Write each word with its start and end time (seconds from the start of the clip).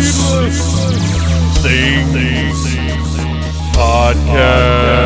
Needless, 0.00 0.60
Things, 1.62 2.60
Podcast. 3.76 4.99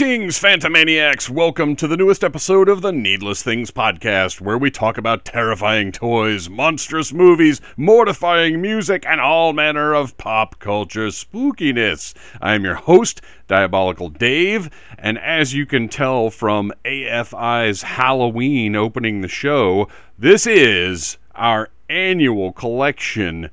Greetings, 0.00 0.40
Phantomaniacs! 0.40 1.28
Welcome 1.28 1.76
to 1.76 1.86
the 1.86 1.94
newest 1.94 2.24
episode 2.24 2.70
of 2.70 2.80
the 2.80 2.90
Needless 2.90 3.42
Things 3.42 3.70
Podcast, 3.70 4.40
where 4.40 4.56
we 4.56 4.70
talk 4.70 4.96
about 4.96 5.26
terrifying 5.26 5.92
toys, 5.92 6.48
monstrous 6.48 7.12
movies, 7.12 7.60
mortifying 7.76 8.62
music, 8.62 9.04
and 9.04 9.20
all 9.20 9.52
manner 9.52 9.92
of 9.92 10.16
pop 10.16 10.58
culture 10.58 11.08
spookiness. 11.08 12.14
I 12.40 12.54
am 12.54 12.64
your 12.64 12.76
host, 12.76 13.20
Diabolical 13.46 14.08
Dave, 14.08 14.70
and 14.96 15.18
as 15.18 15.52
you 15.52 15.66
can 15.66 15.90
tell 15.90 16.30
from 16.30 16.72
AFI's 16.86 17.82
Halloween 17.82 18.74
opening 18.74 19.20
the 19.20 19.28
show, 19.28 19.86
this 20.18 20.46
is 20.46 21.18
our 21.34 21.68
annual 21.90 22.52
collection 22.52 23.50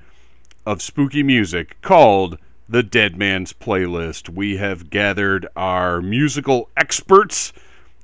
of 0.66 0.82
spooky 0.82 1.23
music 1.23 1.76
called 1.82 2.38
the 2.70 2.84
Dead 2.84 3.18
Man's 3.18 3.54
Playlist. 3.54 4.30
We 4.30 4.58
have 4.58 4.90
gathered 4.90 5.48
our 5.56 6.02
musical 6.02 6.70
experts 6.76 7.54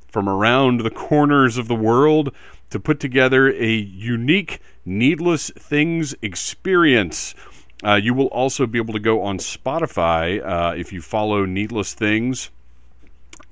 from 0.08 0.30
around 0.30 0.82
the 0.82 0.92
corners 0.92 1.58
of 1.58 1.68
the 1.68 1.76
world 1.76 2.34
to 2.70 2.80
put 2.80 3.00
together 3.00 3.52
a 3.52 3.72
unique 3.72 4.62
Needless 4.86 5.50
Things 5.52 6.16
experience. 6.22 7.36
Uh, 7.84 7.96
you 7.96 8.14
will 8.14 8.28
also 8.28 8.66
be 8.66 8.78
able 8.80 8.94
to 8.94 9.00
go 9.00 9.22
on 9.22 9.38
Spotify 9.38 10.42
uh, 10.42 10.74
if 10.76 10.94
you 10.94 11.02
follow 11.02 11.46
Needless 11.46 11.94
Things 11.94 12.50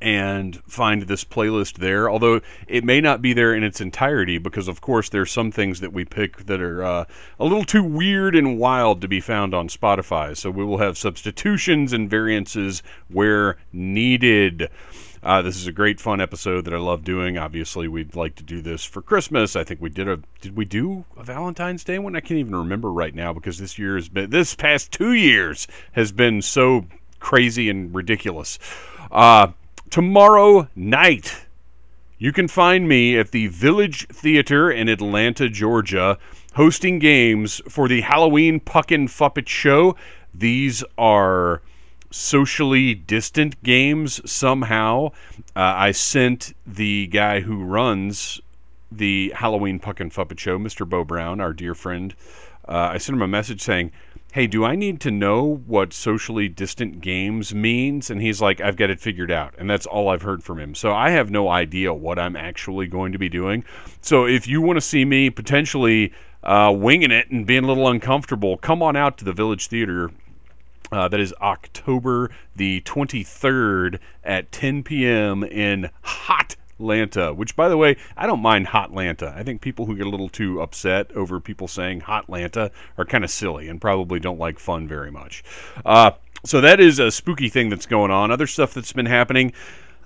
and 0.02 0.56
find 0.64 1.04
this 1.04 1.24
playlist 1.24 1.78
there. 1.78 2.10
Although 2.10 2.42
it 2.68 2.84
may 2.84 3.00
not 3.00 3.22
be 3.22 3.34
there 3.34 3.54
in 3.54 3.64
its 3.64 3.80
entirety, 3.80 4.38
because 4.38 4.68
of 4.68 4.82
course 4.82 5.10
there's 5.10 5.32
some 5.32 5.52
things 5.52 5.80
that 5.80 5.94
we 5.94 6.06
pick 6.06 6.46
that 6.46 6.62
are 6.62 6.84
uh, 6.84 7.06
a 7.40 7.44
little 7.44 7.64
too 7.64 7.84
weird 7.84 8.36
and 8.36 8.58
wild 8.58 9.02
to 9.02 9.08
be 9.08 9.20
found 9.20 9.54
on 9.54 9.68
Spotify. 9.68 10.36
So 10.36 10.50
we 10.50 10.66
will 10.66 10.80
have 10.80 10.98
substitutions 10.98 11.94
and 11.94 12.10
variances 12.10 12.84
where 13.10 13.58
needed. 13.72 14.70
Uh, 15.24 15.42
this 15.44 15.56
is 15.56 15.68
a 15.68 15.72
great 15.72 16.00
fun 16.00 16.20
episode 16.20 16.66
that 16.66 16.74
I 16.74 16.80
love 16.80 17.04
doing. 17.04 17.38
Obviously, 17.38 17.88
we'd 17.88 18.16
like 18.16 18.36
to 18.36 18.44
do 18.44 18.60
this 18.60 18.84
for 18.84 19.04
Christmas. 19.04 19.56
I 19.56 19.64
think 19.64 19.80
we 19.80 19.90
did 19.90 20.08
a 20.08 20.20
did 20.42 20.58
we 20.58 20.66
do 20.66 21.06
a 21.16 21.24
Valentine's 21.24 21.84
Day 21.84 22.00
one? 22.00 22.16
I 22.16 22.22
can't 22.22 22.40
even 22.40 22.56
remember 22.56 22.92
right 22.92 23.14
now 23.14 23.32
because 23.32 23.60
this 23.60 23.78
year 23.78 23.96
has 23.96 24.10
been 24.10 24.32
this 24.32 24.56
past 24.56 24.92
two 24.92 25.14
years 25.14 25.68
has 25.92 26.12
been 26.12 26.42
so 26.42 26.88
crazy 27.20 27.70
and 27.70 27.94
ridiculous. 27.94 28.58
Uh, 29.12 29.50
tomorrow 29.92 30.70
night, 30.74 31.46
you 32.18 32.32
can 32.32 32.48
find 32.48 32.88
me 32.88 33.18
at 33.18 33.32
the 33.32 33.48
Village 33.48 34.08
Theater 34.08 34.72
in 34.72 34.88
Atlanta, 34.88 35.50
Georgia, 35.50 36.18
hosting 36.54 36.98
games 36.98 37.62
for 37.70 37.88
the 37.88 38.02
Halloween 38.02 38.60
Puckin' 38.60 39.08
Fuppet 39.08 39.48
Show. 39.48 39.96
These 40.34 40.84
are 40.98 41.62
socially 42.10 42.96
distant 42.96 43.62
games 43.64 44.22
somehow. 44.30 45.08
Uh, 45.56 45.76
I 45.76 45.92
sent 45.92 46.54
the 46.66 47.08
guy 47.08 47.42
who 47.42 47.64
runs 47.64 48.40
the 48.92 49.34
Halloween 49.36 49.80
Puckin' 49.80 50.10
Fuppet 50.10 50.40
Show, 50.40 50.58
Mr. 50.58 50.88
Bo 50.88 51.04
Brown, 51.04 51.42
our 51.42 51.54
dear 51.54 51.76
friend, 51.76 52.16
uh, 52.68 52.92
I 52.94 52.98
sent 52.98 53.18
him 53.18 53.22
a 53.22 53.28
message 53.28 53.62
saying, 53.62 53.92
Hey, 54.34 54.48
do 54.48 54.64
I 54.64 54.78
need 54.78 55.02
to 55.02 55.12
know 55.12 55.62
what 55.66 55.92
socially 55.92 56.48
distant 56.48 57.02
games 57.02 57.54
means? 57.54 58.10
And 58.10 58.22
he's 58.22 58.42
like, 58.42 58.62
I've 58.62 58.78
got 58.78 58.90
it 58.90 59.02
figured 59.02 59.30
out. 59.30 59.54
And 59.58 59.70
that's 59.70 59.86
all 59.86 60.08
I've 60.08 60.22
heard 60.22 60.42
from 60.42 60.58
him. 60.58 60.74
So 60.74 60.94
I 60.94 61.10
have 61.10 61.30
no 61.30 61.50
idea 61.50 61.94
what 61.94 62.18
I'm 62.18 62.38
actually 62.38 62.88
going 62.88 63.12
to 63.12 63.18
be 63.18 63.28
doing. 63.28 63.66
So 64.00 64.26
if 64.26 64.48
you 64.48 64.62
want 64.62 64.78
to 64.78 64.82
see 64.82 65.04
me 65.04 65.30
potentially 65.30 66.14
uh, 66.44 66.74
winging 66.74 67.12
it 67.12 67.30
and 67.30 67.46
being 67.46 67.66
a 67.66 67.68
little 67.68 67.90
uncomfortable, 67.90 68.56
come 68.56 68.82
on 68.82 68.96
out 68.96 69.18
to 69.18 69.26
the 69.26 69.34
Village 69.34 69.68
Theater 69.68 70.12
uh, 70.94 71.10
that 71.10 71.20
is 71.20 71.34
October 71.42 72.32
the 72.56 72.80
23rd 72.82 74.00
at 74.24 74.50
10 74.54 74.84
p.m. 74.84 75.44
in 75.44 75.90
Hot 76.04 76.56
Atlanta, 76.82 77.34
which, 77.34 77.56
by 77.56 77.70
the 77.70 77.78
way, 77.78 77.98
I 78.18 78.28
don't 78.28 78.42
mind 78.42 78.68
Hot 78.68 78.90
Atlanta. 78.90 79.34
I 79.36 79.44
think 79.44 79.62
people 79.62 79.86
who 79.86 79.96
get 79.96 80.06
a 80.06 80.10
little 80.10 80.30
too 80.30 80.62
upset 80.62 81.12
over 81.14 81.40
people 81.40 81.68
saying 81.68 82.02
Hot 82.02 82.24
Atlanta 82.24 82.72
are 82.98 83.06
kind 83.06 83.24
of 83.24 83.30
silly 83.30 83.68
and 83.68 83.80
probably 83.80 84.20
don't 84.20 84.40
like 84.40 84.60
fun 84.60 84.88
very 84.88 85.12
much. 85.12 85.44
Uh, 85.86 86.12
so 86.44 86.62
that 86.62 86.80
is 86.80 87.00
a 87.00 87.12
spooky 87.12 87.50
thing 87.50 87.70
that's 87.70 87.86
going 87.86 88.12
on. 88.12 88.32
Other 88.32 88.48
stuff 88.48 88.74
that's 88.74 88.94
been 88.94 89.06
happening 89.06 89.54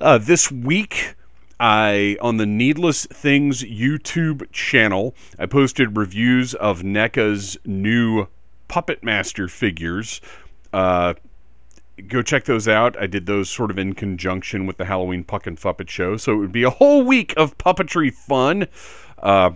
uh, 0.01 0.17
this 0.17 0.51
week. 0.51 1.15
I 1.57 2.17
on 2.19 2.35
the 2.35 2.45
Needless 2.45 3.05
Things 3.05 3.63
YouTube 3.63 4.51
channel, 4.51 5.15
I 5.39 5.45
posted 5.45 5.95
reviews 5.95 6.53
of 6.53 6.81
NECA's 6.81 7.57
new 7.63 8.27
Puppet 8.67 9.03
Master 9.03 9.47
figures. 9.47 10.19
Uh, 10.73 11.13
go 12.07 12.21
check 12.21 12.45
those 12.45 12.67
out. 12.67 12.99
I 12.99 13.07
did 13.07 13.25
those 13.25 13.49
sort 13.49 13.71
of 13.71 13.77
in 13.77 13.93
conjunction 13.93 14.65
with 14.65 14.77
the 14.77 14.85
Halloween 14.85 15.23
Puckin' 15.23 15.57
Fuppet 15.57 15.89
show, 15.89 16.17
so 16.17 16.33
it 16.33 16.37
would 16.37 16.51
be 16.51 16.63
a 16.63 16.69
whole 16.69 17.03
week 17.03 17.33
of 17.37 17.57
puppetry 17.57 18.13
fun. 18.13 18.67
Uh, 19.19 19.51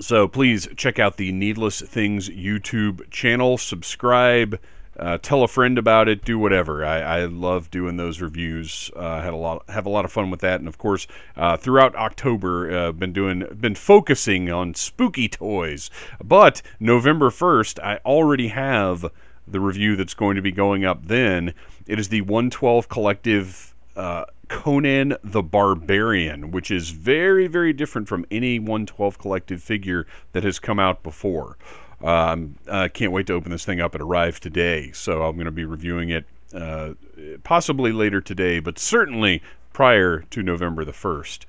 so 0.00 0.28
please 0.28 0.68
check 0.76 0.98
out 0.98 1.16
the 1.16 1.32
Needless 1.32 1.80
Things 1.80 2.28
YouTube 2.28 3.10
channel. 3.10 3.58
Subscribe. 3.58 4.60
Uh, 4.98 5.16
tell 5.18 5.44
a 5.44 5.48
friend 5.48 5.78
about 5.78 6.08
it. 6.08 6.24
Do 6.24 6.38
whatever. 6.38 6.84
I, 6.84 7.00
I 7.00 7.24
love 7.26 7.70
doing 7.70 7.96
those 7.96 8.20
reviews. 8.20 8.90
Uh, 8.96 9.20
had 9.20 9.32
a 9.32 9.36
lot, 9.36 9.68
have 9.70 9.86
a 9.86 9.90
lot 9.90 10.04
of 10.04 10.10
fun 10.10 10.30
with 10.30 10.40
that, 10.40 10.58
and 10.58 10.66
of 10.66 10.76
course, 10.76 11.06
uh, 11.36 11.56
throughout 11.56 11.94
October, 11.94 12.70
uh, 12.76 12.92
been 12.92 13.12
doing, 13.12 13.44
been 13.60 13.76
focusing 13.76 14.50
on 14.50 14.74
spooky 14.74 15.28
toys. 15.28 15.88
But 16.22 16.62
November 16.80 17.30
first, 17.30 17.78
I 17.78 18.00
already 18.04 18.48
have 18.48 19.06
the 19.52 19.60
review 19.60 19.96
that's 19.96 20.14
going 20.14 20.36
to 20.36 20.42
be 20.42 20.52
going 20.52 20.84
up. 20.84 21.06
Then 21.06 21.54
it 21.86 21.98
is 21.98 22.08
the 22.08 22.22
112 22.22 22.88
Collective 22.88 23.74
uh, 23.96 24.24
Conan 24.48 25.16
the 25.22 25.42
Barbarian, 25.42 26.50
which 26.50 26.70
is 26.70 26.90
very, 26.90 27.46
very 27.46 27.72
different 27.72 28.08
from 28.08 28.24
any 28.30 28.58
112 28.58 29.18
Collective 29.18 29.62
figure 29.62 30.06
that 30.32 30.44
has 30.44 30.58
come 30.58 30.78
out 30.78 31.02
before. 31.02 31.56
Um, 32.02 32.56
I 32.70 32.88
can't 32.88 33.12
wait 33.12 33.26
to 33.26 33.34
open 33.34 33.50
this 33.50 33.64
thing 33.64 33.80
up. 33.80 33.94
It 33.94 34.00
arrived 34.00 34.42
today, 34.42 34.92
so 34.92 35.22
I'm 35.22 35.34
going 35.34 35.46
to 35.46 35.50
be 35.50 35.64
reviewing 35.64 36.10
it 36.10 36.24
uh, 36.54 36.94
possibly 37.42 37.92
later 37.92 38.20
today, 38.20 38.60
but 38.60 38.78
certainly 38.78 39.42
prior 39.72 40.20
to 40.30 40.42
November 40.42 40.84
the 40.84 40.92
1st. 40.92 41.44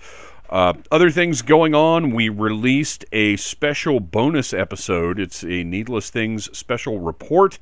Uh, 0.50 0.74
other 0.92 1.12
things 1.12 1.44
going 1.44 1.76
on, 1.76 2.12
we 2.12 2.28
released 2.28 3.06
a 3.12 3.36
special 3.38 4.00
bonus 4.00 4.52
episode. 4.54 5.20
It's 5.20 5.44
a 5.44 5.64
Needless 5.64 6.10
Things 6.10 6.56
special 6.58 7.00
report. 7.00 7.60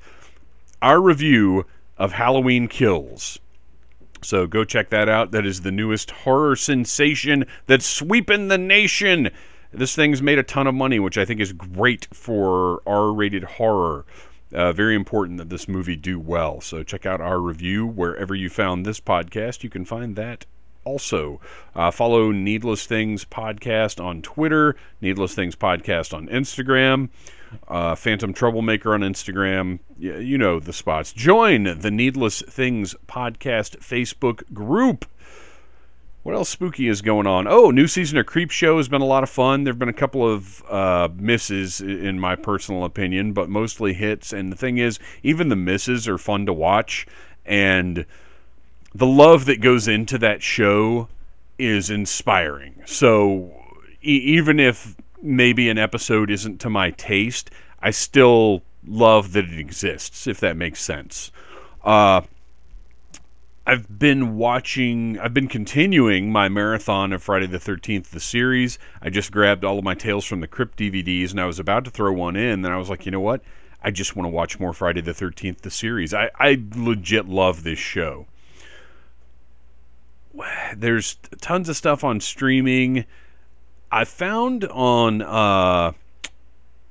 Our 0.81 1.01
review 1.01 1.65
of 1.97 2.13
Halloween 2.13 2.67
Kills. 2.67 3.39
So 4.21 4.47
go 4.47 4.63
check 4.63 4.89
that 4.89 5.09
out. 5.09 5.31
That 5.31 5.45
is 5.45 5.61
the 5.61 5.71
newest 5.71 6.11
horror 6.11 6.55
sensation 6.55 7.45
that's 7.65 7.85
sweeping 7.85 8.47
the 8.47 8.57
nation. 8.57 9.29
This 9.71 9.95
thing's 9.95 10.21
made 10.21 10.39
a 10.39 10.43
ton 10.43 10.67
of 10.67 10.75
money, 10.75 10.99
which 10.99 11.17
I 11.17 11.25
think 11.25 11.39
is 11.39 11.53
great 11.53 12.07
for 12.13 12.81
R 12.87 13.11
rated 13.11 13.43
horror. 13.43 14.05
Uh, 14.53 14.71
very 14.71 14.95
important 14.95 15.39
that 15.39 15.49
this 15.49 15.67
movie 15.67 15.95
do 15.95 16.19
well. 16.19 16.61
So 16.61 16.83
check 16.83 17.05
out 17.05 17.21
our 17.21 17.39
review 17.39 17.85
wherever 17.85 18.33
you 18.33 18.49
found 18.49 18.85
this 18.85 18.99
podcast. 18.99 19.63
You 19.63 19.69
can 19.69 19.83
find 19.83 20.15
that 20.15 20.45
also. 20.85 21.41
Uh, 21.75 21.91
follow 21.91 22.31
Needless 22.31 22.85
Things 22.85 23.25
Podcast 23.25 24.03
on 24.03 24.21
Twitter, 24.21 24.77
Needless 25.01 25.35
Things 25.35 25.55
Podcast 25.55 26.13
on 26.13 26.27
Instagram. 26.27 27.09
Uh, 27.67 27.95
Phantom 27.95 28.33
Troublemaker 28.33 28.93
on 28.93 29.01
Instagram. 29.01 29.79
Y- 29.99 30.17
you 30.17 30.37
know 30.37 30.59
the 30.59 30.73
spots. 30.73 31.13
Join 31.13 31.79
the 31.79 31.91
Needless 31.91 32.41
Things 32.41 32.95
Podcast 33.07 33.77
Facebook 33.79 34.43
group. 34.53 35.05
What 36.23 36.35
else 36.35 36.49
spooky 36.49 36.89
is 36.89 37.01
going 37.01 37.25
on? 37.25 37.47
Oh, 37.47 37.71
new 37.71 37.87
season 37.87 38.17
of 38.17 38.25
Creep 38.25 38.51
Show 38.51 38.75
has 38.77 38.89
been 38.89 39.01
a 39.01 39.05
lot 39.05 39.23
of 39.23 39.29
fun. 39.29 39.63
There 39.63 39.71
have 39.71 39.79
been 39.79 39.87
a 39.87 39.93
couple 39.93 40.27
of 40.27 40.61
uh, 40.69 41.07
misses, 41.15 41.79
in 41.79 42.19
my 42.19 42.35
personal 42.35 42.83
opinion, 42.83 43.31
but 43.31 43.47
mostly 43.47 43.93
hits. 43.93 44.33
And 44.33 44.51
the 44.51 44.57
thing 44.57 44.77
is, 44.77 44.99
even 45.23 45.47
the 45.47 45.55
misses 45.55 46.05
are 46.05 46.17
fun 46.17 46.45
to 46.47 46.51
watch. 46.51 47.07
And 47.45 48.05
the 48.93 49.05
love 49.05 49.45
that 49.45 49.61
goes 49.61 49.87
into 49.87 50.17
that 50.17 50.43
show 50.43 51.07
is 51.57 51.89
inspiring. 51.89 52.81
So 52.85 53.53
e- 54.03 54.21
even 54.25 54.59
if 54.59 54.97
maybe 55.21 55.69
an 55.69 55.77
episode 55.77 56.29
isn't 56.29 56.59
to 56.61 56.69
my 56.69 56.91
taste, 56.91 57.49
I 57.79 57.91
still 57.91 58.63
love 58.85 59.33
that 59.33 59.45
it 59.45 59.59
exists, 59.59 60.27
if 60.27 60.39
that 60.39 60.57
makes 60.57 60.81
sense. 60.81 61.31
Uh, 61.83 62.21
I've 63.65 63.99
been 63.99 64.37
watching, 64.37 65.19
I've 65.19 65.33
been 65.33 65.49
continuing 65.49 66.31
my 66.31 66.47
marathon 66.47 67.11
of 67.11 67.21
Friday 67.21 67.47
the 67.47 67.57
13th, 67.57 68.07
the 68.07 68.19
series. 68.19 68.79
I 69.01 69.09
just 69.09 69.31
grabbed 69.31 69.65
all 69.65 69.77
of 69.77 69.83
my 69.83 69.93
Tales 69.93 70.23
from 70.23 70.39
the 70.39 70.47
Crypt 70.47 70.79
DVDs 70.79 71.31
and 71.31 71.41
I 71.41 71.45
was 71.45 71.59
about 71.59 71.83
to 71.85 71.91
throw 71.91 72.13
one 72.13 72.37
in. 72.37 72.61
Then 72.61 72.71
I 72.71 72.77
was 72.77 72.89
like, 72.89 73.05
you 73.05 73.11
know 73.11 73.19
what? 73.19 73.41
I 73.83 73.91
just 73.91 74.15
want 74.15 74.25
to 74.25 74.29
watch 74.29 74.59
more 74.59 74.73
Friday 74.73 75.01
the 75.01 75.11
13th, 75.11 75.59
the 75.59 75.69
series. 75.69 76.13
I, 76.13 76.31
I 76.39 76.61
legit 76.75 77.27
love 77.27 77.63
this 77.63 77.77
show. 77.77 78.25
There's 80.75 81.15
tons 81.41 81.67
of 81.67 81.75
stuff 81.75 82.05
on 82.05 82.21
streaming. 82.21 83.05
I 83.91 84.05
found 84.05 84.65
on 84.65 85.21
uh, 85.21 85.93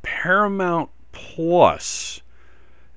Paramount 0.02 0.90
Plus 1.12 2.20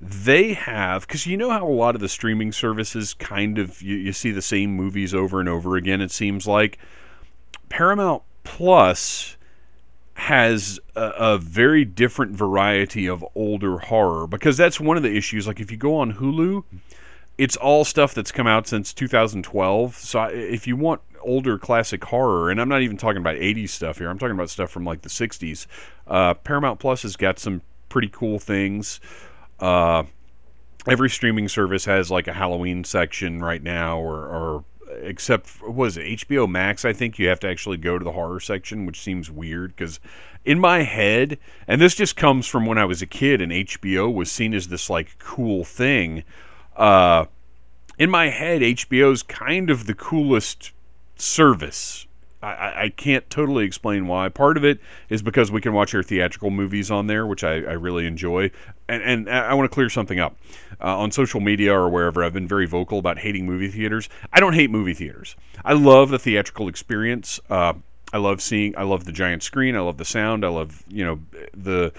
they 0.00 0.54
have 0.54 1.06
because 1.06 1.26
you 1.26 1.36
know 1.36 1.50
how 1.50 1.66
a 1.66 1.68
lot 1.68 1.94
of 1.94 2.00
the 2.00 2.08
streaming 2.08 2.52
services 2.52 3.12
kind 3.14 3.58
of 3.58 3.82
you, 3.82 3.96
you 3.96 4.12
see 4.12 4.30
the 4.30 4.40
same 4.40 4.72
movies 4.72 5.14
over 5.14 5.40
and 5.40 5.48
over 5.48 5.76
again 5.76 6.00
it 6.00 6.10
seems 6.10 6.46
like. 6.46 6.78
Paramount 7.68 8.22
plus 8.42 9.36
has 10.14 10.80
a, 10.96 11.12
a 11.18 11.38
very 11.38 11.84
different 11.84 12.32
variety 12.32 13.06
of 13.06 13.24
older 13.34 13.78
horror 13.78 14.26
because 14.26 14.56
that's 14.56 14.80
one 14.80 14.96
of 14.96 15.02
the 15.02 15.14
issues 15.14 15.46
like 15.46 15.60
if 15.60 15.70
you 15.70 15.76
go 15.76 15.96
on 15.96 16.12
hulu 16.14 16.62
it's 17.38 17.56
all 17.56 17.84
stuff 17.86 18.12
that's 18.12 18.32
come 18.32 18.46
out 18.46 18.66
since 18.66 18.92
2012 18.92 19.94
so 19.94 20.24
if 20.24 20.66
you 20.66 20.76
want 20.76 21.00
older 21.20 21.58
classic 21.58 22.04
horror 22.04 22.50
and 22.50 22.60
i'm 22.60 22.68
not 22.68 22.82
even 22.82 22.96
talking 22.96 23.20
about 23.20 23.36
80s 23.36 23.70
stuff 23.70 23.98
here 23.98 24.08
i'm 24.08 24.18
talking 24.18 24.34
about 24.34 24.50
stuff 24.50 24.70
from 24.70 24.84
like 24.84 25.02
the 25.02 25.08
60s 25.08 25.66
uh, 26.06 26.34
paramount 26.34 26.80
plus 26.80 27.02
has 27.02 27.16
got 27.16 27.38
some 27.38 27.62
pretty 27.88 28.08
cool 28.08 28.38
things 28.38 29.00
uh, 29.60 30.04
every 30.86 31.10
streaming 31.10 31.48
service 31.48 31.84
has 31.84 32.10
like 32.10 32.28
a 32.28 32.32
Halloween 32.32 32.84
section 32.84 33.40
right 33.40 33.62
now, 33.62 33.98
or, 33.98 34.26
or 34.26 34.64
except 35.02 35.62
was 35.62 35.96
it 35.96 36.20
HBO 36.20 36.48
Max? 36.48 36.84
I 36.84 36.92
think 36.92 37.18
you 37.18 37.28
have 37.28 37.40
to 37.40 37.48
actually 37.48 37.76
go 37.76 37.98
to 37.98 38.04
the 38.04 38.12
horror 38.12 38.40
section, 38.40 38.86
which 38.86 39.00
seems 39.00 39.30
weird 39.30 39.76
because 39.76 40.00
in 40.44 40.58
my 40.58 40.82
head, 40.82 41.38
and 41.68 41.80
this 41.80 41.94
just 41.94 42.16
comes 42.16 42.46
from 42.46 42.66
when 42.66 42.78
I 42.78 42.84
was 42.84 43.02
a 43.02 43.06
kid 43.06 43.40
and 43.40 43.52
HBO 43.52 44.12
was 44.12 44.30
seen 44.30 44.54
as 44.54 44.68
this 44.68 44.88
like 44.88 45.18
cool 45.18 45.64
thing. 45.64 46.24
Uh, 46.76 47.26
in 47.98 48.08
my 48.08 48.30
head, 48.30 48.62
HBO's 48.62 49.22
kind 49.22 49.68
of 49.68 49.86
the 49.86 49.94
coolest 49.94 50.72
service. 51.20 52.06
I- 52.42 52.84
I, 52.84 52.88
can't 52.88 53.28
totally 53.28 53.66
explain 53.66 54.06
why. 54.06 54.30
Part 54.30 54.56
of 54.56 54.64
it 54.64 54.80
is 55.10 55.20
because 55.20 55.52
we 55.52 55.60
can 55.60 55.74
watch 55.74 55.94
our 55.94 56.02
theatrical 56.02 56.50
movies 56.50 56.90
on 56.90 57.06
there, 57.06 57.26
which 57.26 57.44
I, 57.44 57.56
I 57.56 57.72
really 57.72 58.06
enjoy. 58.06 58.50
And, 58.88 59.02
and 59.02 59.28
I 59.28 59.52
want 59.52 59.70
to 59.70 59.74
clear 59.74 59.90
something 59.90 60.18
up. 60.18 60.36
Uh, 60.80 60.96
on 60.98 61.12
social 61.12 61.40
media 61.40 61.74
or 61.74 61.90
wherever, 61.90 62.24
I've 62.24 62.32
been 62.32 62.48
very 62.48 62.66
vocal 62.66 62.98
about 62.98 63.18
hating 63.18 63.44
movie 63.44 63.68
theaters. 63.68 64.08
I 64.32 64.40
don't 64.40 64.54
hate 64.54 64.70
movie 64.70 64.94
theaters. 64.94 65.36
I 65.64 65.74
love 65.74 66.08
the 66.08 66.18
theatrical 66.18 66.68
experience. 66.68 67.38
Uh, 67.50 67.74
I 68.12 68.18
love 68.18 68.40
seeing. 68.40 68.76
I 68.76 68.84
love 68.84 69.04
the 69.04 69.12
giant 69.12 69.42
screen. 69.42 69.76
I 69.76 69.80
love 69.80 69.98
the 69.98 70.04
sound. 70.04 70.44
I 70.44 70.48
love 70.48 70.82
you 70.88 71.04
know 71.04 71.20
the. 71.54 71.92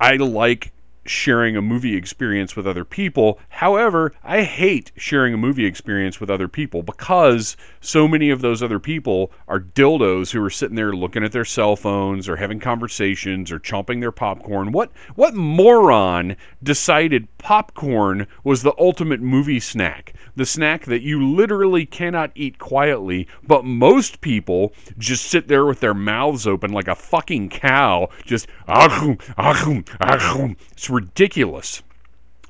I 0.00 0.16
like 0.16 0.72
sharing 1.04 1.56
a 1.56 1.62
movie 1.62 1.96
experience 1.96 2.54
with 2.56 2.66
other 2.66 2.84
people. 2.84 3.38
However, 3.48 4.12
I 4.22 4.42
hate 4.42 4.92
sharing 4.96 5.34
a 5.34 5.38
movie 5.38 5.66
experience 5.66 6.20
with 6.20 6.30
other 6.30 6.48
people 6.48 6.82
because 6.82 7.56
so 7.80 8.06
many 8.06 8.30
of 8.30 8.40
those 8.40 8.62
other 8.62 8.78
people 8.78 9.32
are 9.48 9.60
dildos 9.60 10.32
who 10.32 10.42
are 10.44 10.50
sitting 10.50 10.76
there 10.76 10.92
looking 10.92 11.24
at 11.24 11.32
their 11.32 11.44
cell 11.44 11.76
phones 11.76 12.28
or 12.28 12.36
having 12.36 12.60
conversations 12.60 13.50
or 13.50 13.58
chomping 13.58 14.00
their 14.00 14.12
popcorn. 14.12 14.72
What 14.72 14.92
what 15.14 15.34
moron 15.34 16.36
decided 16.62 17.26
popcorn 17.38 18.26
was 18.44 18.62
the 18.62 18.74
ultimate 18.78 19.20
movie 19.20 19.60
snack? 19.60 20.14
The 20.36 20.46
snack 20.46 20.84
that 20.86 21.02
you 21.02 21.24
literally 21.24 21.84
cannot 21.84 22.30
eat 22.34 22.58
quietly, 22.58 23.26
but 23.42 23.64
most 23.64 24.20
people 24.20 24.72
just 24.98 25.26
sit 25.26 25.48
there 25.48 25.66
with 25.66 25.80
their 25.80 25.94
mouths 25.94 26.46
open 26.46 26.72
like 26.72 26.88
a 26.88 26.94
fucking 26.94 27.50
cow, 27.50 28.08
just 28.24 28.46
achum, 28.68 29.16
achum, 29.36 29.84
achum. 29.98 30.56
It's 30.70 30.88
ridiculous. 30.92 31.82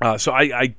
Uh, 0.00 0.18
so 0.18 0.32
I, 0.32 0.42
I, 0.42 0.74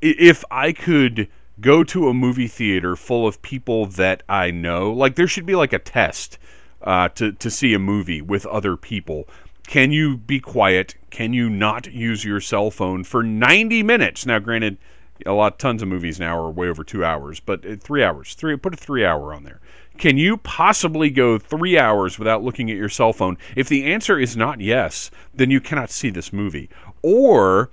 if 0.00 0.44
I 0.50 0.72
could 0.72 1.28
go 1.60 1.82
to 1.84 2.08
a 2.08 2.14
movie 2.14 2.48
theater 2.48 2.96
full 2.96 3.26
of 3.26 3.42
people 3.42 3.86
that 3.86 4.22
I 4.28 4.50
know, 4.50 4.92
like 4.92 5.14
there 5.14 5.26
should 5.26 5.46
be 5.46 5.54
like 5.54 5.72
a 5.72 5.78
test 5.78 6.38
uh, 6.82 7.08
to 7.10 7.32
to 7.32 7.50
see 7.50 7.74
a 7.74 7.78
movie 7.78 8.22
with 8.22 8.46
other 8.46 8.76
people. 8.76 9.28
Can 9.66 9.92
you 9.92 10.16
be 10.16 10.40
quiet? 10.40 10.94
Can 11.10 11.32
you 11.32 11.48
not 11.48 11.92
use 11.92 12.24
your 12.24 12.40
cell 12.40 12.70
phone 12.70 13.04
for 13.04 13.22
90 13.22 13.82
minutes? 13.84 14.26
Now, 14.26 14.40
granted, 14.40 14.78
a 15.26 15.32
lot, 15.32 15.58
tons 15.58 15.82
of 15.82 15.88
movies 15.88 16.18
now 16.18 16.36
are 16.38 16.50
way 16.50 16.68
over 16.68 16.82
two 16.82 17.04
hours, 17.04 17.40
but 17.40 17.64
uh, 17.64 17.76
three 17.78 18.02
hours. 18.02 18.34
Three, 18.34 18.56
put 18.56 18.74
a 18.74 18.76
three 18.76 19.04
hour 19.04 19.32
on 19.34 19.44
there. 19.44 19.60
Can 19.98 20.16
you 20.16 20.38
possibly 20.38 21.10
go 21.10 21.38
three 21.38 21.78
hours 21.78 22.18
without 22.18 22.42
looking 22.42 22.70
at 22.70 22.76
your 22.76 22.88
cell 22.88 23.12
phone? 23.12 23.36
If 23.54 23.68
the 23.68 23.84
answer 23.84 24.18
is 24.18 24.36
not 24.36 24.60
yes, 24.60 25.10
then 25.34 25.50
you 25.50 25.60
cannot 25.60 25.90
see 25.90 26.10
this 26.10 26.32
movie. 26.32 26.70
Or 27.02 27.70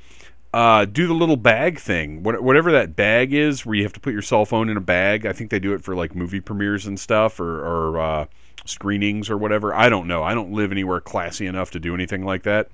uh, 0.53 0.85
do 0.85 1.07
the 1.07 1.13
little 1.13 1.35
bag 1.35 1.79
thing, 1.79 2.23
whatever 2.23 2.71
that 2.71 2.95
bag 2.95 3.33
is, 3.33 3.65
where 3.65 3.75
you 3.75 3.83
have 3.83 3.93
to 3.93 3.99
put 3.99 4.13
your 4.13 4.21
cell 4.21 4.45
phone 4.45 4.69
in 4.69 4.77
a 4.77 4.81
bag. 4.81 5.25
I 5.25 5.33
think 5.33 5.51
they 5.51 5.59
do 5.59 5.73
it 5.73 5.83
for 5.83 5.95
like 5.95 6.15
movie 6.15 6.39
premieres 6.39 6.85
and 6.85 6.99
stuff, 6.99 7.39
or, 7.39 7.63
or 7.65 7.99
uh, 7.99 8.25
screenings 8.65 9.29
or 9.29 9.37
whatever. 9.37 9.73
I 9.73 9.89
don't 9.89 10.07
know. 10.07 10.23
I 10.23 10.33
don't 10.33 10.51
live 10.51 10.71
anywhere 10.71 11.01
classy 11.01 11.45
enough 11.45 11.71
to 11.71 11.79
do 11.79 11.93
anything 11.93 12.23
like 12.23 12.43
that. 12.43 12.69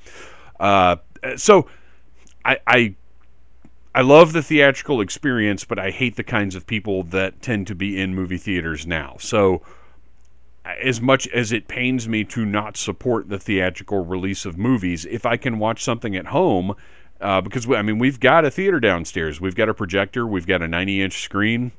Uh, 0.60 0.98
so 1.36 1.68
I, 2.46 2.60
I 2.68 2.96
I 3.96 4.01
love 4.01 4.34
the 4.34 4.42
theatrical 4.42 5.01
experience, 5.01 5.66
but 5.66 5.77
I 5.77 5.92
hate 5.92 6.16
the 6.16 6.24
kinds 6.24 6.56
of 6.56 6.66
people 6.66 7.04
that 7.04 7.42
tend 7.44 7.68
to 7.68 7.75
be 7.75 8.00
in 8.00 8.16
movie 8.16 8.38
theaters 8.38 8.88
now. 8.88 9.18
So, 9.20 9.62
as 10.65 11.01
much 11.01 11.27
as 11.29 11.51
it 11.51 11.67
pains 11.67 12.08
me 12.08 12.24
to 12.24 12.46
not 12.46 12.77
support 12.77 13.29
the 13.29 13.39
theatrical 13.39 14.05
release 14.05 14.46
of 14.46 14.58
movies, 14.58 15.05
if 15.05 15.25
I 15.25 15.38
can 15.38 15.60
watch 15.60 15.84
something 15.84 16.15
at 16.15 16.27
home, 16.27 16.75
uh, 17.20 17.41
because 17.41 17.67
we, 17.67 17.75
I 17.75 17.82
mean 17.82 18.00
we've 18.00 18.20
got 18.20 18.46
a 18.46 18.51
theater 18.51 18.79
downstairs, 18.79 19.41
we've 19.41 19.55
got 19.55 19.70
a 19.70 19.74
projector, 19.74 20.25
we've 20.25 20.48
got 20.48 20.62
a 20.62 20.65
90-inch 20.65 21.22
screen. 21.22 21.72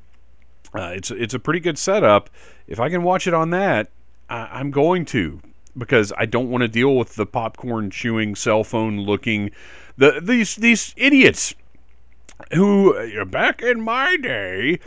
Uh, 0.73 0.91
it's 0.93 1.09
it's 1.11 1.33
a 1.33 1.39
pretty 1.39 1.59
good 1.59 1.77
setup. 1.77 2.29
If 2.67 2.79
I 2.79 2.89
can 2.89 3.03
watch 3.03 3.27
it 3.27 3.33
on 3.33 3.49
that, 3.51 3.89
I, 4.29 4.59
I'm 4.59 4.71
going 4.71 5.05
to 5.05 5.39
because 5.77 6.13
I 6.17 6.25
don't 6.25 6.49
want 6.49 6.61
to 6.61 6.67
deal 6.67 6.95
with 6.95 7.15
the 7.15 7.25
popcorn 7.25 7.89
chewing, 7.89 8.35
cell 8.35 8.63
phone 8.63 8.99
looking, 9.01 9.51
the 9.97 10.19
these 10.21 10.55
these 10.55 10.93
idiots 10.97 11.53
who 12.53 12.95
uh, 12.95 13.25
back 13.25 13.61
in 13.61 13.81
my 13.81 14.17
day 14.17 14.79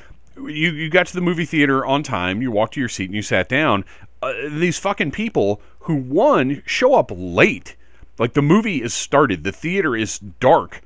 you, 0.47 0.71
you 0.71 0.91
got 0.91 1.07
to 1.07 1.15
the 1.15 1.21
movie 1.21 1.45
theater 1.45 1.85
on 1.85 2.03
time 2.03 2.43
you 2.43 2.51
walked 2.51 2.75
to 2.75 2.81
your 2.81 2.89
seat 2.89 3.07
and 3.07 3.15
you 3.15 3.23
sat 3.23 3.49
down 3.49 3.85
uh, 4.23 4.33
these 4.51 4.79
fucking 4.79 5.11
people 5.11 5.61
who 5.81 5.95
one 5.95 6.63
show 6.67 6.95
up 6.95 7.11
late 7.15 7.77
like 8.19 8.35
the 8.35 8.43
movie 8.43 8.83
is 8.83 8.95
started 8.95 9.45
the 9.45 9.53
theater 9.53 9.97
is 9.97 10.19
dark 10.19 10.83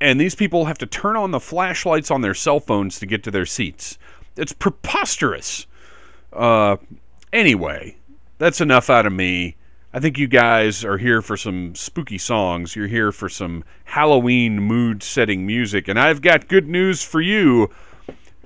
and 0.00 0.20
these 0.20 0.34
people 0.34 0.66
have 0.66 0.78
to 0.78 0.86
turn 0.86 1.16
on 1.16 1.30
the 1.30 1.40
flashlights 1.40 2.10
on 2.10 2.20
their 2.20 2.34
cell 2.34 2.60
phones 2.60 2.98
to 2.98 3.06
get 3.06 3.22
to 3.22 3.30
their 3.30 3.46
seats 3.46 3.98
it's 4.36 4.52
preposterous 4.52 5.66
uh, 6.32 6.76
anyway 7.32 7.96
that's 8.38 8.60
enough 8.60 8.90
out 8.90 9.06
of 9.06 9.12
me 9.12 9.56
I 9.92 10.00
think 10.00 10.18
you 10.18 10.28
guys 10.28 10.84
are 10.84 10.98
here 10.98 11.22
for 11.22 11.36
some 11.36 11.74
spooky 11.74 12.18
songs. 12.18 12.76
You're 12.76 12.88
here 12.88 13.10
for 13.10 13.30
some 13.30 13.64
Halloween 13.84 14.60
mood 14.60 15.02
setting 15.02 15.46
music. 15.46 15.88
And 15.88 15.98
I've 15.98 16.20
got 16.20 16.46
good 16.46 16.68
news 16.68 17.02
for 17.02 17.22
you. 17.22 17.70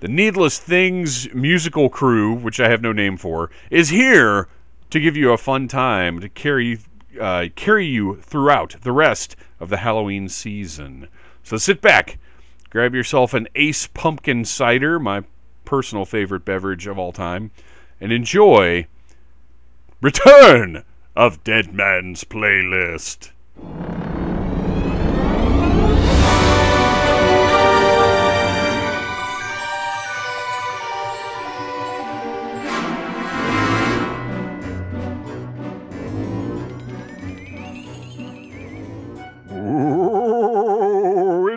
The 0.02 0.08
Needless 0.08 0.58
Things 0.58 1.32
musical 1.32 1.88
crew, 1.88 2.34
which 2.34 2.58
I 2.58 2.68
have 2.68 2.82
no 2.82 2.90
name 2.90 3.16
for, 3.16 3.52
is 3.70 3.90
here 3.90 4.48
to 4.90 4.98
give 4.98 5.16
you 5.16 5.30
a 5.30 5.38
fun 5.38 5.68
time 5.68 6.18
to 6.18 6.28
carry 6.28 6.80
uh, 7.20 7.46
carry 7.54 7.86
you 7.86 8.16
throughout 8.16 8.74
the 8.82 8.90
rest 8.90 9.36
of 9.60 9.68
the 9.68 9.76
Halloween 9.76 10.28
season. 10.28 11.06
So 11.44 11.56
sit 11.56 11.80
back, 11.80 12.18
grab 12.68 12.96
yourself 12.96 13.32
an 13.32 13.46
Ace 13.54 13.86
Pumpkin 13.86 14.44
Cider, 14.44 14.98
my 14.98 15.22
personal 15.64 16.04
favorite 16.04 16.44
beverage 16.44 16.88
of 16.88 16.98
all 16.98 17.12
time, 17.12 17.52
and 18.00 18.10
enjoy 18.10 18.88
Return 20.00 20.82
of 21.14 21.44
Dead 21.44 21.72
Man's 21.72 22.24
Playlist. 22.24 23.30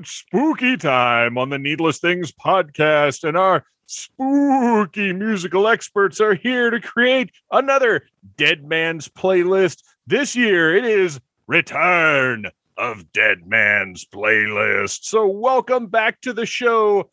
It's 0.05 0.11
spooky 0.11 0.77
time 0.77 1.35
on 1.35 1.49
the 1.49 1.57
Needless 1.57 1.97
Things 1.97 2.31
podcast, 2.31 3.27
and 3.27 3.35
our 3.35 3.65
spooky 3.87 5.11
musical 5.11 5.67
experts 5.67 6.21
are 6.21 6.35
here 6.35 6.69
to 6.69 6.79
create 6.79 7.31
another 7.51 8.05
Dead 8.37 8.63
Man's 8.63 9.09
playlist. 9.09 9.81
This 10.05 10.35
year 10.35 10.75
it 10.75 10.85
is 10.85 11.19
Return 11.47 12.45
of 12.77 13.11
Dead 13.13 13.47
Man's 13.47 14.05
Playlist. 14.05 15.05
So, 15.05 15.25
welcome 15.25 15.87
back 15.87 16.21
to 16.21 16.33
the 16.33 16.45
show, 16.45 17.09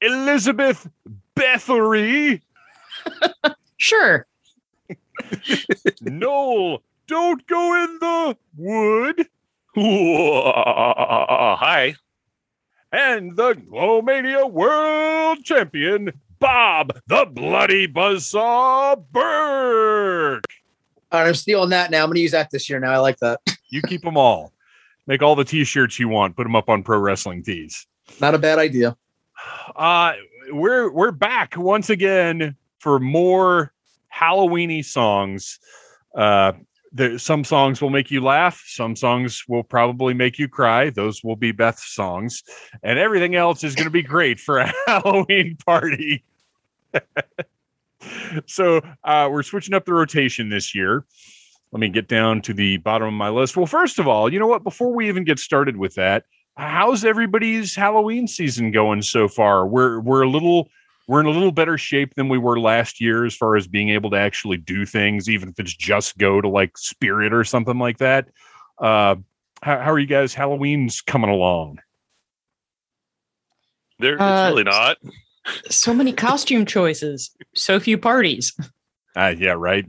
Elizabeth 0.00 0.88
Bethery, 1.36 2.42
Sure. 3.76 4.26
Noel. 6.00 6.82
Don't 7.06 7.46
go 7.46 7.84
in 7.84 7.98
the 8.00 8.36
wood. 8.56 9.28
Hi. 9.76 11.94
and 12.92 13.36
the 13.36 13.52
Glowmania 13.54 14.50
World 14.50 15.44
Champion, 15.44 16.12
Bob 16.38 16.98
the 17.06 17.26
Bloody 17.30 17.86
Buzzsaw 17.86 19.04
Burke. 19.12 20.44
All 21.12 21.20
right, 21.20 21.28
I'm 21.28 21.34
stealing 21.34 21.68
that 21.70 21.90
now. 21.90 22.04
I'm 22.04 22.08
going 22.08 22.16
to 22.16 22.22
use 22.22 22.32
that 22.32 22.50
this 22.50 22.70
year 22.70 22.80
now. 22.80 22.92
I 22.92 22.98
like 22.98 23.18
that. 23.18 23.40
You 23.68 23.82
keep 23.82 24.02
them 24.02 24.16
all. 24.16 24.52
Make 25.08 25.22
all 25.22 25.34
the 25.34 25.44
t-shirts 25.44 25.98
you 25.98 26.08
want. 26.08 26.36
Put 26.36 26.44
them 26.44 26.54
up 26.54 26.68
on 26.68 26.84
Pro 26.84 27.00
Wrestling 27.00 27.42
Tees. 27.42 27.84
Not 28.20 28.36
a 28.36 28.38
bad 28.38 28.60
idea. 28.60 28.96
Uh, 29.74 30.12
we're 30.52 30.88
we're 30.92 31.10
back 31.10 31.54
once 31.56 31.90
again 31.90 32.54
for 32.78 33.00
more 33.00 33.72
Halloweeny 34.14 34.84
songs. 34.84 35.58
Uh, 36.14 36.52
there, 36.96 37.18
some 37.18 37.44
songs 37.44 37.80
will 37.80 37.90
make 37.90 38.10
you 38.10 38.20
laugh. 38.20 38.62
Some 38.66 38.96
songs 38.96 39.44
will 39.48 39.62
probably 39.62 40.14
make 40.14 40.38
you 40.38 40.48
cry. 40.48 40.90
Those 40.90 41.22
will 41.22 41.36
be 41.36 41.52
Beth's 41.52 41.94
songs, 41.94 42.42
and 42.82 42.98
everything 42.98 43.34
else 43.34 43.62
is 43.62 43.74
going 43.74 43.84
to 43.86 43.90
be 43.90 44.02
great 44.02 44.40
for 44.40 44.58
a 44.58 44.72
Halloween 44.86 45.56
party. 45.64 46.24
so 48.46 48.80
uh, 49.04 49.28
we're 49.30 49.42
switching 49.42 49.74
up 49.74 49.84
the 49.84 49.94
rotation 49.94 50.48
this 50.48 50.74
year. 50.74 51.04
Let 51.72 51.80
me 51.80 51.88
get 51.88 52.08
down 52.08 52.42
to 52.42 52.54
the 52.54 52.78
bottom 52.78 53.08
of 53.08 53.14
my 53.14 53.28
list. 53.28 53.56
Well, 53.56 53.66
first 53.66 53.98
of 53.98 54.08
all, 54.08 54.32
you 54.32 54.38
know 54.38 54.46
what? 54.46 54.62
Before 54.62 54.94
we 54.94 55.08
even 55.08 55.24
get 55.24 55.38
started 55.38 55.76
with 55.76 55.94
that, 55.96 56.24
how's 56.56 57.04
everybody's 57.04 57.74
Halloween 57.74 58.26
season 58.26 58.70
going 58.70 59.02
so 59.02 59.28
far? 59.28 59.66
We're 59.66 60.00
we're 60.00 60.22
a 60.22 60.30
little 60.30 60.68
we're 61.06 61.20
in 61.20 61.26
a 61.26 61.30
little 61.30 61.52
better 61.52 61.78
shape 61.78 62.14
than 62.14 62.28
we 62.28 62.38
were 62.38 62.58
last 62.58 63.00
year 63.00 63.24
as 63.24 63.34
far 63.34 63.56
as 63.56 63.66
being 63.66 63.90
able 63.90 64.10
to 64.10 64.16
actually 64.16 64.56
do 64.56 64.84
things, 64.84 65.28
even 65.28 65.48
if 65.48 65.58
it's 65.58 65.74
just 65.74 66.18
go 66.18 66.40
to 66.40 66.48
like 66.48 66.76
Spirit 66.76 67.32
or 67.32 67.44
something 67.44 67.78
like 67.78 67.98
that. 67.98 68.28
Uh, 68.78 69.16
how, 69.62 69.80
how 69.80 69.92
are 69.92 69.98
you 69.98 70.06
guys? 70.06 70.34
Halloween's 70.34 71.00
coming 71.00 71.30
along. 71.30 71.78
There, 73.98 74.20
Uh, 74.20 74.48
it's 74.48 74.52
really 74.52 74.64
not. 74.64 74.98
So 75.70 75.94
many 75.94 76.12
costume 76.12 76.66
choices, 76.66 77.34
so 77.54 77.78
few 77.78 77.98
parties. 77.98 78.52
Uh, 79.14 79.34
yeah, 79.38 79.52
right. 79.52 79.86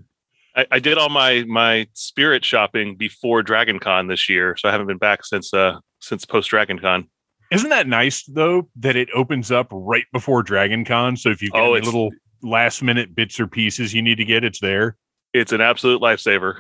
I, 0.56 0.66
I 0.72 0.80
did 0.80 0.98
all 0.98 1.10
my 1.10 1.44
my 1.48 1.88
spirit 1.94 2.46
shopping 2.46 2.96
before 2.96 3.44
Dragon 3.44 3.80
Con 3.80 4.08
this 4.08 4.30
year, 4.30 4.56
so 4.58 4.70
I 4.70 4.72
haven't 4.72 4.88
been 4.88 4.98
back 4.98 5.26
since 5.26 5.54
uh 5.54 5.80
since 6.00 6.26
post 6.26 6.50
Dragon 6.50 6.80
Con. 6.80 7.10
Isn't 7.52 7.70
that 7.70 7.88
nice 7.88 8.24
though 8.26 8.70
that 8.78 8.96
it 8.96 9.10
opens 9.14 9.52
up 9.52 9.68
right 9.72 10.06
before 10.12 10.44
Dragon 10.44 10.84
Con? 10.84 11.16
So 11.16 11.30
if 11.30 11.42
you 11.42 11.50
get 11.50 11.62
Oh, 11.62 11.74
any 11.76 11.86
little 11.86 12.12
last 12.42 12.84
minute 12.84 13.16
bits 13.16 13.40
or 13.40 13.48
pieces 13.48 13.94
you 13.94 14.02
need 14.02 14.16
to 14.18 14.26
get, 14.26 14.44
it's 14.44 14.60
there. 14.60 14.96
It's 15.34 15.52
an 15.52 15.62
absolute 15.62 16.02
lifesaver. 16.02 16.60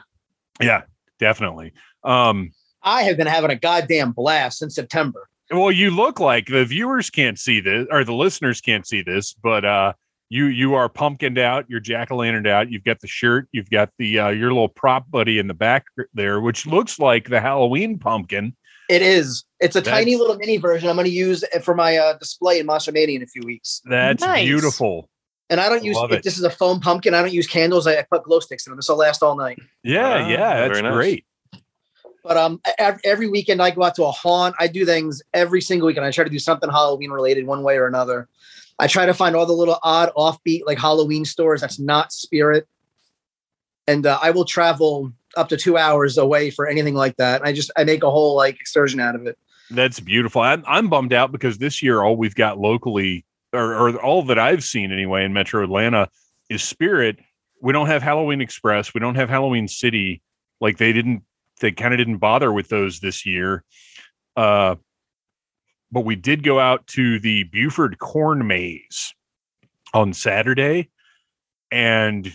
Yeah, 0.62 0.84
definitely. 1.20 1.74
Um, 2.04 2.52
I 2.84 3.04
have 3.04 3.18
been 3.18 3.28
having 3.28 3.52
a 3.52 3.56
goddamn 3.56 4.12
blast 4.12 4.60
since 4.60 4.76
September. 4.76 5.28
well, 5.52 5.72
you 5.72 5.90
look 5.92 6.20
like 6.20 6.48
the 6.48 6.64
viewers 6.66 7.10
can't 7.10 7.38
see 7.38 7.60
this 7.60 7.86
or 7.92 8.04
the 8.04 8.14
listeners 8.14 8.62
can't 8.62 8.88
see 8.88 9.02
this, 9.02 9.34
but 9.34 9.66
uh 9.66 9.94
you 10.30 10.46
you 10.46 10.74
are 10.74 10.90
pumpkined 10.90 11.38
out, 11.38 11.66
you're 11.70 11.80
jack 11.80 12.12
o' 12.12 12.18
lanterned 12.18 12.48
out, 12.48 12.70
you've 12.70 12.84
got 12.84 13.00
the 13.00 13.08
shirt, 13.08 13.48
you've 13.52 13.70
got 13.70 13.90
the 13.98 14.20
uh 14.20 14.30
your 14.30 14.50
little 14.52 14.68
prop 14.70 15.10
buddy 15.10 15.40
in 15.40 15.48
the 15.48 15.54
back 15.54 15.86
there, 16.14 16.40
which 16.42 16.66
looks 16.66 17.00
like 17.00 17.30
the 17.30 17.40
Halloween 17.42 17.98
pumpkin. 17.98 18.56
It 18.90 19.02
is. 19.02 19.44
It's 19.60 19.76
a 19.76 19.82
tiny 19.82 20.16
little 20.16 20.36
mini 20.38 20.58
version. 20.58 20.90
I'm 20.90 20.96
going 20.96 21.06
to 21.06 21.12
use 21.12 21.44
it 21.44 21.64
for 21.64 21.76
my 21.76 21.98
uh, 21.98 22.18
display 22.18 22.60
in 22.60 22.66
Monster 22.66 22.92
Mania 22.92 23.18
in 23.18 23.24
a 23.24 23.28
few 23.28 23.42
weeks. 23.46 23.82
That's 23.86 24.24
Nice. 24.24 24.46
beautiful. 24.46 25.10
And 25.50 25.60
I 25.60 25.70
don't 25.70 25.84
use 25.84 25.98
if 26.10 26.24
this 26.24 26.38
is 26.38 26.44
a 26.44 26.50
foam 26.50 26.80
pumpkin. 26.80 27.14
I 27.14 27.22
don't 27.22 27.34
use 27.34 27.48
candles. 27.48 27.88
I, 27.88 27.98
I 27.98 28.06
put 28.10 28.24
glow 28.24 28.40
sticks 28.40 28.66
in 28.68 28.72
them. 28.72 28.78
This 28.78 28.90
will 28.90 28.98
last 28.98 29.24
all 29.24 29.36
night. 29.36 29.60
Yeah, 29.84 30.06
Ah, 30.06 30.30
yeah, 30.30 30.68
that's 30.68 30.82
nice. 30.82 30.94
great. 30.94 31.26
But 32.24 32.36
um, 32.36 32.62
every 33.06 33.30
weekend 33.30 33.62
I 33.62 33.72
go 33.72 33.84
out 33.84 33.96
to 33.96 34.04
a 34.04 34.12
haunt. 34.12 34.56
I 34.60 34.68
do 34.68 34.86
things 34.86 35.22
every 35.34 35.62
single 35.62 35.88
weekend. 35.88 36.06
I 36.06 36.12
try 36.12 36.26
to 36.26 36.30
do 36.30 36.40
something 36.40 36.70
Halloween 36.70 37.12
related, 37.12 37.48
one 37.48 37.64
way 37.64 37.78
or 37.78 37.88
another. 37.88 38.28
I 38.80 38.88
try 38.88 39.06
to 39.06 39.14
find 39.14 39.36
all 39.36 39.46
the 39.46 39.54
little 39.54 39.80
odd, 39.82 40.12
offbeat 40.16 40.64
like 40.68 40.78
Halloween 40.78 41.24
stores 41.24 41.62
that's 41.62 41.80
not 41.80 42.12
Spirit, 42.12 42.68
and 43.88 44.06
uh, 44.06 44.20
I 44.22 44.32
will 44.32 44.46
travel 44.46 45.14
up 45.38 45.50
to 45.50 45.58
two 45.58 45.78
hours 45.78 46.18
away 46.18 46.50
for 46.50 46.68
anything 46.68 46.96
like 46.96 47.16
that. 47.18 47.42
I 47.46 47.54
just 47.54 47.72
I 47.78 47.84
make 47.84 48.04
a 48.04 48.12
whole 48.12 48.36
like 48.36 48.60
excursion 48.60 49.00
out 49.00 49.16
of 49.16 49.26
it. 49.28 49.38
That's 49.70 50.00
beautiful. 50.00 50.42
I'm, 50.42 50.64
I'm 50.66 50.90
bummed 50.90 51.14
out 51.14 51.32
because 51.32 51.58
this 51.58 51.84
year 51.84 52.02
all 52.02 52.16
we've 52.16 52.36
got 52.36 52.58
locally, 52.58 53.26
or, 53.54 53.76
or 53.76 53.96
all 54.02 54.24
that 54.24 54.40
I've 54.40 54.64
seen 54.64 54.92
anyway 54.92 55.26
in 55.26 55.34
Metro 55.34 55.64
Atlanta, 55.64 56.10
is 56.50 56.64
Spirit. 56.64 57.18
We 57.62 57.74
don't 57.74 57.88
have 57.88 58.02
Halloween 58.02 58.42
Express. 58.42 58.94
We 58.94 59.00
don't 59.00 59.16
have 59.16 59.30
Halloween 59.30 59.68
City. 59.68 60.22
Like 60.62 60.78
they 60.78 60.94
didn't, 60.94 61.24
they 61.60 61.72
kind 61.72 61.94
of 61.94 61.98
didn't 61.98 62.18
bother 62.18 62.52
with 62.54 62.70
those 62.70 63.00
this 63.00 63.26
year. 63.26 63.64
Uh, 64.36 64.76
but 65.92 66.02
we 66.02 66.16
did 66.16 66.44
go 66.44 66.60
out 66.60 66.88
to 66.88 67.20
the 67.20 67.44
Buford 67.46 68.00
Corn 68.00 68.46
Maze 68.48 69.14
on 69.94 70.14
Saturday, 70.14 70.90
and 71.72 72.32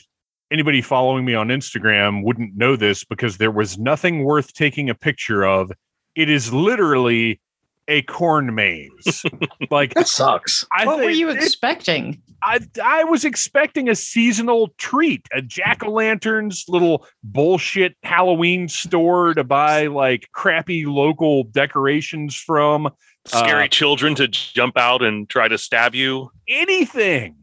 anybody 0.52 0.80
following 0.82 1.24
me 1.24 1.34
on 1.34 1.48
Instagram 1.48 2.22
wouldn't 2.22 2.54
know 2.56 2.76
this 2.76 3.02
because 3.04 3.38
there 3.38 3.50
was 3.50 3.78
nothing 3.78 4.22
worth 4.24 4.52
taking 4.52 4.90
a 4.90 4.94
picture 4.94 5.44
of 5.44 5.72
it 6.14 6.28
is 6.28 6.52
literally 6.52 7.40
a 7.88 8.02
corn 8.02 8.54
maze. 8.54 9.24
like 9.70 9.94
That 9.94 10.06
sucks. 10.06 10.64
I 10.70 10.86
what 10.86 10.98
were 10.98 11.10
you 11.10 11.30
it- 11.30 11.36
expecting? 11.36 12.22
I 12.44 12.60
I 12.82 13.04
was 13.04 13.24
expecting 13.24 13.88
a 13.88 13.94
seasonal 13.94 14.68
treat, 14.78 15.26
a 15.32 15.40
jack 15.42 15.82
o' 15.84 15.90
lanterns 15.90 16.64
little 16.68 17.06
bullshit 17.24 17.96
Halloween 18.02 18.68
store 18.68 19.32
to 19.34 19.44
buy 19.44 19.86
like 19.86 20.28
crappy 20.32 20.84
local 20.86 21.44
decorations 21.44 22.36
from. 22.36 22.90
Scary 23.26 23.64
Uh, 23.66 23.68
children 23.68 24.14
to 24.16 24.26
jump 24.28 24.76
out 24.76 25.02
and 25.02 25.28
try 25.28 25.46
to 25.48 25.56
stab 25.56 25.94
you. 25.94 26.30
anything, 26.48 27.36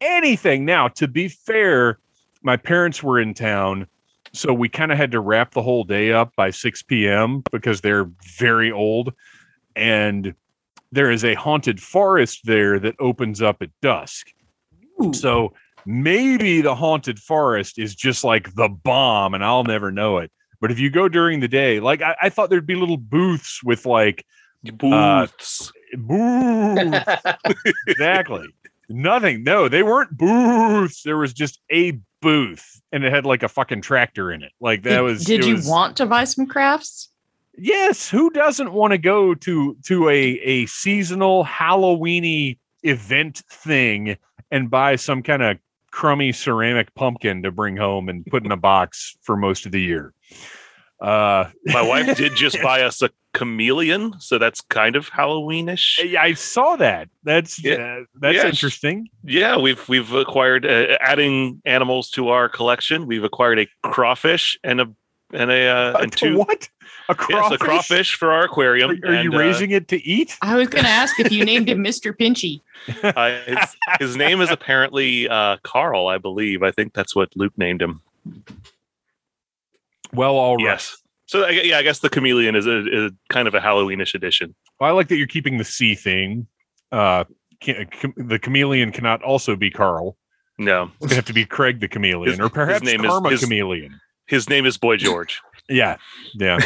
anything. 0.00 0.64
Now, 0.66 0.88
to 0.88 1.08
be 1.08 1.28
fair, 1.28 1.98
my 2.42 2.56
parents 2.56 3.02
were 3.02 3.20
in 3.20 3.34
town, 3.34 3.86
so 4.32 4.52
we 4.52 4.68
kind 4.68 4.92
of 4.92 4.98
had 4.98 5.12
to 5.12 5.20
wrap 5.20 5.52
the 5.52 5.62
whole 5.62 5.84
day 5.84 6.12
up 6.12 6.34
by 6.36 6.50
6 6.50 6.82
p.m. 6.84 7.42
because 7.50 7.80
they're 7.80 8.10
very 8.38 8.72
old. 8.72 9.12
And 9.76 10.34
there 10.90 11.10
is 11.10 11.24
a 11.24 11.34
haunted 11.34 11.80
forest 11.80 12.40
there 12.44 12.78
that 12.78 12.94
opens 12.98 13.40
up 13.42 13.62
at 13.62 13.70
dusk. 13.80 14.28
Ooh. 15.02 15.12
So 15.12 15.54
maybe 15.86 16.60
the 16.60 16.74
haunted 16.74 17.18
forest 17.18 17.78
is 17.78 17.94
just 17.94 18.24
like 18.24 18.54
the 18.54 18.68
bomb 18.68 19.34
and 19.34 19.44
I'll 19.44 19.64
never 19.64 19.90
know 19.90 20.18
it. 20.18 20.30
But 20.60 20.70
if 20.70 20.78
you 20.78 20.90
go 20.90 21.08
during 21.08 21.40
the 21.40 21.48
day, 21.48 21.80
like 21.80 22.02
I, 22.02 22.14
I 22.22 22.28
thought 22.28 22.50
there'd 22.50 22.66
be 22.66 22.74
little 22.76 22.96
booths 22.98 23.62
with 23.64 23.84
like 23.86 24.24
Uh, 24.66 25.26
Booths. 25.26 25.72
booths 25.96 27.10
exactly. 27.88 28.46
Nothing. 28.88 29.42
No, 29.44 29.68
they 29.68 29.82
weren't 29.82 30.16
booths. 30.16 31.02
There 31.02 31.16
was 31.18 31.32
just 31.32 31.60
a 31.72 31.98
booth, 32.22 32.80
and 32.90 33.04
it 33.04 33.12
had 33.12 33.26
like 33.26 33.42
a 33.42 33.48
fucking 33.48 33.82
tractor 33.82 34.32
in 34.32 34.42
it. 34.42 34.52
Like 34.60 34.82
that 34.84 34.96
did 34.96 35.00
was. 35.02 35.24
did 35.24 35.44
you 35.44 35.56
was- 35.56 35.66
want 35.66 35.96
to 35.98 36.06
buy 36.06 36.24
some 36.24 36.46
crafts? 36.46 37.10
Yes. 37.58 38.08
Who 38.08 38.30
doesn't 38.30 38.72
want 38.72 38.92
to 38.92 38.98
go 38.98 39.34
to 39.34 39.76
to 39.84 40.08
a 40.08 40.14
a 40.14 40.66
seasonal 40.66 41.44
Halloweeny 41.44 42.56
event 42.82 43.42
thing 43.50 44.16
and 44.50 44.70
buy 44.70 44.96
some 44.96 45.22
kind 45.22 45.42
of 45.42 45.58
crummy 45.90 46.32
ceramic 46.32 46.94
pumpkin 46.94 47.42
to 47.42 47.50
bring 47.50 47.76
home 47.76 48.08
and 48.08 48.24
put 48.24 48.42
in 48.46 48.52
a 48.52 48.56
box 48.56 49.14
for 49.20 49.36
most 49.36 49.66
of 49.66 49.72
the 49.72 49.80
year? 49.82 50.14
Uh, 50.98 51.44
My 51.66 51.82
wife 51.82 52.16
did 52.16 52.34
just 52.34 52.62
buy 52.62 52.82
us 52.82 53.02
a 53.02 53.10
chameleon, 53.34 54.14
so 54.20 54.38
that's 54.38 54.60
kind 54.62 54.94
of 54.96 55.10
Halloweenish. 55.10 56.16
I 56.16 56.34
saw 56.34 56.76
that. 56.76 57.08
That's 57.24 57.62
Yeah. 57.62 57.74
uh, 57.74 58.04
that's 58.20 58.36
Yeah. 58.36 58.46
interesting. 58.48 59.08
Yeah, 59.24 59.56
we've 59.58 59.88
we've 59.88 60.12
acquired 60.12 60.66
uh, 60.66 60.96
adding 61.00 61.60
animals 61.64 62.10
to 62.10 62.28
our 62.28 62.48
collection. 62.48 63.06
We've 63.06 63.24
acquired 63.24 63.58
a 63.58 63.66
crawfish 63.82 64.58
and 64.62 64.80
a 64.80 64.86
and 65.32 65.50
a 65.50 65.66
uh, 65.68 65.98
and 66.00 66.12
two 66.12 66.38
what? 66.38 66.68
A 67.08 67.16
Yes, 67.18 67.26
crawfish? 67.26 67.54
a 67.54 67.58
crawfish 67.58 68.14
for 68.14 68.32
our 68.32 68.44
aquarium. 68.44 68.90
Are, 68.90 69.08
are 69.08 69.22
you 69.22 69.32
and, 69.32 69.34
uh, 69.34 69.38
raising 69.38 69.70
it 69.72 69.88
to 69.88 69.96
eat? 70.06 70.36
I 70.40 70.56
was 70.56 70.68
going 70.68 70.84
to 70.84 70.90
ask 70.90 71.18
if 71.18 71.32
you 71.32 71.44
named 71.44 71.68
him 71.68 71.82
Mr. 71.84 72.16
Pinchy. 72.16 72.60
uh, 73.02 73.40
his, 73.44 73.76
his 73.98 74.16
name 74.16 74.40
is 74.40 74.50
apparently 74.50 75.28
uh, 75.28 75.56
Carl, 75.64 76.06
I 76.06 76.18
believe. 76.18 76.62
I 76.62 76.70
think 76.70 76.92
that's 76.92 77.16
what 77.16 77.34
Luke 77.34 77.54
named 77.56 77.82
him. 77.82 78.02
Well, 80.12 80.36
all 80.36 80.56
right. 80.56 80.64
Yes. 80.64 81.01
So 81.32 81.48
yeah, 81.48 81.78
I 81.78 81.82
guess 81.82 82.00
the 82.00 82.10
chameleon 82.10 82.54
is 82.54 82.66
a, 82.66 83.06
is 83.06 83.10
kind 83.30 83.48
of 83.48 83.54
a 83.54 83.58
Halloweenish 83.60 84.12
edition. 84.14 84.54
Well, 84.78 84.90
I 84.90 84.92
like 84.92 85.08
that 85.08 85.16
you're 85.16 85.26
keeping 85.26 85.56
the 85.56 85.64
C 85.64 85.94
thing. 85.94 86.46
Uh, 86.92 87.24
ca- 87.64 87.86
cam- 87.86 88.12
the 88.18 88.38
chameleon 88.38 88.92
cannot 88.92 89.22
also 89.22 89.56
be 89.56 89.70
Carl. 89.70 90.18
No, 90.58 90.90
It's 91.00 91.06
gonna 91.06 91.14
have 91.14 91.24
to 91.24 91.32
be 91.32 91.46
Craig 91.46 91.80
the 91.80 91.88
chameleon, 91.88 92.32
His- 92.32 92.40
or 92.40 92.50
perhaps 92.50 92.82
his 92.86 92.92
name 92.98 93.02
is- 93.06 93.30
his- 93.30 93.40
chameleon. 93.40 93.98
his 94.26 94.50
name 94.50 94.66
is 94.66 94.76
Boy 94.76 94.96
George. 94.98 95.40
Yeah, 95.70 95.96
yeah. 96.34 96.58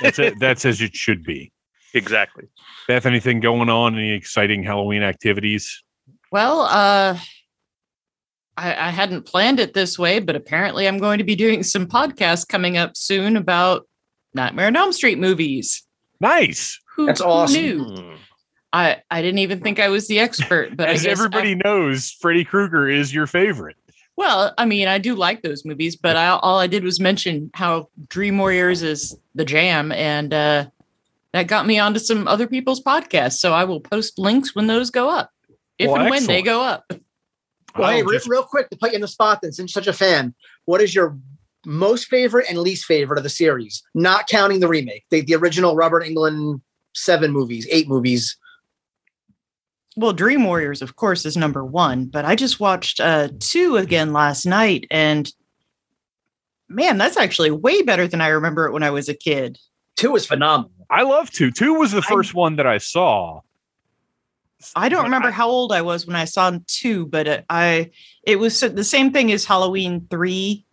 that's 0.00 0.18
it. 0.18 0.40
That's 0.40 0.64
as 0.64 0.80
it 0.80 0.96
should 0.96 1.22
be. 1.22 1.52
exactly. 1.94 2.46
Beth, 2.88 3.06
anything 3.06 3.38
going 3.38 3.68
on? 3.68 3.94
Any 3.94 4.10
exciting 4.12 4.64
Halloween 4.64 5.02
activities? 5.04 5.84
Well, 6.32 6.62
uh, 6.62 7.16
I, 8.56 8.88
I 8.88 8.90
hadn't 8.90 9.26
planned 9.26 9.60
it 9.60 9.74
this 9.74 9.98
way, 9.98 10.18
but 10.18 10.34
apparently 10.36 10.88
I'm 10.88 10.98
going 10.98 11.18
to 11.18 11.24
be 11.24 11.36
doing 11.36 11.62
some 11.62 11.86
podcasts 11.86 12.48
coming 12.48 12.76
up 12.76 12.96
soon 12.96 13.36
about 13.36 13.86
Nightmare 14.34 14.66
on 14.66 14.76
Elm 14.76 14.92
Street 14.92 15.18
movies. 15.18 15.82
Nice. 16.20 16.78
Who, 16.96 17.06
That's 17.06 17.20
who 17.20 17.26
awesome. 17.26 17.62
knew? 17.62 18.14
I, 18.72 18.98
I 19.10 19.22
didn't 19.22 19.38
even 19.38 19.60
think 19.60 19.80
I 19.80 19.88
was 19.88 20.06
the 20.06 20.20
expert, 20.20 20.76
but 20.76 20.88
I 20.88 20.92
As 20.92 21.02
guess 21.02 21.10
everybody 21.12 21.56
knows, 21.56 22.10
Freddy 22.20 22.44
Krueger 22.44 22.88
is 22.88 23.12
your 23.12 23.26
favorite. 23.26 23.76
Well, 24.16 24.52
I 24.58 24.66
mean, 24.66 24.86
I 24.86 24.98
do 24.98 25.14
like 25.14 25.42
those 25.42 25.64
movies, 25.64 25.96
but 25.96 26.16
I, 26.16 26.28
all 26.28 26.58
I 26.58 26.66
did 26.66 26.84
was 26.84 27.00
mention 27.00 27.50
how 27.54 27.88
Dream 28.08 28.36
Warriors 28.38 28.82
is 28.82 29.16
the 29.34 29.44
jam, 29.44 29.92
and 29.92 30.32
uh, 30.34 30.66
that 31.32 31.46
got 31.46 31.66
me 31.66 31.78
onto 31.78 31.98
some 31.98 32.28
other 32.28 32.46
people's 32.46 32.82
podcasts. 32.82 33.38
So 33.38 33.52
I 33.54 33.64
will 33.64 33.80
post 33.80 34.18
links 34.18 34.54
when 34.54 34.66
those 34.66 34.90
go 34.90 35.08
up, 35.08 35.30
if 35.78 35.90
Well, 35.90 36.02
and 36.02 36.10
when 36.10 36.26
they 36.26 36.42
go 36.42 36.60
up. 36.62 36.92
Well, 37.76 37.90
hey, 37.90 38.02
just- 38.02 38.28
real 38.28 38.42
quick 38.42 38.68
to 38.70 38.76
put 38.76 38.90
you 38.90 38.96
in 38.96 39.00
the 39.00 39.08
spot, 39.08 39.40
then, 39.42 39.52
since 39.52 39.74
you're 39.74 39.82
such 39.82 39.92
a 39.92 39.96
fan, 39.96 40.34
what 40.66 40.80
is 40.82 40.94
your 40.94 41.16
most 41.66 42.06
favorite 42.08 42.46
and 42.48 42.58
least 42.58 42.84
favorite 42.84 43.18
of 43.18 43.22
the 43.22 43.30
series? 43.30 43.82
Not 43.94 44.26
counting 44.26 44.60
the 44.60 44.68
remake, 44.68 45.04
the, 45.10 45.20
the 45.22 45.34
original 45.34 45.76
Robert 45.76 46.04
Englund 46.04 46.60
seven 46.94 47.30
movies, 47.32 47.66
eight 47.70 47.88
movies. 47.88 48.36
Well, 49.96 50.12
Dream 50.12 50.44
Warriors, 50.44 50.82
of 50.82 50.96
course, 50.96 51.26
is 51.26 51.36
number 51.36 51.64
one, 51.64 52.06
but 52.06 52.24
I 52.24 52.36
just 52.36 52.60
watched 52.60 53.00
uh, 53.00 53.28
two 53.40 53.76
again 53.76 54.12
last 54.12 54.46
night, 54.46 54.86
and 54.90 55.30
man, 56.68 56.96
that's 56.96 57.16
actually 57.16 57.50
way 57.50 57.82
better 57.82 58.06
than 58.06 58.20
I 58.20 58.28
remember 58.28 58.66
it 58.66 58.72
when 58.72 58.82
I 58.84 58.90
was 58.90 59.08
a 59.08 59.14
kid. 59.14 59.58
Two 59.96 60.14
is 60.16 60.24
phenomenal. 60.24 60.70
I 60.88 61.02
love 61.02 61.30
two. 61.30 61.50
Two 61.50 61.74
was 61.74 61.92
the 61.92 61.98
I- 61.98 62.08
first 62.08 62.34
one 62.34 62.56
that 62.56 62.66
I 62.66 62.78
saw. 62.78 63.40
I 64.76 64.88
don't 64.88 65.04
remember 65.04 65.28
I- 65.28 65.32
how 65.32 65.48
old 65.48 65.72
I 65.72 65.82
was 65.82 66.06
when 66.06 66.16
I 66.16 66.24
saw 66.24 66.56
two, 66.66 67.06
but 67.06 67.26
it, 67.26 67.44
I 67.50 67.90
it 68.22 68.36
was 68.38 68.60
the 68.60 68.84
same 68.84 69.12
thing 69.12 69.32
as 69.32 69.44
Halloween 69.44 70.06
three. 70.10 70.64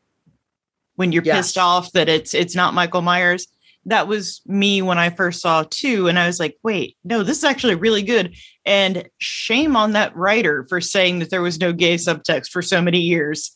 When 0.97 1.11
you're 1.11 1.23
Yes. 1.23 1.37
pissed 1.37 1.57
off 1.57 1.91
that 1.93 2.09
it's 2.09 2.33
it's 2.33 2.55
not 2.55 2.73
Michael 2.73 3.01
Myers, 3.01 3.47
that 3.85 4.07
was 4.07 4.41
me 4.45 4.81
when 4.81 4.97
I 4.97 5.09
first 5.09 5.41
saw 5.41 5.63
two, 5.69 6.07
and 6.07 6.19
I 6.19 6.27
was 6.27 6.39
like, 6.39 6.57
wait, 6.63 6.97
no, 7.05 7.23
this 7.23 7.37
is 7.37 7.43
actually 7.45 7.75
really 7.75 8.01
good. 8.03 8.35
And 8.65 9.07
shame 9.19 9.75
on 9.77 9.93
that 9.93 10.13
writer 10.15 10.65
for 10.67 10.81
saying 10.81 11.19
that 11.19 11.29
there 11.29 11.41
was 11.41 11.59
no 11.59 11.71
gay 11.71 11.95
subtext 11.95 12.49
for 12.49 12.61
so 12.61 12.81
many 12.81 12.99
years. 12.99 13.51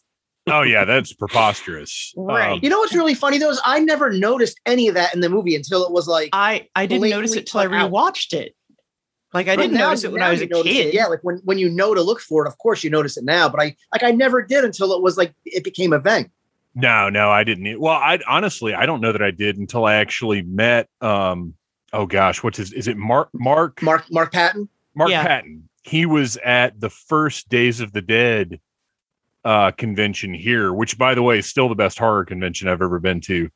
Oh 0.50 0.62
yeah, 0.62 0.86
that's 0.86 1.14
preposterous. 1.14 2.14
Right. 2.16 2.52
Um, 2.54 2.60
You 2.64 2.70
know 2.70 2.80
what's 2.80 2.96
really 2.96 3.14
funny 3.14 3.38
though 3.38 3.50
is 3.52 3.62
I 3.66 3.80
never 3.80 4.12
noticed 4.12 4.60
any 4.66 4.88
of 4.88 4.96
that 4.96 5.14
in 5.14 5.20
the 5.20 5.30
movie 5.30 5.56
until 5.56 5.84
it 5.86 5.92
was 5.92 6.08
like. 6.08 6.30
I 6.34 6.68
I 6.76 6.86
didn't 6.86 7.10
notice 7.10 7.36
it 7.36 7.46
till 7.48 7.60
I 7.60 7.68
put 7.68 7.76
out. 7.76 7.92
rewatched 7.92 8.34
it. 8.34 8.56
Like 9.34 9.48
I 9.48 9.56
But 9.56 9.64
didn't 9.64 9.78
now- 9.78 9.88
notice 9.90 10.04
it 10.04 10.12
when 10.12 10.22
I 10.22 10.30
was 10.32 10.42
a 10.42 10.46
notice 10.48 10.72
it. 10.72 10.76
kid. 10.76 10.94
Yeah, 10.94 11.08
like 11.08 11.20
when 11.24 11.38
when 11.44 11.58
you 11.58 11.70
know 11.70 11.94
to 11.96 12.02
look 12.02 12.22
for 12.22 12.46
it, 12.46 12.48
of 12.48 12.58
course 12.60 12.84
you 12.84 12.90
notice 12.90 13.18
it 13.18 13.24
now. 13.24 13.50
But 13.50 13.62
I 13.62 13.76
like 13.92 14.04
I 14.04 14.12
never 14.12 14.42
did 14.44 14.64
until 14.64 14.94
it 14.94 15.02
was 15.02 15.18
like 15.18 15.34
it 15.46 15.64
became 15.64 15.92
a 15.94 16.00
thing. 16.00 16.30
No, 16.74 17.10
no, 17.10 17.30
I 17.30 17.44
didn't. 17.44 17.80
Well, 17.80 17.94
I 17.94 18.20
honestly, 18.28 18.74
I 18.74 18.86
don't 18.86 19.02
know 19.02 19.12
that 19.12 19.22
I 19.22 19.32
did 19.32 19.58
until 19.58 19.86
I 19.86 19.96
actually 19.96 20.42
met. 20.42 20.88
Um, 21.02 21.56
oh 21.92 22.06
gosh, 22.06 22.44
what's 22.44 22.58
his? 22.58 22.72
Is 22.74 22.88
it 22.88 22.98
Mark? 22.98 23.30
Mark? 23.34 23.82
Mark 23.82 24.06
Mark 24.12 24.32
Patton. 24.32 24.70
Mark 24.96 25.10
Yeah. 25.10 25.24
Patton. 25.24 25.68
He 25.84 26.06
was 26.06 26.38
at 26.38 26.80
the 26.80 26.90
first 26.90 27.50
Days 27.50 27.80
of 27.80 27.92
the 27.92 28.02
Dead 28.02 28.60
uh, 29.44 29.72
convention 29.72 30.34
here, 30.34 30.72
which, 30.72 30.98
by 30.98 31.16
the 31.16 31.24
way, 31.24 31.40
is 31.40 31.48
still 31.48 31.68
the 31.68 31.76
best 31.76 31.98
horror 31.98 32.24
convention 32.24 32.68
I've 32.68 32.82
ever 32.82 33.00
been 33.00 33.20
to. 33.22 33.50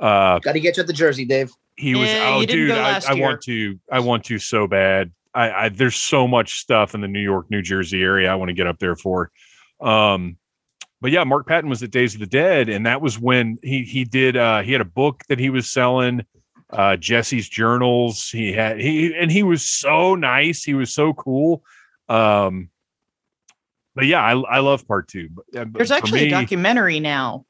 Uh, 0.00 0.38
Got 0.38 0.52
to 0.52 0.60
get 0.60 0.76
you 0.76 0.80
at 0.80 0.86
the 0.86 0.92
Jersey, 0.92 1.24
Dave. 1.26 1.52
he 1.76 1.94
was. 1.94 2.08
Yeah, 2.08 2.34
oh, 2.34 2.44
dude, 2.46 2.70
I, 2.70 3.00
I 3.08 3.14
want 3.14 3.42
to. 3.42 3.78
I 3.92 4.00
want 4.00 4.24
to 4.24 4.38
so 4.38 4.66
bad. 4.66 5.12
I, 5.34 5.50
I 5.50 5.68
there's 5.68 5.96
so 5.96 6.26
much 6.26 6.58
stuff 6.60 6.94
in 6.94 7.02
the 7.02 7.08
New 7.08 7.20
York, 7.20 7.50
New 7.50 7.62
Jersey 7.62 8.02
area 8.02 8.32
I 8.32 8.34
want 8.36 8.48
to 8.48 8.54
get 8.54 8.66
up 8.66 8.78
there 8.78 8.96
for. 8.96 9.30
Um, 9.80 10.38
but 11.00 11.10
yeah, 11.10 11.24
Mark 11.24 11.46
Patton 11.46 11.70
was 11.70 11.82
at 11.82 11.90
Days 11.90 12.14
of 12.14 12.20
the 12.20 12.26
Dead, 12.26 12.68
and 12.68 12.86
that 12.86 13.00
was 13.00 13.18
when 13.18 13.58
he 13.62 13.82
he 13.82 14.04
did. 14.04 14.36
Uh, 14.36 14.62
he 14.62 14.72
had 14.72 14.80
a 14.80 14.86
book 14.86 15.22
that 15.28 15.38
he 15.38 15.50
was 15.50 15.70
selling. 15.70 16.24
Uh, 16.70 16.96
Jesse's 16.96 17.48
journals. 17.48 18.28
He 18.28 18.52
had 18.52 18.78
he 18.78 19.14
and 19.14 19.30
he 19.30 19.42
was 19.42 19.62
so 19.62 20.14
nice. 20.14 20.62
He 20.62 20.74
was 20.74 20.92
so 20.92 21.14
cool. 21.14 21.62
Um, 22.10 22.68
but 23.94 24.04
yeah, 24.06 24.22
I 24.22 24.32
I 24.38 24.58
love 24.58 24.86
part 24.86 25.08
two. 25.08 25.30
But, 25.30 25.60
uh, 25.60 25.64
There's 25.70 25.90
actually 25.90 26.20
me- 26.22 26.26
a 26.26 26.30
documentary 26.30 27.00
now 27.00 27.46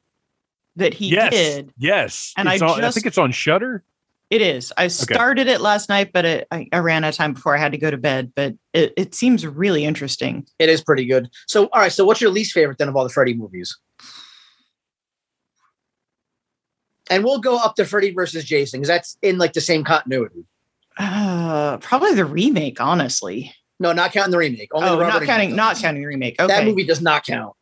that 0.77 0.95
he 0.95 1.09
yes, 1.09 1.33
did. 1.33 1.73
Yes, 1.77 2.33
And 2.37 2.49
I 2.49 2.59
on- 2.59 2.85
I 2.85 2.91
think 2.93 3.07
it's 3.07 3.19
on 3.19 3.33
Shudder. 3.33 3.83
It 4.31 4.43
is. 4.43 4.73
I 4.77 4.89
started 4.89 5.47
it 5.47 5.63
last 5.63 5.89
night, 5.89 6.11
but 6.13 6.25
it, 6.27 6.49
I, 6.51 6.69
I 6.71 6.79
ran 6.79 7.03
out 7.03 7.09
of 7.09 7.15
time 7.15 7.33
before 7.33 7.57
I 7.57 7.59
had 7.59 7.73
to 7.73 7.79
go 7.79 7.91
to 7.91 7.97
bed. 7.97 8.31
But 8.35 8.55
it, 8.75 8.93
it 8.97 9.15
seems 9.15 9.47
really 9.47 9.87
interesting. 9.87 10.47
It 10.59 10.69
is 10.69 10.83
pretty 10.83 11.07
good. 11.07 11.31
So, 11.47 11.65
all 11.73 11.81
right. 11.81 11.93
So, 11.93 12.05
what's 12.05 12.21
your 12.21 12.31
least 12.31 12.53
favorite 12.53 12.77
then 12.77 12.89
of 12.89 12.97
all 12.97 13.05
the 13.05 13.11
Freddy 13.11 13.33
movies? 13.33 13.75
And 17.11 17.25
we'll 17.25 17.41
go 17.41 17.57
up 17.57 17.75
to 17.77 17.87
Freddy 17.87 18.13
versus 18.13 18.45
Jason 18.45 18.81
because 18.81 18.89
that's 18.89 19.17
in 19.23 19.39
like 19.39 19.55
the 19.55 19.63
same 19.63 19.83
continuity. 19.83 20.45
Uh, 20.99 21.79
probably 21.79 22.13
the 22.15 22.27
remake, 22.27 22.83
honestly. 22.83 23.55
No, 23.81 23.93
not 23.93 24.13
counting 24.13 24.33
the 24.33 24.39
remake. 24.39 24.69
Only 24.75 24.91
oh, 24.91 24.99
the 24.99 25.07
not 25.07 25.23
counting, 25.23 25.57
not 25.57 25.77
counting 25.77 26.03
the 26.03 26.09
remake. 26.09 26.39
Okay. 26.39 26.49
That 26.49 26.65
movie 26.65 26.85
does 26.85 27.01
not 27.01 27.25
count. 27.25 27.55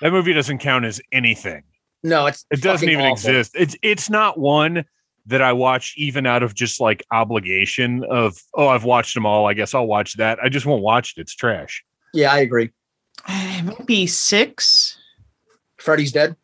That 0.00 0.10
movie 0.10 0.32
doesn't 0.32 0.58
count 0.58 0.84
as 0.84 1.00
anything. 1.12 1.62
No, 2.02 2.26
it's 2.26 2.44
It 2.50 2.60
doesn't 2.60 2.88
even 2.88 3.04
awful. 3.04 3.12
exist. 3.12 3.52
It's 3.54 3.76
it's 3.82 4.10
not 4.10 4.38
one 4.38 4.84
that 5.26 5.42
I 5.42 5.52
watch 5.52 5.94
even 5.96 6.26
out 6.26 6.42
of 6.42 6.54
just 6.54 6.80
like 6.80 7.04
obligation 7.10 8.04
of 8.10 8.36
oh 8.54 8.68
I've 8.68 8.84
watched 8.84 9.14
them 9.14 9.26
all. 9.26 9.46
I 9.46 9.54
guess 9.54 9.74
I'll 9.74 9.86
watch 9.86 10.14
that. 10.18 10.38
I 10.42 10.48
just 10.48 10.66
won't 10.66 10.82
watch 10.82 11.14
it. 11.16 11.20
It's 11.20 11.34
trash. 11.34 11.84
Yeah, 12.14 12.32
I 12.32 12.38
agree. 12.40 12.70
It 13.28 13.64
might 13.64 13.86
be 13.86 14.06
six. 14.06 14.98
Freddy's 15.78 16.12
dead. 16.12 16.36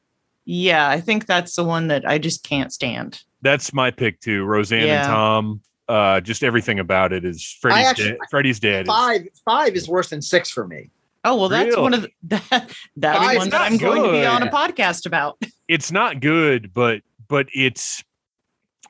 Yeah, 0.47 0.89
I 0.89 1.01
think 1.01 1.27
that's 1.27 1.55
the 1.57 1.65
one 1.65 1.89
that 1.89 2.09
I 2.09 2.19
just 2.19 2.43
can't 2.43 2.73
stand. 2.73 3.23
That's 3.43 3.73
my 3.75 3.91
pick 3.91 4.19
too. 4.21 4.45
Roseanne 4.45 4.87
Yeah. 4.87 5.01
and 5.05 5.07
Tom. 5.07 5.61
Uh, 5.89 6.21
just 6.21 6.43
everything 6.43 6.79
about 6.79 7.13
it 7.13 7.25
is 7.25 7.57
Freddy's 7.61 7.87
actually- 7.87 8.09
dead. 8.13 8.19
Freddy's 8.31 8.59
dead. 8.61 8.83
is- 8.83 8.89
Five. 8.89 9.23
Five 9.45 9.75
is 9.77 9.89
worse 9.89 10.09
than 10.11 10.23
six 10.23 10.51
for 10.51 10.67
me. 10.67 10.91
Oh 11.25 11.37
well, 11.37 11.49
that's 11.49 11.77
one 11.77 11.95
of 11.95 12.03
the, 12.03 12.11
that 12.51 12.73
that'll 12.97 13.21
be 13.21 13.27
Five's 13.27 13.39
one 13.39 13.51
that 13.51 13.59
not 13.59 13.71
I'm 13.73 13.77
going 13.77 14.03
to 14.03 14.11
be 14.11 14.25
on 14.27 14.43
a 14.43 14.51
podcast 14.51 15.07
about. 15.07 15.41
it's 15.69 15.93
not 15.93 16.21
good, 16.21 16.73
but 16.75 17.03
but 17.29 17.47
it's 17.55 18.03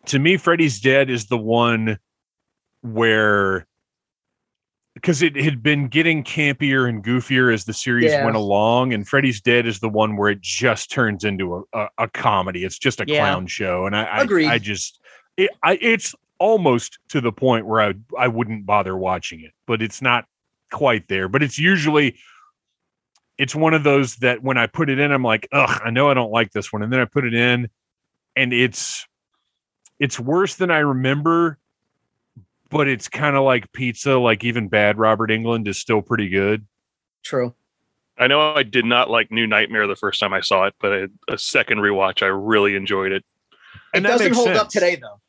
to 0.07 0.19
me, 0.19 0.37
Freddy's 0.37 0.81
Dead 0.81 1.11
is 1.11 1.27
the 1.27 1.39
one 1.39 1.99
where 2.83 3.67
because 4.95 5.23
it 5.23 5.37
had 5.37 5.63
been 5.63 5.89
getting 5.89 6.23
campier 6.23 6.87
and 6.87 7.03
goofier 7.03 7.53
as 7.53 7.65
the 7.65 7.73
series 7.73 8.13
Yeah. 8.13 8.25
went 8.25 8.37
along, 8.37 8.93
and 8.93 9.09
Freddy's 9.09 9.41
Dead 9.41 9.67
is 9.67 9.81
the 9.81 9.89
one 9.89 10.17
where 10.17 10.31
it 10.31 10.41
just 10.43 10.91
turns 10.91 11.25
into 11.25 11.65
a, 11.73 11.79
a, 11.79 11.89
a 11.99 12.09
comedy. 12.09 12.65
It's 12.65 12.79
just 12.79 13.01
a 13.01 13.05
Yeah. 13.07 13.19
clown 13.19 13.47
show, 13.47 13.87
and 13.87 13.97
I 13.97 14.03
I, 14.05 14.53
I 14.55 14.59
just 14.59 15.01
it, 15.37 15.51
I, 15.63 15.79
it's 15.81 16.15
almost 16.39 16.99
to 17.09 17.21
the 17.21 17.33
point 17.33 17.67
where 17.67 17.81
I 17.81 17.95
I 18.19 18.29
wouldn't 18.29 18.67
bother 18.67 18.97
watching 18.97 19.41
it, 19.41 19.53
but 19.67 19.81
it's 19.81 20.03
not 20.03 20.27
quite 20.71 21.09
there. 21.09 21.29
But 21.29 21.43
it's 21.43 21.59
usually 21.59 22.19
it's 23.39 23.55
one 23.55 23.73
of 23.75 23.83
those 23.83 24.17
that 24.17 24.43
when 24.43 24.59
I 24.59 24.67
put 24.67 24.91
it 24.91 24.99
in, 24.99 25.11
I'm 25.11 25.23
like, 25.25 25.49
ugh, 25.53 25.81
I 25.83 25.91
know 25.91 26.11
I 26.11 26.15
don't 26.15 26.31
like 26.31 26.53
this 26.53 26.73
one. 26.73 26.83
And 26.83 26.93
then 26.93 27.01
I 27.01 27.07
put 27.07 27.25
it 27.25 27.35
in 27.35 27.71
and 28.37 28.53
it's 28.53 29.07
it's 30.03 30.19
worse 30.19 30.57
than 30.57 30.73
I 30.73 30.81
remember, 30.81 31.59
but 32.71 32.89
it's 32.89 33.09
kind 33.09 33.37
of 33.37 33.45
like 33.45 33.73
pizza, 33.73 34.19
like 34.19 34.43
even 34.43 34.67
bad 34.67 34.99
Robert 34.99 35.31
Englund 35.31 35.69
is 35.69 35.79
still 35.79 36.03
pretty 36.03 36.29
good. 36.29 36.67
True. 37.23 37.55
I 38.19 38.27
know 38.27 38.53
I 38.53 38.65
did 38.65 38.85
not 38.85 39.11
like 39.11 39.31
New 39.31 39.47
Nightmare 39.47 39.87
the 39.87 39.95
first 39.95 40.19
time 40.19 40.33
I 40.33 40.41
saw 40.41 40.65
it, 40.65 40.75
but 40.81 40.93
a, 40.93 41.11
a 41.29 41.39
second 41.39 41.79
rewatch, 41.79 42.21
I 42.21 42.27
really 42.27 42.75
enjoyed 42.75 43.13
it. 43.13 43.25
And 43.95 44.05
it 44.05 44.09
doesn't 44.09 44.27
makes 44.27 44.37
hold 44.37 44.49
up 44.49 44.71
today 44.71 44.97
though. 44.97 45.21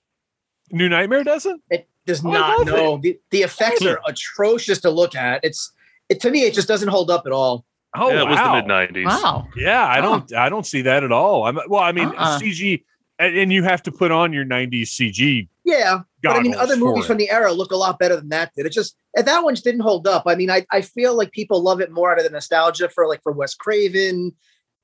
New 0.72 0.90
Nightmare 0.90 1.24
doesn't? 1.24 1.62
It 1.70 1.88
does 2.08 2.26
oh 2.26 2.30
I 2.30 2.34
not. 2.34 2.58
love 2.58 2.68
No, 2.68 2.98
the, 2.98 3.20
the 3.30 3.44
effects 3.44 3.86
are 3.86 4.02
atrocious 4.08 4.82
to 4.82 4.90
look 4.90 5.16
at. 5.16 5.42
It's 5.44 5.72
it 6.10 6.20
to 6.22 6.32
me. 6.32 6.46
It 6.46 6.56
just 6.56 6.68
doesn't 6.68 6.90
hold 6.90 7.12
up 7.12 7.28
at 7.28 7.32
all. 7.32 7.64
Oh, 7.96 8.10
yeah, 8.10 8.24
it 8.24 8.28
was 8.28 8.38
the 8.38 8.44
wow. 8.44 8.56
mid 8.56 8.66
'90s. 8.66 9.06
Wow. 9.06 9.48
Yeah, 9.56 9.86
I 9.86 10.02
don't 10.02 10.34
I 10.34 10.50
don't 10.50 10.66
see 10.66 10.82
that 10.82 11.04
at 11.04 11.12
all. 11.12 11.46
I'm 11.46 11.60
well, 11.68 11.84
I 11.84 11.92
mean 11.92 12.08
Uh-uh. 12.08 12.40
CG 12.40 12.84
and, 13.20 13.38
and 13.38 13.54
you 13.54 13.64
have 13.64 13.84
to 13.84 13.92
put 13.92 14.12
on 14.12 14.34
your 14.34 14.46
90s 14.46 14.84
CG. 14.84 15.48
Yeah, 15.64 16.02
but 16.22 16.36
I 16.36 16.42
mean, 16.42 16.56
other 16.56 16.76
movies 16.76 17.06
it. 17.06 17.08
from 17.08 17.18
the 17.18 17.30
era 17.30 17.54
look 17.54 17.72
a 17.72 17.76
lot 17.78 18.00
better 18.00 18.16
than 18.16 18.30
that 18.30 18.52
did. 18.56 18.66
It 18.66 18.72
just 18.74 18.96
and 19.16 19.26
that 19.28 19.44
one 19.44 19.56
just 19.56 19.64
didn't 19.64 19.82
hold 19.82 20.08
up. 20.08 20.24
I 20.26 20.36
mean, 20.36 20.50
I, 20.50 20.66
I 20.72 20.82
feel 20.82 21.16
like 21.16 21.32
people 21.32 21.62
love 21.62 21.80
it 21.80 21.92
more 21.92 22.12
out 22.12 22.18
of 22.18 22.24
the 22.24 22.30
nostalgia 22.30 22.90
for 22.90 23.08
like 23.08 23.22
for 23.24 23.32
Wes 23.32 23.56
Craven 23.56 24.34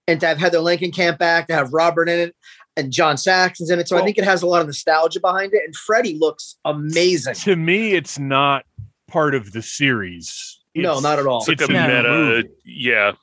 and 0.07 0.19
to 0.21 0.27
have 0.27 0.37
Heather 0.37 0.59
Langenkamp 0.59 1.17
back, 1.17 1.47
to 1.47 1.53
have 1.53 1.73
Robert 1.73 2.07
in 2.09 2.19
it, 2.19 2.35
and 2.77 2.91
John 2.91 3.17
Saxon's 3.17 3.69
in 3.69 3.79
it. 3.79 3.87
So 3.87 3.97
I 3.97 4.03
think 4.03 4.17
it 4.17 4.23
has 4.23 4.41
a 4.41 4.47
lot 4.47 4.61
of 4.61 4.67
nostalgia 4.67 5.19
behind 5.19 5.53
it. 5.53 5.61
And 5.65 5.75
Freddie 5.75 6.17
looks 6.17 6.55
amazing. 6.65 7.33
To 7.35 7.55
me, 7.55 7.93
it's 7.93 8.17
not 8.17 8.65
part 9.07 9.35
of 9.35 9.51
the 9.51 9.61
series. 9.61 10.59
No, 10.75 10.99
not 10.99 11.19
at 11.19 11.27
all. 11.27 11.39
It's 11.39 11.49
It's 11.49 11.63
a 11.63 11.67
meta. 11.67 12.03
movie. 12.07 12.49
Yeah. 12.63 13.13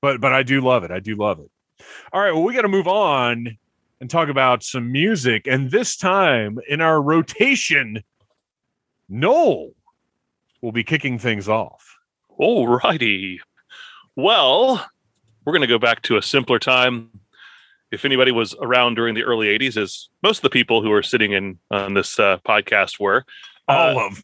but 0.00 0.20
but 0.20 0.32
I 0.32 0.42
do 0.44 0.60
love 0.60 0.84
it. 0.84 0.90
I 0.90 1.00
do 1.00 1.16
love 1.16 1.40
it. 1.40 1.50
All 2.12 2.20
right, 2.20 2.32
well, 2.32 2.42
we 2.42 2.54
got 2.54 2.62
to 2.62 2.68
move 2.68 2.86
on 2.86 3.58
and 4.00 4.08
talk 4.08 4.28
about 4.28 4.62
some 4.62 4.90
music, 4.90 5.46
and 5.46 5.70
this 5.70 5.96
time 5.96 6.58
in 6.68 6.80
our 6.80 7.00
rotation, 7.00 8.02
Noel 9.08 9.70
will 10.62 10.72
be 10.72 10.84
kicking 10.84 11.18
things 11.18 11.48
off. 11.48 11.98
All 12.38 12.68
righty. 12.68 13.40
Well, 14.16 14.86
we're 15.44 15.52
going 15.52 15.62
to 15.62 15.66
go 15.66 15.78
back 15.78 16.02
to 16.02 16.16
a 16.16 16.22
simpler 16.22 16.58
time. 16.58 17.20
If 17.90 18.04
anybody 18.04 18.30
was 18.30 18.54
around 18.60 18.94
during 18.94 19.14
the 19.14 19.24
early 19.24 19.48
80s, 19.58 19.76
as 19.76 20.08
most 20.22 20.38
of 20.38 20.42
the 20.42 20.50
people 20.50 20.80
who 20.80 20.92
are 20.92 21.02
sitting 21.02 21.32
in 21.32 21.58
on 21.70 21.94
this 21.94 22.18
uh, 22.18 22.38
podcast 22.46 23.00
were, 23.00 23.24
uh, 23.68 23.94
All 23.96 24.06
of 24.06 24.22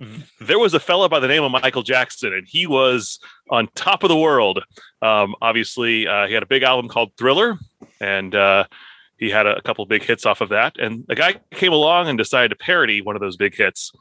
there 0.40 0.58
was 0.58 0.74
a 0.74 0.80
fella 0.80 1.08
by 1.08 1.20
the 1.20 1.28
name 1.28 1.42
of 1.42 1.52
Michael 1.52 1.82
Jackson, 1.82 2.32
and 2.32 2.46
he 2.48 2.66
was 2.66 3.18
on 3.50 3.68
top 3.74 4.02
of 4.02 4.08
the 4.08 4.16
world. 4.16 4.62
Um, 5.00 5.34
obviously, 5.40 6.06
uh, 6.06 6.26
he 6.26 6.34
had 6.34 6.42
a 6.42 6.46
big 6.46 6.62
album 6.62 6.88
called 6.88 7.12
Thriller, 7.16 7.58
and 8.00 8.34
uh, 8.34 8.64
he 9.22 9.30
had 9.30 9.46
a, 9.46 9.56
a 9.56 9.62
couple 9.62 9.86
big 9.86 10.02
hits 10.02 10.26
off 10.26 10.40
of 10.40 10.48
that. 10.48 10.74
And 10.80 11.04
a 11.08 11.14
guy 11.14 11.36
came 11.52 11.72
along 11.72 12.08
and 12.08 12.18
decided 12.18 12.48
to 12.48 12.56
parody 12.56 13.00
one 13.00 13.14
of 13.14 13.20
those 13.20 13.36
big 13.36 13.54
hits. 13.54 13.92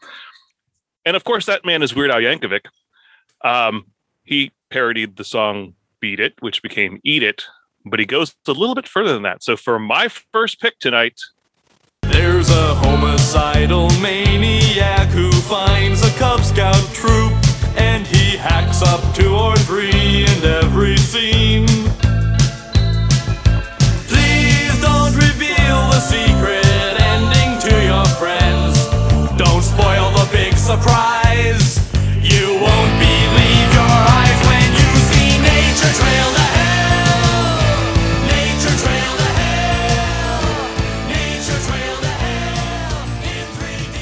And 1.05 1.15
of 1.15 1.23
course, 1.23 1.45
that 1.45 1.63
man 1.63 1.83
is 1.83 1.93
Weird 1.95 2.09
Al 2.09 2.19
Yankovic. 2.19 2.65
Um, 3.45 3.91
he 4.23 4.51
parodied 4.71 5.17
the 5.17 5.23
song 5.23 5.75
Beat 5.99 6.19
It, 6.19 6.33
which 6.39 6.63
became 6.63 6.99
Eat 7.03 7.21
It, 7.21 7.45
but 7.85 7.99
he 7.99 8.05
goes 8.07 8.35
a 8.47 8.51
little 8.51 8.73
bit 8.73 8.87
further 8.87 9.13
than 9.13 9.21
that. 9.21 9.43
So 9.43 9.55
for 9.55 9.77
my 9.77 10.07
first 10.07 10.59
pick 10.59 10.79
tonight, 10.79 11.19
There's 12.01 12.49
a 12.49 12.73
homicidal 12.75 13.89
maniac 14.01 15.09
who 15.09 15.31
finds 15.31 16.01
a 16.03 16.09
Cub 16.17 16.41
Scout 16.41 16.83
troop 16.93 17.33
and 17.77 18.07
he 18.07 18.37
hacks 18.37 18.81
up 18.81 19.01
two 19.13 19.35
or 19.35 19.55
three 19.57 20.25
in 20.25 20.43
every 20.43 20.97
scene. 20.97 21.67
Reveal 25.71 25.89
the 25.89 25.99
secret 25.99 27.01
ending 27.01 27.59
to 27.59 27.73
your 27.85 28.05
friends. 28.19 28.75
Don't 29.37 29.63
spoil 29.63 30.11
the 30.11 30.27
big 30.31 30.53
surprise. 30.55 31.79
You 32.21 32.59
won't 32.59 32.93
believe 32.99 33.69
your 33.79 33.95
eyes 34.19 34.39
when 34.47 34.67
you 34.79 34.89
see 35.09 35.39
nature 35.39 35.93
trail 35.99 36.29
to 36.37 36.45
hell. 36.57 37.55
Nature 38.27 38.77
trail 38.83 39.13
to 39.21 39.29
hell. 39.39 40.43
Nature 41.07 41.61
trail 41.67 41.97
to 42.01 42.11
hell 42.23 43.07
in 43.23 43.45
3D. 43.55 43.97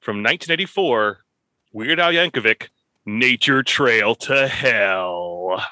from 0.00 0.16
1984, 0.16 1.24
Weird 1.72 2.00
Al 2.00 2.12
Yankovic, 2.12 2.68
Nature 3.06 3.62
Trail 3.62 4.14
to 4.16 4.48
Hell. 4.48 5.62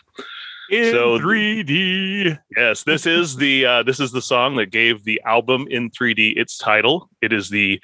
In 0.71 0.93
So- 0.93 1.19
3D. 1.19 2.39
Yes, 2.57 2.85
this 2.85 3.07
is 3.07 3.37
the 3.37 3.67
uh, 3.67 3.83
this 3.83 4.01
is 4.01 4.13
the 4.13 4.23
song 4.23 4.57
that 4.57 4.67
gave 4.71 5.05
the 5.05 5.21
album 5.25 5.67
in 5.71 5.91
3D 5.91 6.37
its 6.37 6.57
title. 6.57 7.09
It 7.21 7.33
is 7.33 7.49
the 7.51 7.81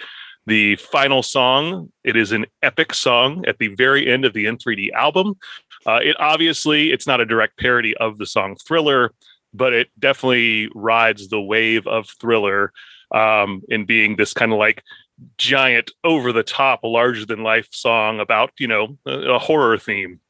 the 0.47 0.77
final 0.77 1.23
song. 1.25 1.93
It 2.05 2.17
is 2.17 2.31
an 2.31 2.47
epic 2.63 2.95
song 2.95 3.45
at 3.49 3.59
the 3.59 3.69
very 3.69 4.11
end 4.11 4.25
of 4.25 4.33
the 4.33 4.47
In 4.47 4.57
3D 4.57 4.93
album. 4.93 5.37
Uh, 5.85 5.99
it 6.03 6.17
obviously 6.21 6.93
it's 6.93 7.07
not 7.07 7.21
a 7.21 7.27
direct 7.27 7.59
parody 7.59 7.97
of 7.97 8.19
the 8.19 8.27
song 8.27 8.57
Thriller, 8.67 9.13
but 9.53 9.73
it 9.73 9.89
definitely 9.99 10.69
rides 10.75 11.29
the 11.29 11.41
wave 11.41 11.87
of 11.89 12.09
Thriller 12.21 12.73
um, 13.13 13.63
in 13.69 13.85
being 13.87 14.15
this 14.17 14.33
kind 14.33 14.53
of 14.53 14.59
like 14.59 14.83
giant, 15.39 15.91
over 16.05 16.33
the 16.33 16.43
top, 16.43 16.81
larger 16.85 17.25
than 17.25 17.43
life 17.43 17.69
song 17.73 18.21
about 18.21 18.51
you 18.59 18.69
know 18.69 18.97
a, 19.07 19.35
a 19.35 19.39
horror 19.39 19.79
theme. 19.79 20.21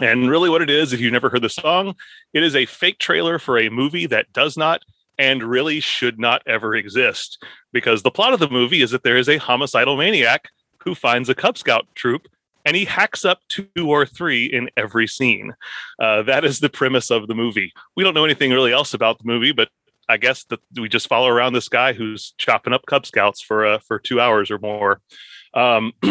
And 0.00 0.28
really, 0.28 0.50
what 0.50 0.62
it 0.62 0.70
is, 0.70 0.92
if 0.92 1.00
you've 1.00 1.12
never 1.12 1.30
heard 1.30 1.42
the 1.42 1.48
song, 1.48 1.94
it 2.32 2.42
is 2.42 2.56
a 2.56 2.66
fake 2.66 2.98
trailer 2.98 3.38
for 3.38 3.58
a 3.58 3.68
movie 3.68 4.06
that 4.06 4.32
does 4.32 4.56
not 4.56 4.82
and 5.18 5.42
really 5.44 5.78
should 5.80 6.18
not 6.18 6.42
ever 6.46 6.74
exist. 6.74 7.42
Because 7.72 8.02
the 8.02 8.10
plot 8.10 8.32
of 8.32 8.40
the 8.40 8.48
movie 8.48 8.82
is 8.82 8.90
that 8.90 9.04
there 9.04 9.16
is 9.16 9.28
a 9.28 9.38
homicidal 9.38 9.96
maniac 9.96 10.48
who 10.78 10.94
finds 10.94 11.28
a 11.28 11.34
Cub 11.34 11.56
Scout 11.56 11.86
troop 11.94 12.28
and 12.64 12.76
he 12.76 12.84
hacks 12.84 13.24
up 13.24 13.40
two 13.48 13.68
or 13.76 14.06
three 14.06 14.46
in 14.46 14.70
every 14.76 15.06
scene. 15.06 15.52
Uh, 15.98 16.22
that 16.22 16.44
is 16.44 16.60
the 16.60 16.68
premise 16.70 17.10
of 17.10 17.28
the 17.28 17.34
movie. 17.34 17.72
We 17.94 18.04
don't 18.04 18.14
know 18.14 18.24
anything 18.24 18.50
really 18.50 18.72
else 18.72 18.94
about 18.94 19.18
the 19.18 19.26
movie, 19.26 19.52
but 19.52 19.68
I 20.08 20.16
guess 20.16 20.44
that 20.44 20.60
we 20.76 20.88
just 20.88 21.08
follow 21.08 21.28
around 21.28 21.52
this 21.52 21.68
guy 21.68 21.92
who's 21.92 22.34
chopping 22.38 22.72
up 22.72 22.86
Cub 22.86 23.06
Scouts 23.06 23.40
for 23.40 23.66
uh, 23.66 23.78
for 23.78 23.98
two 23.98 24.20
hours 24.20 24.50
or 24.50 24.58
more. 24.58 25.00
Um, 25.54 25.92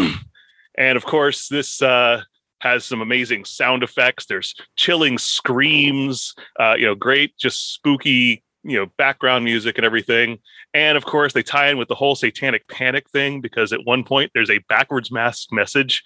and 0.78 0.98
of 0.98 1.06
course, 1.06 1.48
this 1.48 1.82
uh, 1.82 2.22
has 2.63 2.86
some 2.86 3.02
amazing 3.02 3.45
sound 3.45 3.84
effects. 3.84 4.26
There's 4.26 4.56
chilling 4.76 5.17
screams, 5.17 6.34
uh, 6.60 6.76
you 6.78 6.86
know, 6.86 6.95
great, 6.95 7.38
just 7.38 7.73
spooky, 7.73 8.43
you 8.63 8.78
know, 8.78 8.88
background 8.97 9.43
music 9.43 9.78
and 9.78 9.86
everything. 9.86 10.39
And 10.73 10.97
of 10.97 11.06
course, 11.06 11.34
they 11.34 11.43
tie 11.43 11.69
in 11.69 11.78
with 11.78 11.89
the 11.89 11.95
whole 11.95 12.15
satanic 12.15 12.67
panic 12.67 13.10
thing 13.10 13.41
because 13.41 13.73
at 13.73 13.86
one 13.86 14.04
point 14.04 14.32
there's 14.34 14.49
a 14.49 14.60
backwards 14.69 15.12
mask 15.12 15.52
message 15.52 16.04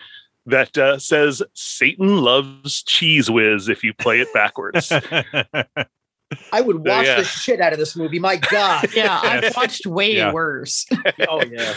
that 0.48 0.78
uh, 0.78 0.98
says 0.98 1.44
Satan 1.54 2.18
loves 2.18 2.84
Cheez 2.84 3.30
Whiz 3.30 3.70
if 3.70 3.84
you 3.84 3.94
play 3.94 4.20
it 4.20 4.34
backwards. 4.34 4.92
I 6.52 6.62
would 6.62 6.86
watch 6.86 7.06
yeah. 7.06 7.18
the 7.18 7.24
shit 7.24 7.62
out 7.62 7.74
of 7.74 7.80
this 7.80 7.96
movie. 7.96 8.20
My 8.20 8.38
God. 8.38 8.90
Yeah, 8.96 9.20
I've 9.22 9.56
watched 9.56 9.86
way 9.86 10.16
Yeah. 10.16 10.34
worse. 10.34 10.86
oh 11.30 11.44
yeah. 11.44 11.74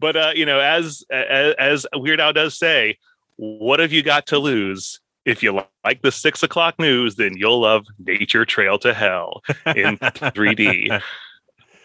but 0.00 0.16
uh, 0.16 0.32
you 0.34 0.46
know, 0.46 0.58
as, 0.58 1.04
as 1.10 1.54
as 1.58 1.86
Weird 1.94 2.20
Al 2.20 2.32
does 2.32 2.58
say, 2.58 2.98
what 3.36 3.80
have 3.80 3.92
you 3.92 4.02
got 4.02 4.26
to 4.28 4.38
lose? 4.38 5.00
If 5.24 5.42
you 5.42 5.60
like 5.84 6.02
the 6.02 6.12
six 6.12 6.42
o'clock 6.42 6.78
news, 6.78 7.16
then 7.16 7.36
you'll 7.36 7.60
love 7.60 7.86
Nature 7.98 8.44
Trail 8.44 8.78
to 8.78 8.94
Hell 8.94 9.42
in 9.66 9.98
3D. 9.98 11.02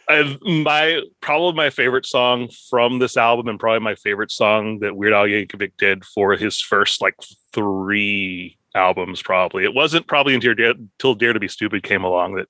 Uh, 0.08 0.36
my 0.64 1.02
probably 1.22 1.56
my 1.56 1.70
favorite 1.70 2.06
song 2.06 2.50
from 2.70 3.00
this 3.00 3.18
album, 3.18 3.48
and 3.48 3.60
probably 3.60 3.80
my 3.80 3.96
favorite 3.96 4.32
song 4.32 4.80
that 4.80 4.96
Weird 4.96 5.14
Al 5.14 5.26
Yankovic 5.26 5.72
did 5.78 6.06
for 6.06 6.36
his 6.36 6.60
first 6.60 7.02
like 7.02 7.16
three 7.54 8.58
albums. 8.76 9.22
Probably 9.22 9.64
it 9.64 9.74
wasn't 9.74 10.08
probably 10.08 10.36
until 10.36 10.54
Dare, 10.54 10.72
until 10.72 11.16
Dare 11.16 11.34
to 11.34 11.40
Be 11.40 11.48
Stupid 11.48 11.84
came 11.84 12.04
along 12.04 12.36
that 12.36 12.48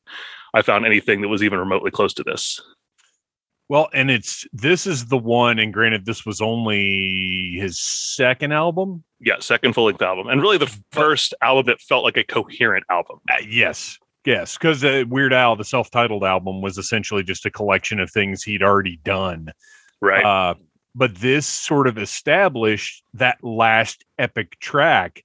I 0.53 0.61
found 0.61 0.85
anything 0.85 1.21
that 1.21 1.27
was 1.27 1.43
even 1.43 1.59
remotely 1.59 1.91
close 1.91 2.13
to 2.15 2.23
this. 2.23 2.61
Well, 3.71 3.87
and 3.93 4.11
it's 4.11 4.45
this 4.51 4.85
is 4.85 5.05
the 5.05 5.17
one, 5.17 5.57
and 5.57 5.73
granted, 5.73 6.05
this 6.05 6.25
was 6.25 6.41
only 6.41 7.53
his 7.57 7.79
second 7.79 8.51
album. 8.51 9.05
Yeah, 9.21 9.35
second 9.39 9.75
full 9.75 9.85
length 9.85 10.01
album, 10.01 10.27
and 10.27 10.41
really 10.41 10.57
the 10.57 10.77
first 10.91 11.33
album 11.41 11.67
that 11.67 11.79
felt 11.79 12.03
like 12.03 12.17
a 12.17 12.25
coherent 12.25 12.83
album. 12.89 13.21
Uh, 13.31 13.35
yes, 13.47 13.97
yes, 14.25 14.57
because 14.57 14.83
uh, 14.83 15.05
Weird 15.07 15.31
Al, 15.31 15.55
the 15.55 15.63
self-titled 15.63 16.25
album, 16.25 16.61
was 16.61 16.77
essentially 16.77 17.23
just 17.23 17.45
a 17.45 17.49
collection 17.49 18.01
of 18.01 18.11
things 18.11 18.43
he'd 18.43 18.61
already 18.61 18.99
done. 19.05 19.47
Right. 20.01 20.25
Uh, 20.25 20.55
but 20.93 21.15
this 21.15 21.47
sort 21.47 21.87
of 21.87 21.97
established 21.97 23.05
that 23.13 23.41
last 23.41 24.03
epic 24.19 24.59
track 24.59 25.23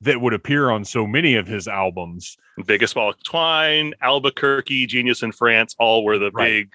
that 0.00 0.20
would 0.20 0.34
appear 0.34 0.68
on 0.68 0.84
so 0.84 1.06
many 1.06 1.36
of 1.36 1.46
his 1.46 1.68
albums. 1.68 2.36
Biggest 2.66 2.96
Ball 2.96 3.10
of 3.10 3.22
Twine, 3.22 3.94
Albuquerque, 4.02 4.86
Genius 4.86 5.22
in 5.22 5.30
France, 5.30 5.76
all 5.78 6.02
were 6.02 6.18
the 6.18 6.32
Right. 6.32 6.48
big, 6.48 6.72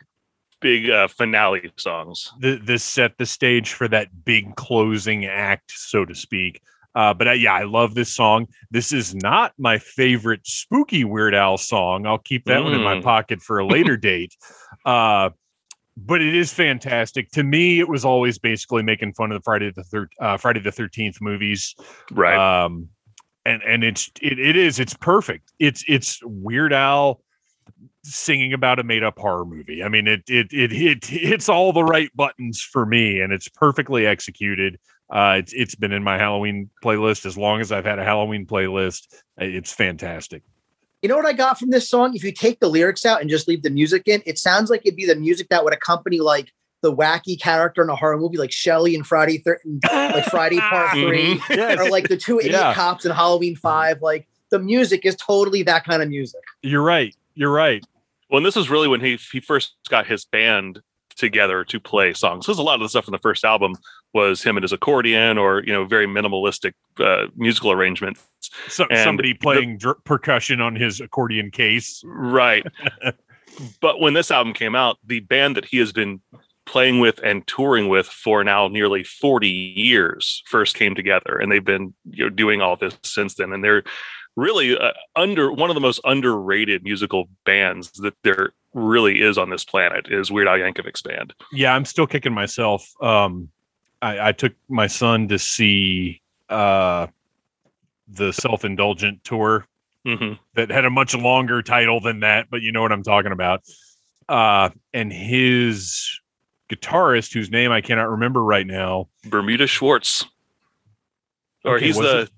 big 0.62 0.89
uh, 0.89 1.08
finale 1.08 1.72
songs. 1.78 2.32
Th- 2.41 2.62
this 2.63 2.84
set 2.84 3.17
the 3.17 3.26
stage 3.26 3.74
for 3.74 3.88
that 3.89 4.26
big 4.26 4.56
closing 4.56 5.26
act, 5.26 5.72
so 5.76 6.06
to 6.06 6.15
speak. 6.15 6.62
Uh, 6.95 7.13
but 7.13 7.28
uh, 7.28 7.32
yeah, 7.32 7.54
I 7.54 7.63
love 7.63 7.93
this 7.95 8.13
song. 8.13 8.48
This 8.72 8.91
is 8.91 9.13
not 9.15 9.54
my 9.58 9.78
favorite 9.78 10.45
spooky 10.45 11.04
Weird 11.06 11.36
Al 11.36 11.58
song. 11.58 12.06
I'll 12.06 12.17
keep 12.17 12.45
that 12.45 12.63
one 12.63 12.74
in 12.74 12.82
my 12.82 12.95
Mm. 12.95 13.04
pocket 13.04 13.41
for 13.41 13.60
a 13.60 13.65
later 13.65 13.95
date. 14.12 14.36
Uh, 14.86 15.30
but 15.95 16.22
it 16.22 16.34
is 16.34 16.54
fantastic. 16.54 17.30
To 17.32 17.43
me, 17.43 17.80
it 17.80 17.88
was 17.88 18.06
always 18.06 18.39
basically 18.39 18.84
making 18.84 19.13
fun 19.13 19.32
of 19.32 19.39
the 19.39 19.43
Friday 19.43 19.72
the 19.76 19.84
third 19.84 20.12
uh, 20.19 20.38
Friday 20.38 20.62
the 20.62 20.72
Thirteenth 20.72 21.17
movies. 21.22 21.76
Right. 22.12 22.38
Um, 22.63 22.89
and 23.45 23.62
and 23.63 23.84
it's 23.84 24.10
it, 24.22 24.39
it 24.39 24.56
is 24.58 24.80
it's 24.80 24.93
perfect. 24.95 25.52
It's 25.60 25.84
it's 25.88 26.19
Weird 26.24 26.74
Al 26.74 27.22
singing 28.03 28.53
about 28.53 28.79
a 28.79 28.83
made 28.83 29.03
up 29.03 29.17
horror 29.19 29.45
movie. 29.45 29.83
I 29.83 29.89
mean, 29.89 30.07
it 30.07 30.23
it 30.27 30.47
it 30.51 30.71
it 30.71 31.05
hits 31.05 31.49
all 31.49 31.73
the 31.73 31.83
right 31.83 32.09
buttons 32.15 32.62
for 32.62 32.85
me, 32.85 33.19
and 33.21 33.31
it's 33.33 33.47
perfectly 33.49 34.05
executed. 34.05 34.77
Uh, 35.12 35.35
it's 35.39 35.53
it's 35.53 35.75
been 35.75 35.91
in 35.91 36.03
my 36.03 36.17
Halloween 36.17 36.69
playlist 36.83 37.25
as 37.25 37.38
long 37.38 37.62
as 37.62 37.71
I've 37.71 37.85
had 37.85 37.99
a 37.99 38.03
Halloween 38.03 38.45
playlist. 38.45 39.07
It's 39.38 39.71
fantastic. 39.73 40.43
You 41.01 41.07
know 41.09 41.15
what 41.15 41.25
I 41.25 41.33
got 41.33 41.57
from 41.57 41.69
this 41.69 41.89
song? 41.89 42.13
If 42.15 42.23
you 42.23 42.31
take 42.33 42.59
the 42.59 42.67
lyrics 42.69 43.05
out 43.05 43.21
and 43.21 43.29
just 43.29 43.47
leave 43.47 43.63
the 43.63 43.69
music 43.69 44.03
in, 44.07 44.21
it 44.25 44.38
sounds 44.38 44.69
like 44.69 44.81
it'd 44.85 44.97
be 44.97 45.05
the 45.05 45.15
music 45.15 45.47
that 45.49 45.63
would 45.63 45.73
accompany 45.73 46.19
like 46.19 46.51
the 46.81 46.93
wacky 46.93 47.39
character 47.41 47.81
in 47.83 47.89
a 47.89 47.95
horror 47.95 48.17
movie, 48.17 48.38
like 48.38 48.51
Shelly 48.51 48.95
and 48.95 49.05
Friday, 49.07 49.38
thir- 49.39 49.59
like 49.91 50.25
Friday 50.25 50.59
Part 50.59 50.91
3 50.91 51.35
Mhm. 51.39 51.49
Yes. 51.57 51.79
or 51.79 51.89
like 51.89 52.07
the 52.09 52.17
two 52.17 52.39
idiot 52.39 52.53
Yeah. 52.53 52.73
cops 52.73 53.05
in 53.05 53.12
Halloween 53.12 53.55
Five. 53.55 54.01
Like 54.01 54.27
the 54.51 54.59
music 54.59 55.05
is 55.05 55.15
totally 55.15 55.63
that 55.63 55.85
kind 55.85 56.01
of 56.03 56.09
music. 56.09 56.41
You're 56.63 56.83
right. 56.83 57.15
You're 57.35 57.51
right. 57.51 57.83
Well, 58.29 58.37
and 58.37 58.45
this 58.45 58.57
is 58.57 58.69
really 58.69 58.87
when 58.87 59.01
he 59.01 59.17
he 59.31 59.39
first 59.39 59.75
got 59.89 60.07
his 60.07 60.25
band 60.25 60.81
together 61.15 61.63
to 61.65 61.79
play 61.79 62.13
songs. 62.13 62.45
Because 62.45 62.59
a 62.59 62.63
lot 62.63 62.75
of 62.75 62.81
the 62.81 62.89
stuff 62.89 63.07
in 63.07 63.11
the 63.11 63.19
first 63.19 63.43
album 63.43 63.75
was 64.13 64.41
him 64.41 64.57
and 64.57 64.63
his 64.63 64.71
accordion, 64.71 65.37
or 65.37 65.63
you 65.63 65.73
know, 65.73 65.85
very 65.85 66.07
minimalistic 66.07 66.73
uh, 66.99 67.27
musical 67.35 67.71
arrangements. 67.71 68.25
So, 68.67 68.87
somebody 69.03 69.33
the- 69.33 69.39
playing 69.39 69.77
dr- 69.77 70.03
percussion 70.03 70.61
on 70.61 70.75
his 70.75 70.99
accordion 70.99 71.51
case. 71.51 72.01
Right. 72.05 72.65
but 73.81 73.99
when 73.99 74.13
this 74.13 74.31
album 74.31 74.53
came 74.53 74.75
out, 74.75 74.97
the 75.05 75.19
band 75.19 75.55
that 75.57 75.65
he 75.65 75.77
has 75.77 75.91
been 75.91 76.21
playing 76.65 76.99
with 76.99 77.19
and 77.23 77.45
touring 77.47 77.89
with 77.89 78.05
for 78.05 78.43
now 78.43 78.67
nearly 78.67 79.03
40 79.03 79.49
years 79.49 80.43
first 80.45 80.75
came 80.75 80.93
together 80.93 81.39
and 81.39 81.51
they've 81.51 81.65
been 81.65 81.95
you 82.11 82.25
know 82.25 82.29
doing 82.29 82.61
all 82.61 82.75
this 82.75 82.95
since 83.01 83.33
then 83.33 83.51
and 83.51 83.63
they're 83.63 83.81
really 84.39 84.78
uh, 84.78 84.91
under 85.15 85.52
one 85.52 85.69
of 85.69 85.73
the 85.75 85.82
most 85.82 85.99
underrated 86.04 86.84
musical 86.84 87.30
bands 87.45 87.91
that 87.91 88.15
there 88.23 88.52
really 88.73 89.21
is 89.21 89.38
on 89.38 89.49
this 89.49 89.65
planet 89.65 90.08
is 90.10 90.32
Weird 90.32 90.47
Al 90.47 90.58
Yankovic's 90.58 91.02
band. 91.02 91.34
Yeah, 91.52 91.75
I'm 91.75 91.86
still 91.86 92.08
kicking 92.08 92.34
myself. 92.34 92.89
Um, 93.02 93.49
I, 94.02 94.30
I 94.30 94.32
took 94.32 94.54
my 94.69 94.88
son 94.88 95.28
to 95.30 95.39
see 95.39 96.21
uh, 96.49 97.08
the 98.08 98.32
self 98.32 98.65
indulgent 98.65 99.23
tour 99.23 99.65
hmm 100.06 100.34
that 100.54 100.69
had 100.69 100.86
a 100.86 100.89
much 100.89 101.13
longer 101.13 101.62
title 101.62 101.99
than 101.99 102.21
that, 102.21 102.47
but 102.49 102.62
you 102.62 102.71
know 102.71 102.82
what 102.82 102.91
I'm 102.93 103.04
talking 103.04 103.34
about. 103.34 103.63
Uh, 104.30 104.69
and 104.93 105.12
his 105.12 106.19
guitarist, 106.69 107.34
whose 107.34 107.52
name 107.52 107.71
I 107.71 107.82
cannot 107.82 108.10
remember 108.10 108.41
right 108.41 108.65
now, 108.65 109.10
Bermuda 109.25 109.67
Schwartz. 109.67 110.23
Or 111.65 111.75
Okay, 111.75 111.88
he's 111.88 111.97
the 111.97 112.21
it- 112.21 112.30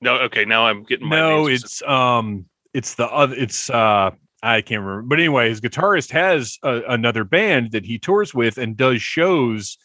No, 0.00 0.16
okay, 0.20 0.44
now 0.44 0.66
I'm 0.66 0.84
getting 0.84 1.08
my 1.08 1.18
no, 1.18 1.46
it's 1.48 1.82
um, 1.82 2.46
it's 2.72 2.94
the 2.94 3.06
other, 3.06 3.34
it's 3.34 3.68
uh, 3.68 4.10
I 4.42 4.60
can't 4.60 4.82
remember. 4.82 5.02
But 5.02 5.18
anyway, 5.18 5.48
his 5.48 5.60
guitarist 5.60 6.10
has 6.12 6.58
a, 6.62 6.82
another 6.88 7.24
band 7.24 7.72
that 7.72 7.84
he 7.84 7.98
tours 7.98 8.32
with 8.32 8.58
and 8.58 8.76
does 8.76 9.02
shows 9.02 9.78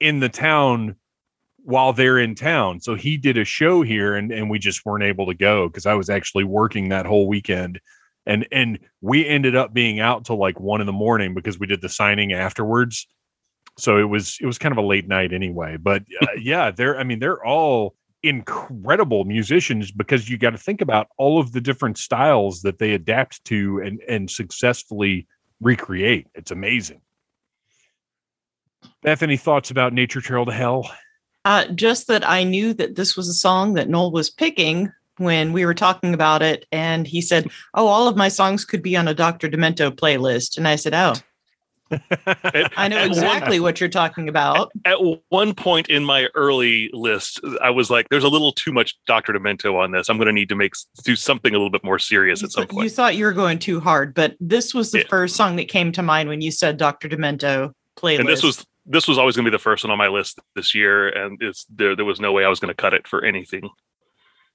in 0.00 0.20
the 0.20 0.30
town 0.30 0.96
while 1.62 1.92
they're 1.92 2.18
in 2.18 2.34
town. 2.34 2.80
So 2.80 2.94
he 2.94 3.18
did 3.18 3.36
a 3.36 3.44
show 3.44 3.82
here, 3.82 4.16
and 4.16 4.32
and 4.32 4.48
we 4.48 4.58
just 4.58 4.84
weren't 4.86 5.04
able 5.04 5.26
to 5.26 5.34
go 5.34 5.68
because 5.68 5.86
I 5.86 5.94
was 5.94 6.08
actually 6.08 6.44
working 6.44 6.88
that 6.88 7.06
whole 7.06 7.28
weekend. 7.28 7.80
And 8.26 8.46
and 8.52 8.78
we 9.00 9.26
ended 9.26 9.56
up 9.56 9.74
being 9.74 10.00
out 10.00 10.24
till 10.24 10.38
like 10.38 10.58
one 10.58 10.80
in 10.80 10.86
the 10.86 10.92
morning 10.92 11.34
because 11.34 11.58
we 11.58 11.66
did 11.66 11.82
the 11.82 11.88
signing 11.88 12.32
afterwards. 12.32 13.06
So 13.78 13.98
it 13.98 14.04
was 14.04 14.38
it 14.40 14.46
was 14.46 14.58
kind 14.58 14.72
of 14.72 14.78
a 14.78 14.86
late 14.86 15.08
night 15.08 15.32
anyway. 15.34 15.76
But 15.76 16.02
uh, 16.22 16.26
yeah, 16.38 16.70
they're 16.70 16.98
I 16.98 17.04
mean 17.04 17.18
they're 17.18 17.44
all 17.44 17.94
incredible 18.22 19.24
musicians 19.24 19.90
because 19.90 20.28
you 20.28 20.36
got 20.36 20.50
to 20.50 20.58
think 20.58 20.80
about 20.80 21.08
all 21.16 21.40
of 21.40 21.52
the 21.52 21.60
different 21.60 21.98
styles 21.98 22.62
that 22.62 22.78
they 22.78 22.92
adapt 22.92 23.44
to 23.46 23.80
and 23.80 24.00
and 24.08 24.30
successfully 24.30 25.26
recreate. 25.60 26.26
It's 26.34 26.50
amazing. 26.50 27.00
Beth, 29.02 29.22
any 29.22 29.36
thoughts 29.36 29.70
about 29.70 29.92
Nature 29.92 30.20
Trail 30.20 30.44
to 30.46 30.52
Hell? 30.52 30.90
Uh, 31.44 31.66
just 31.68 32.06
that 32.08 32.28
I 32.28 32.44
knew 32.44 32.74
that 32.74 32.96
this 32.96 33.16
was 33.16 33.28
a 33.28 33.34
song 33.34 33.74
that 33.74 33.88
Noel 33.88 34.12
was 34.12 34.28
picking 34.28 34.92
when 35.16 35.52
we 35.52 35.64
were 35.64 35.74
talking 35.74 36.12
about 36.12 36.42
it. 36.42 36.66
And 36.72 37.06
he 37.06 37.20
said, 37.20 37.50
Oh, 37.74 37.86
all 37.86 38.08
of 38.08 38.16
my 38.16 38.28
songs 38.28 38.64
could 38.64 38.82
be 38.82 38.96
on 38.96 39.08
a 39.08 39.14
Dr. 39.14 39.48
Demento 39.48 39.90
playlist. 39.90 40.56
And 40.58 40.68
I 40.68 40.76
said, 40.76 40.94
Oh, 40.94 41.14
At- 41.90 42.72
I 42.76 42.88
know 42.88 42.96
at 42.98 43.02
one- 43.02 43.10
exactly 43.10 43.60
what 43.60 43.80
you're 43.80 43.88
talking 43.88 44.28
about. 44.28 44.70
at 44.84 44.98
one 45.28 45.54
point 45.54 45.88
in 45.88 46.04
my 46.04 46.28
early 46.34 46.90
list, 46.92 47.40
I 47.62 47.70
was 47.70 47.90
like, 47.90 48.08
"There's 48.08 48.24
a 48.24 48.28
little 48.28 48.52
too 48.52 48.72
much 48.72 48.96
Doctor 49.06 49.32
Demento 49.32 49.74
on 49.82 49.90
this. 49.90 50.08
I'm 50.08 50.16
going 50.16 50.26
to 50.26 50.32
need 50.32 50.48
to 50.50 50.54
make 50.56 50.74
do 51.04 51.16
something 51.16 51.52
a 51.54 51.56
little 51.58 51.70
bit 51.70 51.82
more 51.84 51.98
serious 51.98 52.42
at 52.42 52.50
some 52.52 52.62
You 52.62 52.66
point." 52.68 52.84
You 52.84 52.90
thought 52.90 53.16
you 53.16 53.24
were 53.24 53.32
going 53.32 53.58
too 53.58 53.80
hard, 53.80 54.14
but 54.14 54.36
this 54.40 54.72
was 54.74 54.92
the 54.92 54.98
Yeah. 54.98 55.04
first 55.08 55.36
song 55.36 55.56
that 55.56 55.68
came 55.68 55.92
to 55.92 56.02
mind 56.02 56.28
when 56.28 56.40
you 56.40 56.50
said 56.50 56.76
Dr. 56.76 57.08
Demento 57.08 57.72
playlist. 57.98 58.20
And 58.20 58.28
this 58.28 58.42
was 58.42 58.64
this 58.86 59.06
was 59.06 59.18
always 59.18 59.36
going 59.36 59.44
to 59.44 59.50
be 59.50 59.54
the 59.54 59.60
first 59.62 59.84
one 59.84 59.90
on 59.90 59.98
my 59.98 60.08
list 60.08 60.38
this 60.56 60.74
year, 60.74 61.08
and 61.08 61.40
it's 61.42 61.64
there. 61.66 61.94
There 61.94 62.04
was 62.04 62.18
no 62.20 62.32
way 62.32 62.44
I 62.44 62.48
was 62.48 62.58
going 62.60 62.74
to 62.74 62.74
cut 62.74 62.94
it 62.94 63.06
for 63.06 63.24
anything. 63.24 63.68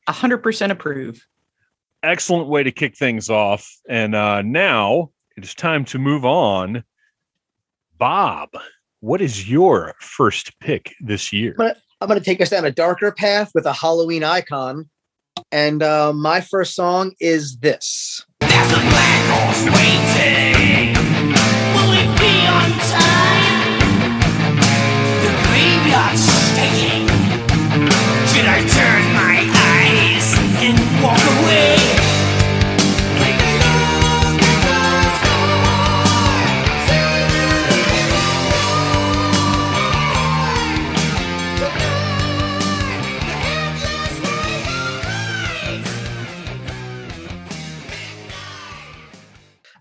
100% 0.07 0.71
approve. 0.71 1.25
Excellent 2.03 2.47
way 2.47 2.63
to 2.63 2.71
kick 2.71 2.95
things 2.97 3.29
off. 3.29 3.67
And 3.89 4.13
uh, 4.15 4.41
now 4.41 5.11
it 5.37 5.43
is 5.43 5.55
time 5.55 5.85
to 5.85 5.99
move 5.99 6.25
on. 6.25 6.83
Bob, 7.97 8.49
what 8.99 9.21
is 9.21 9.49
your 9.49 9.95
first 9.99 10.60
pick 10.60 10.93
this 10.99 11.31
year? 11.31 11.55
I'm 12.01 12.08
going 12.08 12.19
to 12.19 12.25
take 12.25 12.41
us 12.41 12.49
down 12.49 12.65
a 12.65 12.71
darker 12.71 13.12
path 13.12 13.51
with 13.55 13.65
a 13.65 13.73
Halloween 13.73 14.23
icon. 14.23 14.89
And 15.51 15.81
uh, 15.81 16.12
my 16.13 16.41
first 16.41 16.75
song 16.75 17.13
is 17.19 17.58
this. 17.60 18.25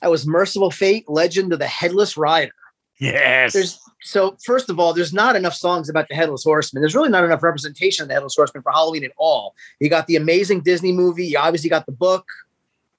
I 0.05 0.09
was 0.09 0.27
Mercyful 0.27 0.71
Fate, 0.71 1.09
Legend 1.09 1.51
of 1.55 1.59
the 1.59 1.67
Headless 1.67 2.19
Rider. 2.19 2.53
Yes. 3.01 3.55
There's 3.55 3.81
so 4.03 4.37
first 4.45 4.69
of 4.69 4.79
all, 4.79 4.93
there's 4.93 5.15
not 5.15 5.35
enough 5.35 5.55
songs 5.55 5.89
about 5.89 6.09
the 6.09 6.15
Headless 6.15 6.45
Horseman. 6.45 6.83
There's 6.83 6.95
really 6.95 7.09
not 7.09 7.25
enough 7.25 7.43
representation 7.43 8.03
of 8.03 8.09
the 8.09 8.15
Headless 8.15 8.37
Horseman 8.37 8.63
for 8.63 8.71
Halloween 8.71 9.03
at 9.03 9.13
all. 9.17 9.55
You 9.81 9.89
got 9.89 10.07
the 10.07 10.17
amazing 10.17 10.61
Disney 10.61 10.93
movie. 10.93 11.27
You 11.27 11.39
obviously 11.39 11.71
got 11.71 11.87
the 11.87 11.93
book, 11.93 12.27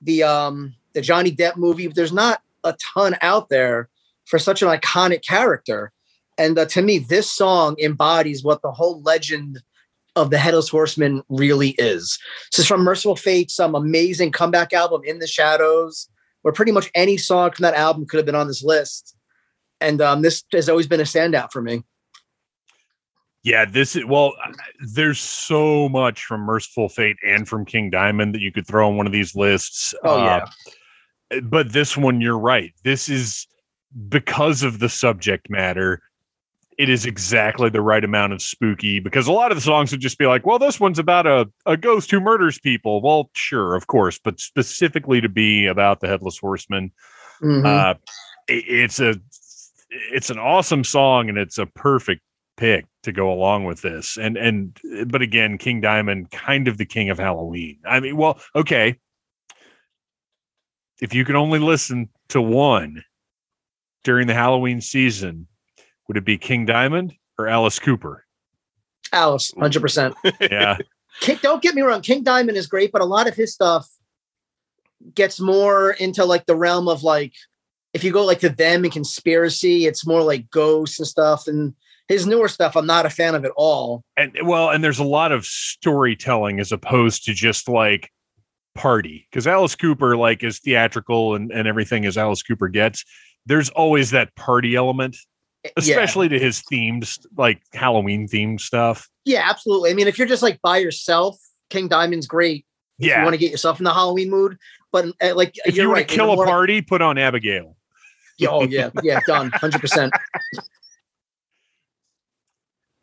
the 0.02 0.24
um 0.24 0.74
the 0.94 1.02
Johnny 1.02 1.32
Depp 1.32 1.58
movie. 1.58 1.86
But 1.86 1.96
there's 1.96 2.12
not 2.12 2.42
a 2.64 2.76
ton 2.96 3.16
out 3.22 3.50
there 3.50 3.88
for 4.26 4.40
such 4.40 4.64
an 4.64 4.68
iconic 4.68 5.24
character. 5.24 5.92
And 6.40 6.58
uh, 6.58 6.66
to 6.66 6.82
me, 6.82 6.98
this 6.98 7.32
song 7.32 7.76
embodies 7.80 8.44
what 8.44 8.64
the 8.64 8.72
whole 8.72 9.00
legend 9.04 9.62
of 10.16 10.32
the 10.32 10.40
Headless 10.40 10.70
Horseman 10.70 11.22
really 11.30 11.76
is. 11.78 12.18
This 12.52 12.60
is 12.60 12.68
from 12.68 12.84
Mercyful 12.84 13.16
Fate, 13.16 13.52
some 13.52 13.76
amazing 13.76 14.32
comeback 14.32 14.74
album, 14.74 15.02
In 15.06 15.20
the 15.20 15.28
Shadows, 15.28 16.10
where 16.46 16.54
pretty 16.54 16.72
much 16.72 16.92
any 16.94 17.18
song 17.18 17.50
from 17.50 17.64
that 17.64 17.74
album 17.74 18.06
could 18.06 18.18
have 18.18 18.26
been 18.28 18.36
on 18.36 18.46
this 18.46 18.64
list. 18.64 19.16
And 19.82 20.00
um, 20.00 20.22
this 20.22 20.44
has 20.52 20.70
always 20.70 20.86
been 20.86 21.00
a 21.00 21.04
standout 21.04 21.52
for 21.52 21.60
me. 21.60 21.82
Yeah, 23.42 23.66
this 23.66 23.96
is 23.96 24.06
well. 24.06 24.36
There's 24.80 25.20
so 25.20 25.90
much 25.90 26.24
from 26.24 26.42
Mercyful 26.42 26.90
Fate 26.90 27.18
and 27.28 27.48
from 27.48 27.66
King 27.66 27.90
Diamond 27.90 28.36
that 28.36 28.42
you 28.42 28.52
could 28.52 28.68
throw 28.68 28.88
on 28.88 28.96
one 28.96 29.08
of 29.08 29.12
these 29.12 29.36
lists. 29.36 29.96
Oh, 30.04 30.24
Uh, 30.24 30.46
but 31.42 31.74
this 31.74 31.98
one, 31.98 32.22
you're 32.22 32.38
right. 32.38 32.72
This 32.84 33.10
is 33.10 33.48
because 34.08 34.62
of 34.62 34.78
the 34.78 34.90
subject 34.90 35.50
matter. 35.50 36.04
It 36.78 36.90
is 36.90 37.06
exactly 37.06 37.70
the 37.70 37.82
right 37.82 38.04
amount 38.04 38.34
of 38.34 38.42
spooky 38.42 39.00
because 39.00 39.28
a 39.28 39.32
lot 39.32 39.52
of 39.52 39.58
the 39.58 39.62
songs 39.62 39.92
would 39.92 40.02
just 40.02 40.18
be 40.18 40.26
like, 40.28 40.46
well, 40.46 40.60
this 40.60 40.80
one's 40.80 41.00
about 41.00 41.26
a, 41.26 41.50
a 41.66 41.78
ghost 41.78 42.12
who 42.12 42.20
murders 42.20 42.60
people. 42.60 43.02
Well, 43.02 43.30
sure, 43.34 43.76
of 43.76 43.88
course, 43.88 44.20
but 44.22 44.40
specifically 44.42 45.22
to 45.22 45.30
be 45.30 45.68
about 45.68 46.02
the 46.02 46.08
Headless 46.08 46.38
Horseman, 46.38 46.92
Mhm. 47.42 47.66
uh, 47.66 47.96
it- 48.48 48.66
it's 48.68 49.00
a 49.00 49.16
it's 50.12 50.30
an 50.30 50.38
awesome 50.38 50.84
song 50.84 51.30
and 51.30 51.38
it's 51.38 51.58
a 51.58 51.66
perfect 51.66 52.22
pick 52.58 52.86
to 53.04 53.12
go 53.14 53.32
along 53.32 53.64
with 53.66 53.82
this. 53.82 54.18
And 54.18 54.36
and 54.36 54.78
but 55.08 55.22
again, 55.22 55.58
King 55.58 55.80
Diamond, 55.80 56.32
kind 56.32 56.68
of 56.68 56.78
the 56.78 56.86
king 56.86 57.10
of 57.10 57.18
Halloween. 57.20 57.80
I 57.86 58.00
mean, 58.02 58.18
well, 58.18 58.40
okay. 58.56 58.98
If 61.02 61.14
you 61.14 61.26
can 61.26 61.36
only 61.36 61.60
listen 61.60 62.10
to 62.30 62.42
one 62.42 63.04
during 64.04 64.28
the 64.28 64.34
Halloween 64.34 64.82
season, 64.82 65.48
would 66.08 66.18
it 66.18 66.26
be 66.26 66.38
King 66.38 66.66
Diamond 66.66 67.14
or 67.38 67.48
Alice 67.48 67.80
Cooper? 67.80 68.26
Alice, 69.12 69.54
hundred 69.58 69.82
percent. 69.82 70.16
Yeah. 70.40 70.78
King, 71.22 71.40
don't 71.42 71.62
get 71.62 71.76
me 71.76 71.82
wrong, 71.82 72.02
King 72.02 72.24
Diamond 72.24 72.58
is 72.58 72.68
great, 72.68 72.92
but 72.92 73.02
a 73.02 73.06
lot 73.06 73.28
of 73.28 73.36
his 73.36 73.54
stuff 73.54 73.90
gets 75.14 75.40
more 75.40 75.92
into 75.92 76.26
like 76.26 76.46
the 76.46 76.56
realm 76.56 76.88
of 76.88 77.04
like 77.04 77.34
if 77.96 78.04
you 78.04 78.12
go 78.12 78.26
like 78.26 78.40
to 78.40 78.50
them 78.50 78.84
and 78.84 78.92
conspiracy, 78.92 79.86
it's 79.86 80.06
more 80.06 80.22
like 80.22 80.50
ghosts 80.50 81.00
and 81.00 81.08
stuff. 81.08 81.48
And 81.48 81.74
his 82.10 82.28
newer 82.28 82.50
stuff, 82.50 82.76
I'm 82.76 82.86
not 82.86 83.06
a 83.06 83.10
fan 83.10 83.36
of 83.36 83.46
at 83.46 83.52
all. 83.56 84.04
and 84.18 84.36
well, 84.44 84.70
and 84.70 84.84
there's 84.84 85.00
a 85.00 85.06
lot 85.06 85.32
of 85.32 85.46
storytelling 85.46 86.60
as 86.60 86.74
opposed 86.74 87.24
to 87.26 87.34
just 87.34 87.70
like 87.70 88.12
party 88.76 89.28
because 89.32 89.48
Alice 89.48 89.76
Cooper, 89.76 90.18
like, 90.18 90.44
is 90.44 90.60
theatrical 90.60 91.36
and, 91.36 91.52
and 91.52 91.70
everything 91.70 92.06
as 92.06 92.18
Alice 92.18 92.44
Cooper 92.44 92.68
gets. 92.68 93.06
There's 93.46 93.70
always 93.70 94.12
that 94.12 94.36
party 94.36 94.76
element, 94.76 95.16
especially 95.78 96.30
to 96.30 96.40
his 96.40 96.62
themed, 96.72 97.18
like 97.38 97.62
Halloween 97.74 98.28
themed 98.28 98.60
stuff. 98.62 99.10
yeah, 99.26 99.40
yeah, 99.40 99.50
absolutely. 99.50 99.92
I 99.92 99.94
mean, 99.94 100.08
if 100.08 100.18
you're 100.18 100.28
just 100.28 100.44
like 100.44 100.62
by 100.62 100.78
yourself, 100.78 101.38
King 101.70 101.88
Diamond's 101.88 102.28
great. 102.28 102.66
If 103.00 103.08
Yeah. 103.08 103.18
you 103.20 103.24
want 103.24 103.34
to 103.34 103.38
get 103.40 103.52
yourself 103.52 103.80
in 103.80 103.84
the 103.84 103.94
Halloween 103.94 104.30
mood, 104.30 104.58
but 104.92 105.06
uh, 105.22 105.36
like 105.36 105.56
if 105.66 105.76
you're 105.76 105.88
want 105.88 105.98
right, 106.00 106.08
to 106.08 106.16
kill 106.16 106.32
a 106.32 106.36
more- 106.36 106.46
party, 106.46 106.82
put 106.82 107.02
on 107.02 107.18
Abigail. 107.18 107.76
Yeah, 108.38 108.50
oh 108.50 108.64
yeah, 108.64 108.90
yeah, 109.04 109.20
done, 109.28 109.50
hundred 109.54 109.82
percent. 109.82 110.14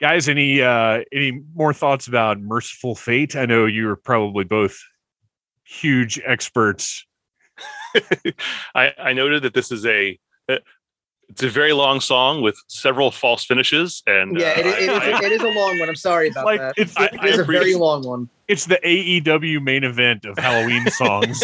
Guys, 0.01 0.29
any 0.29 0.61
uh 0.61 1.01
any 1.13 1.41
more 1.55 1.73
thoughts 1.73 2.09
about 2.09 2.41
Mercyful 2.41 2.95
Fate? 2.97 3.37
I 3.37 3.47
know 3.47 3.67
you're 3.67 3.97
probably 3.97 4.45
both 4.45 4.79
huge 5.65 6.21
experts. 6.25 7.07
I, 8.75 8.93
I 8.99 9.13
noted 9.13 9.43
that 9.45 9.55
this 9.55 9.71
is 9.71 9.87
a 9.87 10.19
uh, 10.49 10.57
it's 11.33 11.43
a 11.43 11.49
very 11.49 11.73
long 11.73 11.99
song 12.01 12.43
with 12.43 12.57
several 12.69 13.11
false 13.11 13.45
finishes, 13.45 14.03
and 14.07 14.39
Yeah, 14.39 14.49
uh, 14.49 14.61
it, 14.61 14.67
it, 14.67 14.91
I- 14.91 15.19
is, 15.19 15.25
it 15.25 15.33
is 15.33 15.43
a 15.43 15.49
long 15.49 15.79
one. 15.79 15.89
I'm 15.89 15.97
sorry 15.97 16.29
about 16.29 16.45
Like 16.45 16.61
that. 16.61 16.75
it's 16.77 16.95
I- 16.97 17.07
It 17.07 17.25
is 17.25 17.39
a 17.39 17.43
agree. 17.43 17.59
very 17.59 17.75
long 17.75 18.03
one. 18.07 18.29
it's 18.49 18.67
the 18.67 18.79
AEW 18.85 19.63
main 19.63 19.83
event 19.85 20.25
of 20.27 20.37
Halloween 20.39 20.87
songs. 20.91 21.43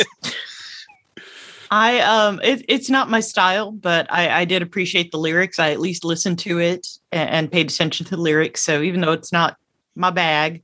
I 1.71 2.01
um 2.01 2.41
it, 2.43 2.65
it's 2.69 2.89
not 2.91 3.11
my 3.11 3.21
style, 3.21 3.73
but 3.73 4.07
I, 4.13 4.41
I 4.41 4.45
did 4.45 4.63
appreciate 4.63 5.11
the 5.11 5.19
lyrics. 5.19 5.59
I 5.59 5.71
at 5.71 5.81
least 5.81 6.03
listened 6.05 6.39
to 6.41 6.59
it 6.61 6.87
and, 7.13 7.31
and 7.31 7.53
paid 7.53 7.71
attention 7.71 8.05
to 8.07 8.11
the 8.17 8.21
lyrics. 8.23 8.63
So 8.63 8.81
even 8.83 9.01
though 9.01 9.13
it's 9.13 9.33
not 9.33 9.57
my 9.95 10.11
bag, 10.11 10.63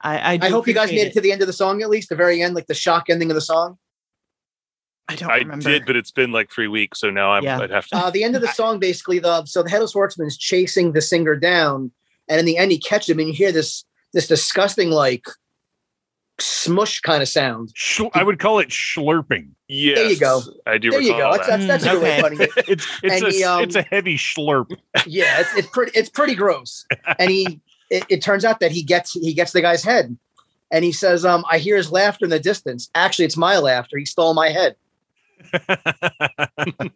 I 0.00 0.32
I, 0.32 0.36
do 0.38 0.46
I 0.46 0.50
hope 0.50 0.66
you 0.66 0.72
guys 0.74 0.84
appreciate 0.84 1.04
made 1.04 1.10
it 1.10 1.14
to 1.14 1.20
the 1.20 1.32
end 1.32 1.42
of 1.42 1.46
the 1.48 1.52
song 1.52 1.82
at 1.82 1.90
least, 1.90 2.08
the 2.08 2.16
very 2.16 2.40
end, 2.42 2.54
like 2.54 2.66
the 2.66 2.74
shock 2.74 3.10
ending 3.10 3.30
of 3.30 3.34
the 3.34 3.40
song. 3.42 3.76
I 5.12 5.16
don't 5.16 5.30
I 5.30 5.36
remember. 5.38 5.68
did, 5.70 5.86
but 5.86 5.96
it's 5.96 6.10
been 6.10 6.32
like 6.32 6.50
three 6.50 6.68
weeks, 6.68 7.00
so 7.00 7.10
now 7.10 7.32
I'm, 7.32 7.44
Yeah. 7.44 7.58
I'd 7.60 7.70
have 7.70 7.86
to. 7.88 7.96
Uh, 7.96 8.10
the 8.10 8.24
end 8.24 8.34
of 8.36 8.42
the 8.42 8.48
song, 8.48 8.78
basically, 8.78 9.18
the 9.18 9.44
so 9.46 9.62
the 9.62 9.70
headless 9.70 9.92
horseman's 9.92 10.36
chasing 10.36 10.92
the 10.92 11.00
singer 11.00 11.36
down, 11.36 11.90
and 12.28 12.38
in 12.40 12.46
the 12.46 12.56
end, 12.56 12.70
he 12.72 12.78
catches 12.78 13.08
him, 13.10 13.18
and 13.18 13.28
you 13.28 13.34
hear 13.34 13.52
this 13.52 13.84
this 14.12 14.26
disgusting 14.28 14.90
like 14.90 15.24
smush 16.38 17.00
kind 17.00 17.22
of 17.22 17.28
sound. 17.28 17.70
Schl- 17.74 18.10
I 18.14 18.22
would 18.22 18.38
call 18.38 18.58
it 18.58 18.68
schlurping. 18.70 19.48
yes, 19.68 19.96
There 19.98 20.10
you 20.10 20.18
go. 20.18 20.40
I 20.66 20.78
do. 20.78 20.90
There 20.90 21.00
you 21.00 21.12
go. 21.12 21.32
That's 21.32 21.46
that. 21.48 21.66
that's, 21.66 21.84
that's 21.84 21.84
a 21.84 21.90
good 21.90 22.02
way 22.02 22.12
Okay. 22.12 22.22
putting 22.22 22.40
it. 22.64 22.68
It's 22.68 22.86
it's 23.02 23.14
And 23.22 23.24
a 23.24 23.30
he, 23.30 23.44
um, 23.44 23.62
it's 23.62 23.76
a 23.76 23.82
heavy 23.82 24.16
schlurp. 24.16 24.70
Yeah, 25.06 25.40
it's, 25.40 25.56
it's 25.56 25.68
pretty 25.68 25.92
it's 25.94 26.08
pretty 26.08 26.34
gross. 26.34 26.86
And 27.18 27.30
he 27.30 27.60
it, 27.90 28.04
it 28.08 28.22
turns 28.22 28.44
out 28.44 28.60
that 28.60 28.72
he 28.72 28.82
gets 28.82 29.12
he 29.12 29.34
gets 29.34 29.52
the 29.52 29.60
guy's 29.60 29.84
head, 29.84 30.16
and 30.70 30.84
he 30.84 30.92
says, 30.92 31.24
"Um, 31.24 31.44
I 31.50 31.58
hear 31.58 31.76
his 31.76 31.92
laughter 31.92 32.24
in 32.24 32.30
the 32.30 32.40
distance. 32.40 32.90
Actually, 32.94 33.26
it's 33.26 33.36
my 33.36 33.58
laughter. 33.58 33.98
He 33.98 34.04
stole 34.06 34.34
my 34.34 34.48
head." 34.50 34.76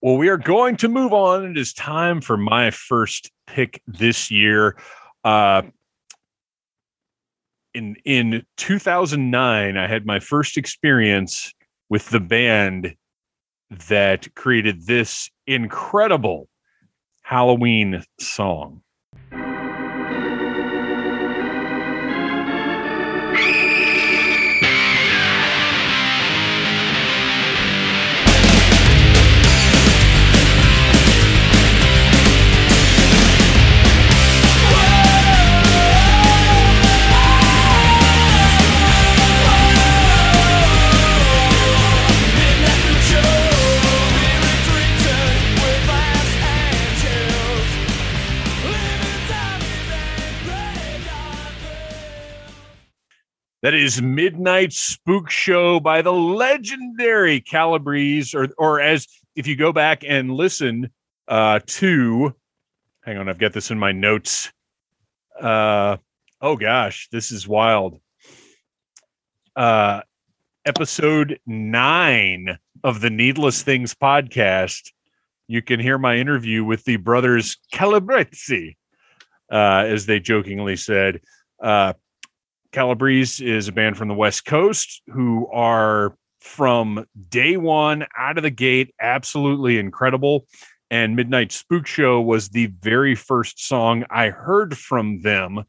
well, 0.00 0.16
we 0.16 0.28
are 0.28 0.36
going 0.36 0.76
to 0.78 0.88
move 0.88 1.12
on. 1.12 1.44
It 1.44 1.58
is 1.58 1.72
time 1.72 2.20
for 2.20 2.36
my 2.36 2.70
first 2.70 3.30
pick 3.46 3.82
this 3.86 4.30
year. 4.30 4.76
Uh, 5.24 5.62
in 7.74 7.96
in 8.04 8.44
2009, 8.56 9.76
I 9.76 9.86
had 9.86 10.06
my 10.06 10.18
first 10.18 10.56
experience 10.56 11.52
with 11.88 12.08
the 12.10 12.20
band 12.20 12.94
that 13.88 14.34
created 14.34 14.86
this 14.86 15.30
incredible 15.46 16.48
Halloween 17.22 18.02
song. 18.18 18.82
That 53.62 53.74
is 53.74 54.00
Midnight 54.00 54.72
Spook 54.72 55.28
Show 55.28 55.80
by 55.80 56.00
the 56.00 56.14
legendary 56.14 57.42
Calabrese, 57.42 58.34
or 58.34 58.48
or 58.56 58.80
as 58.80 59.06
if 59.36 59.46
you 59.46 59.54
go 59.54 59.70
back 59.70 60.02
and 60.02 60.32
listen 60.32 60.88
uh, 61.28 61.60
to, 61.66 62.34
hang 63.02 63.18
on, 63.18 63.28
I've 63.28 63.38
got 63.38 63.52
this 63.52 63.70
in 63.70 63.78
my 63.78 63.92
notes. 63.92 64.50
Uh, 65.38 65.98
oh 66.40 66.56
gosh, 66.56 67.08
this 67.12 67.30
is 67.30 67.46
wild. 67.46 68.00
Uh, 69.54 70.00
episode 70.64 71.38
nine 71.46 72.58
of 72.82 73.02
the 73.02 73.10
Needless 73.10 73.62
Things 73.62 73.94
podcast. 73.94 74.90
You 75.48 75.60
can 75.60 75.80
hear 75.80 75.98
my 75.98 76.16
interview 76.16 76.64
with 76.64 76.84
the 76.84 76.96
brothers 76.96 77.58
Calabrese, 77.72 78.78
uh, 79.52 79.84
as 79.86 80.06
they 80.06 80.18
jokingly 80.18 80.76
said. 80.76 81.20
Uh, 81.62 81.92
Calabrese 82.72 83.44
is 83.44 83.68
a 83.68 83.72
band 83.72 83.96
from 83.96 84.08
the 84.08 84.14
West 84.14 84.44
Coast 84.44 85.02
who 85.12 85.48
are 85.48 86.14
from 86.40 87.04
day 87.28 87.56
one 87.56 88.06
out 88.16 88.38
of 88.38 88.42
the 88.42 88.50
gate 88.50 88.94
absolutely 89.00 89.78
incredible. 89.78 90.46
And 90.90 91.16
Midnight 91.16 91.52
Spook 91.52 91.86
Show 91.86 92.20
was 92.20 92.48
the 92.48 92.66
very 92.66 93.14
first 93.14 93.66
song 93.66 94.04
I 94.10 94.30
heard 94.30 94.76
from 94.76 95.22
them. 95.22 95.64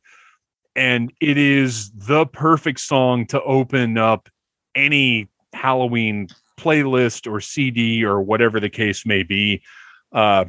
And 0.75 1.11
it 1.19 1.37
is 1.37 1.91
the 1.91 2.25
perfect 2.25 2.79
song 2.79 3.27
to 3.27 3.41
open 3.43 3.97
up 3.97 4.29
any 4.73 5.27
Halloween 5.53 6.27
playlist 6.59 7.29
or 7.29 7.41
CD 7.41 8.03
or 8.03 8.21
whatever 8.21 8.59
the 8.59 8.69
case 8.69 9.05
may 9.05 9.23
be. 9.23 9.61
Uh, 10.11 10.45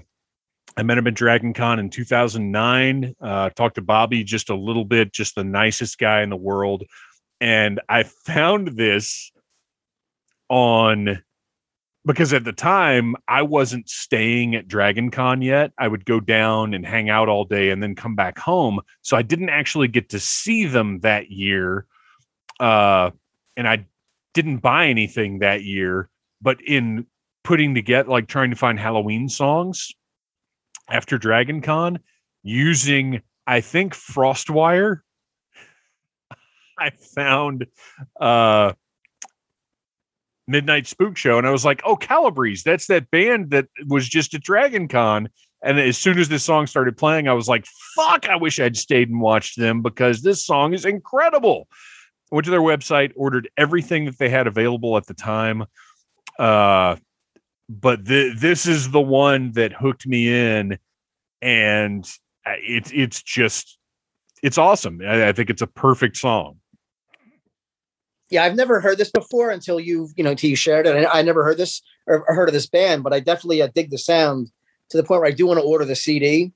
I 0.77 0.83
met 0.83 0.99
him 0.99 1.07
at 1.07 1.15
Dragon 1.15 1.53
Con 1.53 1.79
in 1.79 1.91
2009. 1.91 3.15
Uh, 3.21 3.51
talked 3.51 3.75
to 3.75 3.83
Bobby 3.83 4.25
just 4.25 4.51
a 4.51 4.55
little 4.55 4.85
bit, 4.85 5.13
just 5.13 5.35
the 5.35 5.45
nicest 5.45 5.99
guy 5.99 6.23
in 6.23 6.31
the 6.31 6.37
world. 6.37 6.85
And 7.41 7.81
I 7.89 8.05
found 8.05 8.69
this 8.69 9.33
on 10.49 11.23
because 12.05 12.33
at 12.33 12.45
the 12.45 12.53
time 12.53 13.15
I 13.29 13.43
wasn't 13.43 13.89
staying 13.89 14.55
at 14.55 14.67
Dragon 14.67 15.11
Con 15.11 15.43
yet. 15.43 15.73
I 15.79 15.89
would 15.89 16.05
go 16.05 16.21
down 16.21 16.75
and 16.75 16.85
hang 16.85 17.11
out 17.11 17.29
all 17.29 17.45
day 17.45 17.71
and 17.71 17.83
then 17.83 17.95
come 17.95 18.17
back 18.17 18.39
home. 18.39 18.81
So 19.03 19.17
I 19.17 19.23
didn't 19.23 19.51
actually 19.51 19.89
get 19.89 20.09
to 20.11 20.19
see 20.19 20.67
them 20.67 21.01
that 21.01 21.31
year. 21.31 21.87
Uh, 22.59 23.11
and 23.57 23.69
I 23.69 23.87
didn't 24.35 24.59
buy 24.59 24.87
anything 24.87 25.41
that 25.41 25.63
year. 25.63 26.09
But 26.41 26.61
in 26.61 27.07
putting 27.45 27.75
together, 27.75 28.09
like 28.09 28.27
trying 28.27 28.51
to 28.51 28.57
find 28.57 28.79
Halloween 28.79 29.29
songs, 29.29 29.93
after 30.93 31.19
Dragon 31.19 31.63
Con 31.63 31.99
using, 32.43 33.23
I 33.47 33.63
think, 33.63 33.95
Frostwire. 33.95 35.01
I 36.79 36.91
found 37.15 37.67
uh 38.21 38.75
Midnight 40.47 40.87
Spook 40.87 41.17
Show 41.17 41.39
and 41.39 41.47
I 41.47 41.51
was 41.51 41.65
like, 41.65 41.81
oh, 41.85 41.97
Calabrese, 41.97 42.63
that's 42.65 42.87
that 42.89 43.11
band 43.11 43.51
that 43.51 43.69
was 43.89 44.09
just 44.09 44.35
at 44.35 44.43
Dragon 44.43 44.87
Con. 44.87 45.29
And 45.65 45.79
as 45.79 45.97
soon 45.97 46.19
as 46.19 46.29
this 46.29 46.43
song 46.43 46.67
started 46.67 46.97
playing, 46.97 47.29
I 47.29 47.33
was 47.33 47.49
like, 47.49 47.65
fuck, 47.95 48.29
I 48.29 48.37
wish 48.37 48.59
I'd 48.59 48.77
stayed 48.77 49.09
and 49.09 49.21
watched 49.21 49.57
them 49.57 49.81
because 49.81 50.21
this 50.21 50.45
song 50.45 50.75
is 50.75 50.85
incredible. 50.85 51.69
Went 52.33 52.45
to 52.47 52.51
their 52.51 52.61
website, 52.61 53.13
ordered 53.15 53.49
everything 53.57 54.07
that 54.07 54.19
they 54.19 54.29
had 54.29 54.47
available 54.47 54.97
at 54.97 55.07
the 55.07 55.15
time. 55.15 55.65
Uh 56.39 56.97
but 57.81 58.07
th- 58.07 58.37
this 58.39 58.67
is 58.67 58.91
the 58.91 59.01
one 59.01 59.53
that 59.53 59.73
hooked 59.73 60.07
me 60.07 60.29
in 60.29 60.79
and 61.41 62.11
it's 62.47 62.91
it's 62.93 63.23
just 63.23 63.79
it's 64.43 64.59
awesome 64.59 65.01
I, 65.07 65.29
I 65.29 65.33
think 65.33 65.51
it's 65.51 65.63
a 65.63 65.67
perfect 65.67 66.17
song 66.17 66.59
Yeah, 68.31 68.45
I've 68.45 68.57
never 68.57 68.81
heard 68.81 68.99
this 68.99 69.11
before 69.11 69.51
until 69.51 69.79
you, 69.79 70.09
you 70.17 70.25
know, 70.25 70.31
until 70.31 70.51
you 70.51 70.57
shared 70.57 70.87
it. 70.87 71.07
I, 71.07 71.19
I 71.19 71.23
never 71.23 71.45
heard 71.45 71.59
this 71.59 71.83
or 72.07 72.25
heard 72.29 72.49
of 72.49 72.55
this 72.55 72.67
band, 72.67 73.03
but 73.03 73.13
I 73.13 73.21
definitely 73.21 73.61
uh, 73.63 73.69
dig 73.75 73.91
the 73.91 73.99
sound 73.99 74.51
to 74.91 74.97
the 74.97 75.03
point 75.03 75.21
where 75.21 75.29
I 75.29 75.35
do 75.35 75.47
want 75.47 75.61
to 75.61 75.65
order 75.65 75.85
the 75.85 75.95
CD. 75.95 76.53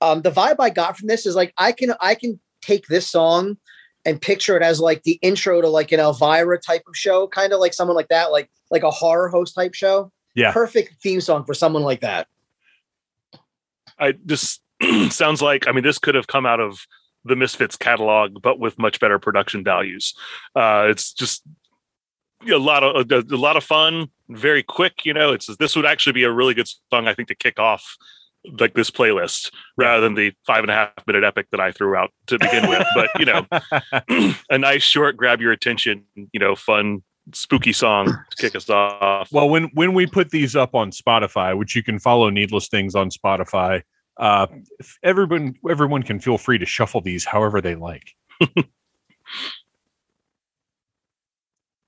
Um, 0.00 0.22
the 0.22 0.30
vibe 0.30 0.56
I 0.58 0.70
got 0.70 0.96
from 0.96 1.08
this 1.08 1.26
is 1.26 1.34
like 1.34 1.52
I 1.56 1.72
can 1.72 1.94
I 2.00 2.14
can 2.14 2.40
take 2.62 2.86
this 2.86 3.08
song 3.08 3.56
and 4.04 4.20
picture 4.20 4.56
it 4.56 4.62
as 4.62 4.80
like 4.80 5.02
the 5.02 5.18
intro 5.22 5.60
to 5.60 5.68
like 5.68 5.92
an 5.92 6.00
Elvira 6.00 6.58
type 6.58 6.82
of 6.88 6.96
show, 6.96 7.26
kind 7.28 7.52
of 7.52 7.60
like 7.60 7.74
someone 7.74 7.96
like 7.96 8.08
that, 8.08 8.30
like 8.32 8.50
like 8.70 8.82
a 8.82 8.90
horror 8.90 9.28
host 9.28 9.54
type 9.54 9.74
show. 9.74 10.12
Yeah. 10.38 10.52
perfect 10.52 11.02
theme 11.02 11.20
song 11.20 11.44
for 11.44 11.54
someone 11.54 11.82
like 11.82 12.00
that. 12.00 12.28
I 13.98 14.12
just 14.12 14.62
sounds 15.10 15.42
like 15.42 15.66
I 15.66 15.72
mean 15.72 15.84
this 15.84 15.98
could 15.98 16.14
have 16.14 16.26
come 16.26 16.46
out 16.46 16.60
of 16.60 16.86
the 17.24 17.36
Misfits 17.36 17.76
catalog, 17.76 18.40
but 18.42 18.58
with 18.58 18.78
much 18.78 19.00
better 19.00 19.18
production 19.18 19.64
values. 19.64 20.14
Uh, 20.54 20.86
it's 20.88 21.12
just 21.12 21.42
a 22.48 22.56
lot 22.56 22.82
of 22.82 23.10
a, 23.10 23.34
a 23.34 23.36
lot 23.36 23.56
of 23.56 23.64
fun, 23.64 24.08
very 24.28 24.62
quick. 24.62 25.04
You 25.04 25.14
know, 25.14 25.32
it's 25.32 25.54
this 25.56 25.76
would 25.76 25.86
actually 25.86 26.12
be 26.12 26.24
a 26.24 26.32
really 26.32 26.54
good 26.54 26.68
song, 26.90 27.08
I 27.08 27.14
think, 27.14 27.28
to 27.28 27.34
kick 27.34 27.58
off 27.58 27.96
like 28.60 28.74
this 28.74 28.90
playlist 28.90 29.50
rather 29.76 30.00
than 30.00 30.14
the 30.14 30.32
five 30.46 30.62
and 30.62 30.70
a 30.70 30.74
half 30.74 30.92
minute 31.06 31.24
epic 31.24 31.48
that 31.50 31.60
I 31.60 31.72
threw 31.72 31.96
out 31.96 32.10
to 32.28 32.38
begin 32.38 32.68
with. 32.68 32.86
But 32.94 33.10
you 33.18 33.26
know, 33.26 33.46
a 34.50 34.58
nice 34.58 34.82
short, 34.82 35.16
grab 35.16 35.40
your 35.40 35.52
attention, 35.52 36.04
you 36.14 36.40
know, 36.40 36.54
fun, 36.54 37.02
spooky 37.32 37.72
song 37.72 38.06
to 38.06 38.36
kick 38.38 38.54
us 38.54 38.68
off. 38.70 39.30
Well, 39.32 39.48
when 39.48 39.64
when 39.74 39.94
we 39.94 40.06
put 40.06 40.30
these 40.30 40.56
up 40.56 40.74
on 40.74 40.90
Spotify, 40.90 41.56
which 41.56 41.74
you 41.76 41.82
can 41.82 41.98
follow 41.98 42.30
Needless 42.30 42.68
Things 42.68 42.94
on 42.94 43.10
Spotify, 43.10 43.82
uh, 44.18 44.46
everyone 45.02 45.54
everyone 45.68 46.02
can 46.02 46.20
feel 46.20 46.38
free 46.38 46.58
to 46.58 46.66
shuffle 46.66 47.00
these 47.00 47.24
however 47.24 47.60
they 47.60 47.74
like. 47.74 48.14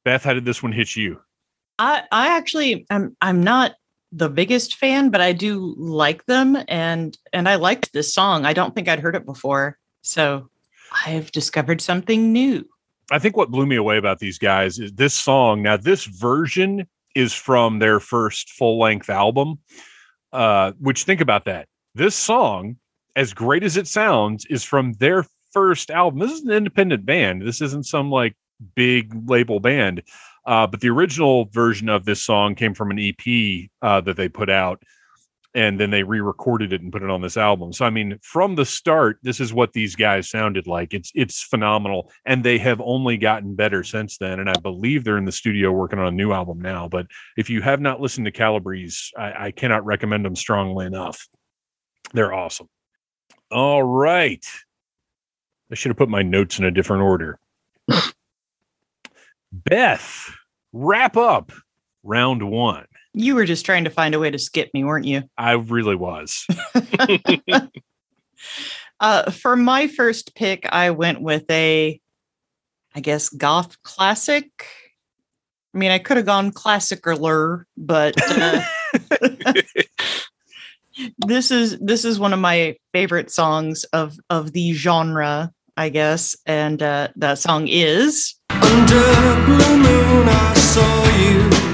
Beth, 0.05 0.25
how 0.25 0.33
did 0.33 0.45
this 0.45 0.63
one 0.63 0.73
hit 0.73 0.97
you? 0.97 1.21
I 1.79 2.05
I 2.11 2.37
actually 2.37 2.87
I'm 2.91 3.17
I'm 3.21 3.43
not 3.43 3.75
the 4.13 4.29
biggest 4.29 4.77
fan, 4.77 5.11
but 5.11 5.21
I 5.21 5.33
do 5.33 5.75
like 5.77 6.27
them 6.27 6.57
and 6.69 7.17
and 7.33 7.49
I 7.49 7.57
liked 7.57 7.93
this 7.93 8.13
song. 8.15 8.45
I 8.45 8.53
don't 8.53 8.75
think 8.75 8.89
I'd 8.89 9.01
heard 9.01 9.17
it 9.17 9.27
before. 9.27 9.79
So 10.03 10.49
I've 11.07 11.31
discovered 11.33 11.81
something 11.81 12.33
new. 12.33 12.67
I 13.11 13.19
think 13.19 13.37
what 13.37 13.51
blew 13.51 13.67
me 13.67 13.77
away 13.77 13.97
about 13.97 14.19
these 14.19 14.39
guys 14.39 14.79
is 14.79 14.93
this 14.93 15.15
song. 15.15 15.63
Now, 15.63 15.77
this 15.77 16.05
version 16.05 16.87
is 17.15 17.33
from 17.33 17.79
their 17.79 17.99
first 18.01 18.51
full 18.51 18.79
length 18.79 19.11
album. 19.11 19.59
Uh, 20.33 20.73
which 20.79 21.03
think 21.03 21.21
about 21.21 21.45
that. 21.45 21.67
This 21.95 22.15
song, 22.15 22.77
as 23.17 23.35
great 23.35 23.65
as 23.65 23.77
it 23.77 23.89
sounds, 23.89 24.47
is 24.47 24.63
from 24.63 24.93
their 24.95 25.27
first 25.53 25.91
album. 25.91 26.21
This 26.21 26.31
is 26.31 26.45
an 26.45 26.53
independent 26.53 27.05
band. 27.05 27.43
This 27.43 27.61
isn't 27.61 27.87
some 27.87 28.13
like 28.13 28.37
big 28.77 29.13
label 29.29 29.59
band. 29.59 30.03
Uh, 30.47 30.69
but 30.69 30.81
the 30.81 30.89
original 30.89 31.47
version 31.47 31.89
of 31.89 32.05
this 32.05 32.23
song 32.23 32.55
came 32.55 32.75
from 32.75 32.93
an 32.93 32.99
EP 33.01 33.69
uh, 33.83 34.01
that 34.03 34.17
they 34.17 34.29
put 34.29 34.49
out, 34.49 34.83
and 35.55 35.81
then 35.81 35.91
they 35.91 36.03
re-recorded 36.03 36.73
it 36.73 36.81
and 36.81 36.93
put 36.93 37.03
it 37.03 37.11
on 37.11 37.23
this 37.23 37.37
album. 37.37 37.73
So 37.73 37.85
I 37.85 37.91
mean, 37.91 38.19
from 38.23 38.55
the 38.55 38.65
start, 38.65 39.19
this 39.23 39.41
is 39.41 39.53
what 39.53 39.73
these 39.73 39.97
guys 39.97 40.31
sounded 40.31 40.67
like. 40.67 40.95
It's 40.95 41.11
it's 41.15 41.43
phenomenal, 41.43 42.11
and 42.25 42.45
they 42.45 42.59
have 42.59 42.81
only 42.81 43.17
gotten 43.17 43.55
better 43.55 43.83
since 43.83 44.19
then. 44.19 44.41
And 44.41 44.49
I 44.49 44.55
believe 44.63 45.05
they're 45.05 45.19
in 45.19 45.25
the 45.25 45.33
studio 45.33 45.73
working 45.73 45.99
on 45.99 46.07
a 46.07 46.13
new 46.13 46.33
album 46.33 46.61
now. 46.61 46.89
But 46.89 47.07
if 47.37 47.51
you 47.51 47.63
have 47.63 47.81
not 47.81 48.01
listened 48.01 48.27
to 48.27 48.33
Calabrese, 48.33 49.11
I, 49.17 49.47
I 49.47 49.51
cannot 49.51 49.85
recommend 49.85 50.25
them 50.25 50.37
strongly 50.37 50.87
enough. 50.87 51.29
They're 52.13 52.33
awesome. 52.33 52.69
All 53.51 53.83
right, 53.83 54.45
I 55.71 55.75
should 55.75 55.91
have 55.91 55.97
put 55.97 56.09
my 56.09 56.23
notes 56.23 56.59
in 56.59 56.65
a 56.65 56.71
different 56.71 57.03
order. 57.03 57.39
Beth, 59.53 60.31
wrap 60.73 61.17
up 61.17 61.53
round 62.03 62.49
one. 62.49 62.87
You 63.13 63.35
were 63.35 63.45
just 63.45 63.67
trying 63.67 63.85
to 63.85 63.91
find 63.91 64.15
a 64.15 64.19
way 64.19 64.31
to 64.31 64.39
skip 64.39 64.71
me, 64.73 64.85
weren't 64.85 65.07
you? 65.07 65.23
I 65.37 65.53
really 65.53 65.97
was. 65.97 66.47
Uh, 69.01 69.31
for 69.31 69.57
my 69.57 69.89
first 69.89 70.35
pick, 70.35 70.69
I 70.71 70.91
went 70.91 71.23
with 71.23 71.51
a, 71.51 71.99
I 72.95 73.01
guess, 73.01 73.31
goth 73.31 73.83
classic. 73.83 74.51
I 75.75 75.79
mean, 75.79 75.91
I 75.91 75.99
could 75.99 76.19
have 76.19 76.27
gone 76.27 76.53
classicer, 76.53 77.65
but 77.79 78.15
uh, 78.31 78.63
this 81.19 81.51
is 81.51 81.79
this 81.79 82.05
is 82.05 82.21
one 82.21 82.35
of 82.35 82.41
my 82.41 82.77
favorite 82.93 83.31
songs 83.31 83.85
of 83.85 84.19
of 84.29 84.53
the 84.53 84.75
genre, 84.75 85.51
I 85.79 85.89
guess, 85.89 86.37
and 86.45 86.83
uh, 86.83 87.09
that 87.17 87.39
song 87.39 87.69
is 87.69 88.35
Under 88.51 89.45
blue 89.47 89.77
moon, 89.79 90.29
I 90.29 90.55
saw 90.55 91.65
you. 91.65 91.70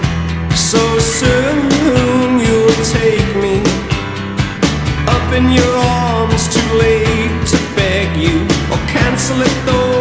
So 0.67 0.99
soon 0.99 2.41
you'll 2.41 2.85
take 2.91 3.37
me 3.37 3.63
up 5.07 5.33
in 5.33 5.53
your 5.53 5.75
arms. 5.77 6.49
Too 6.53 6.75
late 6.75 7.47
to 7.53 7.59
beg 7.77 8.17
you 8.17 8.43
or 8.73 8.81
cancel 8.89 9.43
it, 9.43 9.57
though 9.65 9.96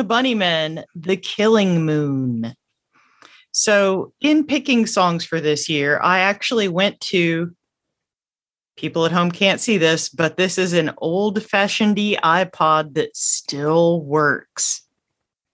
the 0.00 0.14
Bunnymen, 0.14 0.82
The 0.94 1.16
Killing 1.18 1.84
Moon. 1.84 2.54
So, 3.52 4.14
in 4.22 4.46
picking 4.46 4.86
songs 4.86 5.26
for 5.26 5.42
this 5.42 5.68
year, 5.68 6.00
I 6.02 6.20
actually 6.20 6.68
went 6.68 6.98
to 7.00 7.54
people 8.78 9.04
at 9.04 9.12
home 9.12 9.30
can't 9.30 9.60
see 9.60 9.76
this, 9.76 10.08
but 10.08 10.38
this 10.38 10.56
is 10.56 10.72
an 10.72 10.92
old 10.98 11.42
fashioned 11.42 11.98
iPod 11.98 12.94
that 12.94 13.14
still 13.14 14.00
works. 14.00 14.80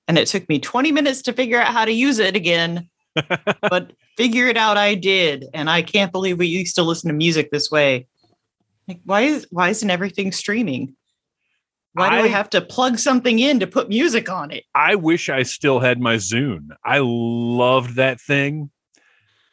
And 0.06 0.16
it 0.16 0.28
took 0.28 0.48
me 0.48 0.60
20 0.60 0.92
minutes 0.92 1.22
to 1.22 1.32
figure 1.32 1.60
out 1.60 1.72
how 1.72 1.84
to 1.84 1.90
use 1.90 2.20
it 2.20 2.36
again, 2.36 2.88
but 3.62 3.94
figure 4.16 4.46
it 4.46 4.56
out 4.56 4.76
I 4.76 4.94
did. 4.94 5.46
And 5.54 5.68
I 5.68 5.82
can't 5.82 6.12
believe 6.12 6.38
we 6.38 6.46
used 6.46 6.76
to 6.76 6.84
listen 6.84 7.08
to 7.08 7.14
music 7.14 7.50
this 7.50 7.68
way. 7.68 8.06
Like, 8.86 9.00
why 9.04 9.22
is 9.22 9.48
why 9.50 9.70
isn't 9.70 9.90
everything 9.90 10.30
streaming? 10.30 10.94
Why 11.96 12.10
do 12.10 12.16
I 12.16 12.20
I- 12.22 12.28
have 12.28 12.50
to 12.50 12.60
plug 12.60 12.98
something 12.98 13.38
in 13.38 13.58
to 13.60 13.66
put 13.66 13.88
music 13.88 14.28
on 14.28 14.50
it? 14.50 14.64
I 14.74 14.94
wish 14.96 15.28
I 15.28 15.42
still 15.44 15.80
had 15.80 16.00
my 16.00 16.16
Zune. 16.16 16.68
I 16.84 16.98
loved 17.02 17.96
that 17.96 18.20
thing. 18.20 18.70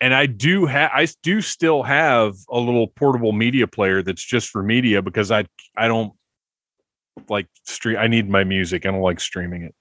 And 0.02 0.14
I 0.14 0.26
do 0.26 0.66
have 0.66 0.92
I 0.94 1.08
do 1.24 1.40
still 1.42 1.84
have 1.84 2.36
a 2.50 2.60
little 2.60 2.88
portable 2.88 3.32
media 3.32 3.68
player 3.68 4.02
that's 4.04 4.24
just 4.24 4.50
for 4.50 4.62
media 4.62 5.02
because 5.02 5.32
I 5.32 5.46
I 5.78 5.88
don't 5.88 6.12
like 7.30 7.48
stream 7.66 7.98
I 7.98 8.08
need 8.08 8.30
my 8.30 8.44
music. 8.44 8.86
I 8.86 8.92
don't 8.92 9.00
like 9.00 9.22
streaming 9.22 9.64
it. 9.64 9.74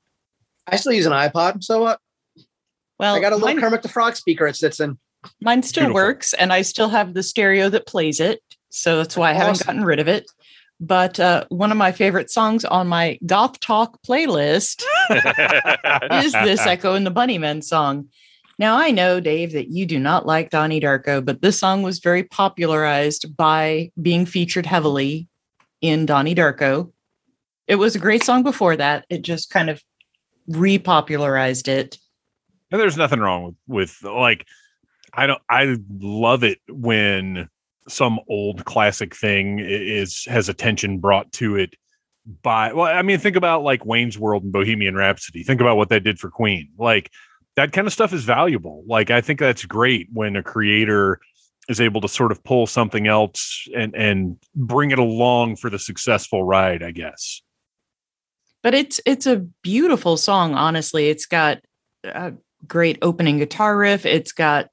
I 0.68 0.76
still 0.76 0.92
use 0.92 1.06
an 1.06 1.12
iPod. 1.12 1.64
So 1.64 1.80
what? 1.82 1.98
Well, 3.00 3.16
I 3.16 3.20
got 3.20 3.32
a 3.32 3.34
little 3.36 3.48
mine, 3.48 3.60
Kermit 3.60 3.82
the 3.82 3.88
Frog 3.88 4.14
speaker 4.14 4.46
it 4.46 4.54
sits 4.54 4.78
in. 4.78 4.96
mine 5.40 5.64
still 5.64 5.82
Beautiful. 5.86 5.94
works, 5.94 6.34
and 6.34 6.52
I 6.52 6.62
still 6.62 6.88
have 6.90 7.14
the 7.14 7.22
stereo 7.24 7.68
that 7.70 7.88
plays 7.88 8.20
it. 8.20 8.40
So 8.70 8.98
that's 8.98 9.16
why 9.16 9.30
I 9.30 9.32
haven't 9.32 9.50
Awesome. 9.56 9.66
gotten 9.66 9.84
rid 9.84 9.98
of 9.98 10.06
it. 10.06 10.30
But 10.82 11.20
uh, 11.20 11.44
one 11.48 11.70
of 11.70 11.78
my 11.78 11.92
favorite 11.92 12.28
songs 12.28 12.64
on 12.64 12.88
my 12.88 13.16
Goth 13.24 13.60
Talk 13.60 14.02
playlist 14.02 14.82
is 16.24 16.32
this 16.32 16.66
Echo 16.66 16.94
and 16.94 17.06
the 17.06 17.12
Bunnymen 17.12 17.62
song. 17.62 18.08
Now, 18.58 18.76
I 18.76 18.90
know, 18.90 19.20
Dave, 19.20 19.52
that 19.52 19.68
you 19.68 19.86
do 19.86 20.00
not 20.00 20.26
like 20.26 20.50
Donnie 20.50 20.80
Darko, 20.80 21.24
but 21.24 21.40
this 21.40 21.56
song 21.56 21.82
was 21.82 22.00
very 22.00 22.24
popularized 22.24 23.36
by 23.36 23.92
being 24.02 24.26
featured 24.26 24.66
heavily 24.66 25.28
in 25.80 26.04
Donnie 26.04 26.34
Darko. 26.34 26.90
It 27.68 27.76
was 27.76 27.94
a 27.94 28.00
great 28.00 28.24
song 28.24 28.42
before 28.42 28.74
that. 28.74 29.06
It 29.08 29.22
just 29.22 29.50
kind 29.50 29.70
of 29.70 29.80
repopularized 30.50 31.68
it. 31.68 31.96
And 32.72 32.80
there's 32.80 32.96
nothing 32.96 33.20
wrong 33.20 33.44
with 33.44 33.54
with 33.68 34.02
like 34.02 34.46
I 35.14 35.28
don't 35.28 35.42
I 35.48 35.76
love 36.00 36.42
it 36.42 36.58
when 36.68 37.48
some 37.88 38.20
old 38.28 38.64
classic 38.64 39.14
thing 39.16 39.58
is 39.60 40.24
has 40.26 40.48
attention 40.48 40.98
brought 40.98 41.30
to 41.32 41.56
it 41.56 41.74
by 42.42 42.72
well 42.72 42.86
I 42.86 43.02
mean 43.02 43.18
think 43.18 43.36
about 43.36 43.62
like 43.62 43.84
Wayne's 43.84 44.18
World 44.18 44.44
and 44.44 44.52
Bohemian 44.52 44.94
Rhapsody. 44.94 45.42
Think 45.42 45.60
about 45.60 45.76
what 45.76 45.88
that 45.90 46.04
did 46.04 46.18
for 46.18 46.30
Queen. 46.30 46.70
Like 46.78 47.10
that 47.56 47.72
kind 47.72 47.86
of 47.86 47.92
stuff 47.92 48.12
is 48.12 48.24
valuable. 48.24 48.84
Like 48.86 49.10
I 49.10 49.20
think 49.20 49.40
that's 49.40 49.64
great 49.64 50.08
when 50.12 50.36
a 50.36 50.42
creator 50.42 51.20
is 51.68 51.80
able 51.80 52.00
to 52.00 52.08
sort 52.08 52.32
of 52.32 52.42
pull 52.44 52.66
something 52.66 53.06
else 53.06 53.68
and 53.76 53.94
and 53.94 54.36
bring 54.54 54.90
it 54.90 54.98
along 54.98 55.56
for 55.56 55.70
the 55.70 55.78
successful 55.78 56.44
ride, 56.44 56.82
I 56.82 56.92
guess. 56.92 57.42
but 58.62 58.74
it's 58.74 59.00
it's 59.06 59.26
a 59.26 59.46
beautiful 59.62 60.16
song 60.16 60.54
honestly 60.54 61.08
it's 61.08 61.26
got 61.26 61.58
a 62.04 62.32
great 62.66 62.98
opening 63.02 63.38
guitar 63.38 63.76
riff 63.76 64.06
it's 64.06 64.32
got 64.32 64.68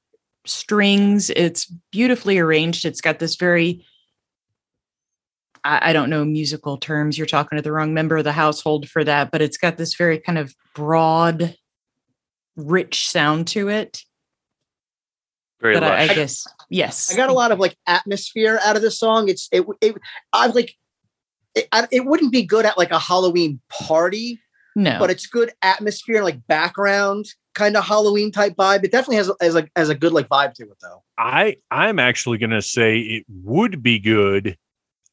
strings. 0.46 1.30
It's 1.30 1.66
beautifully 1.92 2.38
arranged. 2.38 2.84
It's 2.84 3.00
got 3.00 3.18
this 3.18 3.36
very 3.36 3.84
I, 5.62 5.90
I 5.90 5.92
don't 5.92 6.08
know 6.10 6.24
musical 6.24 6.78
terms. 6.78 7.18
You're 7.18 7.26
talking 7.26 7.56
to 7.56 7.62
the 7.62 7.72
wrong 7.72 7.92
member 7.92 8.16
of 8.16 8.24
the 8.24 8.32
household 8.32 8.88
for 8.88 9.04
that 9.04 9.30
but 9.30 9.42
it's 9.42 9.58
got 9.58 9.76
this 9.76 9.94
very 9.94 10.18
kind 10.18 10.38
of 10.38 10.54
broad 10.74 11.54
rich 12.56 13.08
sound 13.08 13.48
to 13.48 13.68
it. 13.68 14.02
Very 15.60 15.74
but 15.74 15.84
I, 15.84 16.04
I 16.04 16.08
guess 16.08 16.46
yes. 16.70 17.12
I 17.12 17.16
got 17.16 17.28
a 17.28 17.34
lot 17.34 17.52
of 17.52 17.58
like 17.58 17.76
atmosphere 17.86 18.58
out 18.64 18.76
of 18.76 18.82
this 18.82 18.98
song. 18.98 19.28
It's 19.28 19.48
it 19.52 19.64
it 19.82 19.94
I've 20.32 20.54
like 20.54 20.74
it, 21.54 21.68
I, 21.72 21.86
it 21.90 22.06
wouldn't 22.06 22.32
be 22.32 22.44
good 22.44 22.64
at 22.64 22.78
like 22.78 22.90
a 22.92 22.98
Halloween 22.98 23.60
party, 23.68 24.40
No. 24.74 24.98
but 24.98 25.10
it's 25.10 25.26
good 25.26 25.52
atmosphere 25.60 26.16
and 26.16 26.24
like 26.24 26.46
background 26.46 27.26
kind 27.54 27.76
of 27.76 27.84
Halloween 27.84 28.30
type 28.30 28.56
vibe. 28.56 28.84
It 28.84 28.92
definitely 28.92 29.16
has 29.16 29.30
as 29.40 29.54
like 29.54 29.70
as 29.76 29.88
a 29.88 29.94
good 29.94 30.12
like 30.12 30.28
vibe 30.28 30.54
to 30.54 30.64
it 30.64 30.78
though. 30.80 31.02
I 31.18 31.56
I'm 31.70 31.98
actually 31.98 32.38
to 32.38 32.62
say 32.62 32.98
it 32.98 33.24
would 33.42 33.82
be 33.82 33.98
good 33.98 34.56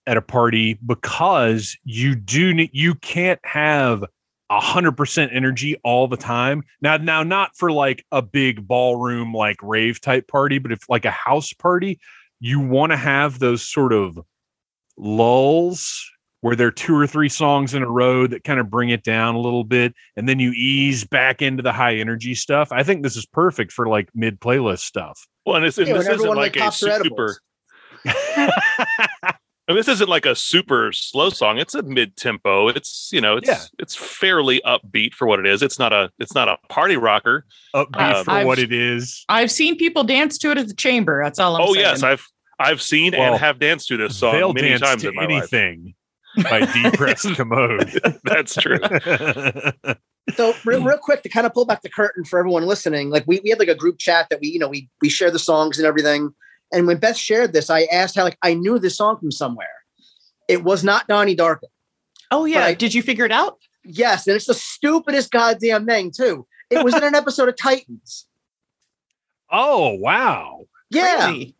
at 0.05 0.17
a 0.17 0.21
party 0.21 0.79
because 0.85 1.77
you 1.83 2.15
do 2.15 2.67
you 2.71 2.95
can't 2.95 3.39
have 3.43 4.03
a 4.49 4.59
hundred 4.59 4.93
percent 4.93 5.31
energy 5.33 5.75
all 5.83 6.07
the 6.07 6.17
time. 6.17 6.63
Now, 6.81 6.97
now 6.97 7.23
not 7.23 7.55
for 7.55 7.71
like 7.71 8.05
a 8.11 8.21
big 8.21 8.67
ballroom 8.67 9.33
like 9.33 9.57
rave 9.61 9.99
type 9.99 10.27
party, 10.27 10.57
but 10.59 10.71
if 10.71 10.89
like 10.89 11.05
a 11.05 11.11
house 11.11 11.53
party, 11.53 11.99
you 12.39 12.59
want 12.59 12.91
to 12.91 12.97
have 12.97 13.39
those 13.39 13.67
sort 13.67 13.93
of 13.93 14.19
lulls 14.97 16.09
where 16.41 16.55
there 16.55 16.67
are 16.67 16.71
two 16.71 16.95
or 16.95 17.07
three 17.07 17.29
songs 17.29 17.73
in 17.73 17.81
a 17.83 17.89
row 17.89 18.27
that 18.27 18.43
kind 18.43 18.59
of 18.59 18.69
bring 18.69 18.89
it 18.89 19.03
down 19.03 19.35
a 19.35 19.39
little 19.39 19.63
bit, 19.63 19.93
and 20.15 20.27
then 20.29 20.39
you 20.39 20.51
ease 20.51 21.03
back 21.03 21.41
into 21.41 21.63
the 21.63 21.73
high 21.73 21.95
energy 21.95 22.35
stuff. 22.35 22.71
I 22.71 22.83
think 22.83 23.03
this 23.03 23.15
is 23.15 23.25
perfect 23.25 23.71
for 23.71 23.87
like 23.87 24.09
mid 24.13 24.39
playlist 24.39 24.79
stuff. 24.79 25.19
Well, 25.45 25.55
and, 25.57 25.65
it's, 25.65 25.77
and 25.77 25.87
Yeah, 25.87 25.93
this 25.95 26.05
when 26.07 26.15
isn't 26.15 26.35
like 26.35 26.55
like 26.55 26.69
a 26.69 26.71
super. 26.71 26.91
edibles. 26.93 27.39
And 29.69 29.77
this 29.77 29.89
isn't 29.89 30.07
like 30.07 30.25
a 30.25 30.33
super 30.33 30.93
slow 30.93 31.29
song. 31.29 31.57
It's 31.57 31.75
a 31.75 31.83
mid 31.83 32.15
tempo. 32.15 32.69
It's 32.69 33.09
you 33.11 33.19
know 33.19 33.35
it's 33.35 33.49
Yeah. 33.49 33.59
it's 33.79 33.95
fairly 33.95 34.61
upbeat 34.65 35.13
for 35.13 35.27
what 35.27 35.39
it 35.41 35.45
is. 35.45 35.61
It's 35.61 35.77
not 35.77 35.91
a 35.91 36.09
it's 36.19 36.33
not 36.33 36.47
a 36.47 36.55
party 36.69 36.95
rocker. 36.95 37.45
upbeat 37.75 38.15
Um, 38.19 38.23
for 38.23 38.31
I've- 38.31 38.45
what 38.47 38.59
it 38.59 38.71
is. 38.71 39.25
I've 39.27 39.51
seen 39.51 39.75
people 39.75 40.05
dance 40.05 40.37
to 40.37 40.51
it 40.51 40.57
at 40.57 40.69
the 40.69 40.73
chamber. 40.73 41.21
That's 41.21 41.37
all 41.37 41.57
I'm 41.57 41.63
saying. 41.63 41.69
oh 41.69 41.73
saying. 41.73 41.85
yes, 41.85 42.03
I've 42.03 42.25
I've 42.57 42.81
seen 42.81 43.11
Well, 43.17 43.33
and 43.33 43.41
have 43.41 43.59
danced 43.59 43.89
to 43.89 43.97
this 43.97 44.15
song 44.15 44.35
They'll 44.35 44.53
many 44.53 44.69
dance 44.69 44.81
times 44.83 45.01
to 45.01 45.09
in 45.09 45.15
my 45.15 45.25
life. 45.25 45.49
Anything 46.45 46.83
by 46.83 46.89
depressed 46.91 47.35
commode. 47.35 47.99
That's 48.23 48.55
true. 48.55 48.79
So 50.35 50.53
real, 50.65 50.83
real 50.83 50.97
quick 50.97 51.23
to 51.23 51.29
kind 51.29 51.45
of 51.45 51.53
pull 51.53 51.65
back 51.65 51.81
the 51.81 51.89
curtain 51.89 52.25
for 52.25 52.37
everyone 52.37 52.63
listening, 52.65 53.09
like 53.09 53.23
we, 53.27 53.39
we 53.43 53.49
had 53.49 53.59
like 53.59 53.69
a 53.69 53.75
group 53.75 53.97
chat 53.97 54.27
that 54.29 54.39
we, 54.41 54.49
you 54.49 54.59
know, 54.59 54.67
we 54.67 54.89
we 55.01 55.07
share 55.09 55.31
the 55.31 55.39
songs 55.39 55.77
and 55.77 55.87
everything. 55.87 56.33
And 56.73 56.85
when 56.85 56.97
Beth 56.97 57.15
shared 57.15 57.53
this, 57.53 57.69
I 57.69 57.83
asked 57.85 58.15
how 58.15 58.23
like 58.23 58.37
I 58.43 58.53
knew 58.53 58.77
this 58.77 58.97
song 58.97 59.17
from 59.19 59.31
somewhere. 59.31 59.67
It 60.49 60.63
was 60.63 60.83
not 60.83 61.07
Donnie 61.07 61.35
Darko. 61.35 61.63
oh 62.31 62.43
yeah. 62.45 62.65
I- 62.65 62.73
Did 62.73 62.93
you 62.93 63.01
figure 63.01 63.25
it 63.25 63.31
out? 63.31 63.57
Yes, 63.85 64.27
and 64.27 64.35
it's 64.35 64.47
the 64.47 64.53
stupidest 64.53 65.31
goddamn 65.31 65.85
thing 65.85 66.11
too. 66.11 66.45
It 66.69 66.83
was 66.83 66.93
in 66.93 67.03
an 67.05 67.15
episode 67.15 67.47
of 67.47 67.55
Titans. 67.55 68.27
oh 69.49 69.93
wow, 69.93 70.65
Yeah, 70.89 71.27
Crazy. 71.27 71.55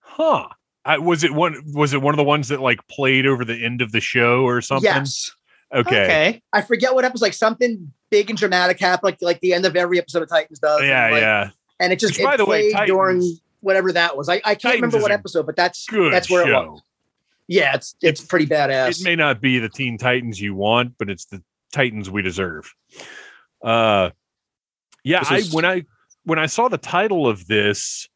huh? 0.00 0.48
I, 0.84 0.98
was 0.98 1.24
it 1.24 1.32
one? 1.32 1.62
Was 1.72 1.94
it 1.94 2.02
one 2.02 2.14
of 2.14 2.18
the 2.18 2.24
ones 2.24 2.48
that 2.48 2.60
like 2.60 2.86
played 2.88 3.26
over 3.26 3.44
the 3.44 3.54
end 3.54 3.82
of 3.82 3.92
the 3.92 4.00
show 4.00 4.44
or 4.44 4.60
something? 4.60 4.84
yes. 4.84 5.30
Okay. 5.72 6.04
Okay. 6.04 6.42
I 6.52 6.62
forget 6.62 6.94
what 6.94 7.04
episode. 7.04 7.24
Like 7.24 7.34
something 7.34 7.92
big 8.10 8.30
and 8.30 8.38
dramatic 8.38 8.78
happened, 8.78 9.04
like 9.04 9.22
like 9.22 9.40
the 9.40 9.54
end 9.54 9.64
of 9.64 9.74
every 9.76 9.98
episode 9.98 10.22
of 10.22 10.28
Titans 10.28 10.58
does. 10.58 10.82
Yeah, 10.82 11.04
and, 11.06 11.14
like, 11.14 11.20
yeah. 11.22 11.50
And 11.80 11.92
it 11.92 11.98
just 11.98 12.14
Which, 12.14 12.20
it 12.20 12.24
by 12.24 12.36
the 12.36 12.44
way, 12.44 12.72
played 12.72 12.86
during 12.86 13.38
whatever 13.60 13.92
that 13.92 14.16
was. 14.16 14.28
I, 14.28 14.34
I 14.34 14.54
can't 14.54 14.60
Titans 14.62 14.82
remember 14.82 14.98
what 14.98 15.10
episode, 15.12 15.46
but 15.46 15.56
that's 15.56 15.86
Good 15.86 16.12
that's 16.12 16.30
where 16.30 16.46
it 16.46 16.52
was. 16.52 16.82
Yeah, 17.48 17.74
it's 17.74 17.94
it's 18.02 18.20
pretty 18.20 18.46
badass. 18.46 19.00
It 19.00 19.04
may 19.04 19.16
not 19.16 19.40
be 19.40 19.58
the 19.58 19.68
Teen 19.68 19.98
Titans 19.98 20.40
you 20.40 20.54
want, 20.54 20.94
but 20.98 21.08
it's 21.08 21.24
the 21.26 21.42
Titans 21.72 22.10
we 22.10 22.22
deserve. 22.22 22.72
Uh, 23.62 24.10
yeah. 25.04 25.22
I 25.28 25.42
when 25.52 25.64
I 25.64 25.84
when 26.24 26.38
I 26.38 26.46
saw 26.46 26.68
the 26.68 26.78
title 26.78 27.26
of 27.26 27.46
this, 27.46 28.08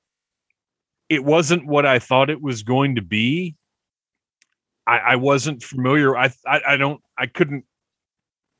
it 1.09 1.25
wasn't 1.25 1.67
what 1.67 1.87
I 1.87 1.99
thought 1.99 2.31
it 2.31 2.41
was 2.41 2.63
going 2.63 2.97
to 2.97 3.03
be. 3.03 3.55
I, 4.87 4.99
I 4.99 5.17
wasn't 5.17 5.63
familiar. 5.63 6.17
I, 6.17 6.33
I 6.47 6.61
I 6.69 6.77
don't. 6.77 7.01
I 7.19 7.27
couldn't 7.27 7.65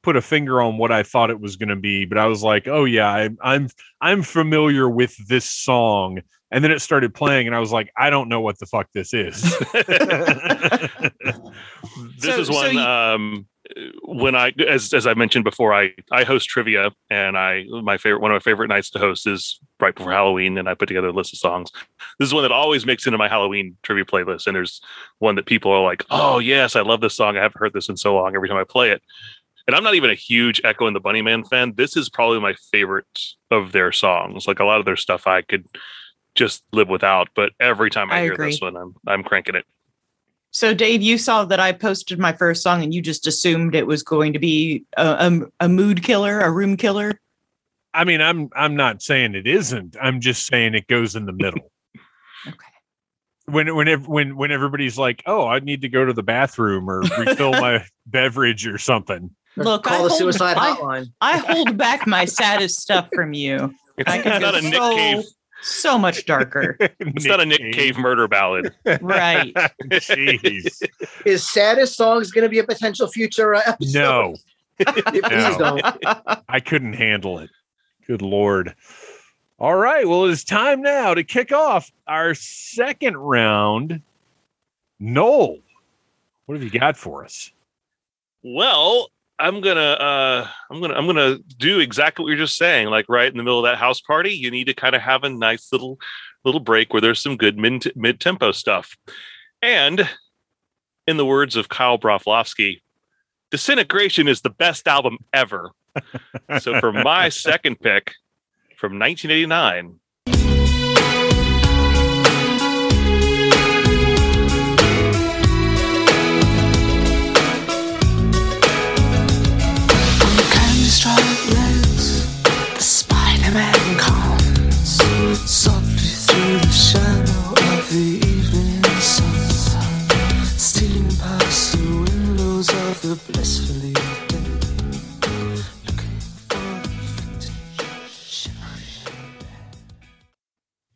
put 0.03 0.17
a 0.17 0.23
finger 0.23 0.61
on 0.63 0.79
what 0.79 0.93
I 0.93 1.03
thought 1.03 1.31
it 1.31 1.41
was 1.41 1.57
going 1.57 1.69
to 1.69 1.77
be, 1.77 2.05
but 2.05 2.17
I 2.19 2.27
was 2.27 2.43
like, 2.43 2.69
oh 2.69 2.85
yeah, 2.85 3.09
I'm 3.09 3.39
I'm 3.43 3.69
I'm 4.01 4.23
familiar 4.23 4.89
with 4.89 5.17
this 5.29 5.45
song. 5.49 6.21
And 6.53 6.63
then 6.63 6.71
it 6.71 6.81
started 6.81 7.13
playing, 7.13 7.49
and 7.49 7.57
I 7.57 7.59
was 7.59 7.73
like, 7.73 7.91
I 7.97 8.09
don't 8.09 8.29
know 8.29 8.41
what 8.41 8.59
the 8.61 8.67
fuck 8.67 8.87
this 8.95 9.13
is. 9.13 9.43
this 12.19 12.35
So- 12.35 12.41
is 12.41 12.47
so 12.49 12.55
one 12.55 12.75
you- 12.75 12.81
um 12.81 13.47
when 14.03 14.35
i 14.35 14.53
as 14.69 14.95
as 14.95 15.07
i 15.07 15.13
mentioned 15.13 15.45
before 15.45 15.75
i 15.75 15.91
i 16.11 16.25
host 16.25 16.49
trivia 16.49 16.91
and 17.11 17.37
i 17.37 17.65
my 17.83 17.99
favorite 17.99 18.21
one 18.21 18.31
of 18.31 18.35
my 18.35 18.41
favorite 18.41 18.69
nights 18.69 18.89
to 18.91 18.99
host 18.99 19.27
is 19.27 19.61
right 19.81 19.95
before 19.95 20.13
halloween 20.13 20.57
and 20.57 20.69
i 20.69 20.75
put 20.75 20.87
together 20.87 21.09
a 21.09 21.13
list 21.13 21.33
of 21.33 21.39
songs. 21.39 21.71
This 22.19 22.29
is 22.29 22.35
one 22.35 22.43
that 22.43 22.53
always 22.53 22.87
makes 22.87 23.07
into 23.07 23.19
my 23.19 23.29
halloween 23.29 23.77
trivia 23.83 24.05
playlist 24.05 24.47
and 24.47 24.57
there's 24.57 24.81
one 25.19 25.35
that 25.35 25.47
people 25.47 25.71
are 25.73 25.83
like 25.83 26.05
oh 26.11 26.39
yes 26.39 26.75
i 26.75 26.81
love 26.81 27.01
this 27.01 27.15
song. 27.15 27.37
I 27.37 27.43
haven't 27.43 27.59
heard 27.59 27.75
this 27.75 27.89
in 27.89 27.97
so 27.97 28.15
long 28.15 28.35
every 28.35 28.49
time 28.49 28.59
i 28.59 28.65
play 28.65 28.91
it. 28.91 29.03
And 29.67 29.77
i'm 29.77 29.85
not 29.85 29.95
even 29.95 30.11
a 30.11 30.15
huge 30.15 30.61
echo 30.65 30.87
and 30.87 30.97
the 30.97 31.01
bunnymen 31.01 31.47
fan. 31.49 31.75
This 31.77 31.97
is 31.97 32.09
probably 32.09 32.41
my 32.41 32.55
favorite 32.73 33.07
of 33.51 33.73
their 33.73 33.93
songs. 33.93 34.47
Like 34.47 34.61
a 34.61 34.65
lot 34.65 34.79
of 34.79 34.87
their 34.87 34.97
stuff 34.97 35.27
i 35.27 35.43
could 35.43 35.67
just 36.35 36.63
live 36.73 36.89
without 36.89 37.29
but 37.35 37.53
every 37.59 37.91
time 37.91 38.11
i, 38.11 38.19
I 38.19 38.23
hear 38.23 38.35
agree. 38.35 38.51
this 38.51 38.61
one 38.61 38.77
i'm 38.77 38.95
i'm 39.07 39.25
cranking 39.25 39.55
it 39.55 39.65
So 40.57 40.73
Dave, 40.73 41.03
you 41.03 41.19
saw 41.19 41.45
that 41.45 41.61
I 41.61 41.73
posted 41.73 42.19
my 42.19 42.33
first 42.33 42.63
song 42.63 42.83
and 42.83 42.95
you 42.95 43.03
just 43.03 43.27
assumed 43.27 43.75
it 43.75 43.87
was 43.87 44.03
going 44.03 44.33
to 44.33 44.39
be 44.39 44.87
a, 44.97 45.07
a, 45.61 45.67
a 45.67 45.69
mood 45.69 46.03
killer, 46.03 46.41
a 46.41 46.51
room 46.51 46.79
killer. 46.79 47.21
I 47.93 48.05
mean, 48.05 48.23
I'm 48.23 48.49
I'm 48.57 48.75
not 48.75 49.03
saying 49.03 49.35
it 49.35 49.47
isn't. 49.47 49.99
I'm 50.01 50.19
just 50.23 50.47
saying 50.47 50.75
it 50.75 50.87
goes 50.87 51.15
in 51.15 51.27
the 51.27 51.35
middle. 51.35 51.61
Okay. 52.47 52.57
when 53.47 53.75
when 53.75 54.05
when 54.05 54.37
when 54.37 54.53
everybody's 54.53 54.97
like, 54.97 55.23
"Oh, 55.27 55.49
I 55.49 55.59
need 55.59 55.83
to 55.83 55.89
go 55.89 56.05
to 56.05 56.13
the 56.13 56.23
bathroom 56.23 56.89
or 56.89 57.01
refill 57.01 57.51
my 57.61 57.85
beverage 58.07 58.69
or 58.69 58.79
something." 58.79 59.35
Look, 59.57 59.83
call 59.83 59.95
I 59.95 60.03
the 60.03 60.09
hold- 60.11 60.19
suicide 60.21 60.57
hotline. 60.57 61.13
I 61.21 61.39
hold 61.39 61.77
back 61.77 62.07
my 62.07 62.25
saddest 62.25 62.79
stuff 62.81 63.09
from 63.13 63.33
you. 63.33 63.75
it's, 63.99 64.09
I 64.09 64.19
it's 64.19 64.27
not 64.27 64.41
go 64.41 64.59
a 64.59 64.63
nick 64.63 64.75
so, 64.75 64.95
cave 64.95 65.25
so 65.63 65.99
much 65.99 66.27
darker. 66.27 66.77
it's 66.81 67.25
not 67.27 67.41
a 67.41 67.47
nick 67.47 67.73
cave 67.73 67.97
murder 67.99 68.29
ballad 68.29 68.73
Right. 69.01 69.53
Jeez, 69.85 70.83
Is 71.25 71.49
saddest 71.49 71.97
songs 71.97 72.31
going 72.31 72.43
to 72.45 72.49
be 72.49 72.59
a 72.59 72.65
potential 72.65 73.09
future 73.09 73.55
uh, 73.55 73.63
episode? 73.67 73.93
no, 73.99 74.35
please 74.87 75.23
No. 75.59 75.59
don't. 75.59 76.41
I 76.49 76.61
couldn't 76.61 76.93
handle 76.95 77.39
it. 77.39 77.51
Good 78.07 78.23
lord. 78.23 78.75
All 79.59 79.75
right, 79.77 80.07
well, 80.07 80.27
it's 80.27 80.45
time 80.45 80.83
now 80.83 81.15
to 81.15 81.25
kick 81.25 81.51
off 81.51 81.91
our 82.07 82.35
second 82.35 83.17
round. 83.17 84.03
Noel, 85.01 85.59
what 86.45 86.55
have 86.55 86.63
you 86.63 86.71
got 86.79 86.97
for 86.97 87.25
us? 87.25 87.51
Well, 88.43 89.11
I'm 89.39 89.61
gonna 89.61 89.81
uh 89.81 90.49
I'm 90.71 90.81
gonna 90.81 90.95
I'm 90.95 91.07
gonna 91.07 91.39
do 91.59 91.79
exactly 91.81 92.23
what 92.23 92.31
you're 92.31 92.39
just 92.39 92.57
saying. 92.57 92.89
Like 92.89 93.07
right 93.09 93.31
in 93.31 93.37
the 93.37 93.43
middle 93.43 93.59
of 93.59 93.65
that 93.65 93.79
house 93.79 94.01
party, 94.01 94.31
you 94.31 94.51
need 94.51 94.65
to 94.65 94.75
kind 94.75 94.95
of 94.95 95.03
have 95.03 95.25
a 95.25 95.29
nice 95.29 95.73
little 95.73 95.99
little 96.45 96.61
break 96.61 96.93
where 96.93 97.01
there's 97.01 97.21
some 97.21 97.37
good 97.37 97.59
mid 97.59 97.93
mid 97.95 98.21
tempo 98.21 98.53
stuff. 98.53 98.97
And 99.61 100.09
in 101.07 101.17
the 101.17 101.27
words 101.27 101.57
of 101.57 101.69
Kyle 101.69 101.99
Broflovsky, 101.99 102.81
Disintegration 103.51 104.27
is 104.27 104.41
the 104.41 104.51
best 104.51 104.89
album 104.89 105.19
ever. 105.33 105.71
so 106.59 106.81
for 106.81 106.93
my 106.93 107.29
second 107.29 107.81
pick 107.81 108.15
from 108.77 108.99
1989, 108.99 110.01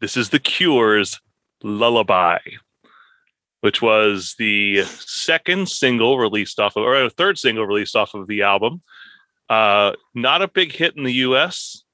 This 0.00 0.16
is 0.16 0.30
The 0.30 0.38
Cure's 0.38 1.20
Lullaby, 1.62 2.38
which 3.60 3.82
was 3.82 4.34
the 4.38 4.82
second 4.84 5.68
single 5.68 6.18
released 6.18 6.58
off 6.58 6.74
of, 6.76 6.84
or 6.84 7.04
a 7.04 7.10
third 7.10 7.38
single 7.38 7.66
released 7.66 7.94
off 7.94 8.14
of 8.14 8.26
the 8.26 8.40
album. 8.40 8.80
Uh, 9.50 9.92
not 10.14 10.40
a 10.40 10.48
big 10.48 10.72
hit 10.72 10.96
in 10.96 11.04
the 11.04 11.12
US, 11.12 11.84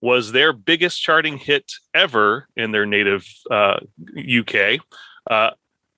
was 0.00 0.32
their 0.32 0.54
biggest 0.54 1.02
charting 1.02 1.36
hit 1.36 1.70
ever 1.94 2.48
in 2.56 2.72
their 2.72 2.86
native 2.86 3.26
uh, 3.50 3.80
UK. 4.16 4.80
Uh, 5.30 5.50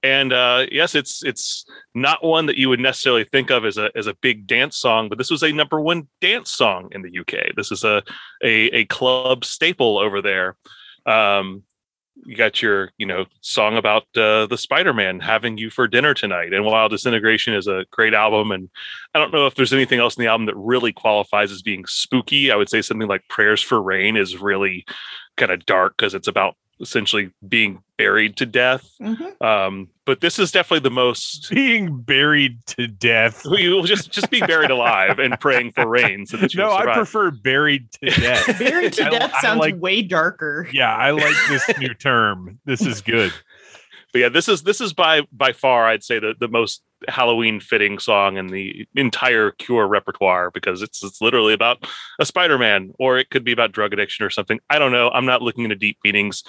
and 0.02 0.32
uh, 0.32 0.66
yes, 0.72 0.96
it's 0.96 1.22
it's 1.22 1.64
not 1.94 2.24
one 2.24 2.46
that 2.46 2.56
you 2.56 2.68
would 2.68 2.80
necessarily 2.80 3.22
think 3.22 3.52
of 3.52 3.64
as 3.64 3.78
a 3.78 3.88
as 3.94 4.08
a 4.08 4.14
big 4.14 4.48
dance 4.48 4.76
song, 4.76 5.08
but 5.08 5.16
this 5.16 5.30
was 5.30 5.44
a 5.44 5.52
number 5.52 5.80
one 5.80 6.08
dance 6.20 6.50
song 6.50 6.88
in 6.90 7.02
the 7.02 7.20
UK. 7.20 7.54
This 7.54 7.70
is 7.70 7.84
a 7.84 8.02
a, 8.42 8.66
a 8.78 8.84
club 8.86 9.44
staple 9.44 9.98
over 9.98 10.20
there. 10.20 10.56
Um, 11.06 11.64
you 12.24 12.36
got 12.36 12.60
your 12.60 12.90
you 12.98 13.06
know 13.06 13.24
song 13.40 13.76
about 13.76 14.02
uh, 14.16 14.46
the 14.46 14.58
spider-man 14.58 15.20
having 15.20 15.56
you 15.56 15.70
for 15.70 15.88
dinner 15.88 16.12
tonight 16.12 16.52
and 16.52 16.64
while 16.64 16.88
disintegration 16.88 17.54
is 17.54 17.66
a 17.66 17.86
great 17.90 18.12
album 18.12 18.52
and 18.52 18.68
i 19.14 19.18
don't 19.18 19.32
know 19.32 19.46
if 19.46 19.54
there's 19.54 19.72
anything 19.72 19.98
else 19.98 20.16
in 20.16 20.22
the 20.22 20.28
album 20.28 20.46
that 20.46 20.56
really 20.56 20.92
qualifies 20.92 21.50
as 21.50 21.62
being 21.62 21.84
spooky. 21.86 22.50
I 22.50 22.56
would 22.56 22.68
say 22.68 22.82
something 22.82 23.08
like 23.08 23.26
prayers 23.28 23.62
for 23.62 23.80
rain 23.82 24.16
is 24.16 24.36
really 24.36 24.84
kind 25.36 25.50
of 25.50 25.64
dark 25.64 25.96
because 25.96 26.14
it's 26.14 26.28
about 26.28 26.56
essentially 26.80 27.30
being 27.48 27.82
buried 27.96 28.36
to 28.36 28.46
death 28.46 28.90
Mhm. 29.00 29.40
um, 29.42 29.88
but 30.04 30.20
this 30.20 30.38
is 30.38 30.50
definitely 30.50 30.82
the 30.82 30.90
most 30.94 31.48
Being 31.54 32.00
buried 32.00 32.64
to 32.66 32.88
death. 32.88 33.42
you 33.50 33.70
will 33.70 33.84
just 33.84 34.10
just 34.10 34.30
be 34.30 34.40
buried 34.40 34.70
alive 34.70 35.18
and 35.20 35.38
praying 35.38 35.72
for 35.72 35.86
rain 35.86 36.26
so 36.26 36.36
that 36.38 36.52
you 36.54 36.58
No, 36.60 36.72
I 36.72 36.92
prefer 36.94 37.30
buried 37.30 37.90
to 38.02 38.10
death. 38.20 38.58
Buried 38.58 38.92
to 38.94 39.06
I- 39.06 39.10
death 39.10 39.32
I 39.34 39.40
sounds 39.40 39.60
like- 39.60 39.80
way 39.80 40.02
darker. 40.02 40.68
yeah, 40.72 40.94
I 40.96 41.10
like 41.12 41.36
this 41.48 41.78
new 41.78 41.94
term. 41.94 42.58
This 42.64 42.80
is 42.84 43.00
good. 43.00 43.32
but 44.12 44.18
yeah 44.18 44.28
this 44.28 44.48
is 44.48 44.62
this 44.62 44.80
is 44.80 44.92
by 44.92 45.22
by 45.32 45.52
far 45.52 45.86
i'd 45.86 46.04
say 46.04 46.18
the, 46.18 46.34
the 46.38 46.48
most 46.48 46.82
halloween 47.08 47.60
fitting 47.60 47.98
song 47.98 48.36
in 48.36 48.46
the 48.48 48.86
entire 48.94 49.50
cure 49.52 49.86
repertoire 49.86 50.50
because 50.50 50.82
it's 50.82 51.02
it's 51.02 51.20
literally 51.20 51.52
about 51.52 51.84
a 52.20 52.26
spider-man 52.26 52.92
or 52.98 53.18
it 53.18 53.30
could 53.30 53.44
be 53.44 53.52
about 53.52 53.72
drug 53.72 53.92
addiction 53.92 54.24
or 54.24 54.30
something 54.30 54.58
i 54.70 54.78
don't 54.78 54.92
know 54.92 55.08
i'm 55.10 55.26
not 55.26 55.42
looking 55.42 55.64
into 55.64 55.76
deep 55.76 55.98
meanings 56.04 56.42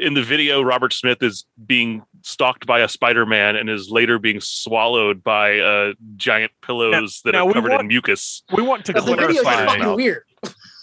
in 0.00 0.14
the 0.14 0.22
video 0.22 0.62
robert 0.62 0.92
smith 0.92 1.22
is 1.22 1.44
being 1.66 2.02
stalked 2.22 2.66
by 2.66 2.80
a 2.80 2.88
spider-man 2.88 3.54
and 3.56 3.70
is 3.70 3.90
later 3.90 4.18
being 4.18 4.40
swallowed 4.40 5.22
by 5.22 5.58
uh, 5.58 5.92
giant 6.16 6.52
pillows 6.62 7.20
that 7.24 7.32
now 7.32 7.46
are 7.48 7.52
covered 7.52 7.70
want- 7.70 7.82
in 7.82 7.86
mucus 7.88 8.42
We 8.52 8.62
want 8.62 8.84
to 8.86 8.92
But 8.92 9.04
the 9.06 9.14
video 9.16 9.28
is 9.30 9.40
clarify. 9.40 9.94
weird. 9.94 10.22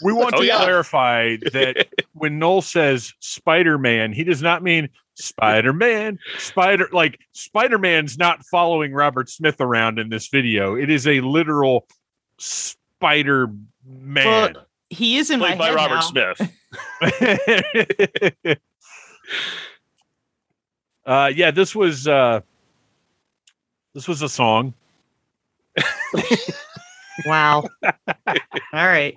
We 0.03 0.11
want 0.11 0.35
Oh, 0.35 0.39
to 0.41 0.45
yeah. 0.45 0.57
clarify 0.57 1.37
that 1.53 1.87
when 2.13 2.37
Noel 2.39 2.61
says 2.61 3.13
Spider 3.21 3.77
Man, 3.77 4.11
he 4.11 4.23
does 4.25 4.41
not 4.41 4.61
mean 4.61 4.89
Spider 5.15 5.73
Man. 5.73 6.19
Spider 6.37 6.87
like 6.91 7.19
Spider 7.33 7.77
Man's 7.77 8.17
not 8.17 8.45
following 8.45 8.93
Robert 8.93 9.29
Smith 9.29 9.59
around 9.59 9.97
in 9.99 10.09
this 10.09 10.27
video. 10.27 10.75
It 10.75 10.89
is 10.89 11.07
a 11.07 11.21
literal 11.21 11.87
Spider 12.37 13.47
Man. 13.85 14.53
Well, 14.53 14.65
He 14.89 15.17
is 15.17 15.29
in 15.31 15.39
played 15.39 15.57
my 15.57 15.73
by 15.73 15.79
head 15.79 15.91
robert 15.91 16.13
now. 16.13 16.33
smith 16.33 16.51
uh, 21.05 21.31
yeah, 21.35 21.51
this 21.51 21.75
was 21.75 22.07
uh, 22.07 22.41
this 23.93 24.07
was 24.07 24.21
a 24.21 24.29
song. 24.29 24.73
Wow. 27.25 27.63
All 27.83 28.33
right. 28.73 29.13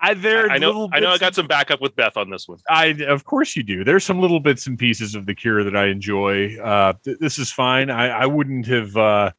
I 0.00 0.14
there 0.14 0.50
i 0.50 0.58
know 0.58 0.66
little 0.68 0.90
i 0.92 1.00
know 1.00 1.10
i 1.10 1.18
got 1.18 1.34
some 1.34 1.46
backup 1.46 1.80
with 1.80 1.96
beth 1.96 2.16
on 2.16 2.28
this 2.28 2.46
one 2.46 2.58
I 2.68 2.86
of 3.06 3.24
course 3.24 3.56
you 3.56 3.62
do. 3.62 3.84
There's 3.84 4.04
some 4.04 4.20
little 4.20 4.40
bits 4.40 4.66
and 4.66 4.78
pieces 4.78 5.14
of 5.14 5.26
the 5.26 5.34
Cure 5.34 5.64
that 5.64 5.76
I 5.76 5.86
enjoy. 5.86 6.56
Uh, 6.58 6.94
th- 7.04 7.18
this 7.18 7.38
is 7.38 7.50
fine. 7.52 7.90
I, 7.90 8.08
I 8.08 8.26
wouldn't 8.26 8.66
have. 8.66 8.96
Uh, 8.96 9.32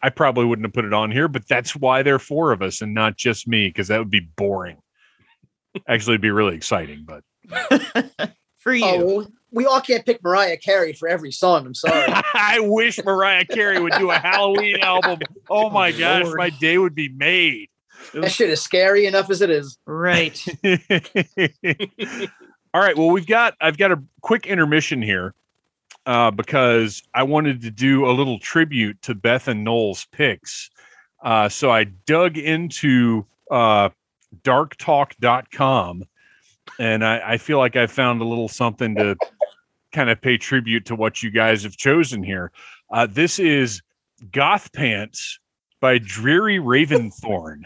I 0.00 0.10
probably 0.10 0.44
wouldn't 0.44 0.66
have 0.66 0.72
put 0.72 0.84
it 0.84 0.92
on 0.92 1.10
here, 1.10 1.26
but 1.28 1.48
that's 1.48 1.74
why 1.74 2.02
there 2.02 2.14
are 2.14 2.20
four 2.20 2.52
of 2.52 2.62
us 2.62 2.80
and 2.80 2.94
not 2.94 3.16
just 3.16 3.48
me, 3.48 3.68
because 3.68 3.88
that 3.88 3.98
would 3.98 4.10
be 4.10 4.20
boring. 4.20 4.76
Actually, 5.88 6.14
it'd 6.14 6.20
be 6.20 6.30
really 6.30 6.54
exciting, 6.54 7.04
but 7.04 7.24
For 8.58 8.74
you. 8.74 8.84
Oh, 8.84 9.26
we 9.50 9.66
all 9.66 9.80
can't 9.80 10.04
pick 10.04 10.22
Mariah 10.22 10.56
Carey 10.58 10.92
for 10.92 11.08
every 11.08 11.32
song. 11.32 11.64
I'm 11.66 11.74
sorry. 11.74 12.06
I 12.34 12.60
wish 12.60 13.02
Mariah 13.02 13.46
Carey 13.46 13.80
would 13.80 13.94
do 13.98 14.10
a 14.10 14.18
Halloween 14.18 14.80
album. 14.80 15.20
Oh 15.48 15.70
my 15.70 15.92
gosh, 15.98 16.26
my 16.34 16.50
day 16.50 16.76
would 16.76 16.94
be 16.94 17.08
made. 17.08 17.70
That 18.14 18.30
shit 18.30 18.50
is 18.50 18.60
scary 18.60 19.06
enough 19.06 19.30
as 19.30 19.42
it 19.42 19.50
is. 19.50 19.78
Right. 19.86 20.44
All 22.74 22.80
right. 22.82 22.96
Well, 22.96 23.10
we've 23.10 23.26
got 23.26 23.54
I've 23.60 23.78
got 23.78 23.92
a 23.92 24.02
quick 24.20 24.46
intermission 24.46 25.02
here 25.02 25.34
uh, 26.06 26.30
because 26.30 27.02
I 27.14 27.22
wanted 27.22 27.60
to 27.62 27.70
do 27.70 28.06
a 28.06 28.12
little 28.12 28.38
tribute 28.38 29.00
to 29.02 29.14
Beth 29.14 29.48
and 29.48 29.64
Noel's 29.64 30.06
picks. 30.12 30.70
Uh, 31.22 31.48
so 31.48 31.70
I 31.70 31.84
dug 31.84 32.38
into 32.38 33.26
uh, 33.50 33.90
darktalk.com 34.42 36.04
and 36.78 37.04
I, 37.04 37.32
I 37.32 37.38
feel 37.38 37.58
like 37.58 37.76
I 37.76 37.86
found 37.86 38.20
a 38.20 38.24
little 38.24 38.48
something 38.48 38.94
to 38.96 39.16
kind 39.92 40.10
of 40.10 40.20
pay 40.20 40.36
tribute 40.36 40.84
to 40.86 40.94
what 40.94 41.22
you 41.22 41.30
guys 41.30 41.62
have 41.62 41.76
chosen 41.76 42.22
here. 42.22 42.52
Uh, 42.90 43.06
this 43.06 43.38
is 43.38 43.82
Goth 44.32 44.72
Pants 44.72 45.38
by 45.80 45.98
Dreary 45.98 46.58
Raventhorn. 46.58 47.62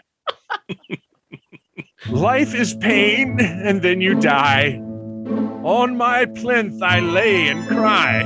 Life 2.09 2.55
is 2.55 2.75
pain, 2.75 3.39
and 3.41 3.81
then 3.81 4.01
you 4.01 4.15
die. 4.19 4.81
On 5.63 5.97
my 5.97 6.25
plinth 6.25 6.83
I 6.83 6.99
lay 6.99 7.49
and 7.49 7.67
cry. 7.69 8.23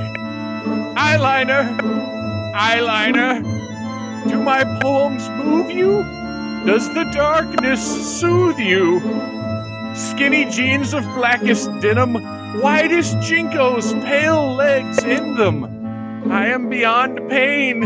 Eyeliner, 0.97 1.77
eyeliner, 2.55 3.43
do 4.27 4.41
my 4.41 4.63
poems 4.81 5.29
move 5.29 5.69
you? 5.69 6.03
Does 6.65 6.91
the 6.95 7.03
darkness 7.13 8.19
soothe 8.19 8.57
you? 8.57 8.99
Skinny 9.95 10.45
jeans 10.45 10.93
of 10.93 11.03
blackest 11.15 11.69
denim, 11.79 12.15
whitest 12.61 13.15
jinkos, 13.17 13.93
pale 14.03 14.55
legs 14.55 15.03
in 15.03 15.35
them. 15.35 16.31
I 16.31 16.47
am 16.47 16.69
beyond 16.69 17.29
pain, 17.29 17.81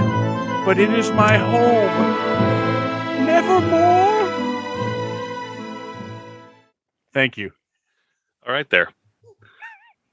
but 0.66 0.80
it 0.80 0.90
is 0.94 1.12
my 1.12 1.38
home. 1.38 1.92
Nevermore. 3.26 4.21
Thank 7.14 7.38
you. 7.38 7.52
all 8.48 8.54
right 8.54 8.70
there 8.70 8.90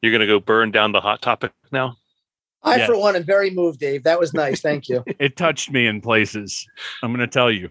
you're 0.03 0.13
gonna 0.13 0.27
go 0.27 0.41
burn 0.41 0.71
down 0.71 0.93
the 0.93 1.01
hot 1.01 1.23
topic 1.23 1.53
now 1.73 1.97
I, 2.63 2.77
Yes. 2.77 2.89
for 2.89 2.99
one, 2.99 3.15
am 3.15 3.25
very 3.25 3.51
moved, 3.51 3.79
Dave. 3.79 4.03
That 4.03 4.19
was 4.19 4.35
nice. 4.35 4.61
Thank 4.61 4.89
you. 4.89 5.05
It 5.21 5.37
touched 5.37 5.71
me 5.71 5.87
in 5.87 6.01
places. 6.01 6.67
I'm 7.03 7.11
going 7.11 7.21
to 7.21 7.33
tell 7.33 7.53
you. 7.53 7.71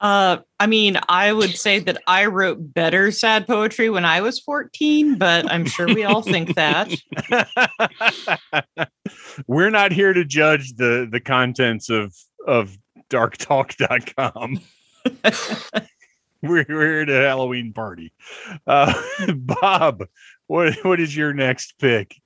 Uh, 0.00 0.38
I 0.60 0.66
mean, 0.66 0.98
I 1.08 1.32
would 1.32 1.56
say 1.56 1.78
that 1.78 2.02
I 2.06 2.26
wrote 2.26 2.74
better 2.74 3.10
sad 3.12 3.46
poetry 3.46 3.88
when 3.88 4.04
I 4.04 4.20
was 4.20 4.40
14, 4.40 5.16
but 5.16 5.50
I'm 5.50 5.64
sure 5.64 5.86
we 5.86 6.04
all 6.04 6.20
think 6.20 6.56
that. 6.56 6.92
We're 9.46 9.70
not 9.70 9.92
here 9.92 10.12
to 10.12 10.24
judge 10.24 10.74
the 10.74 11.08
the 11.10 11.20
contents 11.20 11.88
of 11.88 12.14
of 12.46 12.76
darktalk.com. 13.08 14.60
we're, 16.42 16.64
we're 16.68 16.86
here 16.86 17.04
to 17.06 17.12
Halloween 17.12 17.72
party. 17.72 18.12
Uh, 18.66 18.92
Bob, 19.36 20.04
what 20.46 20.74
what 20.84 21.00
is 21.00 21.16
your 21.16 21.32
next 21.32 21.74
pick? 21.78 22.16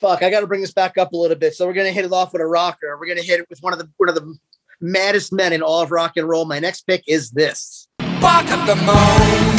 Fuck, 0.00 0.22
I 0.22 0.30
got 0.30 0.40
to 0.40 0.46
bring 0.46 0.62
this 0.62 0.72
back 0.72 0.96
up 0.96 1.12
a 1.12 1.16
little 1.16 1.36
bit. 1.36 1.54
So 1.54 1.66
we're 1.66 1.74
gonna 1.74 1.92
hit 1.92 2.04
it 2.04 2.12
off 2.12 2.32
with 2.32 2.42
a 2.42 2.46
rocker. 2.46 2.96
We're 2.98 3.08
gonna 3.08 3.22
hit 3.22 3.40
it 3.40 3.46
with 3.50 3.60
one 3.60 3.72
of 3.72 3.78
the 3.78 3.90
one 3.96 4.08
of 4.08 4.14
the 4.14 4.34
maddest 4.80 5.32
men 5.32 5.52
in 5.52 5.62
all 5.62 5.82
of 5.82 5.90
rock 5.90 6.16
and 6.16 6.28
roll. 6.28 6.44
My 6.44 6.58
next 6.58 6.82
pick 6.82 7.04
is 7.06 7.30
this. 7.30 7.86
Bark 7.98 8.46
at 8.46 8.66
the 8.66 8.76
moon. 8.76 9.56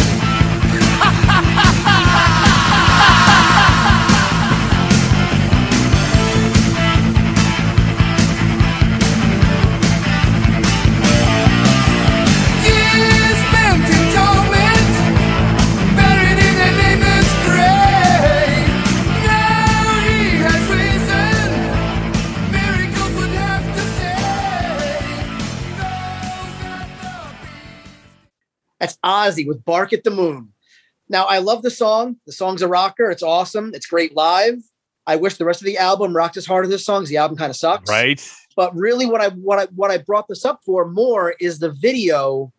Ozzy 29.22 29.48
with 29.48 29.64
Bark 29.66 29.94
at 29.94 30.04
the 30.04 30.12
Moon. 30.12 30.52
Now, 31.10 31.26
I 31.26 31.40
love 31.40 31.62
the 31.62 31.70
song. 31.70 32.18
The 32.26 32.32
song's 32.32 32.62
a 32.62 32.68
rocker. 32.68 33.12
It's 33.12 33.24
awesome. 33.24 33.72
It's 33.74 33.86
great 33.86 34.16
live. 34.16 34.62
I 35.06 35.16
wish 35.18 35.36
the 35.36 35.46
rest 35.46 35.62
of 35.62 35.66
the 35.66 35.78
album 35.78 36.16
rocked 36.16 36.38
as 36.38 36.46
hard 36.46 36.66
as 36.66 36.72
this 36.72 36.86
song. 36.86 37.04
The 37.06 37.18
album 37.18 37.38
kind 37.38 37.50
of 37.50 37.56
sucks. 37.56 37.90
Right? 37.90 38.26
But 38.56 38.76
really, 38.76 39.06
what 39.06 39.22
I 39.22 39.30
what 39.30 39.60
I 39.60 39.66
what 39.76 39.92
I 39.92 39.98
brought 39.98 40.28
this 40.28 40.46
up 40.46 40.62
for 40.66 40.88
more 40.88 41.36
is 41.40 41.60
the 41.60 41.72
video 41.72 42.54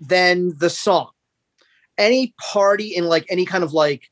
than 0.00 0.56
the 0.58 0.70
song. 0.70 1.10
Any 1.96 2.34
party 2.40 2.94
in 2.94 3.04
like 3.04 3.26
any 3.28 3.44
kind 3.44 3.64
of 3.64 3.72
like 3.72 4.02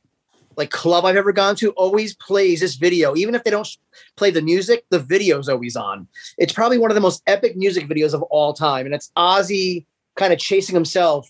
like 0.57 0.71
club 0.71 1.05
I've 1.05 1.17
ever 1.17 1.33
gone 1.33 1.55
to 1.57 1.71
always 1.73 2.14
plays 2.17 2.61
this 2.61 2.75
video. 2.77 3.14
Even 3.14 3.35
if 3.35 3.45
they 3.45 3.51
don't 3.51 3.69
play 4.17 4.31
the 4.31 4.43
music, 4.43 4.85
the 4.91 4.99
video's 4.99 5.49
always 5.49 5.77
on. 5.77 6.09
It's 6.39 6.53
probably 6.53 6.79
one 6.79 6.91
of 6.91 6.95
the 6.95 7.01
most 7.01 7.23
epic 7.27 7.57
music 7.57 7.89
videos 7.89 8.14
of 8.14 8.23
all 8.25 8.53
time, 8.53 8.87
and 8.87 8.95
it's 8.95 9.11
Ozzy 9.17 9.87
kind 10.17 10.33
of 10.33 10.39
chasing 10.39 10.75
himself 10.75 11.29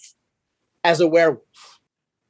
as 0.86 1.00
a 1.00 1.06
werewolf. 1.06 1.42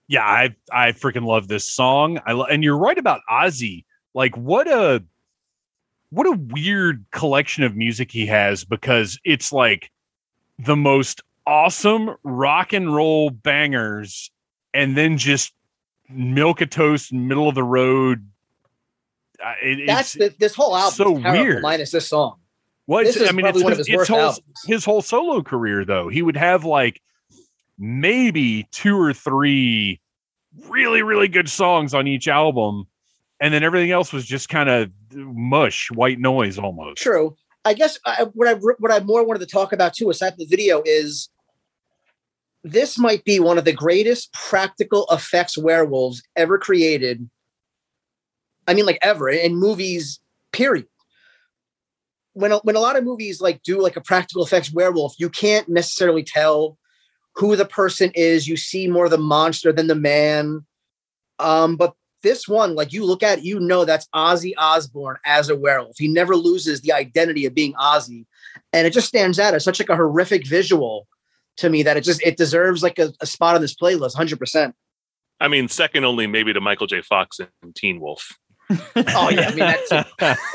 Yeah, 0.09 0.24
I 0.24 0.54
I 0.72 0.92
freaking 0.92 1.26
love 1.26 1.48
this 1.48 1.64
song. 1.70 2.20
I 2.26 2.32
lo- 2.32 2.44
and 2.44 2.62
you're 2.62 2.78
right 2.78 2.96
about 2.96 3.20
Ozzy. 3.30 3.84
Like 4.14 4.36
what 4.36 4.68
a 4.68 5.02
what 6.11 6.26
a 6.26 6.38
weird 6.52 7.04
collection 7.11 7.64
of 7.64 7.76
music 7.76 8.11
he 8.12 8.26
has 8.26 8.64
because 8.64 9.18
it's 9.24 9.52
like 9.52 9.90
the 10.59 10.76
most 10.76 11.22
awesome 11.46 12.14
rock 12.22 12.72
and 12.72 12.94
roll 12.94 13.30
bangers 13.30 14.30
and 14.72 14.96
then 14.96 15.18
just 15.18 15.52
milk 16.09 16.61
a 16.61 16.66
toast, 16.66 17.12
middle 17.12 17.48
of 17.48 17.54
the 17.57 17.64
road. 17.64 18.28
It- 19.62 19.86
That's 19.86 20.14
the, 20.14 20.34
this 20.38 20.54
whole 20.54 20.74
album. 20.76 20.92
so 20.94 21.11
weird. 21.11 21.62
minus 21.62 21.90
this 21.90 22.09
song. 22.09 22.36
well, 22.86 23.04
this 23.04 23.20
I 23.20 23.32
mean, 23.32 23.44
it's, 23.46 23.62
one 23.62 23.72
of 23.72 23.78
his, 23.78 23.86
his 23.88 23.94
it's 24.00 24.11
worst 24.11 24.11
whole, 24.11 24.44
his 24.66 24.84
whole 24.84 25.02
solo 25.02 25.42
career, 25.42 25.84
though. 25.84 26.09
He 26.09 26.22
would 26.22 26.36
have 26.36 26.64
like 26.64 27.02
maybe 27.78 28.68
two 28.72 28.98
or 28.98 29.12
three 29.12 30.00
really, 30.68 31.02
really 31.02 31.28
good 31.28 31.48
songs 31.48 31.94
on 31.94 32.06
each 32.06 32.28
album. 32.28 32.86
And 33.40 33.52
then 33.52 33.62
everything 33.62 33.90
else 33.90 34.12
was 34.12 34.24
just 34.24 34.48
kind 34.48 34.68
of 34.68 34.90
mush, 35.12 35.90
white 35.90 36.18
noise 36.18 36.58
almost. 36.58 37.02
True. 37.02 37.36
I 37.64 37.74
guess 37.74 37.98
I, 38.06 38.26
what 38.32 38.48
I 38.48 38.54
what 38.54 38.92
I 38.92 39.00
more 39.00 39.24
wanted 39.24 39.40
to 39.40 39.46
talk 39.46 39.72
about 39.72 39.92
too, 39.92 40.08
aside 40.08 40.30
from 40.30 40.38
the 40.38 40.46
video, 40.46 40.82
is 40.86 41.28
this 42.62 42.96
might 42.96 43.24
be 43.24 43.40
one 43.40 43.58
of 43.58 43.64
the 43.64 43.72
greatest 43.72 44.32
practical 44.32 45.06
effects 45.10 45.58
werewolves 45.58 46.22
ever 46.36 46.58
created. 46.58 47.28
I 48.66 48.74
mean, 48.74 48.86
like 48.86 48.98
ever 49.02 49.28
in 49.28 49.56
movies. 49.56 50.20
Period. 50.52 50.86
When 52.32 52.52
a, 52.52 52.58
when 52.58 52.76
a 52.76 52.80
lot 52.80 52.96
of 52.96 53.04
movies 53.04 53.40
like 53.40 53.62
do 53.62 53.82
like 53.82 53.96
a 53.96 54.00
practical 54.00 54.44
effects 54.44 54.72
werewolf, 54.72 55.14
you 55.18 55.28
can't 55.28 55.68
necessarily 55.68 56.22
tell 56.22 56.78
who 57.37 57.57
the 57.57 57.66
person 57.66 58.11
is. 58.14 58.49
You 58.49 58.57
see 58.57 58.89
more 58.89 59.09
the 59.09 59.18
monster 59.18 59.72
than 59.72 59.87
the 59.87 59.95
man. 59.95 60.64
Um, 61.39 61.76
but 61.76 61.95
this 62.22 62.49
one, 62.49 62.74
like 62.74 62.93
you 62.93 63.05
look 63.05 63.22
at, 63.22 63.39
it, 63.39 63.45
you 63.45 63.61
know 63.61 63.84
that's 63.84 64.09
Ozzy 64.14 64.53
Osbourne 64.59 65.16
as 65.24 65.49
a 65.49 65.57
werewolf. 65.57 65.97
He 65.99 66.09
never 66.09 66.34
loses 66.34 66.80
the 66.80 66.93
identity 66.93 67.47
of 67.47 67.55
being 67.55 67.74
Ozzy, 67.74 68.26
and 68.72 68.87
it 68.87 68.93
just 68.93 69.07
stands 69.07 69.39
out 69.39 69.55
as 69.55 69.64
such 69.64 69.78
like 69.78 69.91
a 69.91 69.97
horrific 69.97 70.47
visual 70.47 71.07
to 71.59 71.70
me 71.70 71.82
that 71.82 71.97
it 71.97 72.03
just 72.03 72.22
it 72.22 72.37
deserves 72.37 72.82
like 72.82 72.99
a, 72.99 73.12
a 73.20 73.26
spot 73.26 73.55
on 73.55 73.61
this 73.61 73.74
playlist, 73.74 74.14
hundred 74.14 74.39
percent. 74.39 74.74
I 75.39 75.49
mean, 75.49 75.68
second 75.68 76.05
only 76.05 76.26
maybe 76.26 76.53
to 76.53 76.61
Michael 76.61 76.87
J. 76.87 77.03
Fox 77.03 77.39
and 77.39 77.74
Teen 77.74 78.01
Wolf. 78.01 78.37
Oh 78.97 79.30
yeah, 79.30 79.43
I 79.43 79.51
mean 79.51 79.59
that's 79.59 79.93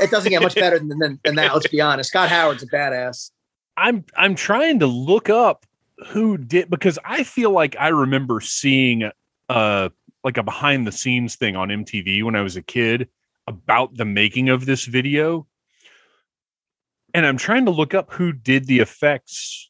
it 0.01 0.11
doesn't 0.11 0.29
get 0.29 0.41
much 0.41 0.55
better 0.55 0.77
than, 0.77 0.89
than 0.99 1.19
than 1.23 1.35
that. 1.35 1.53
Let's 1.53 1.67
be 1.67 1.79
honest. 1.79 2.09
Scott 2.09 2.27
Howard's 2.27 2.63
a 2.63 2.67
badass. 2.67 3.31
I'm 3.77 4.03
I'm 4.17 4.35
trying 4.35 4.79
to 4.79 4.87
look 4.87 5.29
up 5.29 5.65
who 6.07 6.37
did 6.37 6.69
because 6.69 6.97
I 7.05 7.23
feel 7.23 7.51
like 7.51 7.75
I 7.79 7.89
remember 7.89 8.41
seeing 8.41 9.09
uh 9.49 9.89
like 10.23 10.37
a 10.37 10.43
behind 10.43 10.85
the 10.85 10.91
scenes 10.91 11.35
thing 11.35 11.55
on 11.55 11.69
MTV 11.69 12.23
when 12.23 12.35
I 12.35 12.41
was 12.41 12.55
a 12.55 12.61
kid 12.61 13.09
about 13.47 13.95
the 13.97 14.05
making 14.05 14.49
of 14.49 14.65
this 14.65 14.85
video. 14.85 15.47
And 17.13 17.25
I'm 17.25 17.37
trying 17.37 17.65
to 17.65 17.71
look 17.71 17.93
up 17.93 18.11
who 18.13 18.31
did 18.31 18.67
the 18.67 18.79
effects 18.79 19.69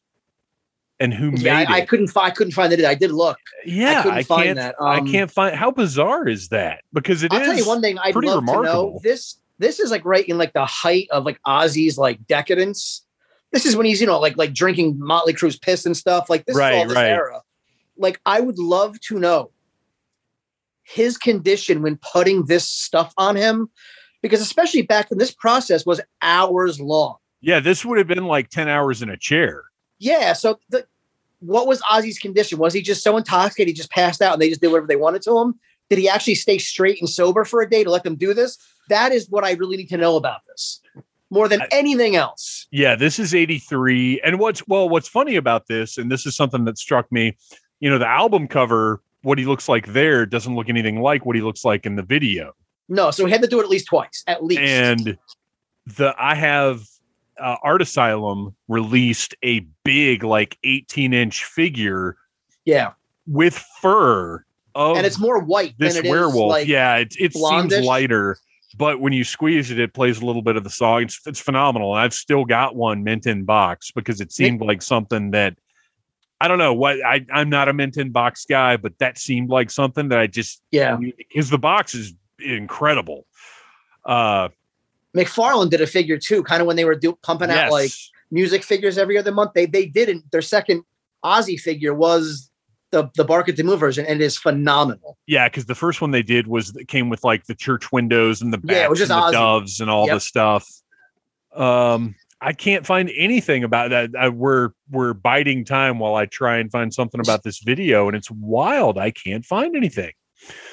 and 1.00 1.12
who 1.12 1.30
Yeah, 1.36 1.56
made 1.58 1.66
I, 1.68 1.74
I 1.78 1.80
couldn't 1.86 2.08
find 2.08 2.30
I 2.30 2.34
couldn't 2.34 2.52
find 2.52 2.72
it. 2.72 2.84
I 2.84 2.94
did 2.94 3.10
look. 3.10 3.38
yeah, 3.64 3.98
I 3.98 4.02
couldn't 4.02 4.18
I, 4.18 4.22
find 4.22 4.44
can't 4.44 4.56
that. 4.58 4.74
I 4.80 4.98
Um, 4.98 5.06
can't 5.10 5.30
find 5.30 5.56
how 5.56 5.70
bizarre 5.70 6.28
is 6.28 6.48
that? 6.48 6.82
Because 6.92 7.22
it 7.24 7.32
I'll 7.32 7.40
is 7.40 7.46
tell 7.46 7.56
you 7.56 7.66
one 7.66 7.80
thing 7.80 7.98
I'd 7.98 8.14
love 8.14 8.46
to 8.46 8.62
know. 8.62 9.00
This 9.02 9.40
this 9.58 9.80
is 9.80 9.90
like 9.90 10.04
right 10.04 10.26
in 10.28 10.38
like 10.38 10.52
the 10.52 10.64
height 10.66 11.08
of 11.10 11.24
like 11.24 11.40
Ozzy's 11.46 11.98
like 11.98 12.24
decadence. 12.26 13.04
This 13.52 13.66
is 13.66 13.76
when 13.76 13.86
he's 13.86 14.00
you 14.00 14.06
know 14.06 14.18
like 14.18 14.36
like 14.36 14.54
drinking 14.54 14.98
Motley 14.98 15.32
Crue's 15.32 15.58
piss 15.58 15.86
and 15.86 15.96
stuff. 15.96 16.30
Like 16.30 16.46
this 16.46 16.56
Right, 16.56 16.74
is 16.74 16.78
all 16.78 16.88
this 16.88 16.96
right. 16.96 17.06
era. 17.10 17.42
Like 17.96 18.20
I 18.26 18.40
would 18.40 18.58
love 18.58 18.98
to 19.00 19.18
know 19.18 19.50
his 20.82 21.16
condition 21.16 21.82
when 21.82 21.98
putting 22.12 22.46
this 22.46 22.64
stuff 22.68 23.12
on 23.16 23.36
him, 23.36 23.70
because 24.20 24.40
especially 24.40 24.82
back 24.82 25.08
then, 25.08 25.18
this 25.18 25.32
process 25.32 25.86
was 25.86 26.00
hours 26.20 26.80
long. 26.80 27.16
Yeah, 27.40 27.60
this 27.60 27.84
would 27.84 27.98
have 27.98 28.06
been 28.06 28.26
like 28.26 28.50
10 28.50 28.68
hours 28.68 29.02
in 29.02 29.08
a 29.08 29.16
chair. 29.16 29.64
Yeah. 29.98 30.32
So 30.32 30.58
the, 30.70 30.86
what 31.40 31.66
was 31.66 31.80
Ozzy's 31.82 32.18
condition? 32.18 32.58
Was 32.58 32.72
he 32.72 32.82
just 32.82 33.02
so 33.02 33.16
intoxicated 33.16 33.68
he 33.68 33.74
just 33.74 33.90
passed 33.90 34.22
out 34.22 34.32
and 34.32 34.42
they 34.42 34.48
just 34.48 34.60
did 34.60 34.68
whatever 34.68 34.86
they 34.86 34.96
wanted 34.96 35.22
to 35.22 35.36
him? 35.38 35.54
Did 35.90 35.98
he 35.98 36.08
actually 36.08 36.36
stay 36.36 36.58
straight 36.58 37.00
and 37.00 37.08
sober 37.08 37.44
for 37.44 37.60
a 37.60 37.68
day 37.68 37.84
to 37.84 37.90
let 37.90 38.04
them 38.04 38.14
do 38.16 38.32
this? 38.32 38.58
That 38.88 39.12
is 39.12 39.28
what 39.28 39.44
I 39.44 39.52
really 39.52 39.76
need 39.76 39.88
to 39.88 39.96
know 39.96 40.16
about 40.16 40.40
this 40.46 40.80
more 41.32 41.48
than 41.48 41.62
anything 41.72 42.14
else. 42.14 42.66
Yeah, 42.70 42.94
this 42.94 43.18
is 43.18 43.34
83. 43.34 44.20
And 44.20 44.38
what's 44.38 44.66
well, 44.68 44.88
what's 44.88 45.08
funny 45.08 45.36
about 45.36 45.66
this, 45.66 45.96
and 45.96 46.12
this 46.12 46.26
is 46.26 46.36
something 46.36 46.64
that 46.66 46.76
struck 46.78 47.10
me, 47.10 47.36
you 47.80 47.88
know, 47.88 47.98
the 47.98 48.06
album 48.06 48.46
cover, 48.46 49.02
what 49.22 49.38
he 49.38 49.46
looks 49.46 49.68
like 49.68 49.92
there 49.94 50.26
doesn't 50.26 50.54
look 50.54 50.68
anything 50.68 51.00
like 51.00 51.24
what 51.24 51.34
he 51.34 51.42
looks 51.42 51.64
like 51.64 51.86
in 51.86 51.96
the 51.96 52.02
video. 52.02 52.52
No, 52.88 53.10
so 53.10 53.24
he 53.24 53.32
had 53.32 53.40
to 53.40 53.48
do 53.48 53.60
it 53.60 53.64
at 53.64 53.70
least 53.70 53.86
twice, 53.86 54.22
at 54.26 54.44
least. 54.44 54.60
And 54.60 55.16
the 55.86 56.14
I 56.18 56.34
have 56.34 56.82
uh, 57.40 57.56
Art 57.62 57.80
Asylum 57.80 58.54
released 58.68 59.34
a 59.42 59.60
big, 59.84 60.22
like 60.22 60.58
18 60.64 61.14
inch 61.14 61.44
figure 61.44 62.16
yeah, 62.66 62.92
with 63.26 63.54
fur 63.80 64.44
of 64.74 64.96
and 64.96 65.06
it's 65.06 65.18
more 65.18 65.38
white 65.38 65.74
this 65.78 65.94
than 65.94 66.04
it 66.04 66.08
is 66.08 66.10
werewolf. 66.10 66.50
like 66.50 66.68
yeah, 66.68 66.96
it, 66.96 67.14
it 67.18 67.32
seems 67.32 67.78
lighter, 67.80 68.36
but 68.76 69.00
when 69.00 69.12
you 69.12 69.24
squeeze 69.24 69.70
it, 69.70 69.78
it 69.78 69.94
plays 69.94 70.20
a 70.20 70.26
little 70.26 70.42
bit 70.42 70.56
of 70.56 70.64
the 70.64 70.70
song. 70.70 71.02
It's 71.02 71.20
it's 71.26 71.40
phenomenal. 71.40 71.94
And 71.94 72.00
I've 72.02 72.14
still 72.14 72.44
got 72.44 72.74
one 72.74 73.04
mint 73.04 73.26
in 73.26 73.44
box 73.44 73.90
because 73.90 74.20
it 74.20 74.32
seemed 74.32 74.60
like 74.60 74.82
something 74.82 75.32
that 75.32 75.56
I 76.40 76.48
don't 76.48 76.58
know 76.58 76.74
what 76.74 77.04
I 77.04 77.24
I'm 77.32 77.50
not 77.50 77.68
a 77.68 77.72
mint 77.72 77.96
in 77.96 78.10
box 78.10 78.44
guy, 78.44 78.76
but 78.76 78.98
that 78.98 79.18
seemed 79.18 79.50
like 79.50 79.70
something 79.70 80.08
that 80.08 80.18
I 80.18 80.26
just 80.26 80.62
yeah. 80.70 80.96
because 80.96 81.50
the 81.50 81.58
box 81.58 81.94
is 81.94 82.14
incredible. 82.38 83.26
Uh, 84.04 84.48
McFarlane 85.16 85.70
did 85.70 85.80
a 85.80 85.86
figure 85.86 86.18
too, 86.18 86.42
kind 86.42 86.60
of 86.60 86.66
when 86.66 86.76
they 86.76 86.84
were 86.84 86.94
do, 86.94 87.16
pumping 87.22 87.50
yes. 87.50 87.58
out 87.58 87.70
like 87.70 87.92
music 88.30 88.64
figures 88.64 88.98
every 88.98 89.18
other 89.18 89.32
month. 89.32 89.52
They 89.54 89.66
they 89.66 89.86
didn't. 89.86 90.30
Their 90.32 90.42
second 90.42 90.84
Ozzy 91.24 91.60
figure 91.60 91.94
was 91.94 92.50
the 92.92 93.10
the 93.16 93.24
Bark 93.24 93.48
at 93.48 93.56
the 93.56 93.64
Moon 93.64 93.78
version, 93.78 94.06
and 94.06 94.20
it 94.20 94.24
is 94.24 94.38
phenomenal. 94.38 95.18
yeah, 95.26 95.48
because 95.48 95.64
the 95.66 95.74
first 95.74 96.00
one 96.00 96.12
they 96.12 96.22
did 96.22 96.46
was 96.46 96.76
it 96.76 96.86
came 96.88 97.08
with 97.08 97.24
like 97.24 97.44
the 97.46 97.54
church 97.54 97.90
windows 97.90 98.40
and 98.42 98.52
the 98.52 98.60
Yeah, 98.62 98.84
it 98.84 98.90
was 98.90 98.98
just 99.00 99.10
and 99.10 99.20
the 99.26 99.32
doves 99.32 99.80
and 99.80 99.90
all 99.90 100.06
Yep. 100.06 100.14
the 100.16 100.20
stuff. 100.20 100.68
Um, 101.54 102.14
I 102.40 102.52
can't 102.52 102.84
find 102.86 103.10
anything 103.16 103.62
about 103.64 103.90
that. 103.90 104.10
I, 104.18 104.28
we're 104.28 104.70
we're 104.90 105.14
biding 105.14 105.64
time 105.64 105.98
while 105.98 106.14
I 106.14 106.26
try 106.26 106.58
and 106.58 106.70
find 106.70 106.92
something 106.92 107.20
about 107.20 107.42
this 107.44 107.60
video, 107.60 108.08
and 108.08 108.16
it's 108.16 108.30
wild. 108.30 108.98
I 108.98 109.10
can't 109.10 109.44
find 109.44 109.76
anything. 109.76 110.12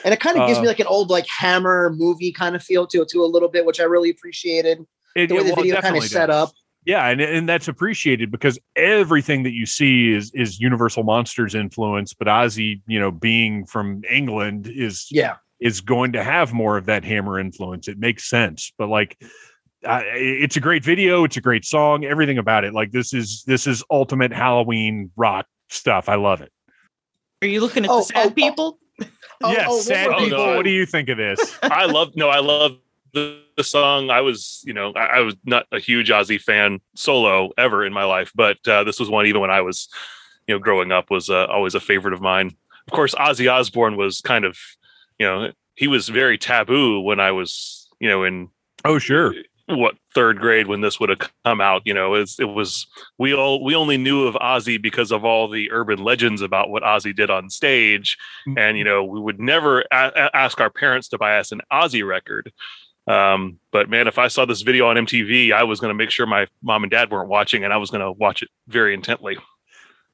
And 0.04 0.14
it 0.14 0.20
kind 0.20 0.38
of 0.38 0.48
gives 0.48 0.58
Uh, 0.60 0.64
me 0.64 0.68
like 0.68 0.80
an 0.80 0.88
old 0.88 1.10
like 1.12 1.28
Hammer 1.28 1.92
movie 1.96 2.32
kind 2.32 2.56
of 2.56 2.64
feel 2.64 2.88
to 2.88 3.02
it 3.04 3.10
too 3.10 3.24
a 3.24 3.28
little 3.28 3.50
bit, 3.50 3.66
which 3.66 3.80
I 3.80 3.84
really 3.84 4.10
appreciated. 4.10 4.80
It, 5.16 5.28
The 5.30 5.36
way 5.36 5.44
the 5.44 5.50
well, 5.52 5.54
it 5.60 5.64
video 5.64 5.82
kind 5.82 5.96
of 5.98 6.04
set 6.06 6.28
does. 6.28 6.50
up. 6.50 6.56
Yeah, 6.90 7.06
and 7.08 7.22
and 7.22 7.48
that's 7.48 7.68
appreciated 7.68 8.32
because 8.32 8.58
everything 8.76 9.44
that 9.44 9.54
you 9.54 9.68
see 9.68 10.12
is 10.12 10.32
is 10.34 10.60
Universal 10.60 11.04
Monsters 11.04 11.54
influence, 11.54 12.16
but 12.16 12.28
Ozzy, 12.28 12.82
you 12.88 13.00
know, 13.00 13.12
being 13.12 13.64
from 13.68 14.02
England 14.10 14.68
is 14.74 15.06
Yeah. 15.12 15.36
is 15.60 15.82
going 15.82 16.14
to 16.14 16.24
have 16.24 16.52
more 16.52 16.78
of 16.78 16.88
that 16.88 17.04
hammer 17.06 17.40
influence. 17.40 17.88
It 17.88 18.00
makes 18.00 18.28
sense, 18.28 18.74
but 18.76 18.90
like, 18.90 19.22
uh, 19.86 20.02
it's 20.06 20.58
a 20.58 20.60
great 20.60 20.84
video. 20.84 21.24
It's 21.26 21.38
a 21.38 21.42
great 21.42 21.64
song. 21.64 22.06
Everything 22.06 22.40
about 22.40 22.64
it, 22.64 22.74
like 22.74 22.92
this 22.92 23.14
is 23.14 23.44
this 23.46 23.68
is 23.68 23.84
ultimate 23.92 24.34
Halloween 24.34 25.12
rock 25.16 25.46
stuff. 25.70 26.10
I 26.10 26.16
love 26.16 26.42
it. 26.42 26.52
Are 27.44 27.48
you 27.48 27.62
looking 27.62 27.86
at 27.86 27.92
Oh, 27.92 28.00
the 28.00 28.06
sad 28.06 28.26
oh, 28.26 28.30
oh. 28.30 28.32
people? 28.32 28.80
Oh, 29.44 29.52
yes, 29.52 29.68
oh, 29.70 29.74
one 29.76 29.84
sad 29.84 30.18
people. 30.18 30.40
Oh, 30.42 30.46
no. 30.52 30.56
What 30.58 30.64
do 30.66 30.72
you 30.72 30.88
think 30.88 31.08
of 31.10 31.18
this? 31.18 31.56
I 31.64 31.86
love 31.86 32.16
no, 32.16 32.30
I 32.30 32.40
love 32.40 32.80
the, 33.14 33.42
the 33.58 33.64
song. 33.64 34.10
I 34.10 34.22
was, 34.22 34.64
you 34.66 34.74
know, 34.74 34.94
I, 34.94 35.06
I 35.06 35.20
was 35.22 35.36
not 35.46 35.66
a 35.72 35.80
huge 35.80 36.10
Ozzy 36.10 36.40
fan 36.40 36.80
solo 36.96 37.52
ever 37.58 37.86
in 37.86 37.94
my 37.94 38.04
life, 38.04 38.32
but 38.36 38.58
uh, 38.68 38.84
this 38.84 39.00
was 39.00 39.10
one 39.10 39.26
even 39.26 39.42
when 39.42 39.52
I 39.52 39.62
was, 39.62 39.90
you 40.48 40.56
know, 40.56 40.60
growing 40.60 40.92
up 40.92 41.10
was 41.10 41.30
uh, 41.30 41.46
always 41.46 41.76
a 41.76 41.80
favorite 41.80 42.14
of 42.14 42.22
mine. 42.22 42.56
Of 42.88 42.94
course, 42.94 43.14
Ozzy 43.16 43.52
Osbourne 43.52 43.98
was 43.98 44.22
kind 44.22 44.46
of, 44.46 44.58
you 45.18 45.26
know, 45.26 45.52
he 45.76 45.88
was 45.88 46.10
very 46.10 46.38
taboo 46.38 47.02
when 47.02 47.20
I 47.20 47.32
was, 47.32 47.88
you 48.00 48.10
know, 48.10 48.24
in 48.24 48.50
oh, 48.86 49.00
sure. 49.00 49.34
what 49.68 49.96
third 50.16 50.40
grade 50.40 50.68
when 50.68 50.82
this 50.82 51.00
would 51.00 51.10
have 51.10 51.20
come 51.46 51.62
out 51.62 51.84
you 51.86 51.94
know 51.94 52.16
it's, 52.16 52.40
it 52.40 52.50
was 52.50 52.88
we 53.20 53.34
all 53.36 53.64
we 53.64 53.76
only 53.76 53.98
knew 53.98 54.26
of 54.26 54.34
ozzy 54.36 54.82
because 54.82 55.12
of 55.12 55.24
all 55.24 55.48
the 55.48 55.72
urban 55.72 56.00
legends 56.00 56.42
about 56.42 56.70
what 56.72 56.82
ozzy 56.82 57.16
did 57.16 57.30
on 57.30 57.50
stage 57.50 58.18
and 58.58 58.78
you 58.78 58.84
know 58.84 59.04
we 59.04 59.20
would 59.20 59.40
never 59.40 59.82
a- 59.92 60.36
ask 60.36 60.60
our 60.60 60.72
parents 60.72 61.08
to 61.08 61.20
buy 61.20 61.38
us 61.38 61.52
an 61.52 61.62
ozzy 61.72 62.06
record 62.06 62.52
um, 63.10 63.60
but 63.72 63.90
man 63.90 64.08
if 64.08 64.18
i 64.18 64.28
saw 64.28 64.46
this 64.46 64.62
video 64.62 64.88
on 64.88 64.96
mtv 64.96 65.52
i 65.52 65.64
was 65.64 65.80
going 65.82 65.90
to 65.90 65.96
make 65.96 66.12
sure 66.12 66.26
my 66.26 66.48
mom 66.62 66.84
and 66.84 66.92
dad 66.92 67.12
weren't 67.12 67.28
watching 67.28 67.64
and 67.66 67.74
i 67.74 67.78
was 67.78 67.90
going 67.90 68.02
to 68.02 68.12
watch 68.14 68.42
it 68.42 68.50
very 68.68 68.94
intently 68.94 69.38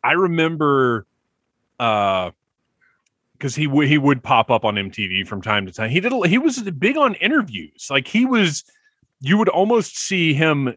I 0.05 0.11
remember 0.11 1.07
uh 1.79 2.29
because 3.33 3.55
he 3.55 3.67
would 3.67 3.87
he 3.87 3.97
would 3.97 4.21
pop 4.23 4.51
up 4.51 4.63
on 4.63 4.75
MTV 4.75 5.27
from 5.27 5.41
time 5.41 5.65
to 5.65 5.71
time. 5.71 5.89
He 5.89 5.99
did 5.99 6.13
a, 6.13 6.27
he 6.27 6.37
was 6.37 6.61
big 6.61 6.95
on 6.95 7.15
interviews. 7.15 7.87
Like 7.89 8.07
he 8.07 8.25
was 8.25 8.63
you 9.19 9.37
would 9.37 9.49
almost 9.49 9.97
see 9.97 10.33
him 10.33 10.75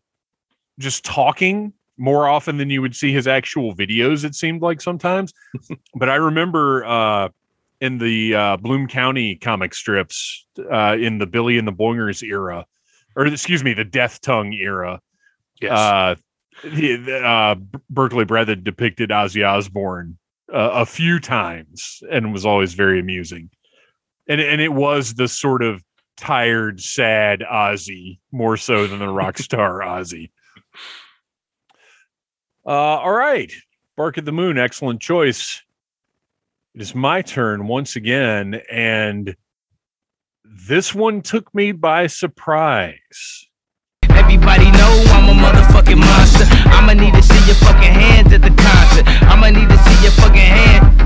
just 0.78 1.04
talking 1.04 1.74
more 1.98 2.26
often 2.26 2.56
than 2.56 2.70
you 2.70 2.80
would 2.80 2.96
see 2.96 3.12
his 3.12 3.26
actual 3.26 3.74
videos 3.74 4.24
it 4.24 4.34
seemed 4.34 4.62
like 4.62 4.80
sometimes. 4.80 5.34
but 5.94 6.08
I 6.08 6.16
remember 6.16 6.84
uh 6.86 7.28
in 7.80 7.98
the 7.98 8.34
uh 8.34 8.56
Bloom 8.56 8.86
County 8.88 9.36
comic 9.36 9.74
strips 9.74 10.46
uh 10.70 10.96
in 10.98 11.18
the 11.18 11.26
Billy 11.26 11.58
and 11.58 11.66
the 11.66 11.72
Boingers 11.72 12.22
era 12.22 12.66
or 13.16 13.26
excuse 13.26 13.64
me, 13.64 13.74
the 13.74 13.84
Death 13.84 14.20
Tongue 14.20 14.52
era 14.52 15.00
yes 15.60 15.72
uh, 15.72 16.14
uh, 16.64 17.54
Berkeley 17.90 18.24
Breathed 18.24 18.48
had 18.48 18.64
depicted 18.64 19.10
Ozzy 19.10 19.46
Osbourne 19.46 20.18
uh, 20.52 20.70
a 20.72 20.86
few 20.86 21.20
times 21.20 22.02
and 22.10 22.32
was 22.32 22.44
always 22.44 22.74
very 22.74 22.98
amusing. 23.00 23.50
and 24.28 24.40
and 24.40 24.60
it 24.60 24.72
was 24.72 25.14
the 25.14 25.28
sort 25.28 25.62
of 25.62 25.82
tired, 26.16 26.80
sad 26.80 27.40
Ozzy 27.40 28.18
more 28.32 28.56
so 28.56 28.86
than 28.86 28.98
the 28.98 29.08
rock 29.08 29.38
star 29.48 29.80
Ozzy. 29.80 30.30
Uh, 32.66 32.70
all 32.70 33.12
right, 33.12 33.52
Bark 33.96 34.18
at 34.18 34.24
the 34.24 34.32
Moon, 34.32 34.58
excellent 34.58 35.00
choice. 35.00 35.62
It 36.78 36.82
is 36.82 36.94
my 36.94 37.22
turn 37.22 37.66
once 37.66 37.96
again, 37.96 38.62
and 38.70 39.34
this 40.44 40.94
one 40.94 41.22
took 41.22 41.52
me 41.52 41.72
by 41.72 42.06
surprise. 42.06 43.48
Everybody 44.08 44.70
know 44.70 45.04
I'm 45.08 45.28
a 45.28 45.42
motherfucking 45.42 45.98
monster. 45.98 46.44
I'ma 46.70 46.92
need 46.92 47.14
to 47.14 47.22
see 47.24 47.46
your 47.46 47.56
fucking 47.56 47.92
hands 47.92 48.32
at 48.32 48.42
the 48.42 48.50
concert. 48.50 49.08
I'ma 49.24 49.50
need 49.50 49.68
to 49.68 49.76
see 49.76 50.02
your 50.04 50.12
fucking. 50.12 50.97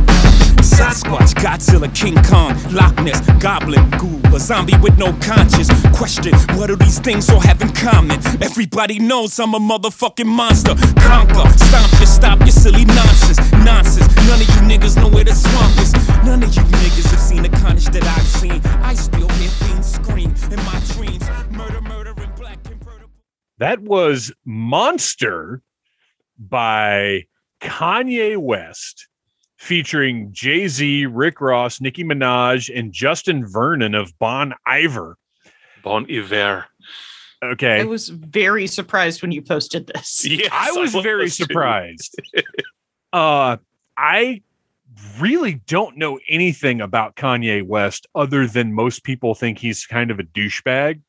Sasquatch, 0.83 1.33
Godzilla, 1.35 1.95
King 1.95 2.21
Kong, 2.25 2.59
Loch 2.73 2.97
Ness, 3.05 3.21
Goblin, 3.41 3.89
Ghoul, 3.91 4.35
a 4.35 4.41
zombie 4.41 4.77
with 4.79 4.99
no 4.99 5.13
conscience. 5.21 5.71
Question, 5.97 6.35
what 6.59 6.67
do 6.67 6.75
these 6.75 6.99
things 6.99 7.31
all 7.31 7.39
have 7.39 7.63
in 7.63 7.71
common? 7.73 8.19
Everybody 8.43 8.99
knows 8.99 9.39
I'm 9.39 9.55
a 9.55 9.61
motherfucking 9.61 10.27
monster. 10.27 10.75
Conquer, 11.01 11.49
stomp 11.57 11.93
your, 12.01 12.07
stop 12.07 12.41
your 12.41 12.49
silly 12.49 12.85
nonsense. 12.85 13.39
Nonsense, 13.65 14.13
none 14.27 14.41
of 14.41 14.49
you 14.49 14.63
niggas 14.67 14.97
know 14.97 15.09
where 15.09 15.23
the 15.23 15.33
swamp 15.33 15.79
is. 15.79 15.93
None 16.27 16.43
of 16.43 16.53
you 16.53 16.63
niggas 16.63 17.11
have 17.13 17.21
seen 17.21 17.43
the 17.43 17.49
carnage 17.49 17.87
that 17.87 18.03
I've 18.03 18.27
seen. 18.27 18.61
I 18.83 18.95
still 18.95 19.29
hear 19.29 19.51
fiends 19.51 19.95
scream 19.95 20.35
in 20.51 20.57
my 20.65 20.83
dreams. 20.95 21.23
Murder, 21.53 21.81
murder, 21.81 22.13
and 22.17 22.35
black 22.35 22.61
convertible. 22.65 23.15
That 23.59 23.79
was 23.79 24.33
Monster 24.45 25.63
by 26.37 27.27
Kanye 27.61 28.37
West, 28.37 29.07
featuring 29.63 30.29
Jay 30.33 30.67
Z, 30.67 31.07
Rick 31.07 31.41
Ross, 31.41 31.81
Nicki 31.81 32.03
Minaj, 32.03 32.69
and 32.77 32.93
Justin 32.93 33.47
Vernon 33.47 33.95
of 33.95 34.19
Bon 34.19 34.53
Iver. 34.67 35.17
Bon 35.85 36.05
Iver. 36.11 36.67
Okay. 37.45 37.81
I 37.81 37.85
was 37.85 38.09
very 38.09 38.67
surprised 38.67 39.23
when 39.23 39.31
you 39.31 39.41
posted 39.41 39.87
this. 39.87 40.25
Yes, 40.29 40.51
I 40.53 40.73
was 40.73 40.93
very 40.93 41.29
surprised. 41.29 42.21
uh, 43.13 43.57
I 43.97 44.43
really 45.21 45.55
don't 45.67 45.97
know 45.97 46.19
anything 46.29 46.81
about 46.81 47.15
Kanye 47.15 47.65
West 47.65 48.09
other 48.17 48.49
than 48.49 48.73
most 48.73 49.05
people 49.05 49.35
think 49.37 49.59
he's 49.59 49.87
kind 49.87 50.11
of 50.11 50.19
a 50.19 50.25
douchebag. 50.25 51.01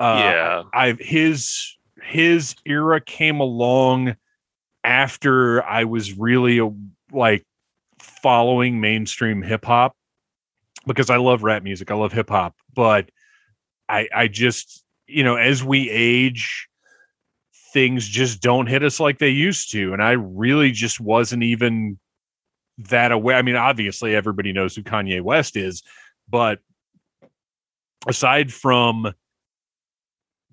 Uh, 0.00 0.20
yeah. 0.22 0.62
I've 0.72 0.98
his 1.00 1.76
his 2.02 2.54
era 2.64 3.00
came 3.00 3.40
along 3.40 4.16
after 4.84 5.62
I 5.64 5.84
was 5.84 6.16
really 6.16 6.58
a, 6.58 6.70
like 7.12 7.44
following 7.98 8.80
mainstream 8.80 9.42
hip 9.42 9.64
hop 9.64 9.96
because 10.86 11.10
I 11.10 11.16
love 11.16 11.42
rap 11.42 11.62
music, 11.62 11.90
I 11.90 11.94
love 11.94 12.12
hip 12.12 12.30
hop, 12.30 12.56
but 12.74 13.10
I 13.88 14.08
I 14.14 14.28
just 14.28 14.84
you 15.06 15.24
know 15.24 15.36
as 15.36 15.62
we 15.64 15.90
age 15.90 16.68
things 17.72 18.08
just 18.08 18.40
don't 18.40 18.66
hit 18.66 18.82
us 18.82 18.98
like 18.98 19.18
they 19.18 19.28
used 19.28 19.70
to 19.72 19.92
and 19.92 20.02
I 20.02 20.12
really 20.12 20.72
just 20.72 21.00
wasn't 21.00 21.42
even 21.42 21.98
that 22.78 23.12
aware. 23.12 23.36
I 23.36 23.42
mean 23.42 23.56
obviously 23.56 24.14
everybody 24.14 24.52
knows 24.52 24.74
who 24.74 24.82
Kanye 24.82 25.20
West 25.20 25.56
is, 25.56 25.82
but 26.28 26.60
aside 28.06 28.52
from 28.52 29.12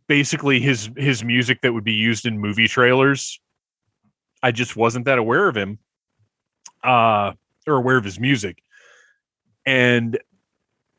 basically 0.08 0.60
his 0.60 0.89
his 0.98 1.24
music 1.24 1.62
that 1.62 1.74
would 1.74 1.84
be 1.84 1.93
used 1.93 2.26
in 2.26 2.39
movie 2.39 2.68
trailers 2.68 3.39
i 4.41 4.52
just 4.52 4.76
wasn't 4.76 5.06
that 5.06 5.18
aware 5.18 5.48
of 5.48 5.56
him 5.56 5.80
uh 6.86 7.33
or 7.67 7.75
aware 7.75 7.97
of 7.97 8.03
his 8.03 8.19
music. 8.19 8.61
And 9.65 10.19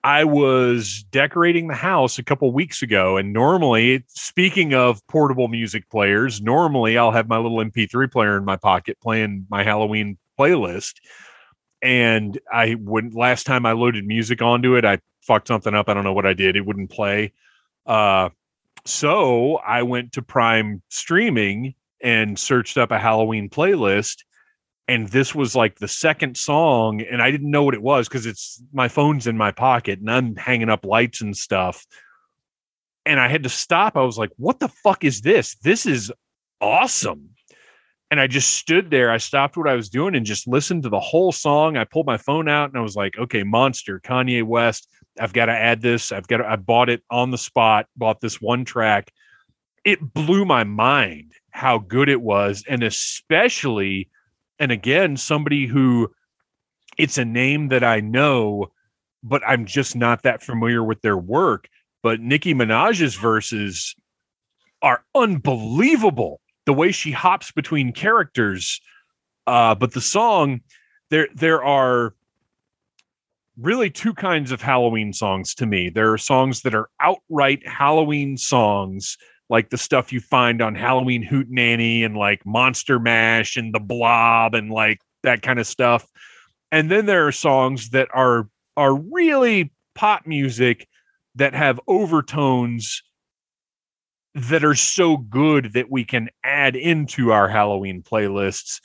i 0.05 0.23
was 0.23 1.05
decorating 1.11 1.67
the 1.67 1.75
house 1.75 2.19
a 2.19 2.23
couple 2.23 2.53
weeks 2.53 2.83
ago 2.83 3.17
and 3.17 3.33
normally 3.33 4.05
speaking 4.09 4.73
of 4.75 5.05
portable 5.09 5.49
music 5.49 5.89
players 5.91 6.41
normally 6.41 6.97
i'll 6.99 7.11
have 7.11 7.29
my 7.29 7.39
little 7.39 7.59
mp3 7.59 8.13
player 8.13 8.37
in 8.37 8.45
my 8.45 8.57
pocket 8.57 8.97
playing 9.01 9.47
my 9.51 9.65
halloween 9.65 10.17
playlist. 10.39 10.95
And 11.83 12.39
i 12.53 12.77
wouldn't 12.79 13.15
last 13.15 13.47
time 13.47 13.67
i 13.67 13.73
loaded 13.73 14.07
music 14.07 14.43
onto 14.43 14.77
it 14.77 14.85
i 14.85 14.99
fucked 15.27 15.49
something 15.49 15.75
up. 15.75 15.89
I 15.89 15.95
don't 15.95 16.05
know 16.05 16.13
what 16.13 16.27
i 16.27 16.33
did. 16.33 16.57
It 16.57 16.65
wouldn't 16.65 16.91
play. 16.91 17.33
Uh 17.85 18.31
so 18.85 19.57
I 19.57 19.83
went 19.83 20.13
to 20.13 20.23
Prime 20.23 20.81
Streaming 20.89 21.75
and 22.01 22.39
searched 22.39 22.79
up 22.79 22.93
a 22.93 22.99
Halloween 23.01 23.51
playlist. 23.51 24.23
And 24.89 25.09
this 25.09 25.35
was 25.35 25.57
like 25.57 25.79
the 25.79 25.89
second 25.89 26.37
song, 26.37 27.03
and 27.03 27.21
I 27.21 27.33
didn't 27.33 27.51
know 27.51 27.65
what 27.65 27.75
it 27.75 27.83
was 27.83 28.09
because 28.09 28.25
it's 28.25 28.63
my 28.73 28.87
phone's 28.87 29.27
in 29.27 29.37
my 29.37 29.51
pocket 29.51 29.99
and 29.99 30.11
I'm 30.11 30.37
hanging 30.37 30.71
up 30.71 30.85
lights 30.85 31.21
and 31.21 31.37
stuff. 31.37 31.85
And 33.05 33.19
I 33.19 33.29
had 33.29 33.43
to 33.43 33.49
stop. 33.49 33.97
I 33.97 34.03
was 34.03 34.19
like, 34.19 34.31
what 34.37 34.61
the 34.61 34.69
fuck 34.69 35.05
is 35.05 35.23
this? 35.23 35.57
This 35.57 35.87
is 35.87 36.13
awesome. 36.61 37.31
And 38.11 38.21
I 38.21 38.29
just 38.29 38.53
stood 38.53 38.91
there. 38.91 39.11
I 39.11 39.17
stopped 39.17 39.57
what 39.57 39.69
I 39.69 39.75
was 39.75 39.89
doing 39.89 40.15
and 40.15 40.25
just 40.25 40.47
listened 40.47 40.85
to 40.85 40.89
the 40.89 41.01
whole 41.01 41.33
song. 41.33 41.77
I 41.77 41.85
pulled 41.85 42.07
my 42.07 42.17
phone 42.17 42.49
out 42.49 42.71
and 42.71 42.79
I 42.79 42.83
was 42.83 42.95
like, 42.95 43.19
okay, 43.19 43.43
Monster, 43.43 44.01
Kanye 44.01 44.45
West. 44.45 44.89
I've 45.19 45.33
got 45.33 45.47
to 45.47 45.53
add 45.53 45.83
this. 45.83 46.13
I've 46.13 46.29
got 46.29 46.39
to, 46.39 46.49
I 46.49 46.55
bought 46.55 46.91
it 46.91 47.03
on 47.11 47.33
the 47.33 47.39
spot, 47.39 47.87
bought 47.97 48.21
this 48.21 48.41
one 48.41 48.65
track. 48.65 49.11
It 49.85 50.15
blew 50.15 50.45
my 50.45 50.63
mind 50.63 51.33
how 51.51 51.79
good 51.79 52.09
it 52.09 52.21
was. 52.21 52.65
And 52.69 52.85
especially, 52.85 54.09
and 54.59 54.73
again, 54.73 55.17
somebody 55.17 55.67
who 55.67 56.11
it's 56.99 57.19
a 57.19 57.25
name 57.25 57.69
that 57.69 57.85
I 57.85 58.01
know, 58.01 58.69
but 59.23 59.43
I'm 59.47 59.67
just 59.67 59.97
not 59.97 60.23
that 60.23 60.43
familiar 60.43 60.83
with 60.83 61.03
their 61.03 61.17
work. 61.17 61.69
But 62.03 62.21
Nicki 62.21 62.55
Minaj's 62.55 63.17
verses 63.17 63.95
are 64.83 65.05
unbelievable. 65.15 66.41
The 66.65 66.73
way 66.73 66.93
she 66.93 67.13
hops 67.13 67.51
between 67.53 67.93
characters. 67.93 68.81
Uh, 69.47 69.75
but 69.75 69.93
the 69.93 70.01
song, 70.01 70.61
there 71.11 71.29
there 71.35 71.63
are 71.63 72.15
really 73.57 73.91
two 73.91 74.13
kinds 74.13 74.53
of 74.53 74.61
Halloween 74.61 75.13
songs 75.13 75.55
to 75.55 75.67
me. 75.67 75.89
There 75.89 76.13
are 76.13 76.19
songs 76.19 76.63
that 76.63 76.75
are 76.75 76.91
outright 77.01 77.67
Halloween 77.67 78.37
songs, 78.37 79.17
like 79.49 79.71
the 79.71 79.79
stuff 79.79 80.13
you 80.13 80.21
find 80.21 80.61
on 80.61 80.75
Halloween 80.75 81.27
Hootenanny 81.27 82.05
and 82.05 82.17
like 82.17 82.45
Monster 82.45 82.99
Mash 82.99 83.57
and 83.57 83.75
The 83.75 83.81
Blob 83.81 84.55
and 84.55 84.71
like 84.71 85.01
that 85.23 85.43
kind 85.43 85.59
of 85.59 85.67
stuff. 85.67 86.07
And 86.73 86.91
then 86.91 87.07
there 87.07 87.27
are 87.27 87.33
songs 87.33 87.91
that 87.91 88.09
are 88.13 88.49
are 88.77 88.95
really 88.95 89.73
pop 89.95 90.27
music 90.27 90.87
that 91.37 91.55
have 91.55 91.81
overtones 91.87 93.03
that 94.35 94.65
are 94.65 94.75
so 94.75 95.17
good 95.17 95.73
that 95.73 95.91
we 95.91 96.05
can 96.05 96.29
add 96.45 96.77
into 96.77 97.33
our 97.33 97.49
Halloween 97.49 98.03
playlists. 98.03 98.81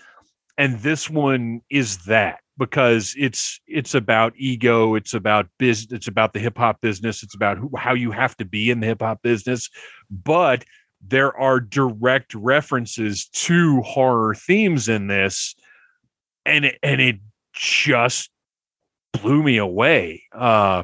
And 0.58 0.80
this 0.80 1.10
one 1.10 1.62
is 1.70 1.98
that 2.06 2.40
because 2.58 3.16
it's 3.18 3.60
it's 3.66 3.96
about 3.96 4.34
ego 4.38 4.94
it's 4.94 5.16
about 5.16 5.48
biz 5.58 5.88
it's 5.90 6.08
about 6.08 6.32
the 6.34 6.40
hip 6.40 6.56
hop 6.58 6.80
business 6.80 7.24
it's 7.24 7.34
about 7.34 7.58
who, 7.58 7.72
how 7.76 7.94
you 7.94 8.12
have 8.12 8.38
to 8.38 8.46
be 8.46 8.70
in 8.70 8.82
the 8.82 8.86
hip 8.86 9.02
hop 9.02 9.20
business 9.24 9.68
but 10.12 10.66
there 11.06 11.36
are 11.36 11.60
direct 11.60 12.34
references 12.36 13.28
to 13.28 13.82
horror 13.82 14.36
themes 14.36 14.88
in 14.88 15.08
this 15.08 15.56
and 16.46 16.66
it, 16.66 16.78
and 16.84 17.02
it 17.02 17.18
just 17.54 18.30
blew 19.14 19.42
me 19.42 19.58
away 19.58 20.24
uh 20.34 20.84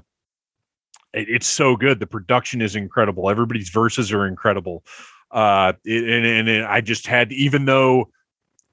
it, 1.14 1.30
it's 1.30 1.48
so 1.48 1.76
good 1.76 2.00
the 2.00 2.08
production 2.08 2.62
is 2.62 2.76
incredible 2.76 3.30
everybody's 3.30 3.70
verses 3.70 4.12
are 4.12 4.26
incredible 4.26 4.84
uh 5.32 5.74
it, 5.86 6.04
and, 6.04 6.26
and 6.26 6.50
it, 6.50 6.66
i 6.66 6.82
just 6.82 7.06
had 7.06 7.32
even 7.32 7.66
though 7.66 8.10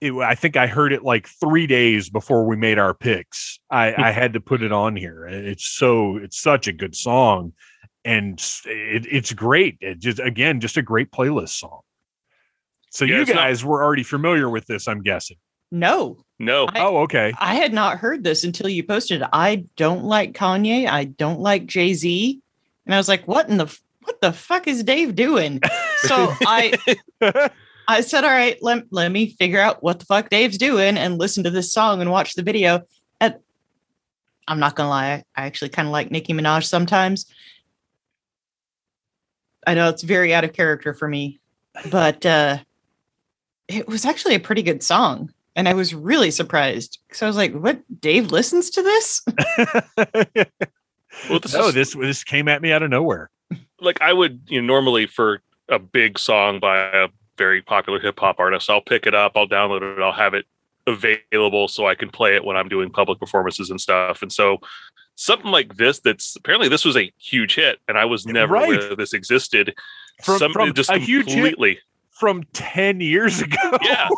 it, 0.01 0.13
I 0.13 0.35
think 0.35 0.57
I 0.57 0.67
heard 0.67 0.93
it 0.93 1.03
like 1.03 1.27
three 1.27 1.67
days 1.67 2.11
before 2.11 2.47
we 2.47 2.57
made 2.57 2.79
our 2.79 2.93
picks. 2.93 3.59
I, 3.71 3.95
I 3.97 4.11
had 4.13 4.35
to 4.35 4.41
put 4.41 4.63
it 4.63 4.73
on 4.73 4.97
here. 4.97 5.27
It's 5.27 5.67
so 5.67 6.17
it's 6.19 6.39
such 6.39 6.69
a 6.69 6.73
good 6.73 6.95
song, 6.95 7.53
and 8.05 8.39
it, 8.67 9.07
it's 9.11 9.33
great. 9.33 9.79
It 9.81 9.99
just 9.99 10.19
again, 10.19 10.61
just 10.61 10.77
a 10.77 10.83
great 10.83 11.11
playlist 11.11 11.51
song. 11.59 11.81
So 12.91 13.05
Yeah, 13.05 13.17
you 13.17 13.23
it's 13.23 13.31
not- 13.31 13.37
guys 13.37 13.65
were 13.65 13.83
already 13.83 14.03
familiar 14.03 14.49
with 14.49 14.67
this, 14.67 14.87
I'm 14.89 15.03
guessing. 15.03 15.37
No, 15.73 16.25
No. 16.39 16.67
I- 16.69 16.81
oh, 16.81 16.99
okay. 16.99 17.33
I 17.39 17.55
had 17.57 17.73
not 17.73 17.99
heard 17.99 18.23
this 18.23 18.45
until 18.45 18.69
you 18.69 18.85
posted. 18.85 19.23
I 19.33 19.65
don't 19.77 20.05
like 20.05 20.33
Kanye. 20.33 20.87
I 20.87 21.05
don't 21.05 21.41
like 21.41 21.67
Jay 21.67 21.95
Z. 21.95 22.41
And 22.87 22.95
I 22.95 22.99
was 22.99 23.09
like, 23.09 23.27
what 23.27 23.49
in 23.49 23.57
the 23.57 23.77
what 24.05 24.21
the 24.21 24.33
fuck 24.33 24.69
is 24.69 24.83
Dave 24.85 25.15
doing? 25.15 25.61
So 26.05 26.35
I 26.47 26.75
I 27.89 28.03
said, 28.03 28.25
all 28.25 28.31
right, 28.31 28.59
let, 28.63 28.85
let 28.91 29.11
me 29.11 29.31
figure 29.39 29.59
out 29.61 29.83
what 29.83 29.99
the 30.01 30.05
fuck 30.05 30.29
Dave's 30.29 30.59
doing 30.59 30.99
and 30.99 31.19
listen 31.19 31.45
to 31.45 31.51
this 31.51 31.73
song 31.73 32.03
and 32.03 32.11
watch 32.11 32.35
the 32.35 32.43
video. 32.43 32.83
And 33.21 33.37
I'm 34.47 34.61
not 34.61 34.75
gonna 34.77 34.91
lie, 34.91 35.25
I 35.35 35.47
actually 35.47 35.71
kind 35.71 35.89
of 35.89 35.93
like 35.93 36.11
Nicki 36.11 36.35
Minaj 36.35 36.65
sometimes. 36.65 37.25
I 39.67 39.75
know 39.75 39.89
it's 39.89 40.03
very 40.03 40.35
out 40.35 40.45
of 40.45 40.53
character 40.53 40.95
for 40.95 41.09
me, 41.09 41.39
but 41.91 42.25
uh 42.27 42.59
it 43.69 43.89
was 43.89 44.05
actually 44.05 44.35
a 44.35 44.41
pretty 44.41 44.63
good 44.63 44.83
song. 44.83 45.33
And 45.57 45.69
I 45.69 45.75
was 45.75 45.95
really 45.95 46.31
surprised 46.31 46.99
because 47.09 47.23
I 47.23 47.27
was 47.27 47.37
like, 47.37 47.55
what? 47.55 47.81
Dave 48.01 48.31
listens 48.33 48.71
to 48.71 48.83
this? 48.83 49.25
Well, 51.31 51.39
this 51.39 51.55
no, 51.55 51.69
is- 51.69 51.75
this 51.75 51.95
this 51.95 52.25
came 52.25 52.49
at 52.49 52.61
me 52.61 52.73
out 52.73 52.83
of 52.83 52.91
nowhere. 52.91 53.31
like 53.81 54.01
I 54.03 54.13
would, 54.13 54.41
you 54.49 54.61
know, 54.61 54.67
normally 54.67 55.07
for 55.07 55.41
a 55.69 55.79
big 55.79 56.19
song 56.19 56.59
by 56.59 56.79
a 56.79 57.09
very 57.39 57.63
popular 57.63 58.01
hip 58.01 58.19
hop 58.19 58.41
artist, 58.41 58.69
I'll 58.69 58.81
pick 58.81 59.07
it 59.07 59.15
up, 59.15 59.33
I'll 59.37 59.47
download 59.49 59.83
it, 59.97 60.03
I'll 60.03 60.13
have 60.13 60.35
it 60.35 60.45
available 60.89 61.69
so 61.69 61.87
I 61.87 61.95
can 61.95 62.11
play 62.11 62.35
it 62.35 62.45
when 62.45 62.57
I'm 62.57 62.69
doing 62.69 62.91
public 62.91 63.21
performances 63.21 63.71
and 63.71 63.81
stuff. 63.81 64.23
And 64.23 64.33
so 64.33 64.59
something 65.17 65.51
like 65.51 65.77
this, 65.77 66.01
that's 66.01 66.37
apparently 66.37 66.69
this 66.69 66.85
was 66.85 66.97
a 66.97 67.13
huge 67.19 67.55
hit, 67.55 67.79
and 67.89 67.97
I 67.99 68.05
was 68.05 68.27
never 68.27 68.55
Right. 68.55 68.65
aware 68.65 68.89
that 68.89 68.99
this 68.99 69.13
existed. 69.13 69.75
From- 70.23 70.39
Somebody 70.39 70.67
from 70.69 70.75
just 70.75 70.91
a 70.91 70.99
huge 70.99 71.27
hit 71.27 71.35
completely, 71.35 71.79
From 72.11 72.45
ten 72.53 73.01
years 73.01 73.41
ago. 73.43 73.79
yeah. 73.83 74.09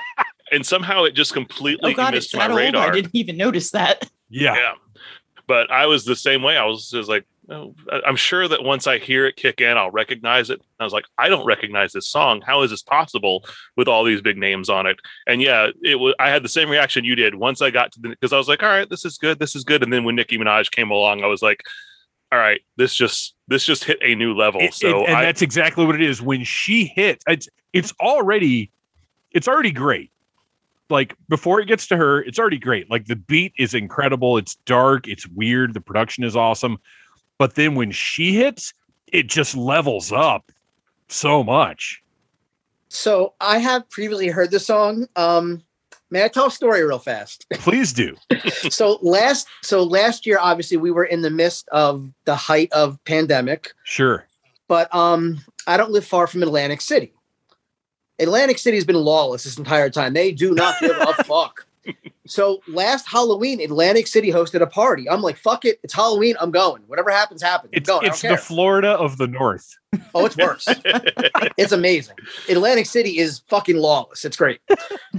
and 0.52 0.64
somehow 0.66 1.04
it 1.04 1.12
just 1.14 1.32
completely 1.32 1.92
Oh 1.92 1.96
God, 1.96 2.14
it's 2.14 2.26
missed 2.26 2.36
my 2.36 2.46
that 2.48 2.50
old. 2.50 2.58
radar. 2.60 2.88
I 2.88 2.92
didn't 2.92 3.14
even 3.14 3.36
notice 3.36 3.70
that. 3.72 4.08
yeah. 4.30 4.54
yeah 4.54 4.72
but 5.48 5.70
i 5.70 5.86
was 5.86 6.04
the 6.04 6.16
same 6.16 6.42
way 6.42 6.56
i 6.56 6.64
was 6.64 6.90
just 6.90 7.08
like 7.08 7.22
I- 7.22 7.26
i'm 8.04 8.16
sure 8.16 8.48
that 8.48 8.62
once 8.64 8.86
i 8.86 8.98
hear 8.98 9.26
it 9.26 9.36
kick 9.36 9.60
in 9.60 9.76
i'll 9.76 9.90
recognize 9.90 10.50
it 10.50 10.60
i 10.80 10.84
was 10.84 10.92
like 10.92 11.04
i 11.18 11.28
don't 11.28 11.46
recognize 11.46 11.92
this 11.92 12.08
song 12.08 12.40
how 12.40 12.62
is 12.62 12.70
this 12.70 12.82
possible 12.82 13.44
with 13.76 13.86
all 13.88 14.02
these 14.04 14.20
big 14.20 14.36
names 14.36 14.68
on 14.68 14.86
it 14.86 14.96
and 15.26 15.40
yeah 15.40 15.68
it 15.82 15.96
was 15.96 16.14
i 16.18 16.28
had 16.28 16.42
the 16.42 16.48
same 16.48 16.68
reaction 16.68 17.04
you 17.04 17.14
did 17.14 17.34
once 17.36 17.62
i 17.62 17.70
got 17.70 17.92
to 17.92 18.00
the 18.00 18.08
because 18.08 18.32
i 18.32 18.38
was 18.38 18.48
like 18.48 18.62
all 18.62 18.68
right 18.68 18.90
this 18.90 19.04
is 19.04 19.16
good 19.18 19.38
this 19.38 19.54
is 19.54 19.62
good 19.64 19.82
and 19.82 19.92
then 19.92 20.02
when 20.04 20.16
nicki 20.16 20.36
minaj 20.38 20.70
came 20.70 20.90
along 20.90 21.22
i 21.22 21.26
was 21.26 21.42
like 21.42 21.62
all 22.32 22.38
right 22.38 22.60
this 22.76 22.94
just 22.94 23.34
this 23.46 23.64
just 23.64 23.84
hit 23.84 23.98
a 24.02 24.14
new 24.16 24.34
level 24.34 24.60
It- 24.60 24.74
so 24.74 25.02
it- 25.04 25.08
and 25.08 25.16
I, 25.18 25.24
that's 25.26 25.42
exactly 25.42 25.86
what 25.86 25.94
it 25.94 26.02
is. 26.02 26.20
When 26.20 26.42
she 26.42 26.86
hits, 26.86 27.24
it's 27.28 27.48
it's 27.72 27.92
already 28.00 28.72
it's 29.30 29.46
already 29.46 29.70
great. 29.70 30.10
Like 30.90 31.14
before 31.28 31.60
it 31.60 31.66
gets 31.66 31.86
to 31.88 31.96
her, 31.96 32.20
it's 32.22 32.38
already 32.40 32.58
great. 32.58 32.90
Like 32.90 33.04
the 33.06 33.14
beat 33.14 33.52
is 33.56 33.74
incredible. 33.74 34.36
It's 34.38 34.56
dark. 34.66 35.06
It's 35.06 35.26
weird. 35.28 35.74
The 35.74 35.80
production 35.80 36.24
is 36.24 36.34
awesome. 36.34 36.78
But 37.38 37.54
then 37.54 37.74
when 37.74 37.90
she 37.90 38.34
hits, 38.34 38.72
it 39.12 39.26
just 39.26 39.56
levels 39.56 40.12
up 40.12 40.50
so 41.08 41.44
much. 41.44 42.02
So 42.88 43.34
I 43.40 43.58
have 43.58 43.88
previously 43.90 44.28
heard 44.28 44.50
the 44.50 44.60
song. 44.60 45.06
Um, 45.16 45.62
may 46.10 46.24
I 46.24 46.28
tell 46.28 46.46
a 46.46 46.50
story 46.50 46.82
real 46.82 46.98
fast? 46.98 47.46
Please 47.52 47.92
do. 47.92 48.16
so 48.70 48.98
last 49.02 49.46
so 49.62 49.82
last 49.82 50.24
year, 50.26 50.38
obviously, 50.40 50.76
we 50.76 50.90
were 50.90 51.04
in 51.04 51.22
the 51.22 51.30
midst 51.30 51.68
of 51.70 52.08
the 52.24 52.36
height 52.36 52.72
of 52.72 53.02
pandemic. 53.04 53.72
Sure. 53.84 54.26
but 54.68 54.92
um 54.94 55.38
i 55.68 55.76
don't 55.76 55.90
live 55.92 56.04
far 56.04 56.26
from 56.26 56.42
atlantic 56.42 56.80
city 56.80 57.12
atlantic 58.18 58.58
city 58.58 58.76
has 58.76 58.84
been 58.84 58.96
lawless 58.96 59.44
this 59.44 59.58
entire 59.58 59.90
time 59.90 60.12
they 60.12 60.32
do 60.32 60.52
not 60.54 60.74
give 60.80 60.96
a 60.96 61.12
fuck 61.24 61.66
so 62.26 62.60
last 62.68 63.06
halloween 63.08 63.60
atlantic 63.60 64.06
city 64.06 64.30
hosted 64.30 64.60
a 64.60 64.66
party. 64.66 65.08
I'm 65.08 65.22
like 65.22 65.36
fuck 65.36 65.64
it 65.64 65.78
it's 65.82 65.94
halloween 65.94 66.36
i'm 66.40 66.50
going. 66.50 66.82
Whatever 66.86 67.10
happens 67.10 67.42
happens. 67.42 67.70
I'm 67.72 67.78
It's 67.78 67.88
going. 67.88 68.06
It's 68.06 68.22
the. 68.22 68.36
Florida 68.36 68.90
of 68.90 69.18
the 69.18 69.26
North. 69.26 69.76
oh 70.14 70.26
it's 70.26 70.36
worse. 70.36 70.68
It's 71.56 71.72
amazing. 71.72 72.16
Atlantic 72.48 72.86
city 72.86 73.18
is 73.18 73.40
fucking 73.48 73.76
lawless. 73.76 74.24
It's 74.24 74.36
great. 74.36 74.60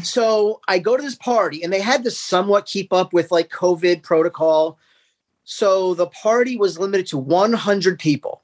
So 0.04 0.62
i 0.68 0.78
go 0.80 0.96
to 0.96 1.02
this 1.02 1.16
party 1.16 1.64
and 1.64 1.74
they 1.74 1.82
had 1.82 2.04
to 2.04 2.12
somewhat 2.12 2.66
keep 2.66 2.94
up 2.94 3.12
with 3.14 3.32
like 3.32 3.50
covid 3.50 4.04
protocol. 4.04 4.78
So 5.44 5.94
the 5.94 6.08
party 6.08 6.58
was 6.58 6.78
limited 6.78 7.08
to 7.08 7.18
100 7.18 7.98
people. 8.00 8.44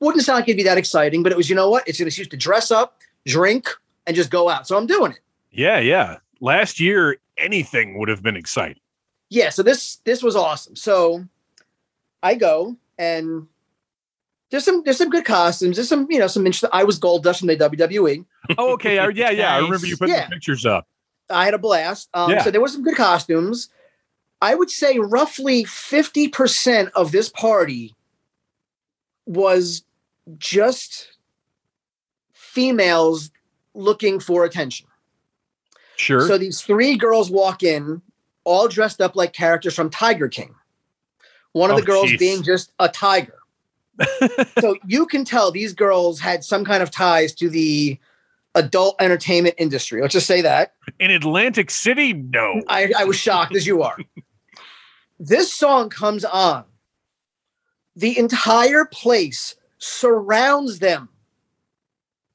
Wouldn't 0.00 0.24
sound 0.24 0.36
like 0.38 0.48
it'd 0.48 0.56
be 0.56 0.62
that 0.62 0.78
exciting 0.78 1.22
but 1.22 1.32
it 1.32 1.36
was 1.36 1.50
you 1.50 1.56
know 1.56 1.68
what? 1.68 1.86
It's 1.86 2.00
an 2.00 2.06
excuse 2.06 2.28
to 2.28 2.36
dress 2.36 2.70
up 2.70 2.98
drink 3.26 3.68
and 4.06 4.16
just 4.16 4.30
go 4.30 4.48
out. 4.48 4.66
So 4.66 4.76
i'm 4.76 4.86
doing 4.86 5.12
it. 5.12 5.20
Yeah, 5.50 5.78
yeah. 5.78 6.18
Last 6.40 6.80
year, 6.80 7.18
anything 7.38 7.98
would 7.98 8.08
have 8.08 8.22
been 8.22 8.36
exciting. 8.36 8.80
yeah 9.30 9.48
so 9.50 9.62
this 9.62 9.96
this 10.04 10.22
was 10.22 10.36
awesome 10.36 10.76
so 10.76 11.24
i 12.22 12.34
go 12.34 12.76
and 12.98 13.46
there's 14.50 14.64
some 14.64 14.82
there's 14.84 14.98
some 14.98 15.08
good 15.10 15.24
costumes 15.24 15.76
there's 15.76 15.88
some 15.88 16.06
you 16.10 16.18
know 16.18 16.26
some 16.26 16.44
interesting 16.46 16.70
i 16.72 16.84
was 16.84 17.00
Goldust 17.00 17.38
from 17.38 17.48
the 17.48 17.56
wwe 17.56 18.24
Oh, 18.58 18.72
okay. 18.72 18.98
I- 18.98 19.08
yeah, 19.10 19.30
yeah. 19.30 19.54
I 19.54 19.58
remember 19.60 19.86
you 19.86 19.96
putting 19.96 20.14
Yeah. 20.16 20.24
the 20.26 20.32
pictures 20.34 20.66
up. 20.66 20.88
I 21.30 21.44
had 21.44 21.54
a 21.54 21.58
blast. 21.58 22.08
Um, 22.12 22.28
Yeah. 22.32 22.42
So 22.42 22.50
there 22.50 22.60
were 22.60 22.66
some 22.66 22.82
good 22.82 22.96
costumes. 22.96 23.68
I 24.42 24.56
would 24.56 24.68
say 24.68 24.98
roughly 24.98 25.62
50% 25.62 26.90
of 26.96 27.12
this 27.12 27.28
party 27.28 27.94
was 29.26 29.84
just 30.38 31.12
females 32.32 33.30
looking 33.74 34.18
for 34.20 34.44
attention. 34.44 34.86
Sure. 35.96 36.26
So 36.26 36.38
these 36.38 36.60
three 36.60 36.96
girls 36.96 37.30
walk 37.30 37.62
in, 37.62 38.02
all 38.44 38.68
dressed 38.68 39.00
up 39.00 39.14
like 39.16 39.32
characters 39.32 39.74
from 39.74 39.90
Tiger 39.90 40.28
King. 40.28 40.54
One 41.52 41.70
of 41.70 41.76
Oh, 41.76 41.80
the 41.80 41.86
girls 41.86 42.10
jeez. 42.10 42.18
being 42.18 42.42
just 42.42 42.72
a 42.78 42.88
tiger. 42.88 43.38
so 44.60 44.76
you 44.86 45.06
can 45.06 45.24
tell 45.24 45.50
these 45.52 45.74
girls 45.74 46.18
had 46.18 46.42
some 46.42 46.64
kind 46.64 46.82
of 46.82 46.90
ties 46.90 47.34
to 47.34 47.50
the 47.50 47.98
adult 48.54 48.96
entertainment 49.00 49.54
industry. 49.58 50.00
Let's 50.00 50.14
just 50.14 50.26
say 50.26 50.40
that. 50.42 50.72
In 50.98 51.10
Atlantic 51.10 51.70
City, 51.70 52.12
no. 52.14 52.62
I, 52.68 52.92
I 52.98 53.04
was 53.04 53.16
shocked 53.16 53.54
as 53.56 53.66
you 53.66 53.82
are. 53.82 53.96
This 55.24 55.54
song 55.54 55.88
comes 55.88 56.24
on. 56.24 56.64
The 57.94 58.18
entire 58.18 58.84
place 58.84 59.54
surrounds 59.78 60.80
them 60.80 61.10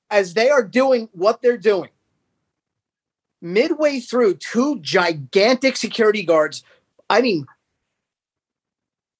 as 0.09 0.35
they 0.35 0.49
are 0.49 0.63
doing 0.63 1.09
what 1.11 1.41
they're 1.41 1.57
doing. 1.57 1.89
Midway 3.41 3.99
through, 3.99 4.35
two 4.35 4.79
gigantic 4.79 5.77
security 5.77 6.23
guards, 6.23 6.63
I 7.09 7.21
mean, 7.21 7.45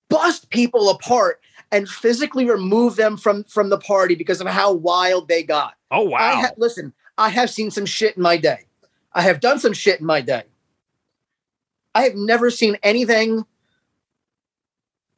bust 0.10 0.50
people 0.50 0.90
apart 0.90 1.40
and 1.72 1.88
physically 1.88 2.50
remove 2.50 2.96
them 2.96 3.18
from 3.18 3.44
from 3.46 3.70
the 3.70 3.78
party 3.78 4.16
because 4.16 4.42
of 4.42 4.48
how 4.48 4.74
wild 4.74 5.28
they 5.28 5.44
got. 5.44 5.76
Oh 5.92 6.04
wow. 6.04 6.18
I 6.18 6.42
ha- 6.42 6.52
listen, 6.58 6.94
I 7.18 7.30
have 7.30 7.50
seen 7.50 7.72
some 7.72 7.86
shit 7.86 8.16
in 8.18 8.24
my 8.24 8.38
day. 8.38 8.66
I 9.14 9.22
have 9.22 9.40
done 9.40 9.60
some 9.60 9.74
shit 9.74 10.00
in 10.00 10.06
my 10.06 10.22
day. 10.22 10.44
I 11.96 12.04
have 12.04 12.16
never 12.16 12.50
seen 12.50 12.78
anything 12.84 13.46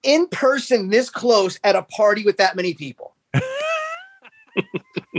in 0.04 0.28
person 0.28 0.90
this 0.90 1.10
close 1.10 1.60
at 1.64 1.76
a 1.76 1.84
party 1.84 2.24
with 2.24 2.38
that 2.38 2.56
many 2.56 2.74
people. 2.74 3.16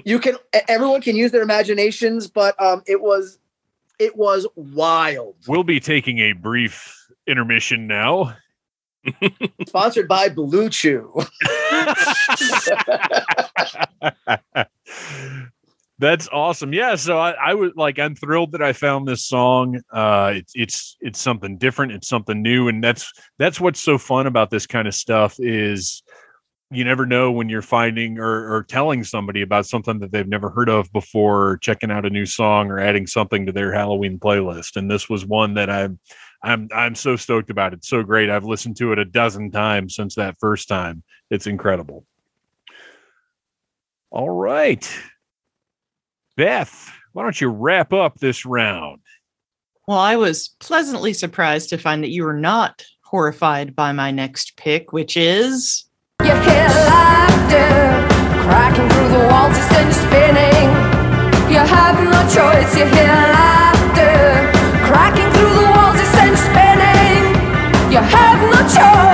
you 0.05 0.18
can 0.18 0.37
everyone 0.68 1.03
can 1.03 1.16
use 1.16 1.33
their 1.33 1.43
imaginations, 1.43 2.26
but 2.26 2.61
um 2.61 2.83
it 2.87 3.01
was 3.01 3.39
it 4.01 4.16
was 4.16 4.46
wild. 4.57 5.36
We'll 5.46 5.62
be 5.62 5.78
taking 5.78 6.18
a 6.18 6.32
brief 6.32 6.96
intermission 7.26 7.86
now. 7.86 8.36
Sponsored 9.66 10.09
by 10.09 10.28
BlueChew. 10.28 11.28
That's 15.98 16.28
awesome. 16.32 16.72
Yeah. 16.72 16.94
So 16.94 17.18
I, 17.18 17.32
I 17.32 17.55
was 17.55 17.72
like, 17.76 17.98
I'm 17.98 18.14
thrilled 18.14 18.53
that 18.53 18.62
I 18.62 18.72
found 18.72 19.07
this 19.07 19.26
song. 19.26 19.80
Uh, 19.92 20.32
it's 20.36 20.53
it's 20.55 20.96
it's 21.01 21.20
something 21.20 21.59
different. 21.59 21.92
It's 21.92 22.09
something 22.09 22.40
new, 22.40 22.68
and 22.68 22.82
that's 22.82 23.12
that's 23.38 23.61
what's 23.61 23.80
so 23.80 23.98
fun 23.98 24.26
about 24.26 24.48
this 24.48 24.66
kind 24.66 24.88
of 24.88 24.94
stuff 24.94 25.36
is 25.38 26.03
you 26.73 26.85
never 26.85 27.05
know 27.05 27.33
when 27.33 27.49
you're 27.49 27.62
finding 27.62 28.18
or, 28.18 28.55
or 28.55 28.62
telling 28.62 29.03
somebody 29.03 29.43
about 29.43 29.66
something 29.66 29.99
that 29.99 30.12
they've 30.12 30.29
never 30.29 30.51
heard 30.51 30.68
of 30.68 30.93
before, 30.93 31.59
checking 31.59 31.91
out 31.91 32.07
a 32.07 32.11
new 32.11 32.27
song 32.27 32.71
or 32.71 32.79
adding 32.79 33.09
something 33.09 33.47
to 33.47 33.53
their 33.53 33.73
Halloween 33.73 34.21
playlist. 34.21 34.77
And 34.77 34.89
this 34.89 35.09
was 35.09 35.27
one 35.27 35.55
that 35.55 35.68
I'm 35.68 35.99
I'm 36.43 36.68
I'm 36.73 36.95
so 36.95 37.16
stoked 37.16 37.51
about. 37.51 37.73
It's 37.73 37.89
so 37.89 38.03
great. 38.03 38.31
I've 38.31 38.45
listened 38.45 38.77
to 38.77 38.93
it 38.93 38.99
a 38.99 39.05
dozen 39.05 39.51
times 39.51 39.97
since 39.97 40.14
that 40.14 40.37
first 40.39 40.68
time. 40.68 41.03
It's 41.29 41.49
incredible. 41.49 42.07
All 44.11 44.31
right. 44.31 44.89
Beth, 46.37 46.93
why 47.12 47.25
don't 47.25 47.41
you 47.41 47.49
wrap 47.49 47.93
up 47.93 48.18
this 48.18 48.47
round? 48.47 49.01
Well, 49.89 49.99
I 49.99 50.16
was 50.16 50.55
pleasantly 50.61 51.12
surprised 51.12 51.68
to 51.71 51.79
find 51.79 52.05
that 52.05 52.11
you 52.11 52.25
were 52.25 52.39
not 52.39 52.85
horrified 53.03 53.75
by 53.75 53.91
my 53.91 54.12
next 54.12 54.57
pick, 54.57 54.93
which 54.93 55.16
is 55.16 55.89
You 56.23 56.35
hear 56.47 56.68
laughter 56.93 57.73
cracking 58.45 58.89
through 58.91 59.09
the 59.09 59.23
walls, 59.31 59.57
spinning. 60.05 60.68
You 61.49 61.61
have 61.64 61.97
no 62.05 62.21
choice. 62.29 62.77
You 62.77 62.85
hear 62.85 63.16
laughter 63.39 64.51
cracking 64.85 65.31
through 65.33 65.55
the 65.61 65.66
walls, 65.75 65.99
it's 65.99 66.43
spinning. 66.49 67.25
You 67.91 68.01
have 68.01 68.41
no 68.53 68.61
choice. 68.68 69.10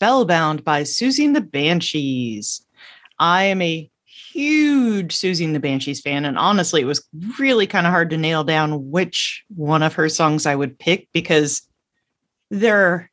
Spellbound 0.00 0.64
by 0.64 0.82
Siouxsie 0.82 1.26
and 1.26 1.36
the 1.36 1.42
Banshees. 1.42 2.64
I 3.18 3.44
am 3.44 3.60
a 3.60 3.90
huge 4.06 5.14
Siouxsie 5.14 5.44
and 5.44 5.54
the 5.54 5.60
Banshees 5.60 6.00
fan, 6.00 6.24
and 6.24 6.38
honestly, 6.38 6.80
it 6.80 6.86
was 6.86 7.06
really 7.38 7.66
kind 7.66 7.86
of 7.86 7.92
hard 7.92 8.08
to 8.08 8.16
nail 8.16 8.42
down 8.42 8.90
which 8.90 9.44
one 9.54 9.82
of 9.82 9.92
her 9.92 10.08
songs 10.08 10.46
I 10.46 10.54
would 10.54 10.78
pick 10.78 11.08
because 11.12 11.60
there 12.50 12.78
are 12.78 13.10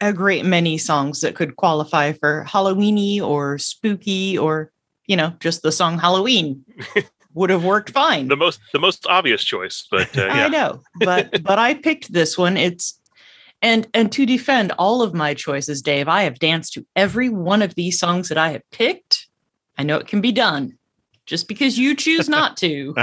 a 0.00 0.12
great 0.12 0.44
many 0.44 0.76
songs 0.76 1.20
that 1.20 1.36
could 1.36 1.54
qualify 1.54 2.10
for 2.14 2.44
Halloweeny 2.48 3.20
or 3.20 3.56
spooky 3.58 4.36
or 4.36 4.72
you 5.06 5.16
know 5.16 5.34
just 5.38 5.62
the 5.62 5.70
song 5.70 6.00
Halloween 6.00 6.64
would 7.34 7.50
have 7.50 7.64
worked 7.64 7.90
fine. 7.90 8.26
The 8.26 8.36
most 8.36 8.58
the 8.72 8.80
most 8.80 9.06
obvious 9.06 9.44
choice, 9.44 9.86
but 9.88 10.18
uh, 10.18 10.24
I 10.24 10.48
know, 10.48 10.82
but 10.98 11.44
but 11.44 11.60
I 11.60 11.74
picked 11.74 12.12
this 12.12 12.36
one. 12.36 12.56
It's 12.56 12.98
and 13.64 13.88
and 13.94 14.12
to 14.12 14.26
defend 14.26 14.72
all 14.72 15.00
of 15.00 15.14
my 15.14 15.32
choices, 15.32 15.80
Dave, 15.80 16.06
I 16.06 16.22
have 16.24 16.38
danced 16.38 16.74
to 16.74 16.86
every 16.94 17.30
one 17.30 17.62
of 17.62 17.74
these 17.74 17.98
songs 17.98 18.28
that 18.28 18.36
I 18.36 18.50
have 18.50 18.70
picked. 18.70 19.26
I 19.78 19.82
know 19.82 19.96
it 19.96 20.06
can 20.06 20.20
be 20.20 20.32
done. 20.32 20.76
Just 21.24 21.48
because 21.48 21.78
you 21.78 21.96
choose 21.96 22.28
not 22.28 22.58
to 22.58 22.94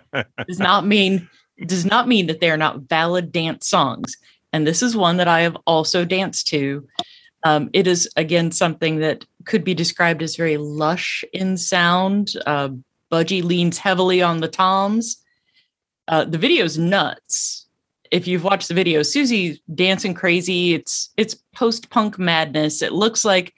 does 0.48 0.58
not 0.58 0.86
mean 0.86 1.28
does 1.66 1.84
not 1.84 2.08
mean 2.08 2.26
that 2.28 2.40
they 2.40 2.50
are 2.50 2.56
not 2.56 2.80
valid 2.88 3.30
dance 3.30 3.68
songs. 3.68 4.16
And 4.54 4.66
this 4.66 4.82
is 4.82 4.96
one 4.96 5.18
that 5.18 5.28
I 5.28 5.42
have 5.42 5.56
also 5.66 6.06
danced 6.06 6.48
to. 6.48 6.88
Um, 7.44 7.68
it 7.74 7.86
is 7.86 8.08
again 8.16 8.50
something 8.52 9.00
that 9.00 9.26
could 9.44 9.64
be 9.64 9.74
described 9.74 10.22
as 10.22 10.36
very 10.36 10.56
lush 10.56 11.24
in 11.34 11.58
sound. 11.58 12.32
Uh, 12.46 12.70
Budgie 13.12 13.44
leans 13.44 13.76
heavily 13.76 14.22
on 14.22 14.40
the 14.40 14.48
toms. 14.48 15.22
Uh, 16.08 16.24
the 16.24 16.38
video's 16.38 16.78
nuts. 16.78 17.65
If 18.10 18.26
you've 18.26 18.44
watched 18.44 18.68
the 18.68 18.74
video, 18.74 19.00
Siouxsie 19.00 19.58
dancing 19.74 20.14
crazy. 20.14 20.74
It's 20.74 21.10
it's 21.16 21.34
post 21.54 21.90
punk 21.90 22.18
madness. 22.18 22.82
It 22.82 22.92
looks 22.92 23.24
like 23.24 23.52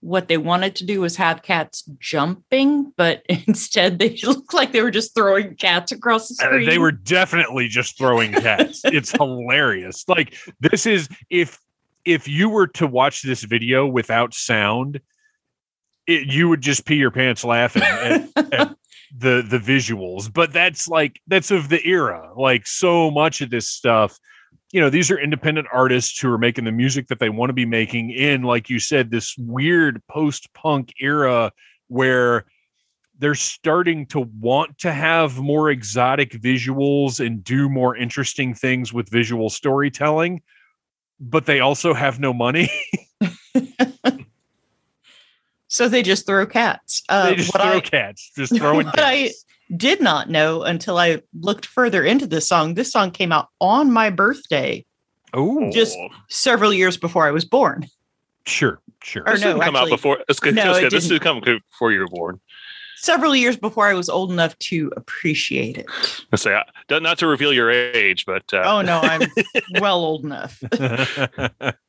what 0.00 0.28
they 0.28 0.36
wanted 0.36 0.76
to 0.76 0.84
do 0.84 1.00
was 1.00 1.16
have 1.16 1.42
cats 1.42 1.82
jumping, 1.98 2.92
but 2.96 3.22
instead 3.46 3.98
they 3.98 4.18
look 4.24 4.52
like 4.52 4.72
they 4.72 4.82
were 4.82 4.90
just 4.90 5.14
throwing 5.14 5.54
cats 5.56 5.92
across 5.92 6.28
the 6.28 6.34
Uh, 6.44 6.46
screen. 6.48 6.68
they 6.68 6.78
were 6.78 6.92
definitely 6.92 7.68
just 7.68 7.96
throwing 7.96 8.32
cats. 8.32 8.82
it's 8.84 9.12
hilarious. 9.12 10.04
Like 10.08 10.34
this 10.60 10.86
is 10.86 11.08
if 11.30 11.58
if 12.04 12.28
you 12.28 12.50
were 12.50 12.66
to 12.66 12.86
watch 12.86 13.22
this 13.22 13.42
video 13.44 13.86
without 13.86 14.34
sound, 14.34 15.00
it, 16.06 16.26
you 16.26 16.50
would 16.50 16.60
just 16.60 16.84
pee 16.84 16.96
your 16.96 17.10
pants 17.10 17.42
laughing 17.44 17.82
at, 17.82 18.28
at 18.52 18.76
the 19.16 19.44
the 19.48 19.58
visuals. 19.58 20.32
But 20.32 20.52
that's 20.52 20.88
like 20.88 21.20
that's 21.26 21.50
of 21.50 21.68
the 21.68 21.84
era. 21.86 22.32
Like 22.36 22.66
so 22.66 23.10
much 23.10 23.40
of 23.40 23.50
this 23.50 23.68
stuff. 23.68 24.18
You 24.72 24.80
know, 24.80 24.90
these 24.90 25.10
are 25.10 25.18
independent 25.18 25.68
artists 25.72 26.18
who 26.18 26.32
are 26.32 26.38
making 26.38 26.64
the 26.64 26.72
music 26.72 27.06
that 27.08 27.20
they 27.20 27.28
want 27.28 27.50
to 27.50 27.54
be 27.54 27.66
making 27.66 28.10
in, 28.10 28.42
like 28.42 28.68
you 28.68 28.80
said, 28.80 29.10
this 29.10 29.36
weird 29.38 30.02
post 30.08 30.52
punk 30.52 30.92
era 31.00 31.52
where 31.86 32.44
they're 33.18 33.36
starting 33.36 34.06
to 34.06 34.20
want 34.40 34.76
to 34.78 34.92
have 34.92 35.38
more 35.38 35.70
exotic 35.70 36.32
visuals 36.32 37.24
and 37.24 37.44
do 37.44 37.68
more 37.68 37.96
interesting 37.96 38.52
things 38.52 38.92
with 38.92 39.08
visual 39.08 39.48
storytelling, 39.48 40.42
but 41.20 41.46
they 41.46 41.60
also 41.60 41.94
have 41.94 42.18
no 42.18 42.34
money. 42.34 42.68
so 45.74 45.88
they 45.88 46.02
just 46.02 46.24
throw 46.26 46.46
cats. 46.46 47.02
Uh, 47.08 47.30
they 47.30 47.34
just 47.36 47.52
what 47.52 47.62
throw 47.62 47.72
I- 47.76 47.80
cats, 47.80 48.30
just 48.36 48.56
throwing 48.56 48.86
what 48.92 48.94
I 48.98 49.30
did 49.76 50.00
not 50.00 50.30
know 50.30 50.62
until 50.62 50.98
I 50.98 51.20
looked 51.40 51.66
further 51.66 52.04
into 52.04 52.26
this 52.26 52.46
song. 52.46 52.74
This 52.74 52.92
song 52.92 53.10
came 53.10 53.32
out 53.32 53.48
on 53.60 53.90
my 53.92 54.10
birthday 54.10 54.84
Oh, 55.32 55.70
just 55.72 55.98
several 56.28 56.72
years 56.72 56.96
before 56.96 57.26
I 57.26 57.32
was 57.32 57.44
born. 57.44 57.88
sure, 58.46 58.80
sure. 59.02 59.24
Or 59.26 59.32
This 59.32 59.40
no, 59.40 59.48
didn't 59.54 59.62
come 59.64 59.74
out 59.74 59.82
actually- 59.82 59.96
before. 59.96 60.18
It's 60.28 60.38
good. 60.38 60.54
no, 60.54 60.74
it 60.74 60.90
this 60.90 61.08
didn't. 61.08 61.24
didn't 61.24 61.44
come 61.44 61.58
before 61.70 61.90
you 61.92 62.00
were 62.00 62.06
born. 62.08 62.40
Several 62.96 63.34
years 63.34 63.56
before 63.56 63.86
I 63.88 63.94
was 63.94 64.08
old 64.08 64.30
enough 64.32 64.56
to 64.70 64.92
appreciate 64.96 65.76
it. 65.76 65.86
I 66.32 66.36
say 66.36 66.58
not 66.88 67.18
to 67.18 67.26
reveal 67.26 67.52
your 67.52 67.70
age, 67.70 68.24
but 68.26 68.44
uh, 68.54 68.62
Oh 68.64 68.80
no, 68.80 69.00
I'm 69.00 69.22
well 69.80 69.98
old 69.98 70.24
enough. 70.24 70.62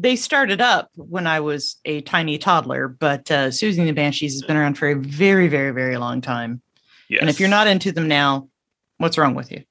They 0.00 0.16
started 0.16 0.62
up 0.62 0.88
when 0.94 1.26
I 1.26 1.40
was 1.40 1.76
a 1.84 2.00
tiny 2.00 2.38
toddler, 2.38 2.88
but 2.88 3.30
uh, 3.30 3.48
Siouxsie 3.48 3.78
and 3.78 3.88
the 3.88 3.92
Banshees 3.92 4.32
has 4.32 4.42
been 4.42 4.56
around 4.56 4.78
for 4.78 4.88
a 4.88 4.94
very, 4.94 5.46
very, 5.46 5.72
very 5.72 5.98
long 5.98 6.22
time. 6.22 6.62
yes. 7.10 7.20
And 7.20 7.28
if 7.28 7.38
you're 7.38 7.50
not 7.50 7.66
into 7.66 7.92
them 7.92 8.08
now, 8.08 8.48
what's 8.96 9.18
wrong 9.18 9.34
with 9.34 9.52
you? 9.52 9.62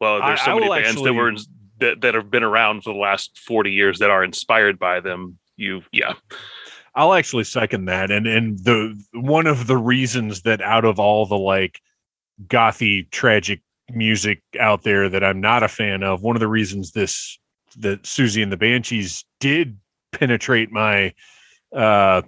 well, 0.00 0.20
there's 0.20 0.40
so 0.42 0.50
I 0.50 0.54
many 0.54 0.68
will 0.68 0.74
bands 0.74 0.88
actually- 0.90 1.04
that 1.04 1.14
were 1.14 1.32
that, 1.78 2.00
that 2.00 2.14
have 2.14 2.30
been 2.30 2.42
around 2.42 2.82
for 2.82 2.92
the 2.92 2.98
last 2.98 3.38
40 3.38 3.70
years 3.70 3.98
that 4.00 4.10
are 4.10 4.24
inspired 4.24 4.78
by 4.78 4.98
them. 5.00 5.38
You, 5.56 5.82
yeah, 5.92 6.14
I'll 6.94 7.14
actually 7.14 7.44
second 7.44 7.84
that. 7.84 8.10
And 8.10 8.26
and 8.26 8.58
the 8.58 9.00
one 9.12 9.46
of 9.46 9.66
the 9.68 9.76
reasons 9.76 10.42
that 10.42 10.60
out 10.60 10.84
of 10.84 10.98
all 10.98 11.24
the 11.26 11.38
like 11.38 11.80
gothy 12.48 13.08
tragic 13.10 13.60
music 13.90 14.42
out 14.58 14.82
there 14.82 15.08
that 15.08 15.22
I'm 15.22 15.40
not 15.40 15.62
a 15.62 15.68
fan 15.68 16.02
of, 16.02 16.22
one 16.22 16.34
of 16.34 16.40
the 16.40 16.48
reasons 16.48 16.92
this 16.92 17.38
that 17.78 18.02
Siouxsie 18.02 18.42
and 18.42 18.52
the 18.52 18.56
Banshees 18.56 19.24
did 19.40 19.78
penetrate 20.12 20.70
my 20.72 21.12
uh 21.74 22.22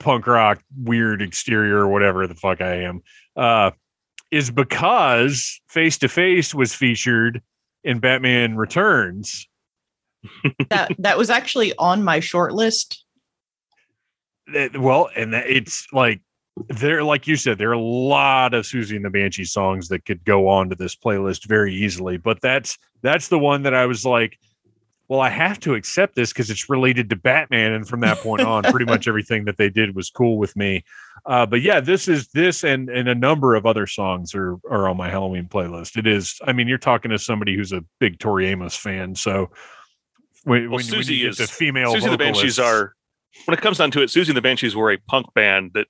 punk 0.00 0.26
rock 0.26 0.60
weird 0.82 1.22
exterior 1.22 1.78
or 1.78 1.88
whatever 1.88 2.26
the 2.26 2.34
fuck 2.34 2.60
I 2.60 2.82
am 2.82 3.02
uh 3.36 3.70
is 4.30 4.50
because 4.50 5.60
Face 5.68 5.98
to 5.98 6.08
Face 6.08 6.54
was 6.54 6.74
featured 6.74 7.42
in 7.84 8.00
Batman 8.00 8.56
Returns. 8.56 9.46
That 10.70 10.92
that 10.98 11.18
was 11.18 11.30
actually 11.30 11.74
on 11.78 12.02
my 12.02 12.20
short 12.20 12.52
list. 12.54 13.04
that- 14.52 14.76
well, 14.78 15.10
and 15.14 15.34
that 15.34 15.46
it's 15.48 15.86
like 15.92 16.20
there, 16.68 17.02
like 17.02 17.26
you 17.26 17.36
said, 17.36 17.58
there 17.58 17.70
are 17.70 17.74
a 17.74 17.80
lot 17.80 18.54
of 18.54 18.64
Siouxsie 18.64 18.96
and 18.96 19.04
the 19.04 19.10
Banshee 19.10 19.44
songs 19.44 19.88
that 19.88 20.04
could 20.04 20.24
go 20.24 20.48
on 20.48 20.68
to 20.68 20.74
this 20.74 20.94
playlist 20.94 21.46
very 21.46 21.74
easily. 21.74 22.18
But 22.18 22.40
that's 22.40 22.78
that's 23.02 23.28
the 23.28 23.38
one 23.38 23.62
that 23.62 23.74
I 23.74 23.86
was 23.86 24.04
like, 24.04 24.38
well, 25.08 25.20
I 25.20 25.30
have 25.30 25.58
to 25.60 25.74
accept 25.74 26.14
this 26.14 26.32
because 26.32 26.50
it's 26.50 26.68
related 26.68 27.10
to 27.10 27.16
Batman, 27.16 27.72
and 27.72 27.88
from 27.88 28.00
that 28.00 28.18
point 28.18 28.42
on, 28.42 28.62
pretty 28.64 28.84
much 28.84 29.08
everything 29.08 29.44
that 29.46 29.56
they 29.56 29.70
did 29.70 29.94
was 29.96 30.10
cool 30.10 30.38
with 30.38 30.54
me. 30.56 30.84
Uh, 31.24 31.46
but 31.46 31.62
yeah, 31.62 31.80
this 31.80 32.08
is 32.08 32.28
this 32.28 32.64
and 32.64 32.88
and 32.90 33.08
a 33.08 33.14
number 33.14 33.54
of 33.54 33.64
other 33.64 33.86
songs 33.86 34.34
are 34.34 34.56
are 34.70 34.88
on 34.88 34.96
my 34.96 35.08
Halloween 35.08 35.46
playlist. 35.46 35.96
It 35.96 36.06
is, 36.06 36.38
I 36.46 36.52
mean, 36.52 36.68
you're 36.68 36.78
talking 36.78 37.10
to 37.10 37.18
somebody 37.18 37.56
who's 37.56 37.72
a 37.72 37.84
big 37.98 38.18
Tori 38.18 38.46
Amos 38.48 38.76
fan, 38.76 39.14
so. 39.14 39.50
When, 40.44 40.70
Well, 40.70 40.78
when, 40.78 40.84
Siouxsie 40.84 41.28
is- 41.28 41.36
the 41.36 41.46
female 41.46 41.94
Siouxsie 41.94 42.10
the 42.10 42.18
Banshees 42.18 42.58
are, 42.58 42.94
when 43.46 43.56
it 43.56 43.60
comes 43.60 43.78
down 43.78 43.90
to 43.92 44.02
it, 44.02 44.06
Siouxsie 44.10 44.28
and 44.28 44.36
the 44.36 44.42
Banshees 44.42 44.76
were 44.76 44.90
a 44.92 44.98
punk 45.08 45.26
band 45.34 45.72
that 45.74 45.86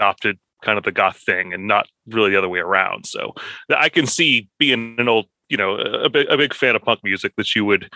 adopted 0.00 0.38
kind 0.62 0.78
of 0.78 0.84
the 0.84 0.92
goth 0.92 1.18
thing 1.18 1.52
and 1.52 1.66
not 1.66 1.86
really 2.06 2.30
the 2.30 2.38
other 2.38 2.48
way 2.48 2.60
around. 2.60 3.06
So 3.06 3.34
I 3.70 3.88
can 3.88 4.06
see 4.06 4.48
being 4.58 4.96
an 4.98 5.08
old, 5.08 5.26
you 5.48 5.56
know, 5.56 5.76
a 5.76 6.08
big, 6.08 6.28
a 6.28 6.36
big 6.36 6.54
fan 6.54 6.76
of 6.76 6.82
punk 6.82 7.00
music 7.02 7.32
that 7.36 7.54
you 7.56 7.64
would 7.64 7.90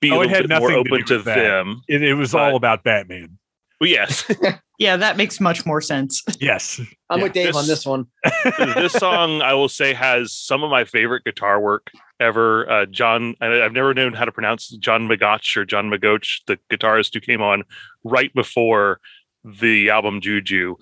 be 0.00 0.10
Oh, 0.10 0.16
a 0.16 0.16
it 0.16 0.26
little 0.26 0.34
had 0.36 0.48
bit 0.48 0.58
more 0.60 0.68
nothing 0.70 0.84
to 0.84 0.90
open 0.94 1.06
to, 1.06 1.18
them. 1.18 1.82
It, 1.88 2.02
it 2.02 2.14
was 2.14 2.32
But- 2.32 2.50
all 2.50 2.56
about 2.56 2.84
Batman. 2.84 3.38
Well, 3.80 3.88
yes, 3.88 4.30
Yeah, 4.78 4.98
that 4.98 5.16
makes 5.16 5.40
much 5.40 5.64
more 5.64 5.80
sense. 5.80 6.22
Yes. 6.40 6.80
I'm 7.08 7.18
Yeah, 7.18 7.24
with 7.24 7.32
Dave 7.32 7.56
on 7.56 7.62
this- 7.66 7.78
this 7.84 7.86
one. 7.86 8.06
this 8.58 8.92
song 8.92 9.40
I 9.40 9.54
will 9.54 9.70
say 9.70 9.94
has 9.94 10.34
some 10.34 10.62
of 10.62 10.70
my 10.70 10.84
favorite 10.84 11.24
guitar 11.24 11.58
work 11.60 11.90
ever. 12.20 12.70
Uh, 12.70 12.86
John, 12.86 13.34
I've 13.40 13.72
never 13.72 13.94
known 13.94 14.12
how 14.12 14.24
to 14.24 14.32
pronounce 14.32 14.68
John 14.68 15.08
McGeoch 15.08 15.56
or 15.56 15.64
John 15.64 15.90
McGeoch, 15.90 16.42
the 16.46 16.58
guitarist 16.70 17.14
who 17.14 17.20
came 17.20 17.42
on 17.42 17.64
right 18.04 18.32
before 18.34 19.00
the 19.44 19.90
album 19.90 20.20
Juju, 20.20 20.76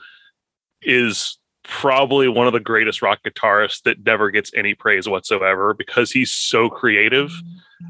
is 0.82 1.38
probably 1.68 2.28
one 2.28 2.46
of 2.46 2.52
the 2.52 2.60
greatest 2.60 3.02
rock 3.02 3.20
guitarists 3.24 3.82
that 3.82 4.04
never 4.04 4.30
gets 4.30 4.50
any 4.54 4.74
praise 4.74 5.08
whatsoever 5.08 5.74
because 5.74 6.10
he's 6.10 6.30
so 6.30 6.68
creative. 6.68 7.30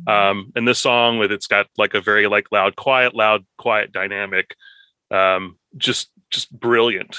Um, 0.06 0.52
and 0.54 0.66
this 0.66 0.80
song 0.80 1.18
with 1.18 1.32
it's 1.32 1.46
got 1.46 1.68
like 1.78 1.94
a 1.94 2.00
very 2.00 2.26
like 2.26 2.48
loud, 2.52 2.76
quiet, 2.76 3.14
loud, 3.14 3.46
quiet 3.56 3.92
dynamic. 3.92 4.54
Um, 5.10 5.56
just 5.76 6.10
just 6.30 6.52
brilliant. 6.58 7.16